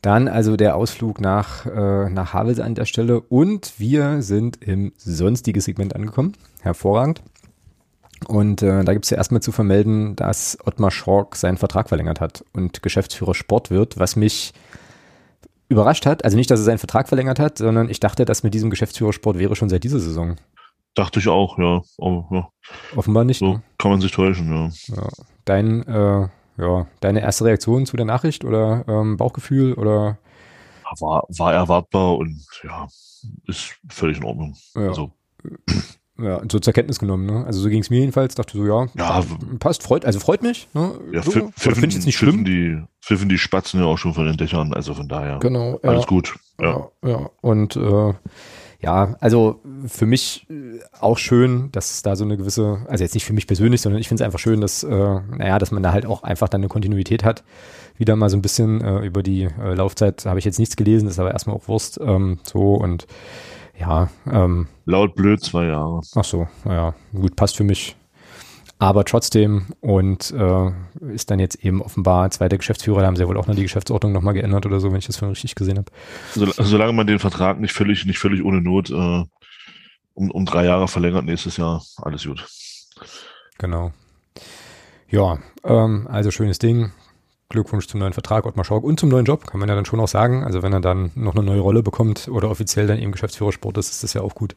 Dann 0.02 0.28
also 0.28 0.56
der 0.56 0.76
Ausflug 0.76 1.20
nach, 1.20 1.66
äh, 1.66 2.08
nach 2.10 2.32
Havelse 2.32 2.62
an 2.62 2.76
der 2.76 2.84
Stelle 2.84 3.20
und 3.20 3.72
wir 3.78 4.22
sind 4.22 4.62
im 4.62 4.92
sonstigen 4.96 5.60
Segment 5.60 5.96
angekommen. 5.96 6.34
Hervorragend. 6.60 7.22
Und 8.28 8.62
äh, 8.62 8.84
da 8.84 8.92
gibt 8.92 9.06
es 9.06 9.10
ja 9.10 9.16
erstmal 9.16 9.42
zu 9.42 9.50
vermelden, 9.50 10.14
dass 10.14 10.56
Ottmar 10.64 10.92
Schork 10.92 11.34
seinen 11.34 11.56
Vertrag 11.56 11.88
verlängert 11.88 12.20
hat 12.20 12.44
und 12.52 12.84
Geschäftsführer 12.84 13.34
Sport 13.34 13.72
wird, 13.72 13.98
was 13.98 14.14
mich 14.14 14.54
überrascht 15.68 16.06
hat. 16.06 16.24
Also 16.24 16.36
nicht, 16.36 16.52
dass 16.52 16.60
er 16.60 16.64
seinen 16.64 16.78
Vertrag 16.78 17.08
verlängert 17.08 17.40
hat, 17.40 17.58
sondern 17.58 17.90
ich 17.90 17.98
dachte, 17.98 18.24
dass 18.24 18.44
mit 18.44 18.54
diesem 18.54 18.70
Geschäftsführer 18.70 19.12
Sport 19.12 19.40
wäre 19.40 19.56
schon 19.56 19.70
seit 19.70 19.82
dieser 19.82 19.98
Saison. 19.98 20.36
Dachte 20.98 21.20
ich 21.20 21.28
auch, 21.28 21.58
ja. 21.58 21.80
Aber, 21.98 22.26
ja. 22.32 22.48
Offenbar 22.96 23.22
nicht. 23.22 23.38
So 23.38 23.52
ne? 23.52 23.62
kann 23.78 23.92
man 23.92 24.00
sich 24.00 24.10
täuschen, 24.10 24.50
ja. 24.52 24.96
ja 24.96 25.08
dein, 25.44 25.86
äh, 25.86 26.28
ja, 26.56 26.86
deine 26.98 27.20
erste 27.20 27.44
Reaktion 27.44 27.86
zu 27.86 27.96
der 27.96 28.04
Nachricht 28.04 28.44
oder 28.44 28.84
ähm, 28.88 29.16
Bauchgefühl 29.16 29.74
oder? 29.74 30.18
War, 30.98 31.22
war 31.28 31.52
erwartbar 31.52 32.16
und 32.16 32.44
ja, 32.64 32.88
ist 33.46 33.76
völlig 33.88 34.18
in 34.18 34.24
Ordnung. 34.24 34.56
Ja. 34.74 34.88
Also. 34.88 35.12
Ja, 36.20 36.42
so 36.50 36.58
zur 36.58 36.72
Kenntnis 36.72 36.98
genommen, 36.98 37.26
ne? 37.26 37.46
Also 37.46 37.60
so 37.60 37.68
ging 37.68 37.78
es 37.78 37.90
mir 37.90 38.00
jedenfalls, 38.00 38.34
dachte 38.34 38.58
so, 38.58 38.66
ja, 38.66 38.88
ja 38.96 39.24
passt, 39.60 39.84
freut, 39.84 40.04
also 40.04 40.18
freut 40.18 40.42
mich, 40.42 40.66
ne? 40.74 40.98
Ja, 41.12 41.22
so, 41.22 41.30
finde 41.54 41.86
ich 41.86 41.94
jetzt 41.94 42.06
nicht 42.06 42.18
schlimm. 42.18 42.44
Die, 42.44 42.82
pfiffen 43.00 43.28
die 43.28 43.38
Spatzen 43.38 43.78
ja 43.78 43.86
auch 43.86 43.98
schon 43.98 44.14
von 44.14 44.26
den 44.26 44.36
Dächern, 44.36 44.74
also 44.74 44.94
von 44.94 45.06
daher. 45.06 45.38
Genau. 45.38 45.78
Alles 45.84 46.08
gut. 46.08 46.34
Ja. 46.60 46.88
ja. 47.04 47.08
ja. 47.08 47.30
Und 47.40 47.76
äh, 47.76 48.14
ja, 48.80 49.16
also 49.18 49.60
für 49.86 50.06
mich 50.06 50.46
äh, 50.50 50.78
auch 51.00 51.18
schön, 51.18 51.70
dass 51.72 52.02
da 52.02 52.14
so 52.14 52.24
eine 52.24 52.36
gewisse, 52.36 52.78
also 52.86 53.02
jetzt 53.02 53.14
nicht 53.14 53.24
für 53.24 53.32
mich 53.32 53.48
persönlich, 53.48 53.80
sondern 53.80 54.00
ich 54.00 54.06
finde 54.08 54.22
es 54.22 54.24
einfach 54.24 54.38
schön, 54.38 54.60
dass, 54.60 54.84
äh, 54.84 54.88
naja, 54.88 55.58
dass 55.58 55.72
man 55.72 55.82
da 55.82 55.92
halt 55.92 56.06
auch 56.06 56.22
einfach 56.22 56.48
dann 56.48 56.60
eine 56.60 56.68
Kontinuität 56.68 57.24
hat. 57.24 57.42
Wieder 57.96 58.14
mal 58.14 58.30
so 58.30 58.36
ein 58.36 58.42
bisschen 58.42 58.80
äh, 58.80 59.00
über 59.00 59.24
die 59.24 59.44
äh, 59.44 59.74
Laufzeit 59.74 60.24
habe 60.26 60.38
ich 60.38 60.44
jetzt 60.44 60.60
nichts 60.60 60.76
gelesen, 60.76 61.08
ist 61.08 61.18
aber 61.18 61.32
erstmal 61.32 61.56
auch 61.56 61.66
Wurst. 61.66 61.98
Ähm, 62.00 62.38
so 62.44 62.74
und 62.74 63.08
ja. 63.78 64.08
Ähm, 64.30 64.68
Laut 64.84 65.16
blöd 65.16 65.42
zwei 65.42 65.66
Jahre. 65.66 66.00
Ach 66.14 66.24
so, 66.24 66.46
naja, 66.64 66.94
gut, 67.12 67.34
passt 67.34 67.56
für 67.56 67.64
mich. 67.64 67.96
Aber 68.80 69.04
trotzdem 69.04 69.66
und 69.80 70.30
äh, 70.30 70.70
ist 71.12 71.30
dann 71.30 71.40
jetzt 71.40 71.56
eben 71.64 71.82
offenbar 71.82 72.30
zweiter 72.30 72.58
Geschäftsführer, 72.58 73.00
da 73.00 73.06
haben 73.06 73.16
sie 73.16 73.22
ja 73.22 73.28
wohl 73.28 73.36
auch 73.36 73.48
noch 73.48 73.56
die 73.56 73.62
Geschäftsordnung 73.62 74.12
nochmal 74.12 74.34
geändert 74.34 74.66
oder 74.66 74.78
so, 74.78 74.90
wenn 74.90 74.98
ich 74.98 75.06
das 75.06 75.16
vorhin 75.16 75.32
richtig 75.32 75.56
gesehen 75.56 75.78
habe. 75.78 75.90
So, 76.34 76.46
solange 76.62 76.92
man 76.92 77.06
den 77.06 77.18
Vertrag 77.18 77.58
nicht 77.58 77.72
völlig, 77.72 78.06
nicht 78.06 78.18
völlig 78.18 78.44
ohne 78.44 78.60
Not 78.60 78.90
äh, 78.90 79.24
um, 80.14 80.30
um 80.30 80.44
drei 80.44 80.64
Jahre 80.64 80.86
verlängert 80.86 81.24
nächstes 81.24 81.56
Jahr, 81.56 81.82
alles 82.02 82.24
gut. 82.24 82.46
Genau. 83.58 83.92
Ja, 85.08 85.38
ähm, 85.64 86.06
also 86.08 86.30
schönes 86.30 86.58
Ding. 86.58 86.92
Glückwunsch 87.48 87.86
zum 87.86 88.00
neuen 88.00 88.12
Vertrag, 88.12 88.44
Ottmar 88.44 88.64
Schauk 88.64 88.84
und 88.84 89.00
zum 89.00 89.08
neuen 89.08 89.24
Job, 89.24 89.46
kann 89.46 89.58
man 89.58 89.70
ja 89.70 89.74
dann 89.74 89.86
schon 89.86 90.00
auch 90.00 90.08
sagen. 90.08 90.44
Also 90.44 90.62
wenn 90.62 90.72
er 90.72 90.80
dann 90.80 91.12
noch 91.14 91.34
eine 91.34 91.42
neue 91.42 91.60
Rolle 91.60 91.82
bekommt 91.82 92.28
oder 92.28 92.50
offiziell 92.50 92.86
dann 92.86 92.98
eben 92.98 93.10
Geschäftsführer 93.10 93.52
Sport 93.52 93.78
ist, 93.78 93.90
ist 93.90 94.04
das 94.04 94.12
ja 94.12 94.20
auch 94.20 94.34
gut. 94.34 94.54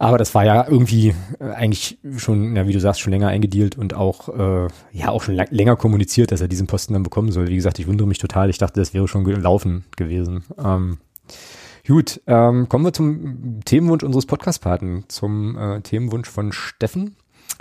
Aber 0.00 0.16
das 0.16 0.34
war 0.34 0.46
ja 0.46 0.66
irgendwie 0.66 1.14
äh, 1.40 1.44
eigentlich 1.50 1.98
schon, 2.16 2.56
ja, 2.56 2.66
wie 2.66 2.72
du 2.72 2.80
sagst, 2.80 3.02
schon 3.02 3.12
länger 3.12 3.28
eingedealt 3.28 3.76
und 3.76 3.92
auch, 3.92 4.30
äh, 4.30 4.68
ja, 4.92 5.10
auch 5.10 5.22
schon 5.22 5.34
länger 5.34 5.76
kommuniziert, 5.76 6.32
dass 6.32 6.40
er 6.40 6.48
diesen 6.48 6.66
Posten 6.66 6.94
dann 6.94 7.02
bekommen 7.02 7.30
soll. 7.32 7.48
Wie 7.48 7.56
gesagt, 7.56 7.78
ich 7.78 7.86
wundere 7.86 8.08
mich 8.08 8.16
total. 8.16 8.48
Ich 8.48 8.56
dachte, 8.56 8.80
das 8.80 8.94
wäre 8.94 9.06
schon 9.08 9.24
gelaufen 9.24 9.84
gewesen. 9.98 10.42
Ähm, 10.58 10.96
gut, 11.86 12.22
ähm, 12.26 12.66
kommen 12.70 12.86
wir 12.86 12.94
zum 12.94 13.60
Themenwunsch 13.66 14.02
unseres 14.02 14.24
Podcast-Paten, 14.24 15.04
zum 15.08 15.58
äh, 15.58 15.82
Themenwunsch 15.82 16.30
von 16.30 16.52
Steffen. 16.52 17.14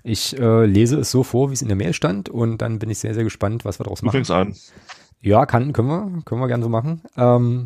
Ich 0.04 0.40
äh, 0.40 0.66
lese 0.66 0.98
es 0.98 1.12
so 1.12 1.24
vor, 1.24 1.50
wie 1.50 1.56
es 1.56 1.62
in 1.62 1.68
der 1.68 1.76
Mail 1.76 1.92
stand 1.92 2.30
und 2.30 2.60
dann 2.62 2.80
bin 2.80 2.90
ich 2.90 3.00
sehr, 3.00 3.14
sehr 3.14 3.26
gespannt, 3.26 3.66
was 3.66 3.82
wir 3.82 3.84
daraus 3.84 4.02
machen. 4.02 4.14
Du 4.14 4.26
fängst 4.26 4.32
an. 4.32 4.56
Ja, 5.20 5.46
kann, 5.46 5.74
können 5.74 5.90
wir, 5.90 6.22
können 6.24 6.40
wir 6.40 6.48
gerne 6.48 6.64
so 6.64 6.70
machen. 6.70 7.02
Ähm, 7.18 7.66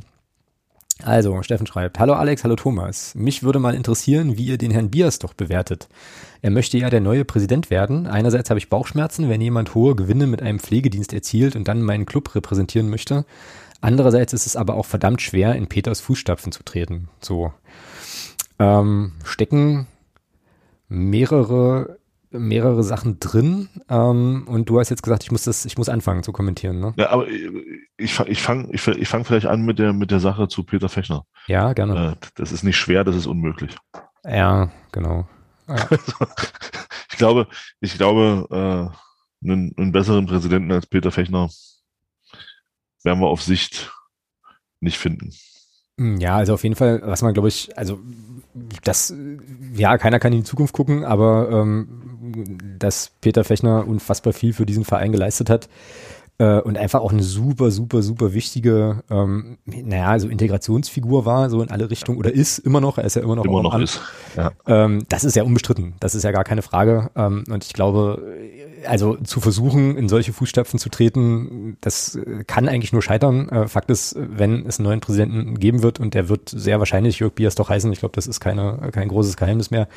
also, 1.04 1.42
Steffen 1.44 1.68
schreibt, 1.68 2.00
Hallo 2.00 2.14
Alex, 2.14 2.44
hallo 2.44 2.56
Thomas. 2.56 3.14
Mich 3.16 3.44
würde 3.44 3.60
mal 3.60 3.76
interessieren, 3.76 4.38
wie 4.38 4.46
ihr 4.46 4.58
den 4.58 4.72
Herrn 4.72 4.90
Biers 4.90 5.20
doch 5.20 5.34
bewertet. 5.34 5.90
Er 6.42 6.50
möchte 6.50 6.78
ja 6.78 6.90
der 6.90 7.02
neue 7.02 7.26
Präsident 7.26 7.70
werden. 7.70 8.08
Einerseits 8.08 8.50
habe 8.50 8.58
ich 8.58 8.70
Bauchschmerzen, 8.70 9.30
wenn 9.30 9.42
jemand 9.42 9.76
hohe 9.76 9.96
Gewinne 9.96 10.28
mit 10.28 10.42
einem 10.42 10.60
Pflegedienst 10.60 11.14
erzielt 11.14 11.56
und 11.56 11.68
dann 11.68 11.82
meinen 11.82 12.06
Club 12.06 12.34
repräsentieren 12.36 12.90
möchte. 12.90 13.26
Andererseits 13.82 14.32
ist 14.32 14.46
es 14.46 14.56
aber 14.56 14.76
auch 14.76 14.86
verdammt 14.86 15.22
schwer, 15.22 15.56
in 15.56 15.68
Peters 15.68 16.00
Fußstapfen 16.00 16.52
zu 16.52 16.64
treten. 16.64 17.10
So. 17.20 17.52
Ähm, 18.60 19.12
stecken 19.26 19.88
mehrere 20.88 21.98
mehrere 22.34 22.84
Sachen 22.84 23.20
drin 23.20 23.70
ähm, 23.90 24.46
und 24.48 24.70
du 24.70 24.80
hast 24.80 24.90
jetzt 24.90 25.04
gesagt, 25.04 25.24
ich 25.24 25.32
muss 25.32 25.44
das, 25.44 25.66
ich 25.66 25.78
muss 25.78 25.90
anfangen 25.90 26.24
zu 26.24 26.32
kommentieren. 26.32 26.80
Ne? 26.80 26.94
Ja, 26.98 27.10
aber 27.10 27.28
ich, 27.28 28.20
ich 28.20 28.42
fange 28.42 28.70
ich, 28.72 28.88
ich 28.88 29.08
fang 29.08 29.24
vielleicht 29.24 29.46
an 29.46 29.64
mit 29.64 29.80
der 29.80 29.94
mit 29.94 30.12
der 30.12 30.20
Sache 30.20 30.48
zu 30.48 30.64
Peter 30.64 30.90
Fechner. 30.90 31.26
Ja, 31.48 31.74
gerne. 31.74 32.12
Äh, 32.12 32.26
das 32.36 32.52
ist 32.52 32.64
nicht 32.64 32.78
schwer, 32.78 33.04
das 33.04 33.16
ist 33.16 33.28
unmöglich. 33.28 33.76
Ja, 34.26 34.72
genau. 34.92 35.28
Ja. 35.66 35.88
ich 37.10 37.18
glaube, 37.18 37.48
ich 37.80 37.98
glaube, 37.98 38.48
äh, 38.52 39.48
einen, 39.50 39.74
einen 39.78 39.94
besseren 39.94 40.26
Präsidenten 40.26 40.74
als 40.74 40.88
Peter 40.88 41.10
Fechner 41.10 41.50
werden 43.04 43.22
wir 43.22 43.28
auf 43.28 43.42
Sicht 43.42 43.94
nicht 44.82 44.98
finden. 44.98 45.34
Hm, 46.00 46.18
ja, 46.18 46.38
also 46.38 46.54
auf 46.54 46.64
jeden 46.64 46.76
Fall, 46.76 47.02
was 47.04 47.22
man, 47.22 47.34
glaube 47.34 47.50
ich, 47.50 47.78
also 47.78 48.00
das, 48.84 49.14
ja, 49.74 49.98
keiner 49.98 50.20
kann 50.20 50.34
in 50.34 50.40
die 50.40 50.46
Zukunft 50.46 50.74
gucken, 50.74 51.06
aber 51.06 51.50
ähm, 51.52 52.13
dass 52.80 53.12
Peter 53.22 53.44
Fechner 53.44 53.88
unfassbar 53.88 54.34
viel 54.34 54.54
für 54.54 54.66
diesen 54.66 54.86
Verein 54.86 55.12
geleistet 55.12 55.50
hat, 55.50 55.70
äh, 56.40 56.60
und 56.62 56.78
einfach 56.78 57.02
auch 57.02 57.12
eine 57.12 57.22
super, 57.22 57.70
super, 57.70 58.02
super 58.02 58.34
wichtige, 58.34 59.04
ähm, 59.10 59.58
naja, 59.66 60.08
also 60.08 60.28
Integrationsfigur 60.28 61.26
war, 61.26 61.50
so 61.50 61.62
in 61.62 61.70
alle 61.70 61.92
Richtungen, 61.92 62.18
oder 62.18 62.34
ist 62.34 62.58
immer 62.58 62.82
noch, 62.82 62.98
er 62.98 63.04
ist 63.04 63.16
ja 63.16 63.22
immer 63.22 63.36
noch. 63.36 63.46
Immer 63.46 63.62
noch 63.62 63.78
ist, 63.78 64.02
ja. 64.36 64.52
Ähm, 64.66 65.06
das 65.10 65.24
ist 65.24 65.36
ja 65.36 65.44
unbestritten, 65.44 65.94
das 66.00 66.16
ist 66.16 66.24
ja 66.24 66.32
gar 66.32 66.44
keine 66.44 66.64
Frage. 66.64 67.12
Ähm, 67.16 67.44
und 67.52 67.64
ich 67.64 67.74
glaube, 67.74 68.24
also 68.86 69.16
zu 69.18 69.42
versuchen, 69.42 69.96
in 69.96 70.10
solche 70.10 70.34
Fußstapfen 70.34 70.80
zu 70.80 70.90
treten, 70.90 71.78
das 71.82 72.18
kann 72.48 72.68
eigentlich 72.68 72.94
nur 72.94 73.04
scheitern. 73.04 73.48
Äh, 73.50 73.68
Fakt 73.68 73.92
ist, 73.92 74.16
wenn 74.18 74.66
es 74.66 74.80
einen 74.80 74.88
neuen 74.88 75.02
Präsidenten 75.02 75.60
geben 75.60 75.84
wird, 75.84 76.00
und 76.00 76.16
der 76.16 76.30
wird 76.30 76.50
sehr 76.50 76.80
wahrscheinlich 76.80 77.20
Jörg 77.20 77.34
Biers 77.34 77.56
doch 77.56 77.70
heißen, 77.70 77.94
ich 77.94 78.00
glaube, 78.00 78.16
das 78.16 78.26
ist 78.26 78.40
keine, 78.40 78.90
kein 78.92 79.08
großes 79.08 79.38
Geheimnis 79.38 79.70
mehr, 79.70 79.88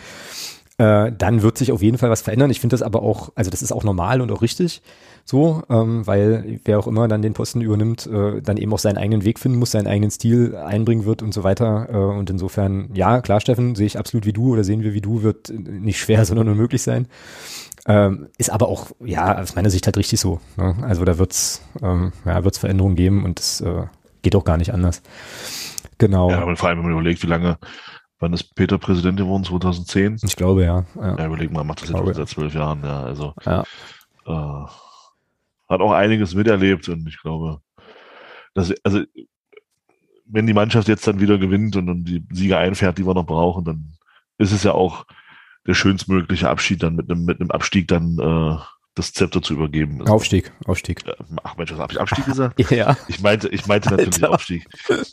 äh, 0.78 1.10
dann 1.16 1.42
wird 1.42 1.56
sich 1.56 1.72
auf 1.72 1.82
jeden 1.82 1.96
Fall 1.96 2.10
was 2.10 2.20
verändern. 2.20 2.50
Ich 2.50 2.60
finde 2.60 2.74
das 2.74 2.82
aber 2.82 3.02
auch, 3.02 3.30
also 3.34 3.50
das 3.50 3.62
ist 3.62 3.72
auch 3.72 3.84
normal 3.84 4.20
und 4.20 4.30
auch 4.30 4.42
richtig 4.42 4.82
so, 5.24 5.62
ähm, 5.70 6.06
weil 6.06 6.60
wer 6.64 6.78
auch 6.78 6.86
immer 6.86 7.08
dann 7.08 7.22
den 7.22 7.32
Posten 7.32 7.60
übernimmt, 7.60 8.06
äh, 8.06 8.42
dann 8.42 8.58
eben 8.58 8.72
auch 8.72 8.78
seinen 8.78 8.98
eigenen 8.98 9.24
Weg 9.24 9.38
finden 9.38 9.58
muss, 9.58 9.72
seinen 9.72 9.86
eigenen 9.86 10.10
Stil 10.10 10.54
einbringen 10.54 11.04
wird 11.04 11.22
und 11.22 11.32
so 11.32 11.44
weiter. 11.44 11.88
Äh, 11.90 11.96
und 11.96 12.30
insofern, 12.30 12.90
ja, 12.94 13.20
klar, 13.22 13.40
Steffen, 13.40 13.74
sehe 13.74 13.86
ich 13.86 13.98
absolut 13.98 14.26
wie 14.26 14.32
du 14.32 14.52
oder 14.52 14.64
sehen 14.64 14.82
wir 14.82 14.92
wie 14.92 15.00
du, 15.00 15.22
wird 15.22 15.50
nicht 15.50 15.98
schwer, 15.98 16.24
sondern 16.26 16.48
unmöglich 16.48 16.82
sein. 16.82 17.08
Ähm, 17.88 18.28
ist 18.36 18.50
aber 18.50 18.68
auch, 18.68 18.90
ja, 19.04 19.38
aus 19.38 19.54
meiner 19.54 19.70
Sicht 19.70 19.86
halt 19.86 19.96
richtig 19.96 20.20
so. 20.20 20.40
Ne? 20.56 20.76
Also 20.82 21.04
da 21.04 21.18
wird's, 21.18 21.62
ähm, 21.82 22.12
ja, 22.24 22.44
wird's 22.44 22.58
Veränderungen 22.58 22.96
geben 22.96 23.24
und 23.24 23.40
es 23.40 23.60
äh, 23.62 23.84
geht 24.22 24.36
auch 24.36 24.44
gar 24.44 24.58
nicht 24.58 24.74
anders. 24.74 25.02
Genau. 25.98 26.30
Ja, 26.30 26.42
aber 26.42 26.56
vor 26.56 26.68
allem, 26.68 26.78
wenn 26.78 26.84
man 26.84 26.92
überlegt, 26.92 27.22
wie 27.22 27.28
lange 27.28 27.58
Wann 28.18 28.32
ist 28.32 28.54
Peter 28.54 28.78
Präsident 28.78 29.18
geworden? 29.18 29.44
2010? 29.44 30.18
Ich 30.22 30.36
glaube, 30.36 30.64
ja. 30.64 30.84
Ja, 30.94 31.16
ja 31.16 31.26
überleg 31.26 31.52
mal, 31.52 31.64
macht 31.64 31.82
das 31.82 31.90
jetzt 31.90 32.16
seit 32.16 32.28
zwölf 32.28 32.54
Jahren, 32.54 32.82
ja. 32.82 33.02
Also 33.02 33.34
ja. 33.44 33.64
Äh, 34.26 34.66
hat 35.68 35.80
auch 35.80 35.92
einiges 35.92 36.34
miterlebt 36.34 36.88
und 36.88 37.06
ich 37.08 37.20
glaube, 37.20 37.60
dass, 38.54 38.72
also 38.84 39.02
wenn 40.24 40.46
die 40.46 40.54
Mannschaft 40.54 40.88
jetzt 40.88 41.06
dann 41.06 41.20
wieder 41.20 41.38
gewinnt 41.38 41.76
und 41.76 41.86
dann 41.86 42.04
die 42.04 42.24
Sieger 42.30 42.58
einfährt, 42.58 42.98
die 42.98 43.06
wir 43.06 43.14
noch 43.14 43.26
brauchen, 43.26 43.64
dann 43.64 43.92
ist 44.38 44.52
es 44.52 44.62
ja 44.62 44.72
auch 44.72 45.04
der 45.66 45.74
schönstmögliche 45.74 46.48
Abschied 46.48 46.82
dann 46.82 46.96
mit 46.96 47.10
einem, 47.10 47.24
mit 47.24 47.40
einem 47.40 47.50
Abstieg 47.50 47.88
dann 47.88 48.18
äh, 48.18 48.56
das 48.96 49.12
Zepter 49.12 49.42
zu 49.42 49.52
übergeben. 49.54 50.00
Also, 50.00 50.14
Aufstieg, 50.14 50.50
Aufstieg. 50.64 51.04
Ach 51.44 51.56
Mensch, 51.56 51.70
was 51.70 51.78
habe 51.78 51.92
ich 51.92 52.00
Abstieg 52.00 52.24
gesagt? 52.24 52.58
ja. 52.70 52.96
Ich 53.08 53.20
meinte, 53.20 53.48
ich 53.48 53.66
meinte 53.66 53.90
natürlich 53.90 54.14
Alter. 54.14 54.32
Aufstieg. 54.32 54.66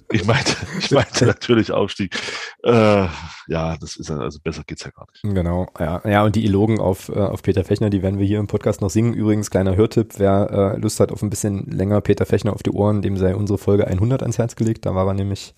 Ich 0.09 0.25
meinte, 0.25 0.55
ich 0.79 0.91
meinte 0.91 1.25
natürlich 1.25 1.71
Aufstieg. 1.71 2.15
Äh, 2.63 3.07
ja, 3.47 3.77
das 3.77 3.97
ist 3.97 4.09
also 4.09 4.39
besser 4.41 4.63
geht's 4.65 4.85
ja 4.85 4.91
gar 4.91 5.05
nicht. 5.11 5.35
Genau, 5.35 5.67
ja, 5.77 6.01
ja 6.07 6.23
und 6.23 6.35
die 6.35 6.45
Elogen 6.45 6.79
auf 6.79 7.09
äh, 7.09 7.19
auf 7.19 7.43
Peter 7.43 7.65
Fechner, 7.65 7.89
die 7.89 8.01
werden 8.01 8.19
wir 8.19 8.25
hier 8.25 8.39
im 8.39 8.47
Podcast 8.47 8.79
noch 8.79 8.89
singen. 8.89 9.13
Übrigens 9.13 9.51
kleiner 9.51 9.75
Hörtipp, 9.75 10.13
wer 10.17 10.75
äh, 10.75 10.79
Lust 10.79 11.01
hat 11.01 11.11
auf 11.11 11.21
ein 11.21 11.29
bisschen 11.29 11.69
länger 11.69 11.99
Peter 11.99 12.25
Fechner 12.25 12.53
auf 12.53 12.63
die 12.63 12.71
Ohren, 12.71 13.01
dem 13.01 13.17
sei 13.17 13.35
unsere 13.35 13.57
Folge 13.57 13.85
100 13.85 14.21
ans 14.21 14.37
Herz 14.37 14.55
gelegt. 14.55 14.85
Da 14.85 14.95
war 14.95 15.05
er 15.07 15.13
nämlich 15.13 15.53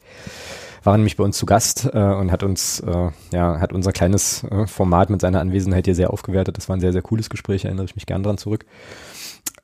war 0.85 0.97
nämlich 0.97 1.17
bei 1.17 1.23
uns 1.23 1.37
zu 1.37 1.45
Gast 1.45 1.89
äh, 1.93 1.97
und 1.97 2.31
hat 2.31 2.43
uns, 2.43 2.79
äh, 2.79 3.09
ja, 3.31 3.59
hat 3.59 3.73
unser 3.73 3.91
kleines 3.91 4.43
äh, 4.43 4.67
Format 4.67 5.09
mit 5.09 5.21
seiner 5.21 5.41
Anwesenheit 5.41 5.85
hier 5.85 5.95
sehr 5.95 6.11
aufgewertet. 6.11 6.57
Das 6.57 6.69
war 6.69 6.77
ein 6.77 6.81
sehr, 6.81 6.93
sehr 6.93 7.01
cooles 7.01 7.29
Gespräch, 7.29 7.65
erinnere 7.65 7.85
ich 7.85 7.95
mich 7.95 8.05
gern 8.05 8.23
dran 8.23 8.37
zurück. 8.37 8.65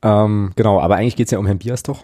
Ähm, 0.01 0.51
genau, 0.55 0.79
aber 0.79 0.95
eigentlich 0.95 1.15
geht's 1.15 1.31
ja 1.31 1.37
um 1.37 1.45
Herrn 1.45 1.59
Bias 1.59 1.83
doch. 1.83 2.03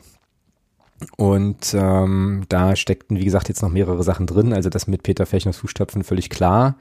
Und 1.16 1.74
ähm, 1.74 2.46
da 2.50 2.76
steckten, 2.76 3.18
wie 3.18 3.26
gesagt, 3.26 3.50
jetzt 3.50 3.62
noch 3.62 3.70
mehrere 3.70 4.04
Sachen 4.04 4.26
drin. 4.26 4.54
Also 4.54 4.70
das 4.70 4.88
mit 4.88 5.04
Peter 5.04 5.26
Fechners 5.26 5.58
Fußstapfen 5.58 6.04
völlig 6.04 6.30
klar. 6.30 6.76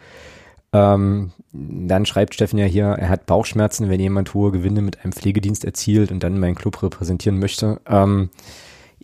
Ähm, 0.73 1.33
dann 1.53 2.07
schreibt 2.07 2.35
Steffen 2.35 2.59
ja 2.59 2.67
hier, 2.67 2.87
er 2.87 3.09
hat 3.09 3.27
Bauchschmerzen, 3.27 3.89
wenn 3.89 4.01
jemand 4.01 4.35
hohe 4.35 4.53
Gewinne 4.53 4.83
mit 4.83 5.03
einem 5.03 5.13
Pflegedienst 5.13 5.65
erzielt 5.65 6.11
und 6.11 6.23
dann 6.23 6.41
meinen 6.41 6.55
Club 6.55 6.83
repräsentieren 6.83 7.39
möchte. 7.39 7.81
Ähm, 7.87 8.31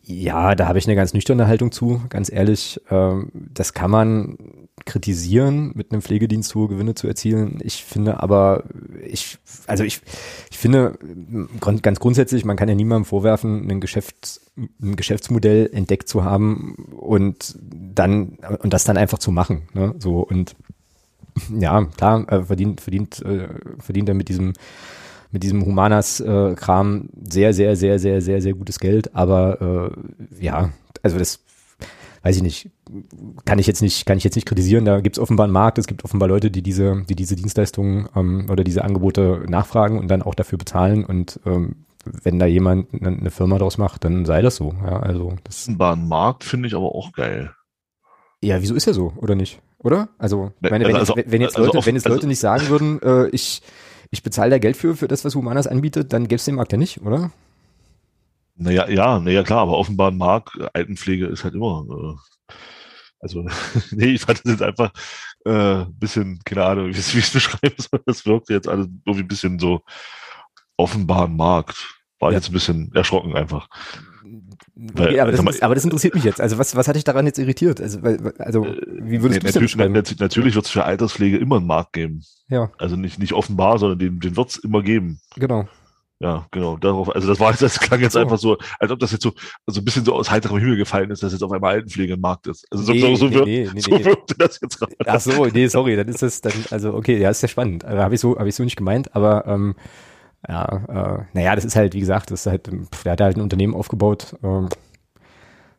ja, 0.04 0.54
da 0.56 0.66
habe 0.66 0.78
ich 0.78 0.86
eine 0.86 0.96
ganz 0.96 1.14
nüchterne 1.14 1.46
Haltung 1.46 1.70
zu, 1.70 2.02
ganz 2.08 2.30
ehrlich. 2.30 2.80
Ähm, 2.90 3.30
das 3.32 3.72
kann 3.72 3.90
man 3.90 4.36
kritisieren, 4.84 5.72
mit 5.74 5.92
einem 5.92 6.02
Pflegedienst 6.02 6.54
hohe 6.56 6.68
Gewinne 6.68 6.94
zu 6.94 7.06
erzielen. 7.06 7.58
Ich 7.62 7.84
finde 7.84 8.20
aber, 8.20 8.64
ich, 9.06 9.38
also 9.68 9.84
ich, 9.84 10.00
ich 10.50 10.58
finde 10.58 10.98
ganz 11.70 12.00
grundsätzlich, 12.00 12.44
man 12.44 12.56
kann 12.56 12.68
ja 12.68 12.74
niemandem 12.74 13.04
vorwerfen, 13.04 13.70
ein, 13.70 13.80
Geschäft, 13.80 14.40
ein 14.56 14.96
Geschäftsmodell 14.96 15.70
entdeckt 15.72 16.08
zu 16.08 16.24
haben 16.24 16.74
und 16.98 17.56
dann, 17.60 18.38
und 18.58 18.72
das 18.72 18.82
dann 18.82 18.96
einfach 18.96 19.18
zu 19.18 19.30
machen. 19.30 19.68
Ne? 19.72 19.94
So 19.98 20.20
und 20.20 20.56
ja, 21.56 21.84
klar, 21.96 22.30
äh, 22.30 22.42
verdient, 22.42 22.80
verdient, 22.80 23.22
äh, 23.22 23.48
verdient 23.78 24.08
er 24.08 24.14
mit 24.14 24.28
diesem 24.28 24.52
mit 25.32 25.42
diesem 25.42 25.64
Humanas-Kram 25.64 27.08
äh, 27.12 27.30
sehr, 27.30 27.52
sehr, 27.54 27.76
sehr, 27.76 27.98
sehr, 27.98 28.20
sehr, 28.20 28.40
sehr 28.40 28.52
gutes 28.54 28.78
Geld. 28.78 29.14
Aber 29.14 29.92
äh, 30.38 30.44
ja, 30.44 30.70
also 31.02 31.18
das 31.18 31.40
weiß 32.22 32.36
ich 32.36 32.42
nicht, 32.42 32.70
kann 33.44 33.58
ich 33.58 33.66
jetzt 33.66 33.82
nicht, 33.82 34.06
kann 34.06 34.18
ich 34.18 34.24
jetzt 34.24 34.36
nicht 34.36 34.46
kritisieren. 34.46 34.84
Da 34.84 35.00
gibt 35.00 35.16
es 35.16 35.22
offenbar 35.22 35.44
einen 35.44 35.52
Markt, 35.52 35.78
es 35.78 35.86
gibt 35.86 36.04
offenbar 36.04 36.28
Leute, 36.28 36.50
die 36.50 36.62
diese, 36.62 37.04
die 37.08 37.16
diese 37.16 37.34
Dienstleistungen 37.34 38.08
ähm, 38.14 38.46
oder 38.50 38.62
diese 38.62 38.84
Angebote 38.84 39.44
nachfragen 39.48 39.98
und 39.98 40.08
dann 40.08 40.22
auch 40.22 40.34
dafür 40.34 40.58
bezahlen. 40.58 41.04
Und 41.04 41.40
ähm, 41.44 41.84
wenn 42.04 42.38
da 42.38 42.46
jemand 42.46 42.88
eine 42.92 43.30
Firma 43.30 43.58
draus 43.58 43.78
macht, 43.78 44.04
dann 44.04 44.24
sei 44.24 44.42
das 44.42 44.56
so. 44.56 44.74
Ja, 44.84 45.00
also 45.00 45.34
das 45.44 45.62
offenbar 45.62 45.96
ein 45.96 46.08
Markt 46.08 46.44
finde 46.44 46.68
ich 46.68 46.74
aber 46.74 46.94
auch 46.94 47.12
geil. 47.12 47.52
Ja, 48.40 48.60
wieso 48.60 48.74
ist 48.74 48.86
er 48.86 48.94
so, 48.94 49.12
oder 49.16 49.34
nicht? 49.34 49.60
Oder? 49.78 50.08
Also, 50.18 50.52
ne, 50.60 50.70
meine, 50.70 50.86
wenn, 50.86 50.96
also, 50.96 51.16
jetzt, 51.16 51.30
wenn 51.30 51.40
jetzt 51.40 51.56
also 51.56 51.66
Leute, 51.66 51.78
also 51.78 51.86
wenn 51.86 51.94
jetzt 51.94 52.06
Leute 52.06 52.16
also, 52.18 52.28
nicht 52.28 52.40
sagen 52.40 52.68
würden, 52.68 53.02
äh, 53.02 53.28
ich, 53.28 53.62
ich 54.12 54.22
bezahle 54.22 54.50
da 54.50 54.58
Geld 54.58 54.76
für, 54.76 54.94
für 54.94 55.08
das, 55.08 55.24
was 55.24 55.34
Humanas 55.34 55.66
anbietet, 55.66 56.12
dann 56.12 56.28
gäbe 56.28 56.36
es 56.36 56.44
den 56.44 56.54
Markt 56.54 56.70
ja 56.72 56.78
nicht, 56.78 57.00
oder? 57.00 57.32
Naja, 58.54 58.88
ja, 58.88 59.18
naja, 59.18 59.42
klar, 59.42 59.60
aber 59.60 59.78
offenbar 59.78 60.10
ein 60.10 60.18
Markt, 60.18 60.50
Altenpflege 60.74 61.26
ist 61.26 61.42
halt 61.42 61.54
immer, 61.54 61.84
äh, 61.90 62.54
also, 63.18 63.46
nee, 63.90 64.12
ich 64.12 64.20
fand 64.20 64.44
das 64.44 64.52
jetzt 64.52 64.62
einfach 64.62 64.92
äh, 65.46 65.86
bisschen, 65.98 66.40
keine 66.44 66.64
Ahnung, 66.64 66.86
wie 66.88 66.90
ich 66.90 66.98
es 66.98 67.30
beschreiben 67.32 67.74
soll, 67.78 68.02
das 68.04 68.26
wirkt 68.26 68.50
jetzt 68.50 68.68
alles 68.68 68.86
irgendwie 69.06 69.24
ein 69.24 69.28
bisschen 69.28 69.58
so 69.58 69.80
offenbar 70.76 71.26
ein 71.26 71.36
Markt. 71.36 71.76
War 72.18 72.30
ja. 72.30 72.36
jetzt 72.36 72.50
ein 72.50 72.52
bisschen 72.52 72.92
erschrocken 72.94 73.34
einfach. 73.34 73.68
Weil, 74.94 75.08
okay, 75.08 75.20
aber, 75.20 75.30
das, 75.30 75.42
mal, 75.42 75.54
aber, 75.60 75.74
das, 75.76 75.84
interessiert 75.84 76.14
mich 76.14 76.24
jetzt. 76.24 76.40
Also 76.40 76.58
was, 76.58 76.74
was 76.74 76.88
hat 76.88 76.96
dich 76.96 77.04
daran 77.04 77.24
jetzt 77.24 77.38
irritiert? 77.38 77.80
Also, 77.80 78.02
weil, 78.02 78.34
also 78.38 78.64
äh, 78.64 78.80
wie 79.00 79.22
würdest 79.22 79.42
nee, 79.42 79.52
du 79.52 79.60
das 79.60 79.76
natürlich, 79.76 80.18
natürlich 80.18 80.54
wird 80.56 80.64
es 80.64 80.70
für 80.72 80.84
Alterspflege 80.84 81.36
immer 81.36 81.58
einen 81.58 81.66
Markt 81.66 81.92
geben. 81.92 82.24
Ja. 82.48 82.70
Also 82.78 82.96
nicht, 82.96 83.20
nicht 83.20 83.32
offenbar, 83.32 83.78
sondern 83.78 84.00
den, 84.00 84.18
den 84.18 84.36
wird 84.36 84.50
es 84.50 84.56
immer 84.56 84.82
geben. 84.82 85.20
Genau. 85.36 85.68
Ja, 86.18 86.46
genau. 86.50 86.76
Darauf, 86.76 87.14
also 87.14 87.28
das 87.28 87.38
war 87.38 87.50
jetzt, 87.50 87.62
das 87.62 87.78
klang 87.80 88.00
jetzt 88.00 88.12
so. 88.12 88.20
einfach 88.20 88.38
so, 88.38 88.56
als 88.78 88.90
ob 88.90 88.98
das 88.98 89.12
jetzt 89.12 89.22
so, 89.22 89.32
also 89.66 89.80
ein 89.80 89.84
bisschen 89.84 90.04
so 90.04 90.14
aus 90.14 90.30
heiterem 90.30 90.58
Himmel 90.58 90.76
gefallen 90.76 91.10
ist, 91.10 91.22
dass 91.22 91.32
jetzt 91.32 91.42
auf 91.42 91.52
einmal 91.52 91.74
Altenpflege 91.74 92.14
ein 92.14 92.20
Markt 92.20 92.46
ist. 92.48 92.64
Also 92.70 92.84
so, 92.84 92.92
nee, 92.92 93.00
so, 93.00 93.16
so, 93.16 93.26
nee, 93.26 93.34
wirkt, 93.34 93.46
nee, 93.46 93.70
nee, 93.74 93.80
so 93.80 94.04
wirkte 94.04 94.34
das 94.38 94.60
jetzt 94.60 94.78
gerade. 94.78 94.94
Ach 95.04 95.20
so, 95.20 95.46
nee, 95.46 95.66
sorry, 95.66 95.96
dann 95.96 96.08
ist 96.08 96.22
das 96.22 96.40
dann, 96.40 96.52
also 96.70 96.94
okay, 96.94 97.18
ja, 97.18 97.30
ist 97.30 97.42
ja 97.42 97.48
spannend. 97.48 97.84
Also, 97.84 98.02
habe 98.02 98.14
ich 98.14 98.20
so, 98.20 98.38
habe 98.38 98.48
ich 98.48 98.54
so 98.54 98.62
nicht 98.62 98.76
gemeint, 98.76 99.14
aber 99.14 99.46
ähm, 99.46 99.74
ja, 100.48 101.18
äh, 101.20 101.24
naja, 101.32 101.54
das 101.54 101.64
ist 101.64 101.76
halt, 101.76 101.94
wie 101.94 102.00
gesagt, 102.00 102.30
das 102.30 102.40
ist 102.40 102.50
halt, 102.50 102.68
pff, 102.68 103.04
der 103.04 103.12
hat 103.12 103.20
halt 103.20 103.36
ein 103.36 103.42
Unternehmen 103.42 103.74
aufgebaut, 103.74 104.36
ähm, 104.42 104.68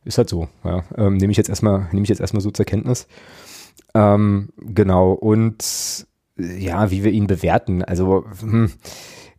ist 0.06 0.18
halt 0.18 0.30
so, 0.30 0.48
ja. 0.64 0.84
Ähm, 0.98 1.18
nehme 1.18 1.32
ich 1.32 1.38
jetzt 1.38 1.50
erstmal, 1.50 1.88
nehme 1.92 2.04
ich 2.04 2.10
jetzt 2.10 2.22
erstmal 2.22 2.42
so 2.42 2.52
zur 2.52 2.66
Kenntnis. 2.66 3.08
Ähm, 3.94 4.50
genau, 4.58 5.14
und 5.14 6.08
ja, 6.38 6.92
wie 6.92 7.04
wir 7.04 7.12
ihn 7.12 7.28
bewerten. 7.28 7.84
Also, 7.84 8.26
hm, 8.40 8.72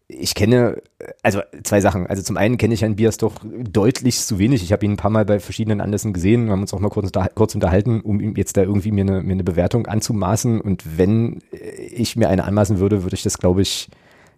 ich 0.06 0.34
kenne, 0.34 0.82
also 1.22 1.40
zwei 1.62 1.80
Sachen. 1.80 2.06
Also 2.06 2.22
zum 2.22 2.36
einen 2.36 2.58
kenne 2.58 2.74
ich 2.74 2.82
Herrn 2.82 2.96
Bias 2.96 3.16
doch 3.16 3.34
deutlich 3.42 4.20
zu 4.20 4.38
wenig. 4.38 4.62
Ich 4.62 4.72
habe 4.72 4.84
ihn 4.84 4.92
ein 4.92 4.96
paar 4.96 5.10
Mal 5.10 5.24
bei 5.24 5.40
verschiedenen 5.40 5.80
Anlässen 5.80 6.12
gesehen, 6.12 6.46
wir 6.46 6.52
haben 6.52 6.60
uns 6.60 6.74
auch 6.74 6.78
mal 6.78 6.90
kurz, 6.90 7.10
kurz 7.34 7.54
unterhalten, 7.54 8.00
um 8.00 8.20
ihm 8.20 8.34
jetzt 8.36 8.56
da 8.56 8.62
irgendwie 8.62 8.92
mir 8.92 9.02
eine, 9.02 9.22
mir 9.22 9.32
eine 9.32 9.44
Bewertung 9.44 9.86
anzumaßen. 9.86 10.60
Und 10.60 10.98
wenn 10.98 11.40
ich 11.50 12.16
mir 12.16 12.28
eine 12.28 12.44
anmaßen 12.44 12.78
würde, 12.78 13.02
würde 13.02 13.16
ich 13.16 13.22
das, 13.22 13.38
glaube 13.38 13.62
ich, 13.62 13.88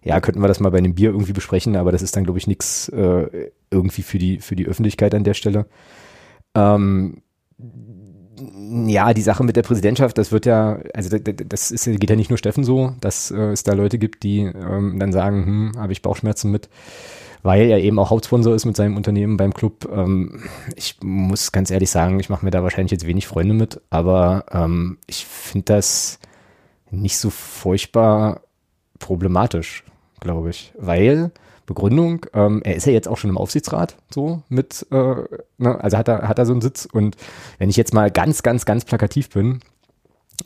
ja, 0.07 0.21
könnten 0.21 0.41
wir 0.41 0.47
das 0.47 0.59
mal 0.59 0.69
bei 0.69 0.77
einem 0.77 0.95
Bier 0.95 1.11
irgendwie 1.11 1.33
besprechen, 1.33 1.75
aber 1.75 1.91
das 1.91 2.01
ist 2.01 2.15
dann, 2.15 2.23
glaube 2.23 2.39
ich, 2.39 2.47
nichts 2.47 2.87
äh, 2.89 3.51
irgendwie 3.69 4.03
für 4.03 4.17
die, 4.17 4.39
für 4.39 4.55
die 4.55 4.65
Öffentlichkeit 4.65 5.13
an 5.13 5.25
der 5.25 5.33
Stelle. 5.33 5.65
Ähm, 6.55 7.21
ja, 8.85 9.13
die 9.13 9.21
Sache 9.21 9.43
mit 9.43 9.57
der 9.57 9.63
Präsidentschaft, 9.63 10.17
das 10.17 10.31
wird 10.31 10.45
ja, 10.45 10.79
also 10.93 11.17
das 11.17 11.71
ist, 11.71 11.85
geht 11.85 12.09
ja 12.09 12.15
nicht 12.15 12.29
nur 12.29 12.37
Steffen 12.37 12.63
so, 12.63 12.93
dass 13.01 13.31
äh, 13.31 13.51
es 13.51 13.63
da 13.63 13.73
Leute 13.73 13.97
gibt, 13.97 14.23
die 14.23 14.41
ähm, 14.41 14.97
dann 14.97 15.11
sagen, 15.11 15.45
hm, 15.45 15.71
habe 15.77 15.91
ich 15.91 16.01
Bauchschmerzen 16.01 16.51
mit, 16.51 16.69
weil 17.43 17.69
er 17.69 17.79
eben 17.79 17.99
auch 17.99 18.09
Hauptsponsor 18.09 18.55
ist 18.55 18.65
mit 18.65 18.77
seinem 18.77 18.95
Unternehmen 18.95 19.35
beim 19.35 19.53
Club. 19.53 19.89
Ähm, 19.91 20.43
ich 20.75 20.97
muss 21.01 21.51
ganz 21.51 21.69
ehrlich 21.69 21.89
sagen, 21.89 22.19
ich 22.19 22.29
mache 22.29 22.45
mir 22.45 22.51
da 22.51 22.63
wahrscheinlich 22.63 22.91
jetzt 22.91 23.07
wenig 23.07 23.27
Freunde 23.27 23.55
mit, 23.55 23.81
aber 23.89 24.45
ähm, 24.51 24.99
ich 25.07 25.25
finde 25.25 25.65
das 25.65 26.19
nicht 26.91 27.17
so 27.17 27.29
furchtbar 27.29 28.41
problematisch, 28.99 29.83
glaube 30.19 30.49
ich, 30.49 30.73
weil 30.77 31.31
Begründung, 31.65 32.25
ähm, 32.33 32.61
er 32.63 32.75
ist 32.75 32.87
ja 32.87 32.93
jetzt 32.93 33.07
auch 33.07 33.17
schon 33.17 33.29
im 33.29 33.37
Aufsichtsrat, 33.37 33.97
so 34.09 34.41
mit, 34.47 34.87
äh, 34.89 35.15
ne, 35.57 35.83
also 35.83 35.97
hat 35.97 36.07
er, 36.07 36.27
hat 36.27 36.39
er 36.39 36.45
so 36.45 36.53
einen 36.53 36.61
Sitz. 36.61 36.87
Und 36.91 37.17
wenn 37.59 37.69
ich 37.69 37.75
jetzt 37.75 37.93
mal 37.93 38.09
ganz, 38.09 38.41
ganz, 38.41 38.65
ganz 38.65 38.85
plakativ 38.85 39.29
bin, 39.29 39.59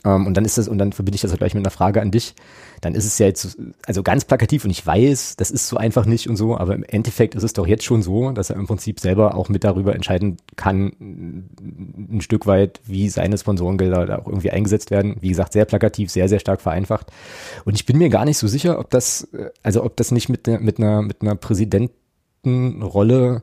ähm, 0.04 0.26
und 0.26 0.36
dann 0.36 0.44
ist 0.44 0.58
das, 0.58 0.68
und 0.68 0.78
dann 0.78 0.92
verbinde 0.92 1.16
ich 1.16 1.22
das 1.22 1.32
auch 1.32 1.38
gleich 1.38 1.54
mit 1.54 1.64
einer 1.64 1.70
Frage 1.70 2.02
an 2.02 2.10
dich. 2.10 2.34
Dann 2.80 2.94
ist 2.94 3.04
es 3.04 3.18
ja 3.18 3.26
jetzt, 3.26 3.58
also 3.86 4.02
ganz 4.02 4.24
plakativ 4.24 4.64
und 4.64 4.70
ich 4.70 4.84
weiß, 4.84 5.36
das 5.36 5.50
ist 5.50 5.68
so 5.68 5.76
einfach 5.76 6.06
nicht 6.06 6.28
und 6.28 6.36
so, 6.36 6.56
aber 6.56 6.74
im 6.74 6.82
Endeffekt 6.82 7.34
ist 7.34 7.42
es 7.44 7.52
doch 7.52 7.66
jetzt 7.66 7.84
schon 7.84 8.02
so, 8.02 8.32
dass 8.32 8.50
er 8.50 8.56
im 8.56 8.66
Prinzip 8.66 8.98
selber 8.98 9.36
auch 9.36 9.48
mit 9.48 9.64
darüber 9.64 9.94
entscheiden 9.94 10.38
kann, 10.56 10.92
ein 10.98 12.20
Stück 12.20 12.46
weit, 12.46 12.80
wie 12.84 13.08
seine 13.08 13.38
Sponsorengelder 13.38 14.06
da 14.06 14.18
auch 14.18 14.26
irgendwie 14.26 14.50
eingesetzt 14.50 14.90
werden. 14.90 15.16
Wie 15.20 15.28
gesagt, 15.28 15.52
sehr 15.52 15.66
plakativ, 15.66 16.10
sehr, 16.10 16.28
sehr 16.28 16.40
stark 16.40 16.60
vereinfacht. 16.60 17.12
Und 17.64 17.74
ich 17.74 17.86
bin 17.86 17.98
mir 17.98 18.08
gar 18.08 18.24
nicht 18.24 18.38
so 18.38 18.48
sicher, 18.48 18.80
ob 18.80 18.90
das, 18.90 19.28
also 19.62 19.84
ob 19.84 19.96
das 19.96 20.10
nicht 20.10 20.28
mit, 20.28 20.48
mit 20.48 20.78
einer, 20.78 21.02
mit 21.02 21.22
einer 21.22 21.36
Präsidentenrolle 21.36 23.42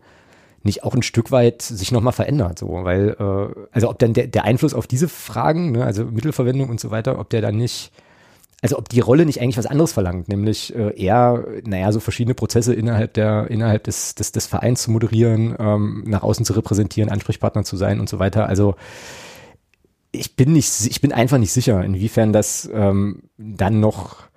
nicht 0.64 0.84
auch 0.84 0.94
ein 0.94 1.03
Stück 1.03 1.31
weit 1.31 1.61
sich 1.61 1.91
nochmal 1.91 2.14
verändert, 2.14 2.60
so, 2.60 2.68
weil, 2.84 3.15
äh, 3.19 3.65
also 3.72 3.90
ob 3.90 3.99
dann 3.99 4.14
der, 4.14 4.27
der 4.27 4.44
Einfluss 4.44 4.73
auf 4.73 4.88
diese 4.88 5.07
Fragen, 5.07 5.72
ne, 5.72 5.86
also 5.86 6.06
Mittelverwendung 6.06 6.69
und 6.69 6.80
so 6.80 6.91
weiter, 6.91 7.19
ob 7.19 7.30
der 7.30 7.41
dann 7.41 7.56
nicht, 7.57 7.91
also 8.61 8.77
ob 8.77 8.90
die 8.90 8.99
Rolle 8.99 9.26
nicht 9.26 9.41
eigentlich 9.41 9.57
was 9.57 9.65
anderes 9.65 9.94
verlangt, 9.94 10.27
nämlich 10.27 10.76
äh, 10.76 10.94
eher, 11.02 11.45
naja, 11.64 11.91
so 11.91 11.99
verschiedene 11.99 12.36
Prozesse 12.36 12.73
innerhalb 12.73 13.14
der, 13.14 13.49
innerhalb 13.49 13.86
des, 13.86 14.15
des, 14.15 14.31
des 14.31 14.48
Vereins 14.48 14.84
zu 14.84 14.91
moderieren, 14.91 15.56
ähm, 15.57 16.03
nach 16.06 16.23
außen 16.23 16.45
zu 16.45 16.53
repräsentieren, 16.53 17.10
Ansprechpartner 17.10 17.64
zu 17.64 17.77
sein 17.77 17.99
und 17.99 18.10
so 18.10 18.19
weiter. 18.19 18.48
Also 18.48 18.76
ich 20.11 20.36
bin 20.36 20.53
nicht, 20.53 20.72
ich 20.88 21.02
bin 21.02 21.14
einfach 21.14 21.38
nicht 21.38 21.52
sicher, 21.53 21.84
inwiefern 21.84 22.34
das 22.34 22.69
ähm, 22.73 23.23
dann 23.38 23.80
noch 23.80 24.28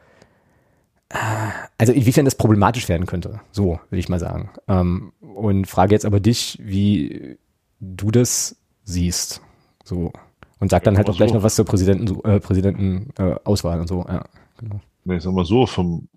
also 1.79 1.93
inwiefern 1.93 2.25
das 2.25 2.35
problematisch 2.35 2.89
werden 2.89 3.07
könnte, 3.07 3.41
so 3.51 3.81
will 3.91 3.99
ich 3.99 4.09
mal 4.09 4.19
sagen. 4.19 4.51
Ähm, 4.69 5.13
und 5.21 5.67
frage 5.67 5.95
jetzt 5.95 6.07
aber 6.07 6.21
dich, 6.21 6.59
wie 6.63 7.39
du 7.81 8.11
das 8.11 8.57
siehst. 8.85 9.43
So. 9.85 10.13
Und 10.59 10.71
sag 10.71 10.85
dann 10.85 10.97
halt 10.97 11.11
auch 11.11 11.17
gleich 11.17 11.31
so. 11.31 11.37
noch 11.37 11.43
was 11.43 11.55
zur 11.55 11.65
Präsidenten, 11.65 12.21
äh, 12.25 12.41
Präsidentenauswahl 12.41 13.79
äh, 13.79 13.81
und 13.81 13.89
so. 13.89 14.05
Ja, 14.09 14.25
genau. 14.59 14.81
Nee, 15.05 15.17
ich 15.17 15.23
sag 15.23 15.33
mal 15.33 15.45
so, 15.45 15.67
vom, 15.67 16.09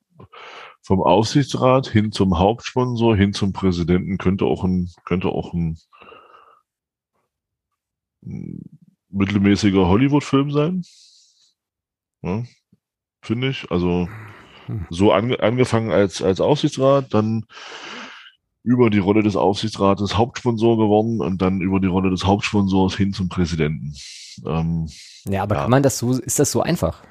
vom 0.82 1.02
Aufsichtsrat 1.02 1.88
hin 1.88 2.12
zum 2.12 2.38
Hauptsponsor, 2.38 3.16
hin 3.18 3.34
zum 3.34 3.54
Präsidenten 3.54 4.18
könnte 4.18 4.46
auch 4.46 4.64
ein, 4.64 4.92
könnte 5.04 5.30
auch 5.30 5.54
ein, 5.54 5.78
ein 8.24 8.62
mittelmäßiger 9.10 9.88
Hollywood-Film 9.88 10.52
sein. 10.52 10.84
Ja, 12.22 12.44
Finde 13.26 13.50
ich. 13.50 13.72
Also 13.72 14.08
so 14.90 15.12
ange 15.12 15.42
angefangen 15.42 15.92
als, 15.92 16.22
als 16.22 16.42
Aufsichtsrat, 16.42 17.14
dann 17.14 17.46
über 18.64 18.90
die 18.90 19.00
Rolle 19.00 19.22
des 19.22 19.36
Aufsichtsrates 19.36 20.18
Hauptsponsor 20.18 20.78
geworden 20.78 21.22
und 21.22 21.42
dann 21.42 21.62
über 21.62 21.80
die 21.80 21.88
Rolle 21.88 22.10
des 22.10 22.26
Hauptsponsors 22.26 22.96
hin 22.96 23.14
zum 23.14 23.30
Präsidenten. 23.30 23.94
Ähm, 24.46 24.88
ja, 25.30 25.44
aber 25.44 25.56
ja. 25.56 25.62
kann 25.62 25.72
man 25.72 25.84
das 25.84 26.00
so, 26.00 26.14
ist 26.14 26.40
das 26.40 26.52
so 26.52 26.62
einfach? 26.62 27.04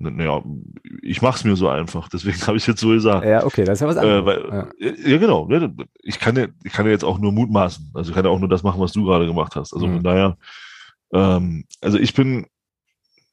Naja, 0.00 0.44
ich 1.02 1.22
mache 1.22 1.38
es 1.38 1.44
mir 1.44 1.56
so 1.56 1.68
einfach, 1.68 2.08
deswegen 2.08 2.40
habe 2.46 2.56
ich 2.56 2.66
jetzt 2.66 2.80
so 2.80 2.90
gesagt. 2.90 3.24
Ja, 3.24 3.44
okay, 3.44 3.64
das 3.64 3.78
ist 3.78 3.80
ja 3.80 3.88
was 3.88 3.96
anderes. 3.96 4.22
Äh, 4.22 4.26
weil, 4.26 4.68
ja. 4.80 5.10
ja. 5.10 5.18
genau. 5.18 5.46
Ne, 5.46 5.74
ich 6.02 6.20
kann 6.20 6.36
ja, 6.36 6.46
ich 6.62 6.72
kann 6.72 6.86
ja 6.86 6.92
jetzt 6.92 7.04
auch 7.04 7.18
nur 7.18 7.32
mutmaßen. 7.32 7.90
Also 7.94 8.10
ich 8.10 8.14
kann 8.14 8.24
ja 8.24 8.30
auch 8.30 8.38
nur 8.38 8.48
das 8.48 8.62
machen, 8.62 8.80
was 8.80 8.92
du 8.92 9.04
gerade 9.04 9.26
gemacht 9.26 9.56
hast. 9.56 9.72
Also 9.72 9.86
mhm. 9.86 9.94
von 9.94 10.02
daher, 10.04 10.36
ähm, 11.12 11.64
also 11.80 11.98
ich 11.98 12.14
bin 12.14 12.46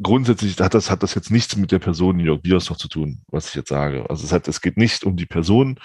grundsätzlich 0.02 0.60
hat 0.60 0.74
das, 0.74 0.90
hat 0.92 1.04
das 1.04 1.16
jetzt 1.16 1.32
nichts 1.32 1.56
mit 1.56 1.72
der 1.72 1.80
Person 1.80 2.20
Jörg 2.20 2.42
Biersdorf 2.42 2.78
zu 2.78 2.88
tun, 2.88 3.22
was 3.28 3.50
ich 3.50 3.56
jetzt 3.56 3.70
sage. 3.70 4.06
Also 4.10 4.26
es, 4.26 4.32
hat, 4.32 4.48
es 4.48 4.62
geht 4.62 4.78
nicht 4.78 5.04
um 5.04 5.16
die 5.16 5.26
Person 5.26 5.80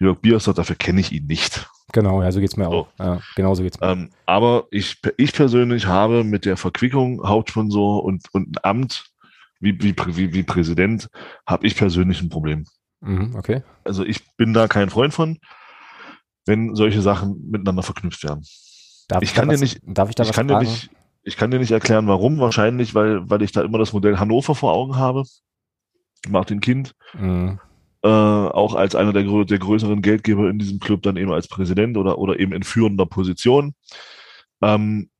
Jörg 0.00 0.20
Biersdorf, 0.20 0.56
dafür 0.56 0.76
kenne 0.76 1.00
ich 1.00 1.12
ihn 1.12 1.26
nicht. 1.26 1.68
Genau, 1.92 2.22
ja, 2.22 2.32
so 2.32 2.40
geht's 2.40 2.56
mir 2.56 2.64
so. 2.64 2.70
auch. 2.70 2.88
Ja, 2.98 3.20
genau 3.36 3.54
so 3.54 3.62
geht's 3.62 3.78
mir. 3.78 3.88
Ähm, 3.88 4.10
aber 4.26 4.66
ich, 4.70 5.00
ich 5.18 5.32
persönlich 5.32 5.86
habe 5.86 6.24
mit 6.24 6.44
der 6.44 6.56
Verquickung 6.56 7.26
Hauptsponsor 7.26 8.02
und, 8.02 8.26
und 8.32 8.56
ein 8.56 8.64
Amt 8.64 9.12
wie, 9.62 9.80
wie, 9.80 9.94
wie, 10.16 10.34
wie 10.34 10.42
Präsident, 10.42 11.08
habe 11.46 11.66
ich 11.66 11.76
persönlich 11.76 12.20
ein 12.20 12.28
Problem. 12.28 12.66
Mhm, 13.00 13.36
okay. 13.36 13.62
Also 13.84 14.04
ich 14.04 14.34
bin 14.36 14.52
da 14.52 14.66
kein 14.66 14.90
Freund 14.90 15.14
von, 15.14 15.38
wenn 16.46 16.74
solche 16.74 17.00
Sachen 17.00 17.48
miteinander 17.48 17.82
verknüpft 17.82 18.24
werden. 18.24 18.44
Darf 19.08 19.22
ich, 19.22 19.34
kann 19.34 19.48
dir 19.48 19.58
nicht, 19.58 19.80
darf 19.84 20.08
ich 20.08 20.16
da 20.16 20.24
ich 20.24 20.30
was 20.30 20.36
kann 20.36 20.48
fragen? 20.48 20.64
Dir 20.64 20.70
nicht, 20.70 20.90
ich 21.22 21.36
kann 21.36 21.50
dir 21.50 21.58
nicht 21.58 21.70
erklären, 21.70 22.06
warum. 22.06 22.38
Wahrscheinlich, 22.38 22.94
weil, 22.94 23.28
weil 23.30 23.42
ich 23.42 23.52
da 23.52 23.62
immer 23.62 23.78
das 23.78 23.92
Modell 23.92 24.18
Hannover 24.18 24.54
vor 24.54 24.72
Augen 24.72 24.96
habe. 24.96 25.24
Martin 26.28 26.60
Kind. 26.60 26.94
Mhm. 27.14 27.60
Äh, 28.02 28.08
auch 28.08 28.74
als 28.74 28.94
einer 28.94 29.12
der, 29.12 29.22
der 29.44 29.58
größeren 29.58 30.02
Geldgeber 30.02 30.50
in 30.50 30.58
diesem 30.58 30.80
Club, 30.80 31.02
dann 31.02 31.16
eben 31.16 31.32
als 31.32 31.46
Präsident 31.46 31.96
oder, 31.96 32.18
oder 32.18 32.40
eben 32.40 32.52
in 32.52 32.64
führender 32.64 33.06
Position. 33.06 33.74
Ähm, 34.60 35.10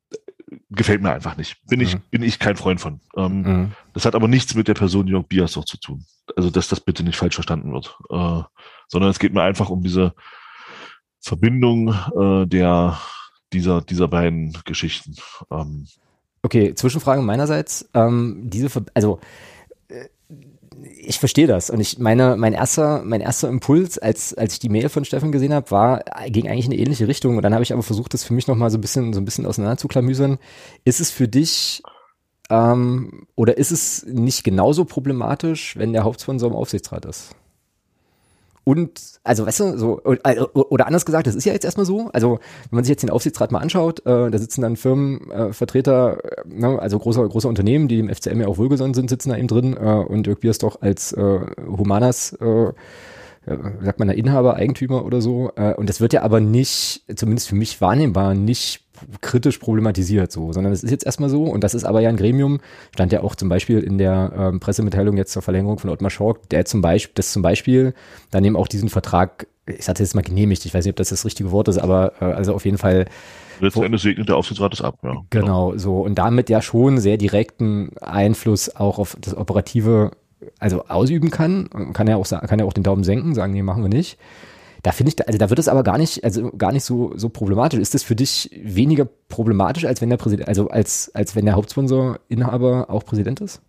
gefällt 0.70 1.02
mir 1.02 1.12
einfach 1.12 1.36
nicht. 1.36 1.64
Bin 1.68 1.78
mhm. 1.78 1.84
ich, 1.84 1.98
bin 2.10 2.22
ich 2.22 2.38
kein 2.38 2.56
Freund 2.56 2.80
von. 2.80 3.00
Ähm, 3.16 3.42
mhm. 3.42 3.72
Das 3.94 4.04
hat 4.04 4.14
aber 4.14 4.28
nichts 4.28 4.54
mit 4.54 4.68
der 4.68 4.74
Person 4.74 5.06
Jörg 5.06 5.26
Biasov 5.26 5.64
zu 5.64 5.78
tun. 5.78 6.04
Also, 6.36 6.50
dass 6.50 6.68
das 6.68 6.80
bitte 6.80 7.04
nicht 7.04 7.16
falsch 7.16 7.34
verstanden 7.34 7.72
wird. 7.72 7.96
Äh, 8.10 8.42
sondern 8.88 9.10
es 9.10 9.18
geht 9.18 9.32
mir 9.32 9.42
einfach 9.42 9.70
um 9.70 9.82
diese 9.82 10.14
Verbindung 11.20 11.94
äh, 12.16 12.46
der, 12.46 12.98
dieser, 13.52 13.80
dieser 13.80 14.08
beiden 14.08 14.56
Geschichten. 14.64 15.14
Ähm, 15.50 15.86
okay, 16.42 16.74
Zwischenfrage 16.74 17.22
meinerseits. 17.22 17.88
Ähm, 17.94 18.42
diese, 18.44 18.70
Ver 18.70 18.84
also 18.94 19.20
äh, 19.88 20.08
ich 21.04 21.18
verstehe 21.18 21.46
das. 21.46 21.70
Und 21.70 21.80
ich 21.80 21.98
meine, 21.98 22.36
mein 22.36 22.52
erster, 22.52 23.02
mein 23.04 23.20
erster 23.20 23.48
Impuls, 23.48 23.98
als, 23.98 24.34
als 24.34 24.54
ich 24.54 24.58
die 24.58 24.68
Mail 24.68 24.88
von 24.88 25.04
Steffen 25.04 25.32
gesehen 25.32 25.54
habe, 25.54 25.70
war, 25.70 26.04
ging 26.26 26.48
eigentlich 26.48 26.66
in 26.66 26.72
eine 26.72 26.80
ähnliche 26.80 27.08
Richtung. 27.08 27.36
Und 27.36 27.42
dann 27.42 27.54
habe 27.54 27.62
ich 27.62 27.72
aber 27.72 27.82
versucht, 27.82 28.14
das 28.14 28.24
für 28.24 28.34
mich 28.34 28.46
nochmal 28.46 28.70
so 28.70 28.78
ein 28.78 28.80
bisschen, 28.80 29.12
so 29.12 29.20
ein 29.20 29.24
bisschen 29.24 29.46
auseinander. 29.46 30.38
Ist 30.84 31.00
es 31.00 31.10
für 31.10 31.28
dich, 31.28 31.82
ähm, 32.50 33.26
oder 33.36 33.56
ist 33.58 33.70
es 33.70 34.04
nicht 34.06 34.44
genauso 34.44 34.84
problematisch, 34.84 35.76
wenn 35.76 35.92
der 35.92 36.04
Hauptsponsor 36.04 36.50
im 36.50 36.56
Aufsichtsrat 36.56 37.04
ist? 37.04 37.34
Und, 38.64 39.00
also, 39.24 39.46
weißt 39.46 39.60
du, 39.60 39.78
so, 39.78 40.00
oder 40.02 40.86
anders 40.86 41.04
gesagt, 41.04 41.26
das 41.26 41.34
ist 41.34 41.44
ja 41.44 41.52
jetzt 41.52 41.64
erstmal 41.64 41.86
so. 41.86 42.10
Also, 42.12 42.38
wenn 42.70 42.76
man 42.76 42.84
sich 42.84 42.90
jetzt 42.90 43.02
den 43.02 43.10
Aufsichtsrat 43.10 43.50
mal 43.50 43.58
anschaut, 43.58 44.00
äh, 44.06 44.30
da 44.30 44.38
sitzen 44.38 44.62
dann 44.62 44.76
Firmenvertreter, 44.76 46.18
äh, 46.24 46.48
ne, 46.48 46.78
also 46.78 46.98
große, 46.98 47.28
große 47.28 47.48
Unternehmen, 47.48 47.88
die 47.88 47.96
dem 47.96 48.08
FCM 48.08 48.40
ja 48.40 48.46
auch 48.46 48.58
wohlgesonnen 48.58 48.94
sind, 48.94 49.10
sitzen 49.10 49.30
da 49.30 49.36
eben 49.36 49.48
drin. 49.48 49.76
Äh, 49.76 49.80
und 49.80 50.26
Dirk 50.26 50.40
Biersdorf 50.40 50.78
als 50.80 51.12
äh, 51.12 51.40
Humanas, 51.66 52.34
äh, 52.34 52.72
sagt 53.44 53.98
man 53.98 54.06
da 54.06 54.14
Inhaber, 54.14 54.54
Eigentümer 54.54 55.04
oder 55.04 55.20
so. 55.20 55.50
Äh, 55.56 55.74
und 55.74 55.88
das 55.88 56.00
wird 56.00 56.12
ja 56.12 56.22
aber 56.22 56.40
nicht, 56.40 57.02
zumindest 57.16 57.48
für 57.48 57.56
mich 57.56 57.80
wahrnehmbar, 57.80 58.34
nicht 58.34 58.84
kritisch 59.20 59.58
problematisiert 59.58 60.32
so, 60.32 60.52
sondern 60.52 60.72
es 60.72 60.82
ist 60.82 60.90
jetzt 60.90 61.06
erstmal 61.06 61.28
so 61.28 61.44
und 61.44 61.64
das 61.64 61.74
ist 61.74 61.84
aber 61.84 62.00
ja 62.00 62.08
ein 62.08 62.16
Gremium, 62.16 62.60
stand 62.92 63.12
ja 63.12 63.22
auch 63.22 63.34
zum 63.34 63.48
Beispiel 63.48 63.80
in 63.80 63.98
der 63.98 64.32
ähm, 64.36 64.60
Pressemitteilung 64.60 65.16
jetzt 65.16 65.32
zur 65.32 65.42
Verlängerung 65.42 65.78
von 65.78 65.90
Ottmar 65.90 66.10
Schork, 66.10 66.48
der 66.50 66.64
zum 66.64 66.80
Beispiel, 66.82 67.12
das 67.14 67.32
zum 67.32 67.42
Beispiel 67.42 67.94
dann 68.30 68.44
eben 68.44 68.56
auch 68.56 68.68
diesen 68.68 68.88
Vertrag, 68.88 69.46
ich 69.66 69.88
hatte 69.88 70.02
jetzt 70.02 70.14
mal 70.14 70.22
genehmigt, 70.22 70.64
ich 70.66 70.74
weiß 70.74 70.84
nicht, 70.84 70.92
ob 70.92 70.96
das 70.96 71.10
das 71.10 71.24
richtige 71.24 71.50
Wort 71.50 71.68
ist, 71.68 71.78
aber 71.78 72.14
äh, 72.20 72.24
also 72.24 72.54
auf 72.54 72.64
jeden 72.64 72.78
Fall 72.78 73.06
Letzten 73.60 73.84
Endes 73.84 74.02
segnet 74.02 74.28
der 74.28 74.36
Aufsichtsrat 74.36 74.72
das 74.72 74.80
ab, 74.80 74.98
ja. 75.04 75.22
Genau, 75.30 75.76
so. 75.76 76.00
Und 76.00 76.16
damit 76.16 76.50
ja 76.50 76.60
schon 76.60 76.98
sehr 76.98 77.16
direkten 77.16 77.96
Einfluss 78.00 78.74
auch 78.74 78.98
auf 78.98 79.16
das 79.20 79.36
Operative, 79.36 80.10
also 80.58 80.86
ausüben 80.88 81.30
kann. 81.30 81.70
Kann 81.92 82.08
ja 82.08 82.16
auch, 82.16 82.28
kann 82.28 82.58
ja 82.58 82.64
auch 82.64 82.72
den 82.72 82.82
Daumen 82.82 83.04
senken, 83.04 83.36
sagen, 83.36 83.52
nee, 83.52 83.62
machen 83.62 83.82
wir 83.82 83.88
nicht. 83.88 84.18
Da 84.82 84.90
finde 84.90 85.12
ich, 85.12 85.26
also 85.26 85.38
da 85.38 85.48
wird 85.48 85.60
es 85.60 85.68
aber 85.68 85.84
gar 85.84 85.96
nicht, 85.96 86.24
also 86.24 86.50
gar 86.50 86.72
nicht 86.72 86.84
so, 86.84 87.12
so 87.16 87.28
problematisch. 87.28 87.78
Ist 87.78 87.94
das 87.94 88.02
für 88.02 88.16
dich 88.16 88.50
weniger 88.62 89.04
problematisch, 89.04 89.84
als 89.84 90.00
wenn 90.00 90.10
der 90.10 90.16
Präsident, 90.16 90.48
also 90.48 90.68
als, 90.68 91.10
als 91.14 91.36
wenn 91.36 91.44
der 91.44 91.54
Hauptsponsor, 91.54 92.18
Inhaber 92.28 92.90
auch 92.90 93.04
Präsident 93.04 93.40
ist? 93.40 93.62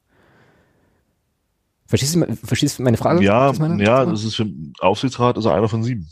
Verstehst 1.86 2.16
du, 2.16 2.36
verstehst 2.44 2.80
du 2.80 2.84
meine 2.84 2.98
Frage? 2.98 3.24
Ja, 3.24 3.52
ja, 3.52 4.06
das 4.06 4.24
ist 4.24 4.36
für 4.36 4.48
Aufsichtsrat 4.80 5.38
er 5.38 5.54
einer 5.54 5.70
von 5.70 5.84
sieben. 5.84 6.08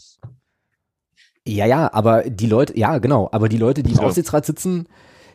Ja, 1.48 1.66
ja, 1.66 1.92
aber 1.92 2.30
die 2.30 2.46
Leute, 2.46 2.78
ja, 2.78 3.00
genau, 3.00 3.28
aber 3.32 3.50
die 3.50 3.58
Leute, 3.58 3.82
die 3.82 3.94
im 3.94 3.98
ja. 3.98 4.04
Aufsichtsrat 4.04 4.46
sitzen, 4.46 4.88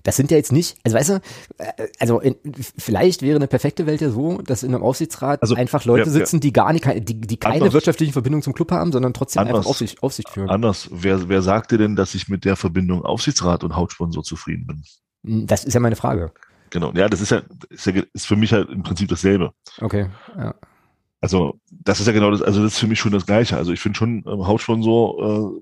das 0.06 0.14
sind 0.14 0.30
ja 0.30 0.36
jetzt 0.36 0.52
nicht, 0.52 0.78
also 0.84 0.96
weißt 0.96 1.08
du, 1.08 1.14
äh, 1.58 1.88
also 1.98 2.20
in, 2.20 2.36
vielleicht 2.78 3.22
wäre 3.22 3.34
eine 3.36 3.48
perfekte 3.48 3.86
Welt 3.86 4.00
ja 4.00 4.10
so, 4.10 4.40
dass 4.40 4.62
in 4.62 4.72
einem 4.72 4.84
Aufsichtsrat 4.84 5.42
also, 5.42 5.56
einfach 5.56 5.84
Leute 5.84 6.04
ja, 6.04 6.10
sitzen, 6.10 6.38
die 6.38 6.52
gar 6.52 6.72
nicht, 6.72 6.86
die, 7.08 7.20
die 7.20 7.36
keine 7.36 7.56
anders, 7.56 7.72
wirtschaftlichen 7.72 8.12
Verbindungen 8.12 8.42
zum 8.42 8.54
Club 8.54 8.70
haben, 8.70 8.92
sondern 8.92 9.12
trotzdem 9.14 9.40
anders, 9.40 9.56
einfach 9.58 9.70
Aufsicht, 9.70 10.02
Aufsicht 10.04 10.28
führen. 10.30 10.48
Anders, 10.48 10.88
wer, 10.92 11.28
wer 11.28 11.42
sagte 11.42 11.76
denn, 11.76 11.96
dass 11.96 12.14
ich 12.14 12.28
mit 12.28 12.44
der 12.44 12.54
Verbindung 12.54 13.04
Aufsichtsrat 13.04 13.64
und 13.64 13.74
Hauptsponsor 13.74 14.22
zufrieden 14.22 14.66
bin? 14.68 14.84
Hm, 15.24 15.46
das 15.48 15.64
ist 15.64 15.74
ja 15.74 15.80
meine 15.80 15.96
Frage. 15.96 16.30
Genau, 16.70 16.92
ja, 16.92 17.08
das 17.08 17.20
ist 17.20 17.30
ja, 17.30 17.42
ist, 17.68 17.86
ja, 17.86 18.02
ist 18.12 18.26
für 18.26 18.36
mich 18.36 18.52
halt 18.52 18.70
im 18.70 18.84
Prinzip 18.84 19.08
dasselbe. 19.08 19.54
Okay, 19.80 20.06
ja. 20.38 20.54
Also, 21.20 21.58
das 21.70 21.98
ist 21.98 22.06
ja 22.06 22.12
genau 22.12 22.30
das, 22.30 22.42
also 22.42 22.62
das 22.62 22.74
ist 22.74 22.78
für 22.78 22.86
mich 22.86 23.00
schon 23.00 23.10
das 23.10 23.26
Gleiche. 23.26 23.56
Also 23.56 23.72
ich 23.72 23.80
finde 23.80 23.98
schon 23.98 24.22
ähm, 24.24 24.46
Hauptsponsor 24.46 25.56
äh, 25.56 25.60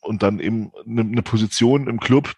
und 0.00 0.22
dann 0.22 0.40
eben 0.40 0.72
eine, 0.86 1.02
eine 1.02 1.22
Position 1.22 1.88
im 1.88 2.00
Club, 2.00 2.32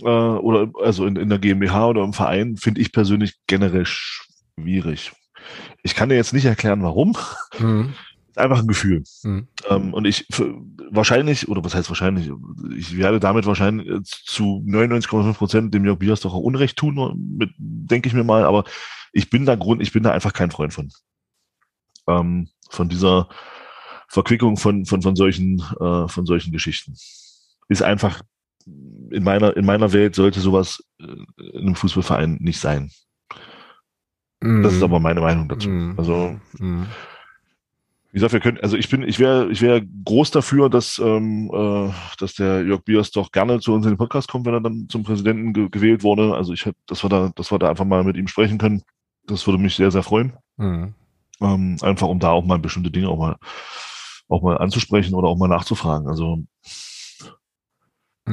äh, 0.00 0.04
oder 0.04 0.70
also 0.82 1.06
in, 1.06 1.16
in 1.16 1.28
der 1.28 1.38
GmbH 1.38 1.88
oder 1.88 2.02
im 2.02 2.12
Verein 2.12 2.56
finde 2.56 2.80
ich 2.80 2.92
persönlich 2.92 3.36
generell 3.46 3.86
schwierig. 3.86 5.12
Ich 5.82 5.94
kann 5.94 6.08
dir 6.08 6.16
jetzt 6.16 6.32
nicht 6.32 6.44
erklären, 6.44 6.82
warum. 6.82 7.16
Mhm. 7.58 7.94
Ist 8.28 8.38
einfach 8.38 8.58
ein 8.58 8.66
Gefühl. 8.66 9.04
Mhm. 9.22 9.48
Ähm, 9.68 9.94
und 9.94 10.06
ich 10.06 10.26
für, 10.30 10.54
wahrscheinlich, 10.90 11.48
oder 11.48 11.64
was 11.64 11.74
heißt 11.74 11.88
wahrscheinlich, 11.88 12.30
ich 12.76 12.96
werde 12.96 13.20
damit 13.20 13.46
wahrscheinlich 13.46 14.04
zu 14.04 14.62
99,5 14.66 15.32
Prozent 15.34 15.74
dem 15.74 15.84
Jörg 15.84 15.98
Bias 15.98 16.20
doch 16.20 16.34
auch 16.34 16.40
Unrecht 16.40 16.76
tun, 16.76 17.38
denke 17.58 18.08
ich 18.08 18.14
mir 18.14 18.24
mal, 18.24 18.44
aber 18.44 18.64
ich 19.12 19.30
bin 19.30 19.46
da 19.46 19.54
Grund, 19.54 19.80
ich 19.80 19.92
bin 19.92 20.02
da 20.02 20.12
einfach 20.12 20.32
kein 20.32 20.50
Freund 20.50 20.74
von. 20.74 20.90
Ähm, 22.06 22.48
von 22.70 22.88
dieser 22.88 23.28
Verquickung 24.08 24.56
von, 24.56 24.86
von, 24.86 25.02
von 25.02 25.16
solchen, 25.16 25.62
äh, 25.80 26.08
von 26.08 26.26
solchen 26.26 26.52
Geschichten. 26.52 26.94
Ist 27.68 27.82
einfach 27.82 28.22
in 29.10 29.24
meiner, 29.24 29.56
in 29.56 29.64
meiner 29.64 29.92
Welt 29.92 30.14
sollte 30.14 30.40
sowas 30.40 30.82
äh, 31.00 31.06
in 31.42 31.60
einem 31.60 31.74
Fußballverein 31.74 32.38
nicht 32.40 32.60
sein. 32.60 32.90
Mm. 34.40 34.62
Das 34.62 34.74
ist 34.74 34.82
aber 34.82 35.00
meine 35.00 35.20
Meinung 35.20 35.48
dazu. 35.48 35.68
Mm. 35.68 35.94
Also, 35.96 36.38
mm. 36.58 36.82
wie 38.10 38.14
gesagt, 38.14 38.32
wir 38.32 38.40
können, 38.40 38.58
also 38.60 38.76
ich 38.76 38.88
bin, 38.88 39.02
ich 39.02 39.18
wäre, 39.18 39.50
ich 39.50 39.60
wäre 39.60 39.84
groß 40.04 40.30
dafür, 40.30 40.68
dass, 40.70 40.98
ähm, 40.98 41.50
äh, 41.52 41.92
dass 42.18 42.34
der 42.34 42.64
Jörg 42.64 42.84
Biers 42.84 43.10
doch 43.10 43.32
gerne 43.32 43.60
zu 43.60 43.72
uns 43.72 43.86
in 43.86 43.92
den 43.92 43.98
Podcast 43.98 44.28
kommt, 44.28 44.46
wenn 44.46 44.54
er 44.54 44.60
dann 44.60 44.88
zum 44.88 45.02
Präsidenten 45.02 45.52
ge 45.52 45.68
gewählt 45.70 46.02
wurde. 46.02 46.34
Also 46.34 46.52
ich 46.52 46.66
hätte, 46.66 46.78
dass 46.86 47.02
wir 47.04 47.08
da, 47.08 47.30
dass 47.34 47.50
wir 47.50 47.58
da 47.58 47.70
einfach 47.70 47.84
mal 47.84 48.04
mit 48.04 48.16
ihm 48.16 48.28
sprechen 48.28 48.58
können. 48.58 48.82
Das 49.26 49.46
würde 49.46 49.60
mich 49.60 49.76
sehr, 49.76 49.90
sehr 49.90 50.02
freuen. 50.02 50.34
Mm. 50.56 50.94
Ähm, 51.40 51.76
einfach 51.82 52.08
um 52.08 52.18
da 52.18 52.30
auch 52.30 52.44
mal 52.44 52.58
bestimmte 52.58 52.90
Dinge 52.90 53.08
auch 53.08 53.18
mal, 53.18 53.36
auch 54.28 54.42
mal 54.42 54.58
anzusprechen 54.58 55.14
oder 55.14 55.28
auch 55.28 55.36
mal 55.36 55.48
nachzufragen. 55.48 56.08
Also 56.08 56.42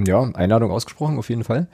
ja, 0.06 0.22
Einladung 0.34 0.72
ausgesprochen, 0.72 1.18
auf 1.18 1.30
jeden 1.30 1.44
Fall. 1.44 1.68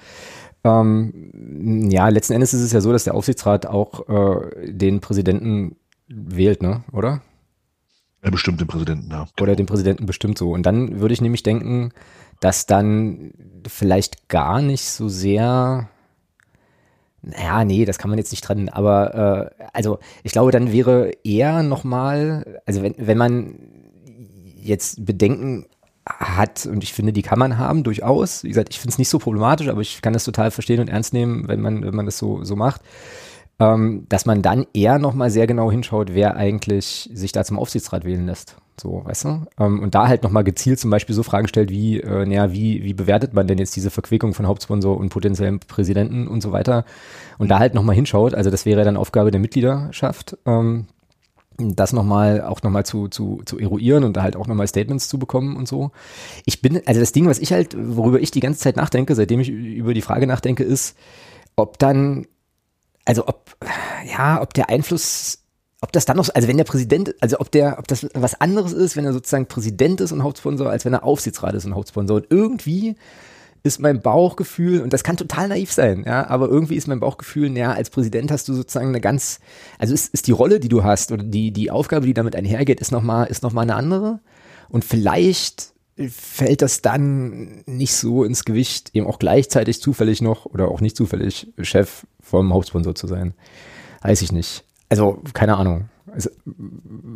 Ähm, 0.64 1.90
ja, 1.90 2.08
letzten 2.10 2.34
Endes 2.34 2.54
ist 2.54 2.62
es 2.62 2.72
ja 2.72 2.82
so, 2.82 2.92
dass 2.92 3.06
der 3.06 3.16
Aufsichtsrat 3.16 3.66
auch 3.66 4.08
äh, 4.10 4.72
den 4.72 5.00
Präsidenten 5.00 5.76
wählt, 6.08 6.62
ne? 6.62 6.84
Oder? 6.92 7.22
Er 8.22 8.32
bestimmt 8.32 8.62
den 8.62 8.68
Präsidenten, 8.68 9.10
ja. 9.10 9.26
Oder 9.40 9.56
den 9.56 9.66
Präsidenten 9.66 10.06
bestimmt 10.06 10.38
so. 10.38 10.52
Und 10.52 10.64
dann 10.64 11.00
würde 11.00 11.14
ich 11.14 11.22
nämlich 11.22 11.42
denken, 11.42 11.92
dass 12.40 12.68
dann 12.68 13.34
vielleicht 13.68 14.30
gar 14.30 14.62
nicht 14.62 14.86
so 14.86 15.10
sehr 15.10 15.90
naja, 17.24 17.64
nee, 17.66 17.86
das 17.86 18.00
kann 18.00 18.10
man 18.10 18.18
jetzt 18.18 18.32
nicht 18.32 18.44
trennen, 18.44 18.70
aber 18.70 19.52
äh, 19.60 19.64
also 19.74 20.00
ich 20.24 20.32
glaube, 20.32 20.52
dann 20.52 20.72
wäre 20.72 21.12
eher 21.24 21.62
nochmal, 21.62 22.62
also 22.66 22.82
wenn, 22.82 22.96
wenn 22.98 23.18
man 23.18 23.60
jetzt 24.56 25.06
Bedenken 25.06 25.68
hat 26.06 26.66
und 26.66 26.84
ich 26.84 26.94
finde, 26.94 27.14
die 27.14 27.22
kann 27.22 27.40
man 27.40 27.58
haben, 27.58 27.84
durchaus. 27.84 28.44
Wie 28.44 28.50
gesagt, 28.50 28.70
ich 28.72 28.80
finde 28.80 28.94
es 28.94 28.98
nicht 28.98 29.10
so 29.10 29.20
problematisch, 29.20 29.68
aber 29.68 29.82
ich 29.82 30.02
kann 30.02 30.14
das 30.14 30.24
total 30.24 30.52
verstehen 30.52 30.80
und 30.80 30.90
ernst 30.90 31.14
nehmen, 31.14 31.48
wenn 31.48 31.62
man, 31.62 31.84
wenn 31.84 31.96
man 31.96 32.06
das 32.06 32.18
so, 32.18 32.44
so 32.44 32.56
macht. 32.56 32.82
Ähm, 33.60 34.08
dass 34.10 34.26
man 34.26 34.42
dann 34.42 34.66
eher 34.74 34.98
nochmal 34.98 35.30
sehr 35.30 35.46
genau 35.46 35.70
hinschaut, 35.70 36.16
wer 36.16 36.36
eigentlich 36.36 37.10
sich 37.14 37.32
da 37.32 37.44
zum 37.44 37.60
Aufsichtsrat 37.60 38.06
wählen 38.06 38.26
lässt. 38.26 38.56
So, 38.82 39.04
weißt 39.06 39.26
du? 39.26 39.46
Ähm, 39.60 39.80
und 39.82 39.94
da 39.94 40.08
halt 40.08 40.24
nochmal 40.24 40.44
gezielt 40.44 40.80
zum 40.80 40.90
Beispiel 40.90 41.14
so 41.14 41.22
Fragen 41.22 41.48
stellt 41.48 41.70
wie, 41.70 42.00
äh, 42.00 42.26
naja, 42.26 42.52
wie, 42.52 42.84
wie 42.84 42.96
bewertet 42.96 43.36
man 43.36 43.46
denn 43.46 43.60
jetzt 43.60 43.76
diese 43.76 43.92
Verquickung 43.92 44.34
von 44.34 44.48
Hauptsponsor 44.48 44.98
und 44.98 45.10
potenziellen 45.10 45.60
Präsidenten 45.60 46.28
und 46.28 46.42
so 46.42 46.52
weiter? 46.52 46.86
Und 47.38 47.52
da 47.52 47.60
halt 47.60 47.76
nochmal 47.76 47.96
hinschaut, 47.96 48.34
also 48.34 48.50
das 48.50 48.66
wäre 48.66 48.84
dann 48.84 48.98
Aufgabe 48.98 49.30
der 49.30 49.40
Mitgliederschaft, 49.40 50.38
ähm, 50.48 50.88
das 51.58 51.94
nochmal 51.94 52.42
auch 52.42 52.64
nochmal 52.64 52.86
zu, 52.86 53.08
zu, 53.08 53.42
zu 53.46 53.60
eruieren 53.60 54.04
und 54.04 54.18
da 54.18 54.24
halt 54.24 54.36
auch 54.36 54.48
nochmal 54.48 54.68
Statements 54.68 55.08
zu 55.08 55.20
bekommen 55.20 55.56
und 55.56 55.68
so. 55.68 55.92
Ich 56.46 56.62
bin, 56.62 56.82
also 56.86 57.00
das 57.00 57.12
Ding, 57.12 57.28
was 57.28 57.40
ich 57.40 57.54
halt, 57.54 57.76
worüber 57.78 58.20
ich 58.20 58.32
die 58.32 58.40
ganze 58.40 58.60
Zeit 58.60 58.78
nachdenke, 58.78 59.16
seitdem 59.16 59.40
ich 59.40 59.50
über 59.50 59.94
die 59.94 60.02
Frage 60.02 60.28
nachdenke, 60.28 60.64
ist, 60.64 60.98
ob 61.56 61.78
dann, 61.78 62.26
also 63.06 63.28
ob, 63.28 63.58
ja, 64.06 64.42
ob 64.42 64.54
der 64.54 64.70
Einfluss 64.70 65.42
ob 65.84 65.92
das 65.92 66.06
dann 66.06 66.18
noch, 66.18 66.30
also 66.34 66.48
wenn 66.48 66.58
der 66.58 66.64
Präsident, 66.64 67.16
also 67.22 67.40
ob 67.40 67.52
der, 67.52 67.80
ob 67.80 67.88
das 67.88 68.08
was 68.14 68.40
anderes 68.40 68.72
ist, 68.72 68.96
wenn 68.96 69.06
er 69.06 69.14
sozusagen 69.14 69.48
Präsident 69.48 70.00
ist 70.00 70.12
und 70.12 70.22
Hauptsponsor, 70.22 70.70
als 70.70 70.86
wenn 70.86 70.94
er 70.94 71.04
Aufsichtsrat 71.04 71.56
ist 71.56 71.66
und 71.66 71.74
Hauptsponsor. 71.74 72.18
Und 72.18 72.28
irgendwie 72.30 72.96
ist 73.64 73.80
mein 73.80 74.02
Bauchgefühl, 74.02 74.82
und 74.82 74.92
das 74.92 75.04
kann 75.04 75.18
total 75.18 75.48
naiv 75.48 75.72
sein, 75.72 76.04
ja, 76.06 76.28
aber 76.28 76.50
irgendwie 76.50 76.76
ist 76.76 76.88
mein 76.88 77.00
Bauchgefühl, 77.00 77.56
ja, 77.56 77.74
als 77.74 77.90
Präsident 77.90 78.32
hast 78.32 78.48
du 78.48 78.54
sozusagen 78.54 78.90
eine 78.90 79.02
ganz, 79.02 79.40
also 79.78 79.94
ist, 79.94 80.14
ist 80.14 80.28
die 80.28 80.32
Rolle, 80.32 80.60
die 80.60 80.70
du 80.70 80.84
hast 80.84 81.12
oder 81.12 81.24
die, 81.24 81.52
die 81.52 81.70
Aufgabe, 81.70 82.08
die 82.08 82.14
damit 82.14 82.36
einhergeht, 82.36 82.82
ist 82.82 82.92
nochmal, 82.92 83.28
ist 83.28 83.44
noch 83.44 83.54
mal 83.54 83.62
eine 83.62 83.76
andere. 83.76 84.20
Und 84.70 84.86
vielleicht 84.86 85.74
fällt 86.10 86.62
das 86.62 86.82
dann 86.82 87.64
nicht 87.66 87.94
so 87.94 88.24
ins 88.24 88.46
Gewicht, 88.46 88.92
eben 88.94 89.06
auch 89.06 89.20
gleichzeitig 89.20 89.82
zufällig 89.82 90.22
noch 90.22 90.46
oder 90.46 90.70
auch 90.70 90.82
nicht 90.82 90.96
zufällig 90.96 91.48
Chef 91.62 92.06
vom 92.20 92.54
Hauptsponsor 92.54 92.96
zu 92.96 93.08
sein. 93.08 93.34
Weiß 94.02 94.22
ich 94.22 94.32
nicht. 94.32 94.64
Also, 94.90 95.22
keine 95.34 95.58
Ahnung. 95.58 95.90
Also, 96.12 96.30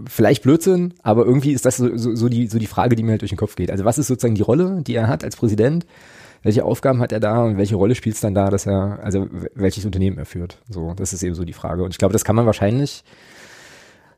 vielleicht 0.07 0.43
Blödsinn, 0.43 0.93
aber 1.01 1.26
irgendwie 1.26 1.53
ist 1.53 1.65
das 1.65 1.77
so, 1.77 1.97
so, 1.97 2.15
so, 2.15 2.30
die, 2.30 2.47
so 2.47 2.59
die 2.59 2.67
Frage, 2.67 2.95
die 2.95 3.03
mir 3.03 3.11
halt 3.11 3.22
durch 3.22 3.31
den 3.31 3.38
Kopf 3.38 3.55
geht. 3.55 3.72
Also, 3.72 3.85
was 3.85 3.97
ist 3.97 4.07
sozusagen 4.07 4.35
die 4.35 4.41
Rolle, 4.41 4.81
die 4.85 4.95
er 4.95 5.07
hat 5.07 5.23
als 5.23 5.35
Präsident? 5.35 5.85
Welche 6.45 6.63
Aufgaben 6.63 6.99
hat 6.99 7.11
er 7.11 7.19
da 7.19 7.41
und 7.43 7.57
welche 7.57 7.76
Rolle 7.76 7.95
spielt 7.95 8.13
es 8.13 8.22
dann 8.22 8.35
da, 8.35 8.51
dass 8.51 8.67
er, 8.67 8.99
also 9.01 9.27
welches 9.55 9.84
Unternehmen 9.84 10.19
er 10.19 10.27
führt? 10.27 10.59
So, 10.69 10.93
das 10.95 11.11
ist 11.11 11.23
eben 11.23 11.34
so 11.34 11.43
die 11.43 11.53
Frage. 11.53 11.84
Und 11.84 11.89
ich 11.89 11.97
glaube, 11.97 12.13
das 12.13 12.23
kann 12.23 12.35
man 12.35 12.45
wahrscheinlich, 12.45 13.03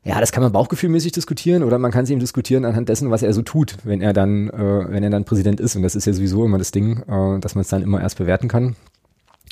ja, 0.04 0.20
das 0.20 0.30
kann 0.30 0.42
man 0.42 0.52
bauchgefühlmäßig 0.52 1.12
diskutieren 1.12 1.62
oder 1.62 1.78
man 1.78 1.90
kann 1.90 2.04
es 2.04 2.10
eben 2.10 2.20
diskutieren 2.20 2.66
anhand 2.66 2.90
dessen, 2.90 3.10
was 3.10 3.22
er 3.22 3.32
so 3.32 3.40
tut, 3.40 3.78
wenn 3.84 4.02
er 4.02 4.12
dann, 4.12 4.50
äh, 4.50 4.84
wenn 4.90 5.02
er 5.02 5.08
dann 5.08 5.24
Präsident 5.24 5.58
ist. 5.58 5.74
Und 5.74 5.82
das 5.82 5.96
ist 5.96 6.04
ja 6.04 6.12
sowieso 6.12 6.44
immer 6.44 6.58
das 6.58 6.70
Ding, 6.70 6.98
äh, 7.08 7.40
dass 7.40 7.54
man 7.54 7.62
es 7.62 7.68
dann 7.68 7.82
immer 7.82 8.02
erst 8.02 8.18
bewerten 8.18 8.48
kann. 8.48 8.76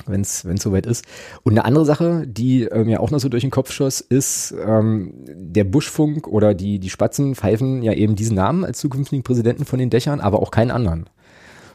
wenn 0.05 0.21
es 0.21 0.43
soweit 0.59 0.85
ist. 0.85 1.03
Und 1.41 1.53
eine 1.53 1.65
andere 1.65 1.83
Sache, 1.83 2.27
die 2.27 2.65
äh, 2.65 2.83
mir 2.83 3.01
auch 3.01 3.09
noch 3.09 3.19
so 3.19 3.27
durch 3.27 3.41
den 3.41 3.49
Kopf 3.49 3.71
schoss, 3.71 4.01
ist, 4.01 4.53
ähm, 4.63 5.13
der 5.25 5.63
Buschfunk 5.63 6.27
oder 6.27 6.53
die, 6.53 6.77
die 6.77 6.91
Spatzen 6.91 7.33
pfeifen 7.33 7.81
ja 7.81 7.93
eben 7.93 8.15
diesen 8.15 8.35
Namen 8.35 8.63
als 8.63 8.77
zukünftigen 8.77 9.23
Präsidenten 9.23 9.65
von 9.65 9.79
den 9.79 9.89
Dächern, 9.89 10.21
aber 10.21 10.43
auch 10.43 10.51
keinen 10.51 10.69
anderen. 10.69 11.09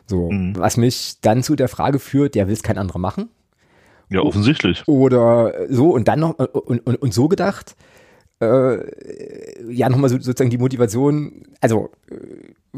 So, 0.07 0.31
mhm. 0.31 0.57
was 0.57 0.77
mich 0.77 1.21
dann 1.21 1.43
zu 1.43 1.57
der 1.57 1.69
Frage 1.69 1.99
führt, 1.99 2.37
ja, 2.37 2.47
will 2.47 2.55
es 2.55 2.63
kein 2.63 2.79
anderer 2.79 2.99
machen? 2.99 3.29
Ja, 4.11 4.21
offensichtlich. 4.21 4.87
Oder 4.87 5.55
so, 5.69 5.91
und 5.91 6.09
dann 6.09 6.21
noch, 6.21 6.39
und, 6.39 6.87
und, 6.87 6.97
und 6.97 7.15
so 7.15 7.29
gedacht, 7.29 7.77
äh, 8.43 9.73
ja, 9.73 9.89
nochmal 9.89 10.11
so, 10.11 10.17
sozusagen 10.17 10.51
die 10.51 10.59
Motivation, 10.59 11.45
also 11.61 11.91
äh, 12.11 12.15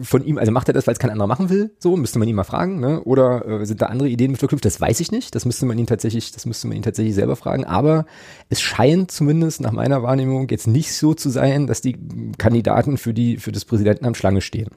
von 0.03 0.25
ihm, 0.25 0.39
also 0.39 0.53
macht 0.53 0.69
er 0.69 0.75
das, 0.75 0.87
weil 0.87 0.93
es 0.93 0.99
kein 0.99 1.11
anderer 1.11 1.27
machen 1.27 1.49
will, 1.49 1.71
so, 1.79 1.97
müsste 1.97 2.19
man 2.19 2.29
ihn 2.29 2.37
mal 2.37 2.45
fragen, 2.45 2.81
ne? 2.81 3.03
Oder 3.05 3.47
äh, 3.47 3.65
sind 3.65 3.81
da 3.81 3.87
andere 3.87 4.09
Ideen 4.09 4.33
mit 4.33 4.41
verknüpft? 4.41 4.65
Das 4.65 4.81
weiß 4.81 5.01
ich 5.01 5.11
nicht. 5.11 5.35
Das 5.35 5.45
müsste 5.45 5.65
man 5.67 5.79
ihn 5.79 5.87
tatsächlich, 5.87 6.33
das 6.33 6.45
müsste 6.47 6.69
man 6.69 6.77
ihn 6.77 6.83
tatsächlich 6.83 7.15
selber 7.15 7.37
fragen. 7.37 7.65
Aber 7.65 8.05
es 8.51 8.61
scheint 8.61 9.11
zumindest 9.11 9.61
nach 9.61 9.73
meiner 9.73 10.03
Wahrnehmung 10.03 10.49
jetzt 10.51 10.67
nicht 10.67 10.93
so 10.93 11.15
zu 11.15 11.31
sein, 11.31 11.67
dass 11.67 11.81
die 11.81 11.97
Kandidaten 12.37 12.99
für 12.99 13.15
die, 13.15 13.39
für 13.39 13.53
das 13.53 13.65
Präsidentenamt 13.65 14.17
Schlange 14.17 14.43
stehen. 14.43 14.69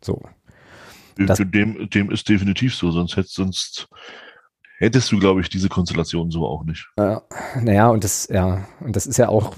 So. 0.00 0.22
Das, 1.16 1.38
dem, 1.38 1.88
dem 1.90 2.10
ist 2.10 2.28
definitiv 2.28 2.74
so, 2.74 2.90
sonst 2.90 3.16
hättest 3.16 3.34
sonst 3.34 3.88
hättest 4.78 5.12
du, 5.12 5.18
glaube 5.18 5.40
ich, 5.40 5.48
diese 5.50 5.68
Konstellation 5.68 6.30
so 6.30 6.46
auch 6.46 6.64
nicht. 6.64 6.88
Äh, 6.96 7.16
naja, 7.60 7.90
und 7.90 8.02
das, 8.02 8.28
ja, 8.28 8.66
und 8.80 8.96
das 8.96 9.06
ist 9.06 9.18
ja 9.18 9.28
auch 9.28 9.56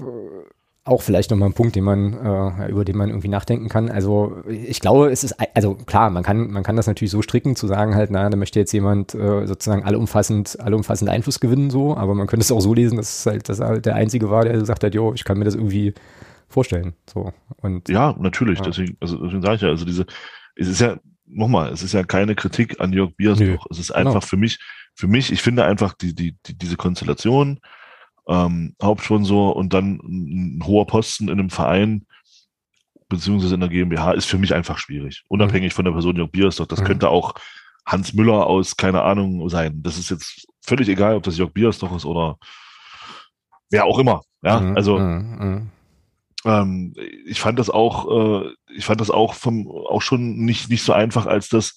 auch 0.85 1.01
vielleicht 1.01 1.31
nochmal 1.31 1.49
ein 1.49 1.53
Punkt, 1.53 1.75
den 1.75 1.83
man, 1.85 2.13
äh, 2.13 2.69
über 2.69 2.83
den 2.83 2.97
man 2.97 3.09
irgendwie 3.09 3.29
nachdenken 3.29 3.69
kann. 3.69 3.89
Also 3.89 4.43
ich 4.47 4.81
glaube, 4.81 5.11
es 5.11 5.23
ist, 5.23 5.35
also 5.55 5.75
klar, 5.75 6.09
man 6.09 6.23
kann, 6.23 6.51
man 6.51 6.63
kann 6.63 6.75
das 6.75 6.87
natürlich 6.87 7.11
so 7.11 7.21
stricken, 7.21 7.55
zu 7.55 7.67
sagen 7.67 7.95
halt, 7.95 8.11
na, 8.11 8.29
da 8.29 8.35
möchte 8.35 8.59
jetzt 8.59 8.73
jemand 8.73 9.15
äh, 9.15 9.47
sozusagen 9.47 9.83
allumfassend, 9.83 10.59
allumfassend 10.59 11.09
Einfluss 11.09 11.39
gewinnen, 11.39 11.69
so, 11.69 11.95
aber 11.95 12.15
man 12.15 12.27
könnte 12.27 12.43
es 12.43 12.51
auch 12.51 12.59
so 12.59 12.73
lesen, 12.73 12.97
dass 12.97 13.19
es 13.19 13.25
halt, 13.25 13.47
dass 13.47 13.59
er 13.59 13.67
halt 13.67 13.85
der 13.85 13.95
Einzige 13.95 14.29
war, 14.29 14.43
der 14.43 14.53
gesagt 14.53 14.83
hat, 14.83 14.93
jo, 14.93 15.13
ich 15.13 15.23
kann 15.23 15.37
mir 15.37 15.45
das 15.45 15.55
irgendwie 15.55 15.93
vorstellen. 16.49 16.93
So. 17.11 17.31
Und, 17.61 17.87
ja, 17.87 18.13
natürlich, 18.19 18.59
ja. 18.59 18.65
deswegen, 18.65 18.97
also 18.99 19.17
deswegen 19.23 19.41
sage 19.41 19.55
ich 19.55 19.61
ja, 19.61 19.69
also 19.69 19.85
diese, 19.85 20.05
es 20.55 20.67
ist 20.67 20.81
ja, 20.81 20.97
nochmal, 21.25 21.71
es 21.71 21.83
ist 21.83 21.93
ja 21.93 22.03
keine 22.03 22.35
Kritik 22.35 22.79
an 22.79 22.93
Jörg 22.93 23.15
Biersbruch. 23.15 23.65
Es 23.69 23.79
ist 23.79 23.91
einfach 23.91 24.13
genau. 24.13 24.25
für 24.25 24.37
mich, 24.37 24.59
für 24.95 25.07
mich, 25.07 25.31
ich 25.31 25.41
finde 25.41 25.65
einfach 25.65 25.93
die, 25.93 26.13
die, 26.13 26.37
die, 26.45 26.57
diese 26.57 26.75
Konstellation, 26.75 27.59
ähm, 28.27 28.75
Hauptsponsor 28.81 29.55
und 29.55 29.73
dann 29.73 29.99
ein 30.03 30.63
hoher 30.65 30.87
Posten 30.87 31.25
in 31.25 31.39
einem 31.39 31.49
Verein 31.49 32.05
beziehungsweise 33.09 33.53
in 33.55 33.59
der 33.59 33.69
GmbH 33.69 34.11
ist 34.13 34.25
für 34.25 34.37
mich 34.37 34.53
einfach 34.53 34.77
schwierig. 34.77 35.23
Unabhängig 35.27 35.73
mhm. 35.73 35.75
von 35.75 35.85
der 35.85 35.91
Person 35.91 36.15
Jörg 36.15 36.31
Biersdorf. 36.31 36.67
Das 36.67 36.81
mhm. 36.81 36.85
könnte 36.85 37.09
auch 37.09 37.33
Hans 37.85 38.13
Müller 38.13 38.47
aus, 38.47 38.77
keine 38.77 39.03
Ahnung, 39.03 39.47
sein. 39.49 39.81
Das 39.83 39.97
ist 39.97 40.09
jetzt 40.09 40.47
völlig 40.61 40.87
egal, 40.89 41.15
ob 41.15 41.23
das 41.23 41.37
Jörg 41.37 41.51
Biersdorf 41.51 41.95
ist 41.95 42.05
oder 42.05 42.37
wer 43.69 43.85
auch 43.85 43.99
immer. 43.99 44.23
Ja, 44.41 44.59
mhm. 44.59 44.75
also 44.75 44.99
mhm. 44.99 45.37
mhm. 45.39 45.69
Ähm, 46.45 46.93
ich 47.25 47.39
fand 47.39 47.59
das 47.59 47.69
auch, 47.69 48.43
äh, 48.43 48.49
ich 48.75 48.85
fand 48.85 49.01
das 49.01 49.09
auch 49.09 49.33
vom, 49.33 49.67
auch 49.67 50.01
schon 50.01 50.37
nicht, 50.37 50.69
nicht 50.69 50.83
so 50.83 50.93
einfach, 50.93 51.25
als 51.25 51.49
das 51.49 51.75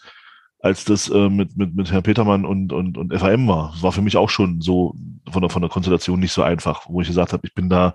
als 0.61 0.85
das 0.85 1.09
äh, 1.09 1.29
mit, 1.29 1.57
mit, 1.57 1.75
mit 1.75 1.93
Herrn 1.93 2.03
Petermann 2.03 2.45
und, 2.45 2.73
und, 2.73 2.99
und 2.99 3.17
FAM 3.17 3.47
war. 3.47 3.71
Das 3.73 3.83
war 3.83 3.93
für 3.93 4.03
mich 4.03 4.17
auch 4.17 4.31
schon 4.31 4.61
so 4.61 4.95
von 5.31 5.43
der, 5.43 5.51
von 5.51 5.63
der 5.63 5.71
Konstellation 5.71 6.19
nicht 6.19 6.33
so 6.33 6.43
einfach, 6.43 6.83
wo 6.89 7.01
ich 7.01 7.09
gesagt 7.09 7.33
habe, 7.33 7.47
ich 7.47 7.55
bin 7.55 7.69
da, 7.69 7.95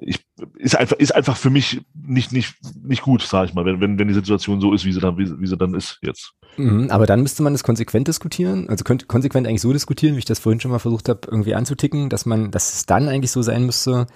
ich, 0.00 0.24
ist 0.58 0.76
einfach, 0.76 0.96
ist 0.96 1.14
einfach 1.14 1.36
für 1.36 1.50
mich 1.50 1.82
nicht, 1.94 2.32
nicht, 2.32 2.54
nicht 2.82 3.02
gut, 3.02 3.22
sage 3.22 3.48
ich 3.48 3.54
mal, 3.54 3.64
wenn, 3.64 3.80
wenn, 3.80 3.98
wenn 3.98 4.08
die 4.08 4.14
Situation 4.14 4.60
so 4.60 4.74
ist, 4.74 4.84
wie 4.84 4.92
sie 4.92 5.00
dann, 5.00 5.16
wie, 5.18 5.40
wie 5.40 5.46
sie 5.46 5.56
dann 5.56 5.74
ist 5.74 5.98
jetzt. 6.02 6.32
Mhm, 6.56 6.90
aber 6.90 7.06
dann 7.06 7.22
müsste 7.22 7.42
man 7.42 7.52
das 7.54 7.64
konsequent 7.64 8.08
diskutieren, 8.08 8.68
also 8.68 8.84
könnte 8.84 9.06
konsequent 9.06 9.46
eigentlich 9.46 9.62
so 9.62 9.72
diskutieren, 9.72 10.14
wie 10.14 10.20
ich 10.20 10.24
das 10.24 10.38
vorhin 10.38 10.60
schon 10.60 10.70
mal 10.70 10.78
versucht 10.78 11.08
habe, 11.08 11.20
irgendwie 11.26 11.54
anzuticken, 11.54 12.10
dass 12.10 12.26
man, 12.26 12.50
dass 12.50 12.74
es 12.74 12.86
dann 12.86 13.08
eigentlich 13.08 13.30
so 13.30 13.42
sein 13.42 13.64
müsste, 13.64 14.06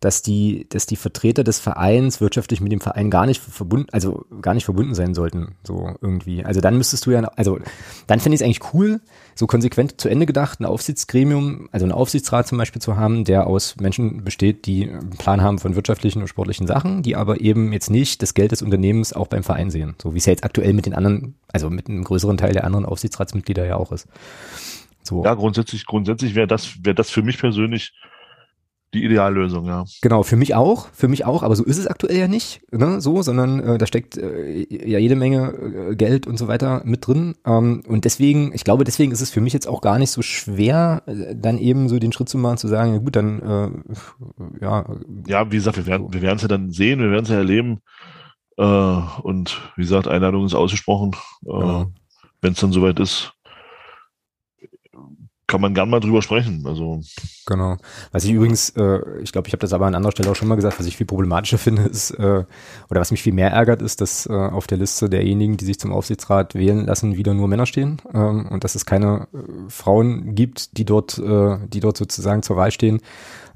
dass 0.00 0.22
die, 0.22 0.66
dass 0.68 0.86
die 0.86 0.96
Vertreter 0.96 1.42
des 1.42 1.58
Vereins 1.58 2.20
wirtschaftlich 2.20 2.60
mit 2.60 2.70
dem 2.70 2.80
Verein 2.80 3.10
gar 3.10 3.26
nicht 3.26 3.42
verbunden, 3.42 3.88
also 3.90 4.26
gar 4.40 4.54
nicht 4.54 4.64
verbunden 4.64 4.94
sein 4.94 5.14
sollten, 5.14 5.56
so 5.64 5.94
irgendwie. 6.00 6.44
Also 6.44 6.60
dann 6.60 6.78
müsstest 6.78 7.06
du 7.06 7.10
ja, 7.10 7.20
also 7.36 7.58
dann 8.06 8.20
fände 8.20 8.34
ich 8.34 8.40
es 8.40 8.44
eigentlich 8.44 8.74
cool, 8.74 9.00
so 9.34 9.46
konsequent 9.46 10.00
zu 10.00 10.08
Ende 10.08 10.26
gedacht, 10.26 10.60
ein 10.60 10.66
Aufsichtsgremium, 10.66 11.68
also 11.72 11.84
einen 11.84 11.92
Aufsichtsrat 11.92 12.46
zum 12.46 12.58
Beispiel 12.58 12.80
zu 12.80 12.96
haben, 12.96 13.24
der 13.24 13.48
aus 13.48 13.76
Menschen 13.80 14.22
besteht, 14.22 14.66
die 14.66 14.88
einen 14.88 15.10
Plan 15.10 15.42
haben 15.42 15.58
von 15.58 15.74
wirtschaftlichen 15.74 16.22
und 16.22 16.28
sportlichen 16.28 16.66
Sachen, 16.66 17.02
die 17.02 17.16
aber 17.16 17.40
eben 17.40 17.72
jetzt 17.72 17.90
nicht 17.90 18.22
das 18.22 18.34
Geld 18.34 18.52
des 18.52 18.62
Unternehmens 18.62 19.12
auch 19.12 19.26
beim 19.26 19.42
Verein 19.42 19.70
sehen, 19.70 19.96
so 20.00 20.14
wie 20.14 20.18
es 20.18 20.26
ja 20.26 20.32
jetzt 20.32 20.44
aktuell 20.44 20.74
mit 20.74 20.86
den 20.86 20.94
anderen, 20.94 21.34
also 21.52 21.70
mit 21.70 21.88
einem 21.88 22.04
größeren 22.04 22.36
Teil 22.36 22.52
der 22.52 22.64
anderen 22.64 22.86
Aufsichtsratsmitglieder 22.86 23.66
ja 23.66 23.76
auch 23.76 23.90
ist. 23.90 24.06
So. 25.02 25.24
Ja, 25.24 25.34
grundsätzlich, 25.34 25.86
grundsätzlich 25.86 26.34
wäre 26.34 26.46
das, 26.46 26.84
wäre 26.84 26.94
das 26.94 27.10
für 27.10 27.22
mich 27.22 27.38
persönlich 27.38 27.94
die 28.94 29.04
Ideallösung, 29.04 29.66
ja. 29.66 29.84
Genau, 30.00 30.22
für 30.22 30.36
mich 30.36 30.54
auch, 30.54 30.88
für 30.92 31.08
mich 31.08 31.26
auch, 31.26 31.42
aber 31.42 31.54
so 31.56 31.64
ist 31.64 31.76
es 31.76 31.86
aktuell 31.86 32.16
ja 32.16 32.28
nicht, 32.28 32.62
ne, 32.72 33.00
so, 33.02 33.20
sondern 33.20 33.60
äh, 33.60 33.78
da 33.78 33.86
steckt 33.86 34.16
äh, 34.16 34.66
ja 34.68 34.98
jede 34.98 35.14
Menge 35.14 35.52
äh, 35.90 35.96
Geld 35.96 36.26
und 36.26 36.38
so 36.38 36.48
weiter 36.48 36.80
mit 36.84 37.06
drin. 37.06 37.34
Ähm, 37.44 37.82
und 37.86 38.06
deswegen, 38.06 38.54
ich 38.54 38.64
glaube, 38.64 38.84
deswegen 38.84 39.12
ist 39.12 39.20
es 39.20 39.30
für 39.30 39.42
mich 39.42 39.52
jetzt 39.52 39.68
auch 39.68 39.82
gar 39.82 39.98
nicht 39.98 40.10
so 40.10 40.22
schwer, 40.22 41.02
äh, 41.06 41.34
dann 41.36 41.58
eben 41.58 41.88
so 41.88 41.98
den 41.98 42.12
Schritt 42.12 42.30
zu 42.30 42.38
machen, 42.38 42.56
zu 42.56 42.68
sagen, 42.68 42.94
ja 42.94 42.98
gut, 42.98 43.16
dann 43.16 43.40
äh, 43.42 44.64
ja. 44.64 44.86
Ja, 45.26 45.50
wie 45.50 45.56
gesagt, 45.56 45.76
wir 45.76 45.86
werden 45.86 46.12
wir 46.12 46.22
werden 46.22 46.36
es 46.36 46.42
ja 46.42 46.48
dann 46.48 46.70
sehen, 46.70 47.00
wir 47.00 47.10
werden 47.10 47.24
es 47.24 47.30
ja 47.30 47.36
erleben. 47.36 47.80
Äh, 48.56 48.62
und 49.22 49.60
wie 49.76 49.82
gesagt, 49.82 50.08
Einladung 50.08 50.46
ist 50.46 50.54
ausgesprochen. 50.54 51.12
Äh, 51.44 51.50
genau. 51.50 51.86
Wenn 52.40 52.52
es 52.52 52.60
dann 52.60 52.72
soweit 52.72 53.00
ist, 53.00 53.32
kann 55.48 55.62
man 55.62 55.74
gern 55.74 55.88
mal 55.88 55.98
drüber 55.98 56.22
sprechen. 56.22 56.62
Also 56.66 57.00
genau. 57.46 57.78
Was 58.12 58.24
ich 58.24 58.32
übrigens, 58.32 58.70
äh, 58.76 59.00
ich 59.22 59.32
glaube, 59.32 59.48
ich 59.48 59.54
habe 59.54 59.62
das 59.62 59.72
aber 59.72 59.86
an 59.86 59.94
anderer 59.94 60.12
Stelle 60.12 60.30
auch 60.30 60.36
schon 60.36 60.46
mal 60.46 60.54
gesagt, 60.54 60.78
was 60.78 60.86
ich 60.86 60.96
viel 60.96 61.06
problematischer 61.06 61.58
finde, 61.58 61.82
ist 61.82 62.10
äh, 62.12 62.44
oder 62.90 63.00
was 63.00 63.10
mich 63.10 63.22
viel 63.22 63.32
mehr 63.32 63.50
ärgert, 63.50 63.82
ist, 63.82 64.00
dass 64.00 64.26
äh, 64.26 64.32
auf 64.32 64.66
der 64.66 64.78
Liste 64.78 65.08
derjenigen, 65.08 65.56
die 65.56 65.64
sich 65.64 65.80
zum 65.80 65.92
Aufsichtsrat 65.92 66.54
wählen 66.54 66.84
lassen, 66.84 67.16
wieder 67.16 67.34
nur 67.34 67.48
Männer 67.48 67.66
stehen 67.66 68.00
ähm, 68.14 68.46
und 68.46 68.62
dass 68.62 68.74
es 68.74 68.84
keine 68.84 69.26
äh, 69.32 69.38
Frauen 69.70 70.34
gibt, 70.34 70.76
die 70.76 70.84
dort, 70.84 71.18
äh, 71.18 71.56
die 71.66 71.80
dort 71.80 71.96
sozusagen 71.96 72.42
zur 72.42 72.56
Wahl 72.56 72.70
stehen, 72.70 73.00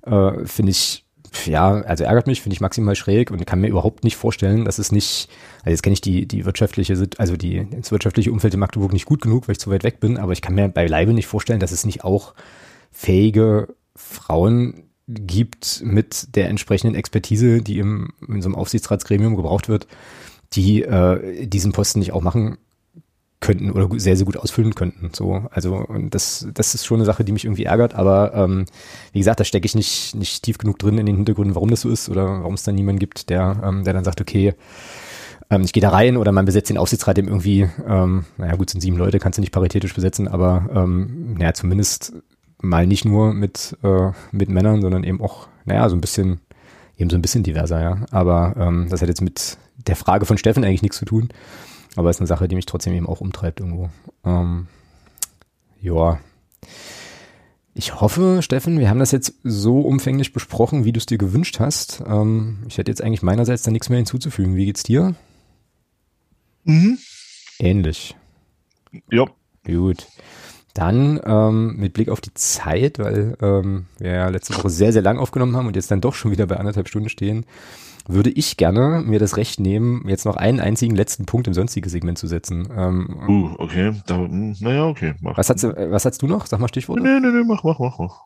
äh, 0.04 0.44
finde 0.46 0.70
ich 0.70 1.01
ja, 1.46 1.72
also 1.72 2.04
ärgert 2.04 2.26
mich, 2.26 2.42
finde 2.42 2.54
ich 2.54 2.60
maximal 2.60 2.94
schräg 2.94 3.30
und 3.30 3.44
kann 3.46 3.60
mir 3.60 3.68
überhaupt 3.68 4.04
nicht 4.04 4.16
vorstellen, 4.16 4.64
dass 4.64 4.78
es 4.78 4.92
nicht, 4.92 5.28
also 5.60 5.70
jetzt 5.70 5.82
kenne 5.82 5.94
ich 5.94 6.00
die, 6.00 6.26
die 6.26 6.44
wirtschaftliche, 6.44 7.08
also 7.18 7.36
die, 7.36 7.66
das 7.70 7.90
wirtschaftliche 7.90 8.32
Umfeld 8.32 8.54
in 8.54 8.60
Magdeburg 8.60 8.92
nicht 8.92 9.06
gut 9.06 9.22
genug, 9.22 9.48
weil 9.48 9.52
ich 9.52 9.60
zu 9.60 9.70
weit 9.70 9.84
weg 9.84 10.00
bin, 10.00 10.18
aber 10.18 10.32
ich 10.32 10.42
kann 10.42 10.54
mir 10.54 10.68
beileibe 10.68 11.12
nicht 11.12 11.26
vorstellen, 11.26 11.60
dass 11.60 11.72
es 11.72 11.84
nicht 11.84 12.04
auch 12.04 12.34
fähige 12.90 13.74
Frauen 13.96 14.84
gibt 15.08 15.82
mit 15.84 16.36
der 16.36 16.48
entsprechenden 16.48 16.94
Expertise, 16.94 17.62
die 17.62 17.78
im, 17.78 18.12
in 18.28 18.42
so 18.42 18.48
einem 18.48 18.56
Aufsichtsratsgremium 18.56 19.36
gebraucht 19.36 19.68
wird, 19.68 19.86
die 20.52 20.82
äh, 20.82 21.46
diesen 21.46 21.72
Posten 21.72 21.98
nicht 21.98 22.12
auch 22.12 22.22
machen 22.22 22.58
könnten 23.42 23.70
oder 23.70 23.88
sehr, 23.98 24.16
sehr 24.16 24.24
gut 24.24 24.38
ausfüllen 24.38 24.74
könnten. 24.74 25.10
So, 25.12 25.44
also 25.50 25.86
das, 26.08 26.48
das 26.54 26.74
ist 26.74 26.86
schon 26.86 26.98
eine 26.98 27.04
Sache, 27.04 27.24
die 27.24 27.32
mich 27.32 27.44
irgendwie 27.44 27.64
ärgert, 27.64 27.94
aber 27.94 28.32
ähm, 28.34 28.64
wie 29.12 29.18
gesagt, 29.18 29.40
da 29.40 29.44
stecke 29.44 29.66
ich 29.66 29.74
nicht, 29.74 30.14
nicht 30.14 30.42
tief 30.42 30.56
genug 30.56 30.78
drin 30.78 30.96
in 30.96 31.04
den 31.04 31.16
Hintergründen, 31.16 31.54
warum 31.54 31.68
das 31.68 31.82
so 31.82 31.90
ist 31.90 32.08
oder 32.08 32.24
warum 32.24 32.54
es 32.54 32.62
dann 32.62 32.74
niemanden 32.74 33.00
gibt, 33.00 33.28
der, 33.28 33.60
ähm, 33.62 33.84
der 33.84 33.92
dann 33.92 34.04
sagt, 34.04 34.22
okay, 34.22 34.54
ähm, 35.50 35.62
ich 35.62 35.72
gehe 35.72 35.82
da 35.82 35.90
rein 35.90 36.16
oder 36.16 36.32
man 36.32 36.46
besetzt 36.46 36.70
den 36.70 36.78
Aufsichtsrat 36.78 37.18
dem 37.18 37.28
irgendwie, 37.28 37.68
ähm, 37.86 38.24
naja 38.38 38.56
gut, 38.56 38.70
sind 38.70 38.80
sieben 38.80 38.96
Leute, 38.96 39.18
kannst 39.18 39.36
du 39.36 39.42
nicht 39.42 39.52
paritätisch 39.52 39.94
besetzen, 39.94 40.28
aber 40.28 40.70
ähm, 40.74 41.34
naja, 41.38 41.52
zumindest 41.52 42.14
mal 42.62 42.86
nicht 42.86 43.04
nur 43.04 43.34
mit, 43.34 43.76
äh, 43.82 44.12
mit 44.30 44.48
Männern, 44.48 44.80
sondern 44.80 45.04
eben 45.04 45.20
auch, 45.20 45.48
naja, 45.64 45.88
so 45.88 45.96
ein 45.96 46.00
bisschen, 46.00 46.40
eben 46.96 47.10
so 47.10 47.16
ein 47.16 47.22
bisschen 47.22 47.42
diverser, 47.42 47.82
ja. 47.82 47.98
Aber 48.10 48.54
ähm, 48.56 48.86
das 48.88 49.02
hat 49.02 49.08
jetzt 49.08 49.20
mit 49.20 49.58
der 49.86 49.96
Frage 49.96 50.26
von 50.26 50.38
Steffen 50.38 50.64
eigentlich 50.64 50.82
nichts 50.82 50.98
zu 50.98 51.04
tun. 51.04 51.28
Aber 51.96 52.10
ist 52.10 52.20
eine 52.20 52.26
Sache, 52.26 52.48
die 52.48 52.54
mich 52.54 52.66
trotzdem 52.66 52.94
eben 52.94 53.06
auch 53.06 53.20
umtreibt 53.20 53.60
irgendwo. 53.60 53.90
Ähm, 54.24 54.68
ja. 55.80 56.18
Ich 57.74 58.00
hoffe, 58.00 58.40
Steffen, 58.42 58.78
wir 58.78 58.90
haben 58.90 58.98
das 58.98 59.12
jetzt 59.12 59.34
so 59.42 59.80
umfänglich 59.80 60.32
besprochen, 60.32 60.84
wie 60.84 60.92
du 60.92 60.98
es 60.98 61.06
dir 61.06 61.18
gewünscht 61.18 61.58
hast. 61.58 62.02
Ähm, 62.06 62.58
ich 62.68 62.78
hätte 62.78 62.90
jetzt 62.90 63.02
eigentlich 63.02 63.22
meinerseits 63.22 63.62
da 63.62 63.70
nichts 63.70 63.88
mehr 63.88 63.98
hinzuzufügen. 63.98 64.56
Wie 64.56 64.66
geht's 64.66 64.82
dir? 64.82 65.14
Mhm. 66.64 66.98
Ähnlich. 67.58 68.14
Ja. 69.10 69.26
Gut. 69.64 70.06
Dann 70.74 71.20
ähm, 71.24 71.76
mit 71.76 71.92
Blick 71.92 72.08
auf 72.08 72.20
die 72.20 72.32
Zeit, 72.34 72.98
weil 72.98 73.36
ähm, 73.42 73.86
wir 73.98 74.10
ja 74.10 74.28
letzte 74.28 74.56
Woche 74.56 74.70
sehr, 74.70 74.92
sehr 74.92 75.02
lang 75.02 75.18
aufgenommen 75.18 75.56
haben 75.56 75.66
und 75.66 75.76
jetzt 75.76 75.90
dann 75.90 76.00
doch 76.00 76.14
schon 76.14 76.30
wieder 76.30 76.46
bei 76.46 76.56
anderthalb 76.56 76.88
Stunden 76.88 77.10
stehen, 77.10 77.44
würde 78.06 78.30
ich 78.30 78.56
gerne 78.56 79.02
mir 79.04 79.18
das 79.18 79.36
Recht 79.36 79.60
nehmen, 79.60 80.08
jetzt 80.08 80.24
noch 80.24 80.36
einen 80.36 80.60
einzigen 80.60 80.94
letzten 80.96 81.26
Punkt 81.26 81.46
im 81.46 81.54
sonstige 81.54 81.88
Segment 81.88 82.18
zu 82.18 82.26
setzen. 82.26 82.68
Ähm, 82.76 83.20
uh, 83.28 83.54
okay. 83.58 83.92
Da, 84.06 84.16
hm, 84.16 84.56
naja, 84.60 84.86
okay. 84.86 85.14
Mach. 85.20 85.36
Was, 85.38 85.50
hast, 85.50 85.64
was 85.64 86.04
hast 86.04 86.22
du 86.22 86.26
noch? 86.26 86.46
Sag 86.46 86.60
mal 86.60 86.68
Stichworte. 86.68 87.02
Nee, 87.02 87.20
nee, 87.20 87.28
nee, 87.28 87.44
mach, 87.44 87.64
mach, 87.64 87.78
mach, 87.78 87.98
mach. 87.98 88.20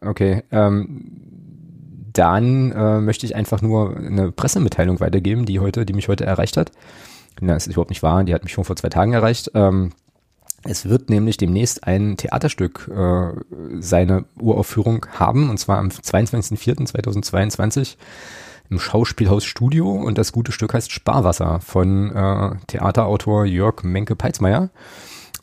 Okay. 0.00 0.42
Ähm, 0.50 1.26
dann 2.12 2.72
äh, 2.72 3.00
möchte 3.00 3.26
ich 3.26 3.36
einfach 3.36 3.60
nur 3.60 3.96
eine 3.96 4.32
Pressemitteilung 4.32 5.00
weitergeben, 5.00 5.44
die 5.44 5.60
heute, 5.60 5.84
die 5.84 5.92
mich 5.92 6.08
heute 6.08 6.24
erreicht 6.24 6.56
hat. 6.56 6.72
Na, 7.40 7.54
das 7.54 7.66
ist 7.66 7.74
überhaupt 7.74 7.90
nicht 7.90 8.02
wahr, 8.02 8.24
die 8.24 8.32
hat 8.32 8.44
mich 8.44 8.52
schon 8.52 8.64
vor 8.64 8.76
zwei 8.76 8.88
Tagen 8.88 9.12
erreicht. 9.12 9.50
Ähm, 9.54 9.92
Es 10.64 10.88
wird 10.88 11.10
nämlich 11.10 11.36
demnächst 11.36 11.84
ein 11.84 12.16
Theaterstück 12.16 12.88
äh, 12.88 13.32
seine 13.80 14.24
Uraufführung 14.40 15.04
haben, 15.12 15.50
und 15.50 15.58
zwar 15.58 15.78
am 15.78 15.88
22.04.2022 15.88 17.96
im 18.70 18.78
Schauspielhaus 18.78 19.44
Studio. 19.44 19.90
Und 19.90 20.18
das 20.18 20.32
gute 20.32 20.52
Stück 20.52 20.74
heißt 20.74 20.90
Sparwasser 20.90 21.60
von 21.60 22.14
äh, 22.14 22.56
Theaterautor 22.66 23.46
Jörg 23.46 23.84
Menke-Peitzmeier. 23.84 24.70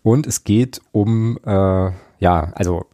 Und 0.02 0.28
es 0.28 0.44
geht 0.44 0.82
um, 0.92 1.38
äh, 1.46 1.92
ja, 2.20 2.52
also 2.56 2.86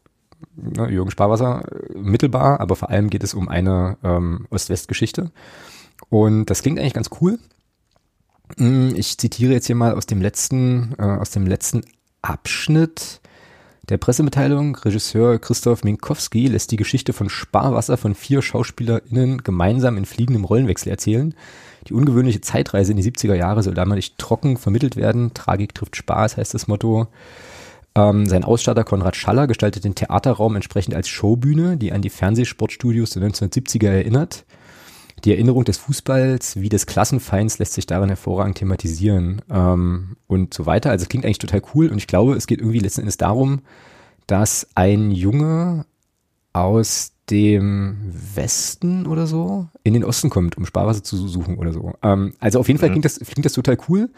ne, 0.56 0.90
Jürgen 0.90 1.12
Sparwasser 1.12 1.64
äh, 1.72 1.98
mittelbar, 1.98 2.60
aber 2.60 2.76
vor 2.76 2.90
allem 2.90 3.10
geht 3.10 3.24
es 3.24 3.34
um 3.34 3.50
eine 3.50 3.98
ähm, 4.04 4.46
Ost-West-Geschichte. 4.52 5.32
Und 6.10 6.46
das 6.46 6.62
klingt 6.62 6.80
eigentlich 6.80 6.94
ganz 6.94 7.10
cool. 7.20 7.40
Hm, 8.58 8.94
ich 8.96 9.18
zitiere 9.18 9.54
jetzt 9.54 9.68
hier 9.68 9.76
mal 9.76 9.96
aus 9.96 10.06
dem 10.06 10.22
letzten, 10.22 10.94
äh, 10.98 11.04
aus 11.04 11.32
dem 11.32 11.48
letzten 11.48 11.84
Abschnitt 12.22 13.22
der 13.90 13.98
Pressemitteilung. 13.98 14.76
Regisseur 14.76 15.40
Christoph 15.40 15.84
Minkowski 15.84 16.48
lässt 16.48 16.72
die 16.72 16.78
Geschichte 16.78 17.14
von 17.14 17.30
Sparwasser 17.30 17.98
von 17.98 18.16
vier 18.16 18.42
SchauspielerInnen 18.42 19.44
gemeinsam 19.44 19.98
in 19.98 20.06
fliegendem 20.06 20.46
Rollenwechsel 20.46 20.90
erzählen. 20.90 21.34
Die 21.88 21.94
ungewöhnliche 21.94 22.42
Zeitreise 22.42 22.92
in 22.92 22.98
die 22.98 23.12
70er 23.12 23.36
Jahre 23.36 23.64
soll 23.64 23.74
damals 23.74 24.12
trocken 24.18 24.58
vermittelt 24.58 24.96
werden. 24.96 25.34
Tragik 25.34 25.74
trifft 25.74 25.96
Spaß 25.96 26.38
heißt 26.38 26.54
das 26.54 26.68
Motto. 26.68 27.08
Ähm, 27.96 28.28
sein 28.28 28.44
Ausstatter 28.44 28.84
Konrad 28.84 29.16
Schaller 29.16 29.48
gestaltet 29.48 29.84
den 29.84 29.96
Theaterraum 29.96 30.56
entsprechend 30.56 30.94
als 30.96 31.08
Showbühne, 31.08 31.78
die 31.78 31.92
an 31.92 32.02
die 32.02 32.10
Fernsehsportstudios 32.10 33.12
der 33.12 33.24
1970er 33.24 33.90
erinnert. 33.90 34.46
Die 35.24 35.32
Erinnerung 35.32 35.66
des 35.66 35.78
Fußballs 35.78 36.62
wie 36.62 36.70
des 36.70 36.86
Klassenfeinds 36.86 37.60
lässt 37.60 37.74
sich 37.74 37.86
darin 37.86 38.10
hervorragend 38.10 38.58
thematisieren 38.58 39.42
ähm, 39.50 40.18
und 40.28 40.54
so 40.54 40.66
weiter. 40.66 40.92
Also 40.92 41.04
es 41.04 41.10
klingt 41.10 41.26
eigentlich 41.26 41.40
total 41.40 41.62
cool 41.74 41.90
und 41.90 41.98
ich 41.98 42.08
glaube, 42.08 42.36
es 42.36 42.48
geht 42.48 42.60
irgendwie 42.60 42.80
letzten 42.80 43.02
Endes 43.02 43.18
darum, 43.18 43.62
dass 44.28 44.68
ein 44.76 45.12
Junge 45.12 45.86
aus 46.54 47.14
dem 47.30 47.98
Westen 48.36 49.06
oder 49.06 49.28
so 49.28 49.68
in 49.84 49.94
den 49.94 50.04
Osten 50.04 50.30
kommt, 50.30 50.58
um 50.58 50.66
Sparwasser 50.66 51.04
zu 51.04 51.28
suchen 51.28 51.58
oder 51.58 51.74
so. 51.74 51.94
Ähm, 52.02 52.34
also 52.40 52.60
auf 52.60 52.68
jeden 52.68 52.80
Fall 52.80 52.90
klingt 52.90 53.06
das, 53.06 53.20
klingt 53.20 53.46
das 53.46 53.54
total 53.54 53.78
cool. 53.88 54.10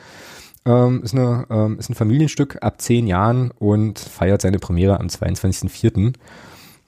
Ähm, 0.64 1.02
ist, 1.04 1.16
eine, 1.16 1.48
ähm, 1.50 1.80
ist 1.80 1.90
ein 1.90 1.96
Familienstück 1.96 2.60
ab 2.62 2.80
zehn 2.82 3.08
Jahren 3.08 3.52
und 3.52 4.00
feiert 4.00 4.42
seine 4.42 4.60
Premiere 4.60 5.00
am 5.00 5.08
22.04. 5.08 6.14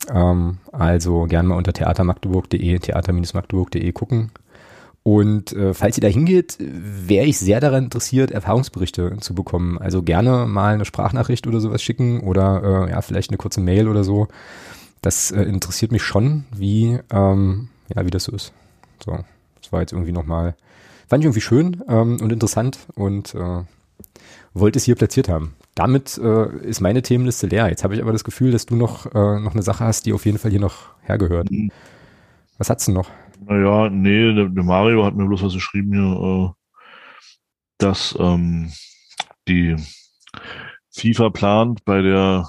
Ähm, 0.09 0.57
also 0.71 1.25
gern 1.25 1.47
mal 1.47 1.55
unter 1.55 1.73
theatermagdeburg.de, 1.73 2.79
theater-magdeburg.de 2.79 3.91
gucken. 3.91 4.31
Und 5.03 5.51
äh, 5.51 5.73
falls 5.73 5.97
ihr 5.97 6.01
da 6.01 6.07
hingeht, 6.07 6.57
wäre 6.59 7.25
ich 7.25 7.37
sehr 7.37 7.59
daran 7.59 7.85
interessiert, 7.85 8.31
Erfahrungsberichte 8.31 9.17
zu 9.19 9.35
bekommen. 9.35 9.77
Also 9.77 10.01
gerne 10.01 10.45
mal 10.47 10.73
eine 10.73 10.85
Sprachnachricht 10.85 11.45
oder 11.45 11.59
sowas 11.59 11.83
schicken 11.83 12.21
oder 12.21 12.87
äh, 12.87 12.91
ja, 12.91 13.01
vielleicht 13.01 13.29
eine 13.29 13.37
kurze 13.37 13.59
Mail 13.59 13.89
oder 13.89 14.05
so. 14.05 14.29
Das 15.01 15.31
äh, 15.31 15.41
interessiert 15.43 15.91
mich 15.91 16.03
schon, 16.03 16.45
wie, 16.55 16.99
ähm, 17.11 17.67
ja, 17.93 18.05
wie 18.05 18.11
das 18.11 18.23
so 18.23 18.31
ist. 18.31 18.53
So, 19.03 19.19
das 19.61 19.73
war 19.73 19.81
jetzt 19.81 19.91
irgendwie 19.91 20.13
nochmal, 20.13 20.55
fand 21.09 21.21
ich 21.21 21.25
irgendwie 21.25 21.41
schön 21.41 21.83
ähm, 21.89 22.17
und 22.21 22.31
interessant 22.31 22.79
und 22.95 23.35
äh, 23.35 23.63
wollte 24.53 24.79
es 24.79 24.85
hier 24.85 24.95
platziert 24.95 25.27
haben 25.27 25.53
damit 25.75 26.17
äh, 26.17 26.55
ist 26.59 26.81
meine 26.81 27.01
Themenliste 27.01 27.47
leer. 27.47 27.67
Jetzt 27.69 27.83
habe 27.83 27.95
ich 27.95 28.01
aber 28.01 28.11
das 28.11 28.23
Gefühl, 28.23 28.51
dass 28.51 28.65
du 28.65 28.75
noch, 28.75 29.07
äh, 29.07 29.39
noch 29.39 29.53
eine 29.53 29.63
Sache 29.63 29.83
hast, 29.83 30.05
die 30.05 30.13
auf 30.13 30.25
jeden 30.25 30.37
Fall 30.37 30.51
hier 30.51 30.59
noch 30.59 30.95
hergehört. 31.01 31.49
Mhm. 31.51 31.71
Was 32.57 32.69
hat's 32.69 32.85
denn 32.85 32.93
noch? 32.93 33.09
Naja, 33.45 33.89
nee, 33.89 34.33
der, 34.33 34.49
der, 34.49 34.63
Mario 34.63 35.03
hat 35.03 35.15
mir 35.15 35.25
bloß 35.25 35.43
was 35.43 35.53
geschrieben 35.53 35.93
hier, 35.93 36.53
äh, 36.53 36.53
dass 37.77 38.15
ähm, 38.19 38.71
die 39.47 39.75
FIFA 40.91 41.29
plant 41.31 41.85
bei 41.85 42.01
der 42.01 42.47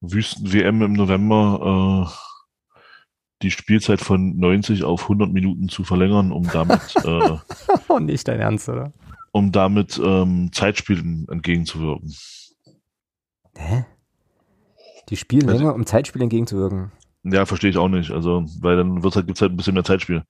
Wüsten-WM 0.00 0.82
im 0.82 0.92
November 0.94 2.08
äh, 2.08 2.22
die 3.42 3.50
Spielzeit 3.50 4.00
von 4.00 4.36
90 4.36 4.84
auf 4.84 5.02
100 5.04 5.32
Minuten 5.32 5.68
zu 5.68 5.84
verlängern, 5.84 6.32
um 6.32 6.44
damit 6.48 6.94
äh, 7.04 7.36
oh, 7.88 7.98
nicht 7.98 8.26
dein 8.28 8.40
Ernst, 8.40 8.68
oder? 8.68 8.92
Um 9.32 9.50
damit 9.50 10.00
ähm, 10.02 10.50
Zeitspielen 10.52 11.26
entgegenzuwirken. 11.28 12.14
Hä? 13.56 13.84
Die 15.08 15.16
spielen 15.16 15.48
also, 15.48 15.58
länger, 15.58 15.74
um 15.74 15.84
Zeitspielen 15.84 16.24
entgegenzuwirken. 16.24 16.92
Ja, 17.24 17.46
verstehe 17.46 17.70
ich 17.70 17.76
auch 17.76 17.88
nicht. 17.88 18.10
Also, 18.10 18.44
weil 18.60 18.76
dann 18.76 19.02
wird's 19.02 19.16
halt, 19.16 19.26
gibt's 19.26 19.40
halt 19.40 19.52
ein 19.52 19.56
bisschen 19.56 19.74
mehr 19.74 19.84
Zeitspiel. 19.84 20.22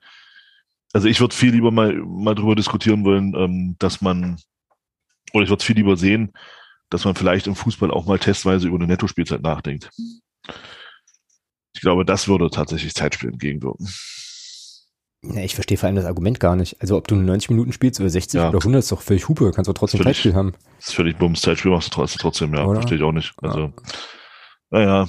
Also 0.93 1.09
ich 1.09 1.20
würde 1.20 1.35
viel 1.35 1.53
lieber 1.53 1.70
mal, 1.70 1.95
mal 1.95 2.35
drüber 2.35 2.55
diskutieren 2.55 3.05
wollen, 3.05 3.35
ähm, 3.35 3.77
dass 3.79 4.01
man, 4.01 4.39
oder 5.33 5.45
ich 5.45 5.51
würde 5.51 5.65
viel 5.65 5.77
lieber 5.77 5.97
sehen, 5.97 6.33
dass 6.91 7.05
man 7.05 7.15
vielleicht 7.15 7.47
im 7.47 7.55
Fußball 7.55 7.91
auch 7.91 8.07
mal 8.07 8.19
testweise 8.19 8.69
über 8.69 8.77
eine 8.77 8.87
Nettospielzeit 8.87 9.41
nachdenkt. 9.43 9.91
Ich 11.74 11.81
glaube, 11.81 12.05
das 12.05 12.29
würde 12.29 12.51
tatsächlich 12.51 12.95
Zeitspiel 12.95 13.31
entgegenwirken. 13.31 13.89
Ja, 15.24 15.43
ich 15.43 15.55
verstehe 15.55 15.78
vor 15.78 15.86
allem 15.86 15.97
das 15.97 16.05
Argument 16.05 16.40
gar 16.40 16.57
nicht. 16.57 16.81
Also 16.81 16.97
ob 16.97 17.07
du 17.07 17.15
90 17.15 17.51
Minuten 17.51 17.73
spielst 17.73 18.01
oder 18.01 18.11
60 18.11 18.40
ja. 18.40 18.49
oder 18.49 18.59
100 18.59 18.81
ist 18.81 18.90
doch 18.90 19.01
völlig 19.01 19.28
Hupe. 19.28 19.53
Kannst 19.55 19.69
du 19.69 19.73
trotzdem 19.73 19.99
völlig, 19.99 20.16
Zeitspiel 20.16 20.35
haben. 20.35 20.55
Das 20.78 20.89
ist 20.89 20.94
völlig 20.94 21.16
Bums. 21.16 21.40
Zeitspiel 21.40 21.70
machst 21.70 21.97
du 21.97 22.07
trotzdem, 22.07 22.55
ja. 22.55 22.65
Oder? 22.65 22.81
Verstehe 22.81 22.99
ich 22.99 23.05
auch 23.05 23.12
nicht. 23.12 23.32
Also, 23.40 23.61
ja. 23.61 23.73
naja, 24.70 25.09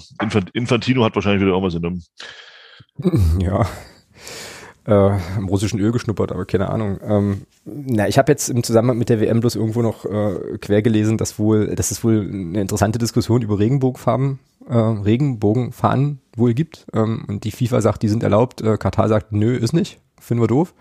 Infantino 0.53 1.03
hat 1.03 1.15
wahrscheinlich 1.15 1.41
wieder 1.41 1.51
irgendwas 1.51 1.73
in 1.73 1.81
dem. 1.81 2.03
Ja. 3.41 3.67
Äh, 4.85 5.17
im 5.37 5.47
russischen 5.47 5.79
Öl 5.79 5.93
geschnuppert, 5.93 6.33
aber 6.33 6.45
keine 6.45 6.69
Ahnung. 6.69 6.99
Ähm, 7.07 7.41
na, 7.63 8.07
ich 8.09 8.17
habe 8.17 8.31
jetzt 8.31 8.49
im 8.49 8.63
Zusammenhang 8.63 8.97
mit 8.97 9.07
der 9.07 9.21
WM 9.21 9.39
bloß 9.39 9.55
irgendwo 9.55 9.81
noch 9.81 10.03
äh, 10.03 10.57
quer 10.59 10.81
gelesen, 10.81 11.17
dass 11.17 11.39
wohl, 11.39 11.73
dass 11.75 11.91
es 11.91 12.03
wohl 12.03 12.19
eine 12.29 12.59
interessante 12.59 12.99
Diskussion 12.99 13.41
über 13.41 13.59
Regenbogenfarben, 13.59 14.39
äh, 14.67 14.75
Regenbogenfahnen 14.75 16.19
wohl 16.35 16.53
gibt. 16.53 16.85
Ähm, 16.93 17.23
und 17.29 17.45
die 17.45 17.51
FIFA 17.51 17.79
sagt, 17.79 18.03
die 18.03 18.09
sind 18.09 18.23
erlaubt. 18.23 18.61
Äh, 18.61 18.77
Katar 18.77 19.07
sagt, 19.07 19.31
nö, 19.31 19.55
ist 19.55 19.71
nicht 19.71 19.99
finden 20.23 20.41
wir 20.41 20.47
doof 20.47 20.73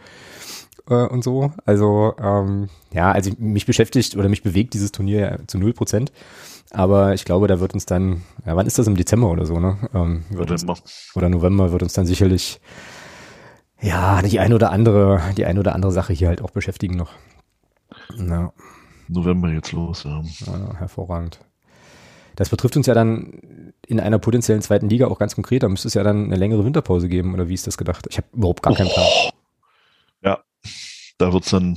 äh, 0.89 1.07
und 1.07 1.23
so. 1.24 1.53
Also 1.65 2.15
ähm, 2.19 2.69
ja, 2.93 3.11
also 3.12 3.31
mich 3.39 3.66
beschäftigt 3.66 4.16
oder 4.16 4.29
mich 4.29 4.43
bewegt 4.43 4.74
dieses 4.74 4.93
Turnier 4.93 5.20
ja 5.20 5.39
zu 5.47 5.59
null 5.59 5.73
Prozent. 5.73 6.12
Aber 6.70 7.12
ich 7.12 7.27
glaube, 7.27 7.49
da 7.49 7.61
wird 7.61 7.74
uns 7.74 7.85
dann, 7.85 8.23
ja, 8.47 8.57
wann 8.57 8.66
ist 8.66 8.79
das 8.79 8.87
im 8.87 8.97
Dezember 8.97 9.31
oder 9.31 9.45
so, 9.45 9.61
ne? 9.61 9.77
Ähm, 9.93 10.24
November. 10.31 10.73
Uns, 10.73 11.11
oder 11.15 11.29
November 11.29 11.70
wird 11.70 11.83
uns 11.83 11.93
dann 11.93 12.07
sicherlich 12.07 12.61
ja 13.83 14.23
die 14.23 14.41
eine 14.41 14.55
oder 14.55 14.71
andere, 14.71 15.21
die 15.37 15.45
eine 15.45 15.61
oder 15.61 15.75
andere 15.75 15.93
Sache 15.93 16.13
hier 16.13 16.29
halt 16.29 16.41
auch 16.41 16.51
beschäftigen 16.51 16.97
noch. 16.97 17.13
Ja. 18.17 18.53
November 19.09 19.51
jetzt 19.51 19.73
los, 19.73 20.05
ja. 20.05 20.23
ja 20.47 20.75
hervorragend. 20.77 21.41
Das 22.37 22.49
betrifft 22.49 22.77
uns 22.77 22.87
ja 22.87 22.95
dann 22.95 23.73
in 23.87 24.01
einer 24.01 24.19
potenziellen 24.19 24.63
zweiten 24.63 24.89
Liga 24.89 25.07
auch 25.07 25.19
ganz 25.19 25.35
konkret. 25.35 25.63
Da 25.63 25.69
müsste 25.69 25.89
es 25.89 25.95
ja 25.95 26.03
dann 26.03 26.25
eine 26.25 26.37
längere 26.37 26.65
Winterpause 26.65 27.09
geben, 27.09 27.35
oder 27.35 27.49
wie 27.49 27.55
ist 27.55 27.67
das 27.67 27.77
gedacht? 27.77 28.07
Ich 28.09 28.17
habe 28.17 28.29
überhaupt 28.33 28.63
gar 28.63 28.75
keinen 28.75 28.89
Plan. 28.89 29.07
Ja, 30.23 30.39
da 31.19 31.33
wird 31.33 31.45
es 31.45 31.51
dann 31.51 31.77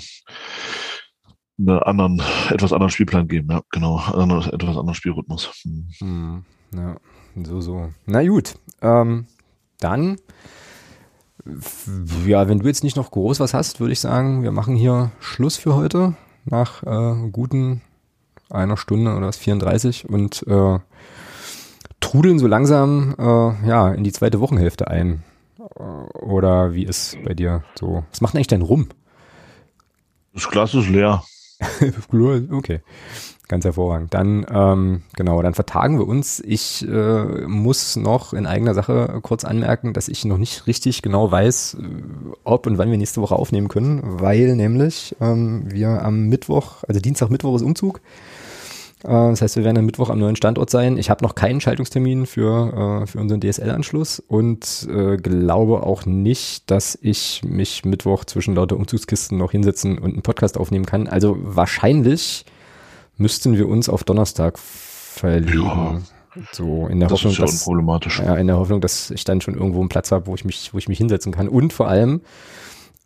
einen 1.58 1.80
anderen, 1.80 2.22
etwas 2.50 2.74
anderen 2.74 2.92
Spielplan 2.92 3.28
geben, 3.28 3.50
ja, 3.52 3.62
genau. 3.72 3.98
Einen 3.98 4.42
etwas 4.42 4.78
anderen 4.78 4.94
Spielrhythmus. 4.94 5.52
Hm. 5.64 5.88
Hm, 6.00 6.46
ja, 6.74 6.98
so, 7.44 7.62
so. 7.62 7.90
Na 8.06 8.26
gut. 8.26 8.56
Ähm, 8.82 9.28
dann, 9.80 10.18
ja, 12.26 12.48
wenn 12.48 12.60
du 12.60 12.68
jetzt 12.68 12.84
nicht 12.84 12.98
noch 12.98 13.12
groß 13.12 13.40
was 13.40 13.54
hast, 13.54 13.80
würde 13.80 13.94
ich 13.94 14.00
sagen, 14.00 14.44
wir 14.44 14.52
machen 14.52 14.76
hier 14.76 15.12
Schluss 15.20 15.58
für 15.58 15.76
heute. 15.76 16.16
Nach 16.46 16.84
äh, 16.84 17.30
guten 17.32 17.82
einer 18.50 18.78
Stunde 18.78 19.16
oder 19.16 19.28
was 19.28 19.38
34 19.38 20.08
und 20.08 20.46
äh, 20.48 20.80
trudeln 22.00 22.38
so 22.38 22.48
langsam 22.48 23.16
äh, 23.18 23.68
ja 23.68 23.92
in 23.92 24.04
die 24.04 24.12
zweite 24.12 24.40
Wochenhälfte 24.40 24.88
ein. 24.88 25.24
Äh, 25.60 25.82
oder 25.82 26.74
wie 26.74 26.86
ist 26.86 27.18
bei 27.24 27.34
dir 27.34 27.64
so? 27.80 28.04
Was 28.12 28.22
macht 28.22 28.34
denn 28.34 28.40
eigentlich 28.40 28.48
dein 28.48 28.62
Rum? 28.62 28.90
Das 30.34 30.50
Glas 30.50 30.74
ist 30.74 30.90
leer. 30.90 31.24
okay. 32.52 32.82
Ganz 33.48 33.64
hervorragend. 33.64 34.14
Dann, 34.14 34.46
ähm, 34.52 35.02
genau, 35.16 35.42
dann 35.42 35.54
vertagen 35.54 36.00
wir 36.00 36.08
uns. 36.08 36.40
Ich 36.40 36.88
äh, 36.88 37.48
muss 37.48 37.96
noch 37.96 38.34
in 38.34 38.48
eigener 38.48 38.74
Sache 38.74 39.20
kurz 39.22 39.46
anmerken, 39.46 39.94
dass 39.94 40.08
ich 40.08 40.26
noch 40.26 40.40
nicht 40.40 40.66
richtig 40.66 41.04
genau 41.04 41.32
weiß, 41.32 41.78
äh, 41.80 41.84
ob 42.44 42.66
und 42.66 42.80
wann 42.80 42.90
wir 42.90 42.98
nächste 42.98 43.22
Woche 43.22 43.36
aufnehmen 43.36 43.68
können, 43.68 44.02
weil 44.04 44.56
nämlich 44.56 45.16
ähm, 45.22 45.72
wir 45.72 46.04
am 46.04 46.28
Mittwoch, 46.28 46.84
also 46.88 47.00
Dienstag, 47.00 47.30
Mittwoch 47.30 47.56
ist 47.56 47.62
Umzug. 47.62 48.02
Äh, 49.04 49.10
das 49.10 49.42
heißt, 49.44 49.56
wir 49.58 49.64
werden 49.64 49.78
am 49.78 49.86
Mittwoch 49.86 50.10
am 50.10 50.20
neuen 50.20 50.36
Standort 50.36 50.72
sein. 50.72 50.98
Ich 50.98 51.12
habe 51.12 51.24
noch 51.24 51.36
keinen 51.36 51.62
Schaltungstermin 51.62 52.26
für, 52.26 53.04
äh, 53.04 53.08
für 53.08 53.20
unseren 53.20 53.42
DSL-Anschluss 53.42 54.24
und 54.28 54.88
äh, 54.90 55.18
glaube 55.18 55.84
auch 55.84 56.08
nicht, 56.08 56.72
dass 56.72 56.98
ich 57.00 57.44
mich 57.46 57.86
Mittwoch 57.86 58.26
zwischen 58.26 58.56
lauter 58.56 58.76
Umzugskisten 58.78 59.38
noch 59.38 59.52
hinsetzen 59.52 60.00
und 60.00 60.14
einen 60.14 60.24
Podcast 60.24 60.58
aufnehmen 60.58 60.88
kann. 60.88 61.08
Also 61.08 61.38
wahrscheinlich 61.40 62.46
müssten 63.18 63.58
wir 63.58 63.68
uns 63.68 63.90
auf 63.90 64.04
Donnerstag 64.04 64.58
verlegen. 64.60 65.64
Ja. 65.64 66.02
So 66.52 66.88
in 66.88 67.00
der 67.00 67.08
das 67.08 67.20
Hoffnung, 67.20 67.32
ist 67.32 67.38
ja 67.38 67.46
dass, 67.46 67.62
unproblematisch. 67.62 68.20
Ja, 68.20 68.36
in 68.36 68.48
der 68.48 68.58
Hoffnung, 68.58 68.82
dass 68.82 69.10
ich 69.12 69.24
dann 69.24 69.40
schon 69.40 69.56
irgendwo 69.56 69.80
einen 69.80 69.90
Platz 69.90 70.12
habe, 70.12 70.28
wo 70.28 70.36
ich 70.36 70.44
mich, 70.44 70.74
wo 70.74 70.78
ich 70.78 70.90
mich 70.90 70.98
hinsetzen 70.98 71.32
kann. 71.32 71.48
Und 71.48 71.72
vor 71.72 71.88
allem, 71.88 72.22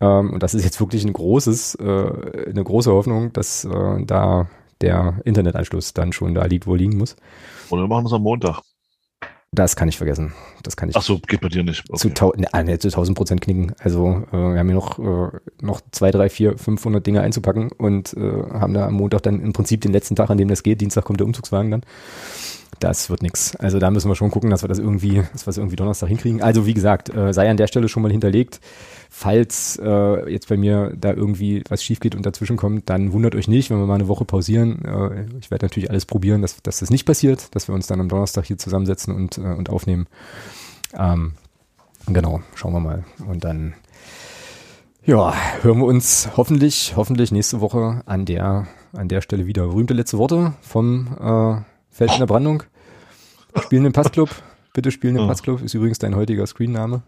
ähm, 0.02 0.34
und 0.34 0.42
das 0.42 0.54
ist 0.56 0.64
jetzt 0.64 0.80
wirklich 0.80 1.04
ein 1.06 1.14
großes, 1.14 1.76
äh, 1.76 2.50
eine 2.50 2.64
große 2.64 2.92
Hoffnung, 2.92 3.32
dass 3.34 3.66
äh, 3.66 4.04
da 4.06 4.48
der 4.82 5.20
Internetanschluss 5.26 5.94
dann 5.94 6.14
schon 6.14 6.34
da 6.34 6.46
liegt, 6.46 6.66
wo 6.66 6.74
liegen 6.74 6.98
muss. 6.98 7.16
Oder 7.70 7.84
wir 7.84 7.88
machen 7.88 8.06
es 8.06 8.14
am 8.14 8.24
Montag. 8.24 8.62
Das 9.52 9.76
kann 9.76 9.90
ich 9.90 9.98
vergessen. 9.98 10.34
Das 10.62 10.78
kann 10.78 10.90
ich. 10.90 10.96
Ach 10.96 11.02
so, 11.02 11.18
geht 11.20 11.42
bei 11.42 11.50
dir 11.50 11.64
nicht. 11.64 11.84
Okay. 11.90 12.14
Zu, 12.14 12.34
ne, 12.38 12.48
ne, 12.64 12.78
zu 12.78 12.90
1000 12.90 13.18
Prozent 13.18 13.42
knicken. 13.42 13.74
Also 13.80 14.24
äh, 14.32 14.38
wir 14.38 14.60
haben 14.60 14.68
hier 14.68 14.76
noch, 14.76 15.00
äh, 15.00 15.40
noch 15.62 15.82
zwei, 15.92 16.12
drei, 16.12 16.30
vier, 16.30 16.58
500 16.58 17.06
Dinge 17.06 17.22
einzupacken 17.22 17.72
und 17.72 18.14
äh, 18.14 18.20
haben 18.20 18.74
da 18.76 18.86
am 18.86 18.94
Montag 18.94 19.24
dann 19.24 19.42
im 19.42 19.54
Prinzip 19.54 19.82
den 19.82 19.92
letzten 19.92 20.16
Tag, 20.16 20.30
an 20.30 20.38
dem 20.38 20.50
das 20.50 20.62
geht. 20.62 20.82
Dienstag 20.82 21.04
kommt 21.04 21.20
der 21.20 21.26
Umzugswagen 21.26 21.72
dann. 21.72 21.82
Das 22.80 23.10
wird 23.10 23.22
nix. 23.22 23.56
Also 23.58 23.80
da 23.80 23.92
müssen 23.92 24.10
wir 24.10 24.16
schon 24.16 24.32
gucken, 24.32 24.50
dass 24.50 24.64
wir 24.64 24.70
das 24.70 24.80
irgendwie, 24.80 25.24
dass 25.34 25.44
wir 25.44 25.52
das 25.52 25.58
irgendwie 25.58 25.76
Donnerstag 25.76 26.08
hinkriegen. 26.08 26.42
Also 26.42 26.66
wie 26.66 26.74
gesagt, 26.74 27.14
äh, 27.14 27.34
sei 27.34 27.50
an 27.50 27.58
der 27.58 27.68
Stelle 27.68 27.90
schon 27.90 28.04
mal 28.04 28.12
hinterlegt. 28.12 28.60
Falls 29.10 29.80
äh, 29.84 30.32
jetzt 30.32 30.48
bei 30.50 30.56
mir 30.56 30.94
da 30.96 31.12
irgendwie 31.12 31.64
was 31.68 31.84
schief 31.84 32.00
geht 32.00 32.16
und 32.16 32.26
dazwischen 32.26 32.58
kommt, 32.58 32.90
dann 32.90 33.12
wundert 33.12 33.36
euch 33.36 33.48
nicht, 33.48 33.70
wenn 33.70 33.80
wir 33.80 33.86
mal 33.86 33.96
eine 33.96 34.08
Woche 34.08 34.24
pausieren. 34.24 34.86
Äh, 34.86 35.26
ich 35.40 35.52
werde 35.52 35.66
natürlich 35.66 35.90
alles 35.90 36.06
probieren, 36.06 36.42
dass, 36.42 36.62
dass 36.62 36.80
das 36.80 36.90
nicht 36.90 37.06
passiert, 37.06 37.54
dass 37.56 37.68
wir 37.68 37.76
uns 37.76 37.88
dann 37.88 38.00
am 38.00 38.08
Donnerstag 38.08 38.46
hier 38.46 38.58
zusammensetzen 38.58 39.14
und, 39.14 39.38
äh, 39.38 39.42
und 39.42 39.70
aufnehmen. 39.70 40.08
Ähm, 40.98 41.34
genau, 42.08 42.42
schauen 42.56 42.74
wir 42.74 42.80
mal. 42.80 43.04
Und 43.28 43.44
dann 43.44 43.74
ja, 45.06 45.34
hören 45.62 45.80
wir 45.80 45.86
uns 45.86 46.30
hoffentlich, 46.38 46.94
hoffentlich 46.96 47.32
nächste 47.32 47.62
Woche 47.62 48.04
an 48.06 48.26
der, 48.26 48.68
an 48.94 49.08
der 49.08 49.22
Stelle 49.22 49.48
wieder. 49.48 49.66
Berühmte 49.66 49.96
letzte 49.96 50.20
Worte 50.20 50.54
vom 50.62 51.08
äh, 51.20 51.62
Feld 51.90 52.12
in 52.14 52.20
der 52.20 52.26
Brandung. 52.28 52.64
Spielen 53.62 53.86
im 53.86 53.94
Passclub. 53.94 54.30
Bitte 54.74 54.92
spielen 54.92 55.16
im 55.18 55.28
Passclub. 55.28 55.62
Ist 55.62 55.74
übrigens 55.74 56.00
dein 56.00 56.16
heutiger 56.16 56.46
Screenname. 56.46 57.02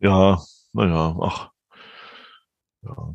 Ja, 0.00 0.40
naja, 0.72 1.16
ach. 1.20 1.50
Ja. 2.82 3.14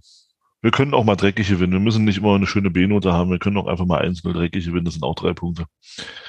Wir 0.61 0.71
können 0.71 0.95
auch 0.95 1.03
mal 1.03 1.15
dreckig 1.15 1.47
gewinnen. 1.47 1.73
Wir 1.73 1.79
müssen 1.79 2.05
nicht 2.05 2.17
immer 2.17 2.33
eine 2.33 2.47
schöne 2.47 2.71
B-Note 2.71 3.13
haben. 3.13 3.29
Wir 3.29 3.37
können 3.37 3.57
auch 3.57 3.67
einfach 3.67 3.85
mal 3.85 4.01
einzeln 4.01 4.33
dreckig 4.33 4.65
gewinnen. 4.65 4.85
Das 4.85 4.95
sind 4.95 5.03
auch 5.03 5.13
drei 5.13 5.33
Punkte. 5.33 5.65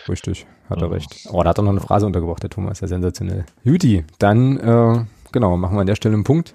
Richtig, 0.09 0.47
hat 0.69 0.83
er 0.83 0.91
recht. 0.91 1.27
Oh, 1.31 1.43
da 1.43 1.51
hat 1.51 1.59
er 1.59 1.63
noch 1.63 1.71
eine 1.71 1.81
Phrase 1.81 2.05
untergebracht, 2.05 2.43
der 2.43 2.51
Thomas. 2.51 2.81
Ja, 2.81 2.87
sensationell. 2.87 3.47
Juti, 3.65 4.05
dann, 4.19 4.59
äh, 4.59 5.05
genau, 5.33 5.57
machen 5.57 5.77
wir 5.77 5.81
an 5.81 5.87
der 5.87 5.97
Stelle 5.97 6.15
einen 6.15 6.25
Punkt. 6.25 6.55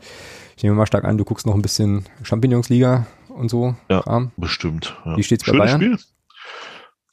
Ich 0.56 0.64
nehme 0.64 0.76
mal 0.76 0.86
stark 0.86 1.06
an, 1.06 1.18
du 1.18 1.26
guckst 1.26 1.48
noch 1.48 1.56
ein 1.56 1.64
bisschen 1.64 2.06
Champignonsliga 2.22 3.08
und 3.30 3.50
so. 3.50 3.76
Ja, 3.90 4.02
Kram. 4.02 4.32
bestimmt. 4.38 4.96
Ja. 5.04 5.18
Wie 5.18 5.24
steht's 5.24 5.44
bei 5.44 5.54
Schönes 5.54 5.66
Bayern? 5.66 5.82
Spiel. 5.82 5.98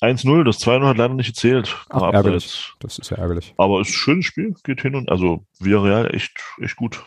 1-0, 0.00 0.44
das 0.44 0.60
2-0 0.60 0.86
hat 0.86 0.96
leider 0.96 1.14
nicht 1.14 1.34
gezählt. 1.34 1.76
Ach, 1.90 2.12
ärgerlich. 2.12 2.72
Das 2.80 2.98
ist 2.98 3.10
ja 3.10 3.18
ärgerlich. 3.18 3.54
Aber 3.56 3.80
es 3.80 3.88
ist 3.88 3.94
ein 3.94 3.98
schönes 3.98 4.26
Spiel, 4.26 4.54
geht 4.62 4.82
hin 4.82 4.94
und, 4.94 5.10
also 5.10 5.44
Villarreal 5.58 6.14
echt, 6.14 6.32
echt 6.60 6.76
gut. 6.76 7.04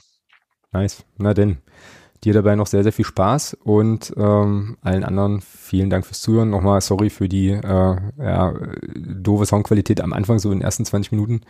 Nice. 0.73 1.05
Na 1.17 1.33
denn, 1.33 1.57
dir 2.23 2.33
dabei 2.33 2.55
noch 2.55 2.67
sehr, 2.67 2.83
sehr 2.83 2.93
viel 2.93 3.05
Spaß 3.05 3.55
und 3.55 4.13
ähm, 4.17 4.77
allen 4.81 5.03
anderen 5.03 5.41
vielen 5.41 5.89
Dank 5.89 6.05
fürs 6.05 6.21
Zuhören. 6.21 6.49
Nochmal 6.49 6.81
sorry 6.81 7.09
für 7.09 7.27
die 7.27 7.49
äh, 7.49 7.95
ja, 8.17 8.53
doofe 8.95 9.45
Soundqualität 9.45 10.01
am 10.01 10.13
Anfang, 10.13 10.39
so 10.39 10.51
in 10.51 10.59
den 10.59 10.65
ersten 10.65 10.85
20 10.85 11.11
Minuten. 11.11 11.41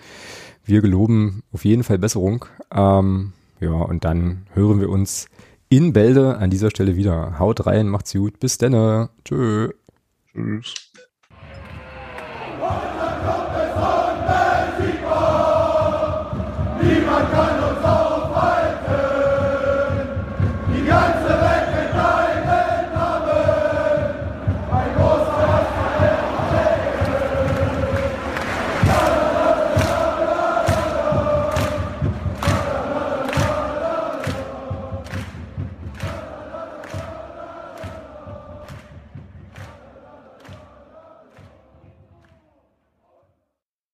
Wir 0.64 0.82
geloben 0.82 1.44
auf 1.52 1.66
jeden 1.66 1.84
Fall 1.84 1.98
Besserung. 1.98 2.46
Ähm, 2.72 3.34
ja, 3.60 3.72
und 3.72 4.06
dann 4.06 4.48
hören 4.54 4.80
wir 4.80 4.90
uns 4.90 5.28
in 5.70 5.94
Bälde 5.94 6.38
an 6.38 6.50
dieser 6.50 6.70
Stelle 6.70 6.96
wieder. 6.96 7.40
Haut 7.40 7.66
rein, 7.66 7.88
macht's 7.88 8.14
gut. 8.14 8.40
Bis 8.40 8.58
dann. 8.58 9.10
Tschö. 9.24 9.70
Tschüss. 10.32 10.91
Niemand 16.84 17.32
kann 17.32 17.40
uns 17.40 17.51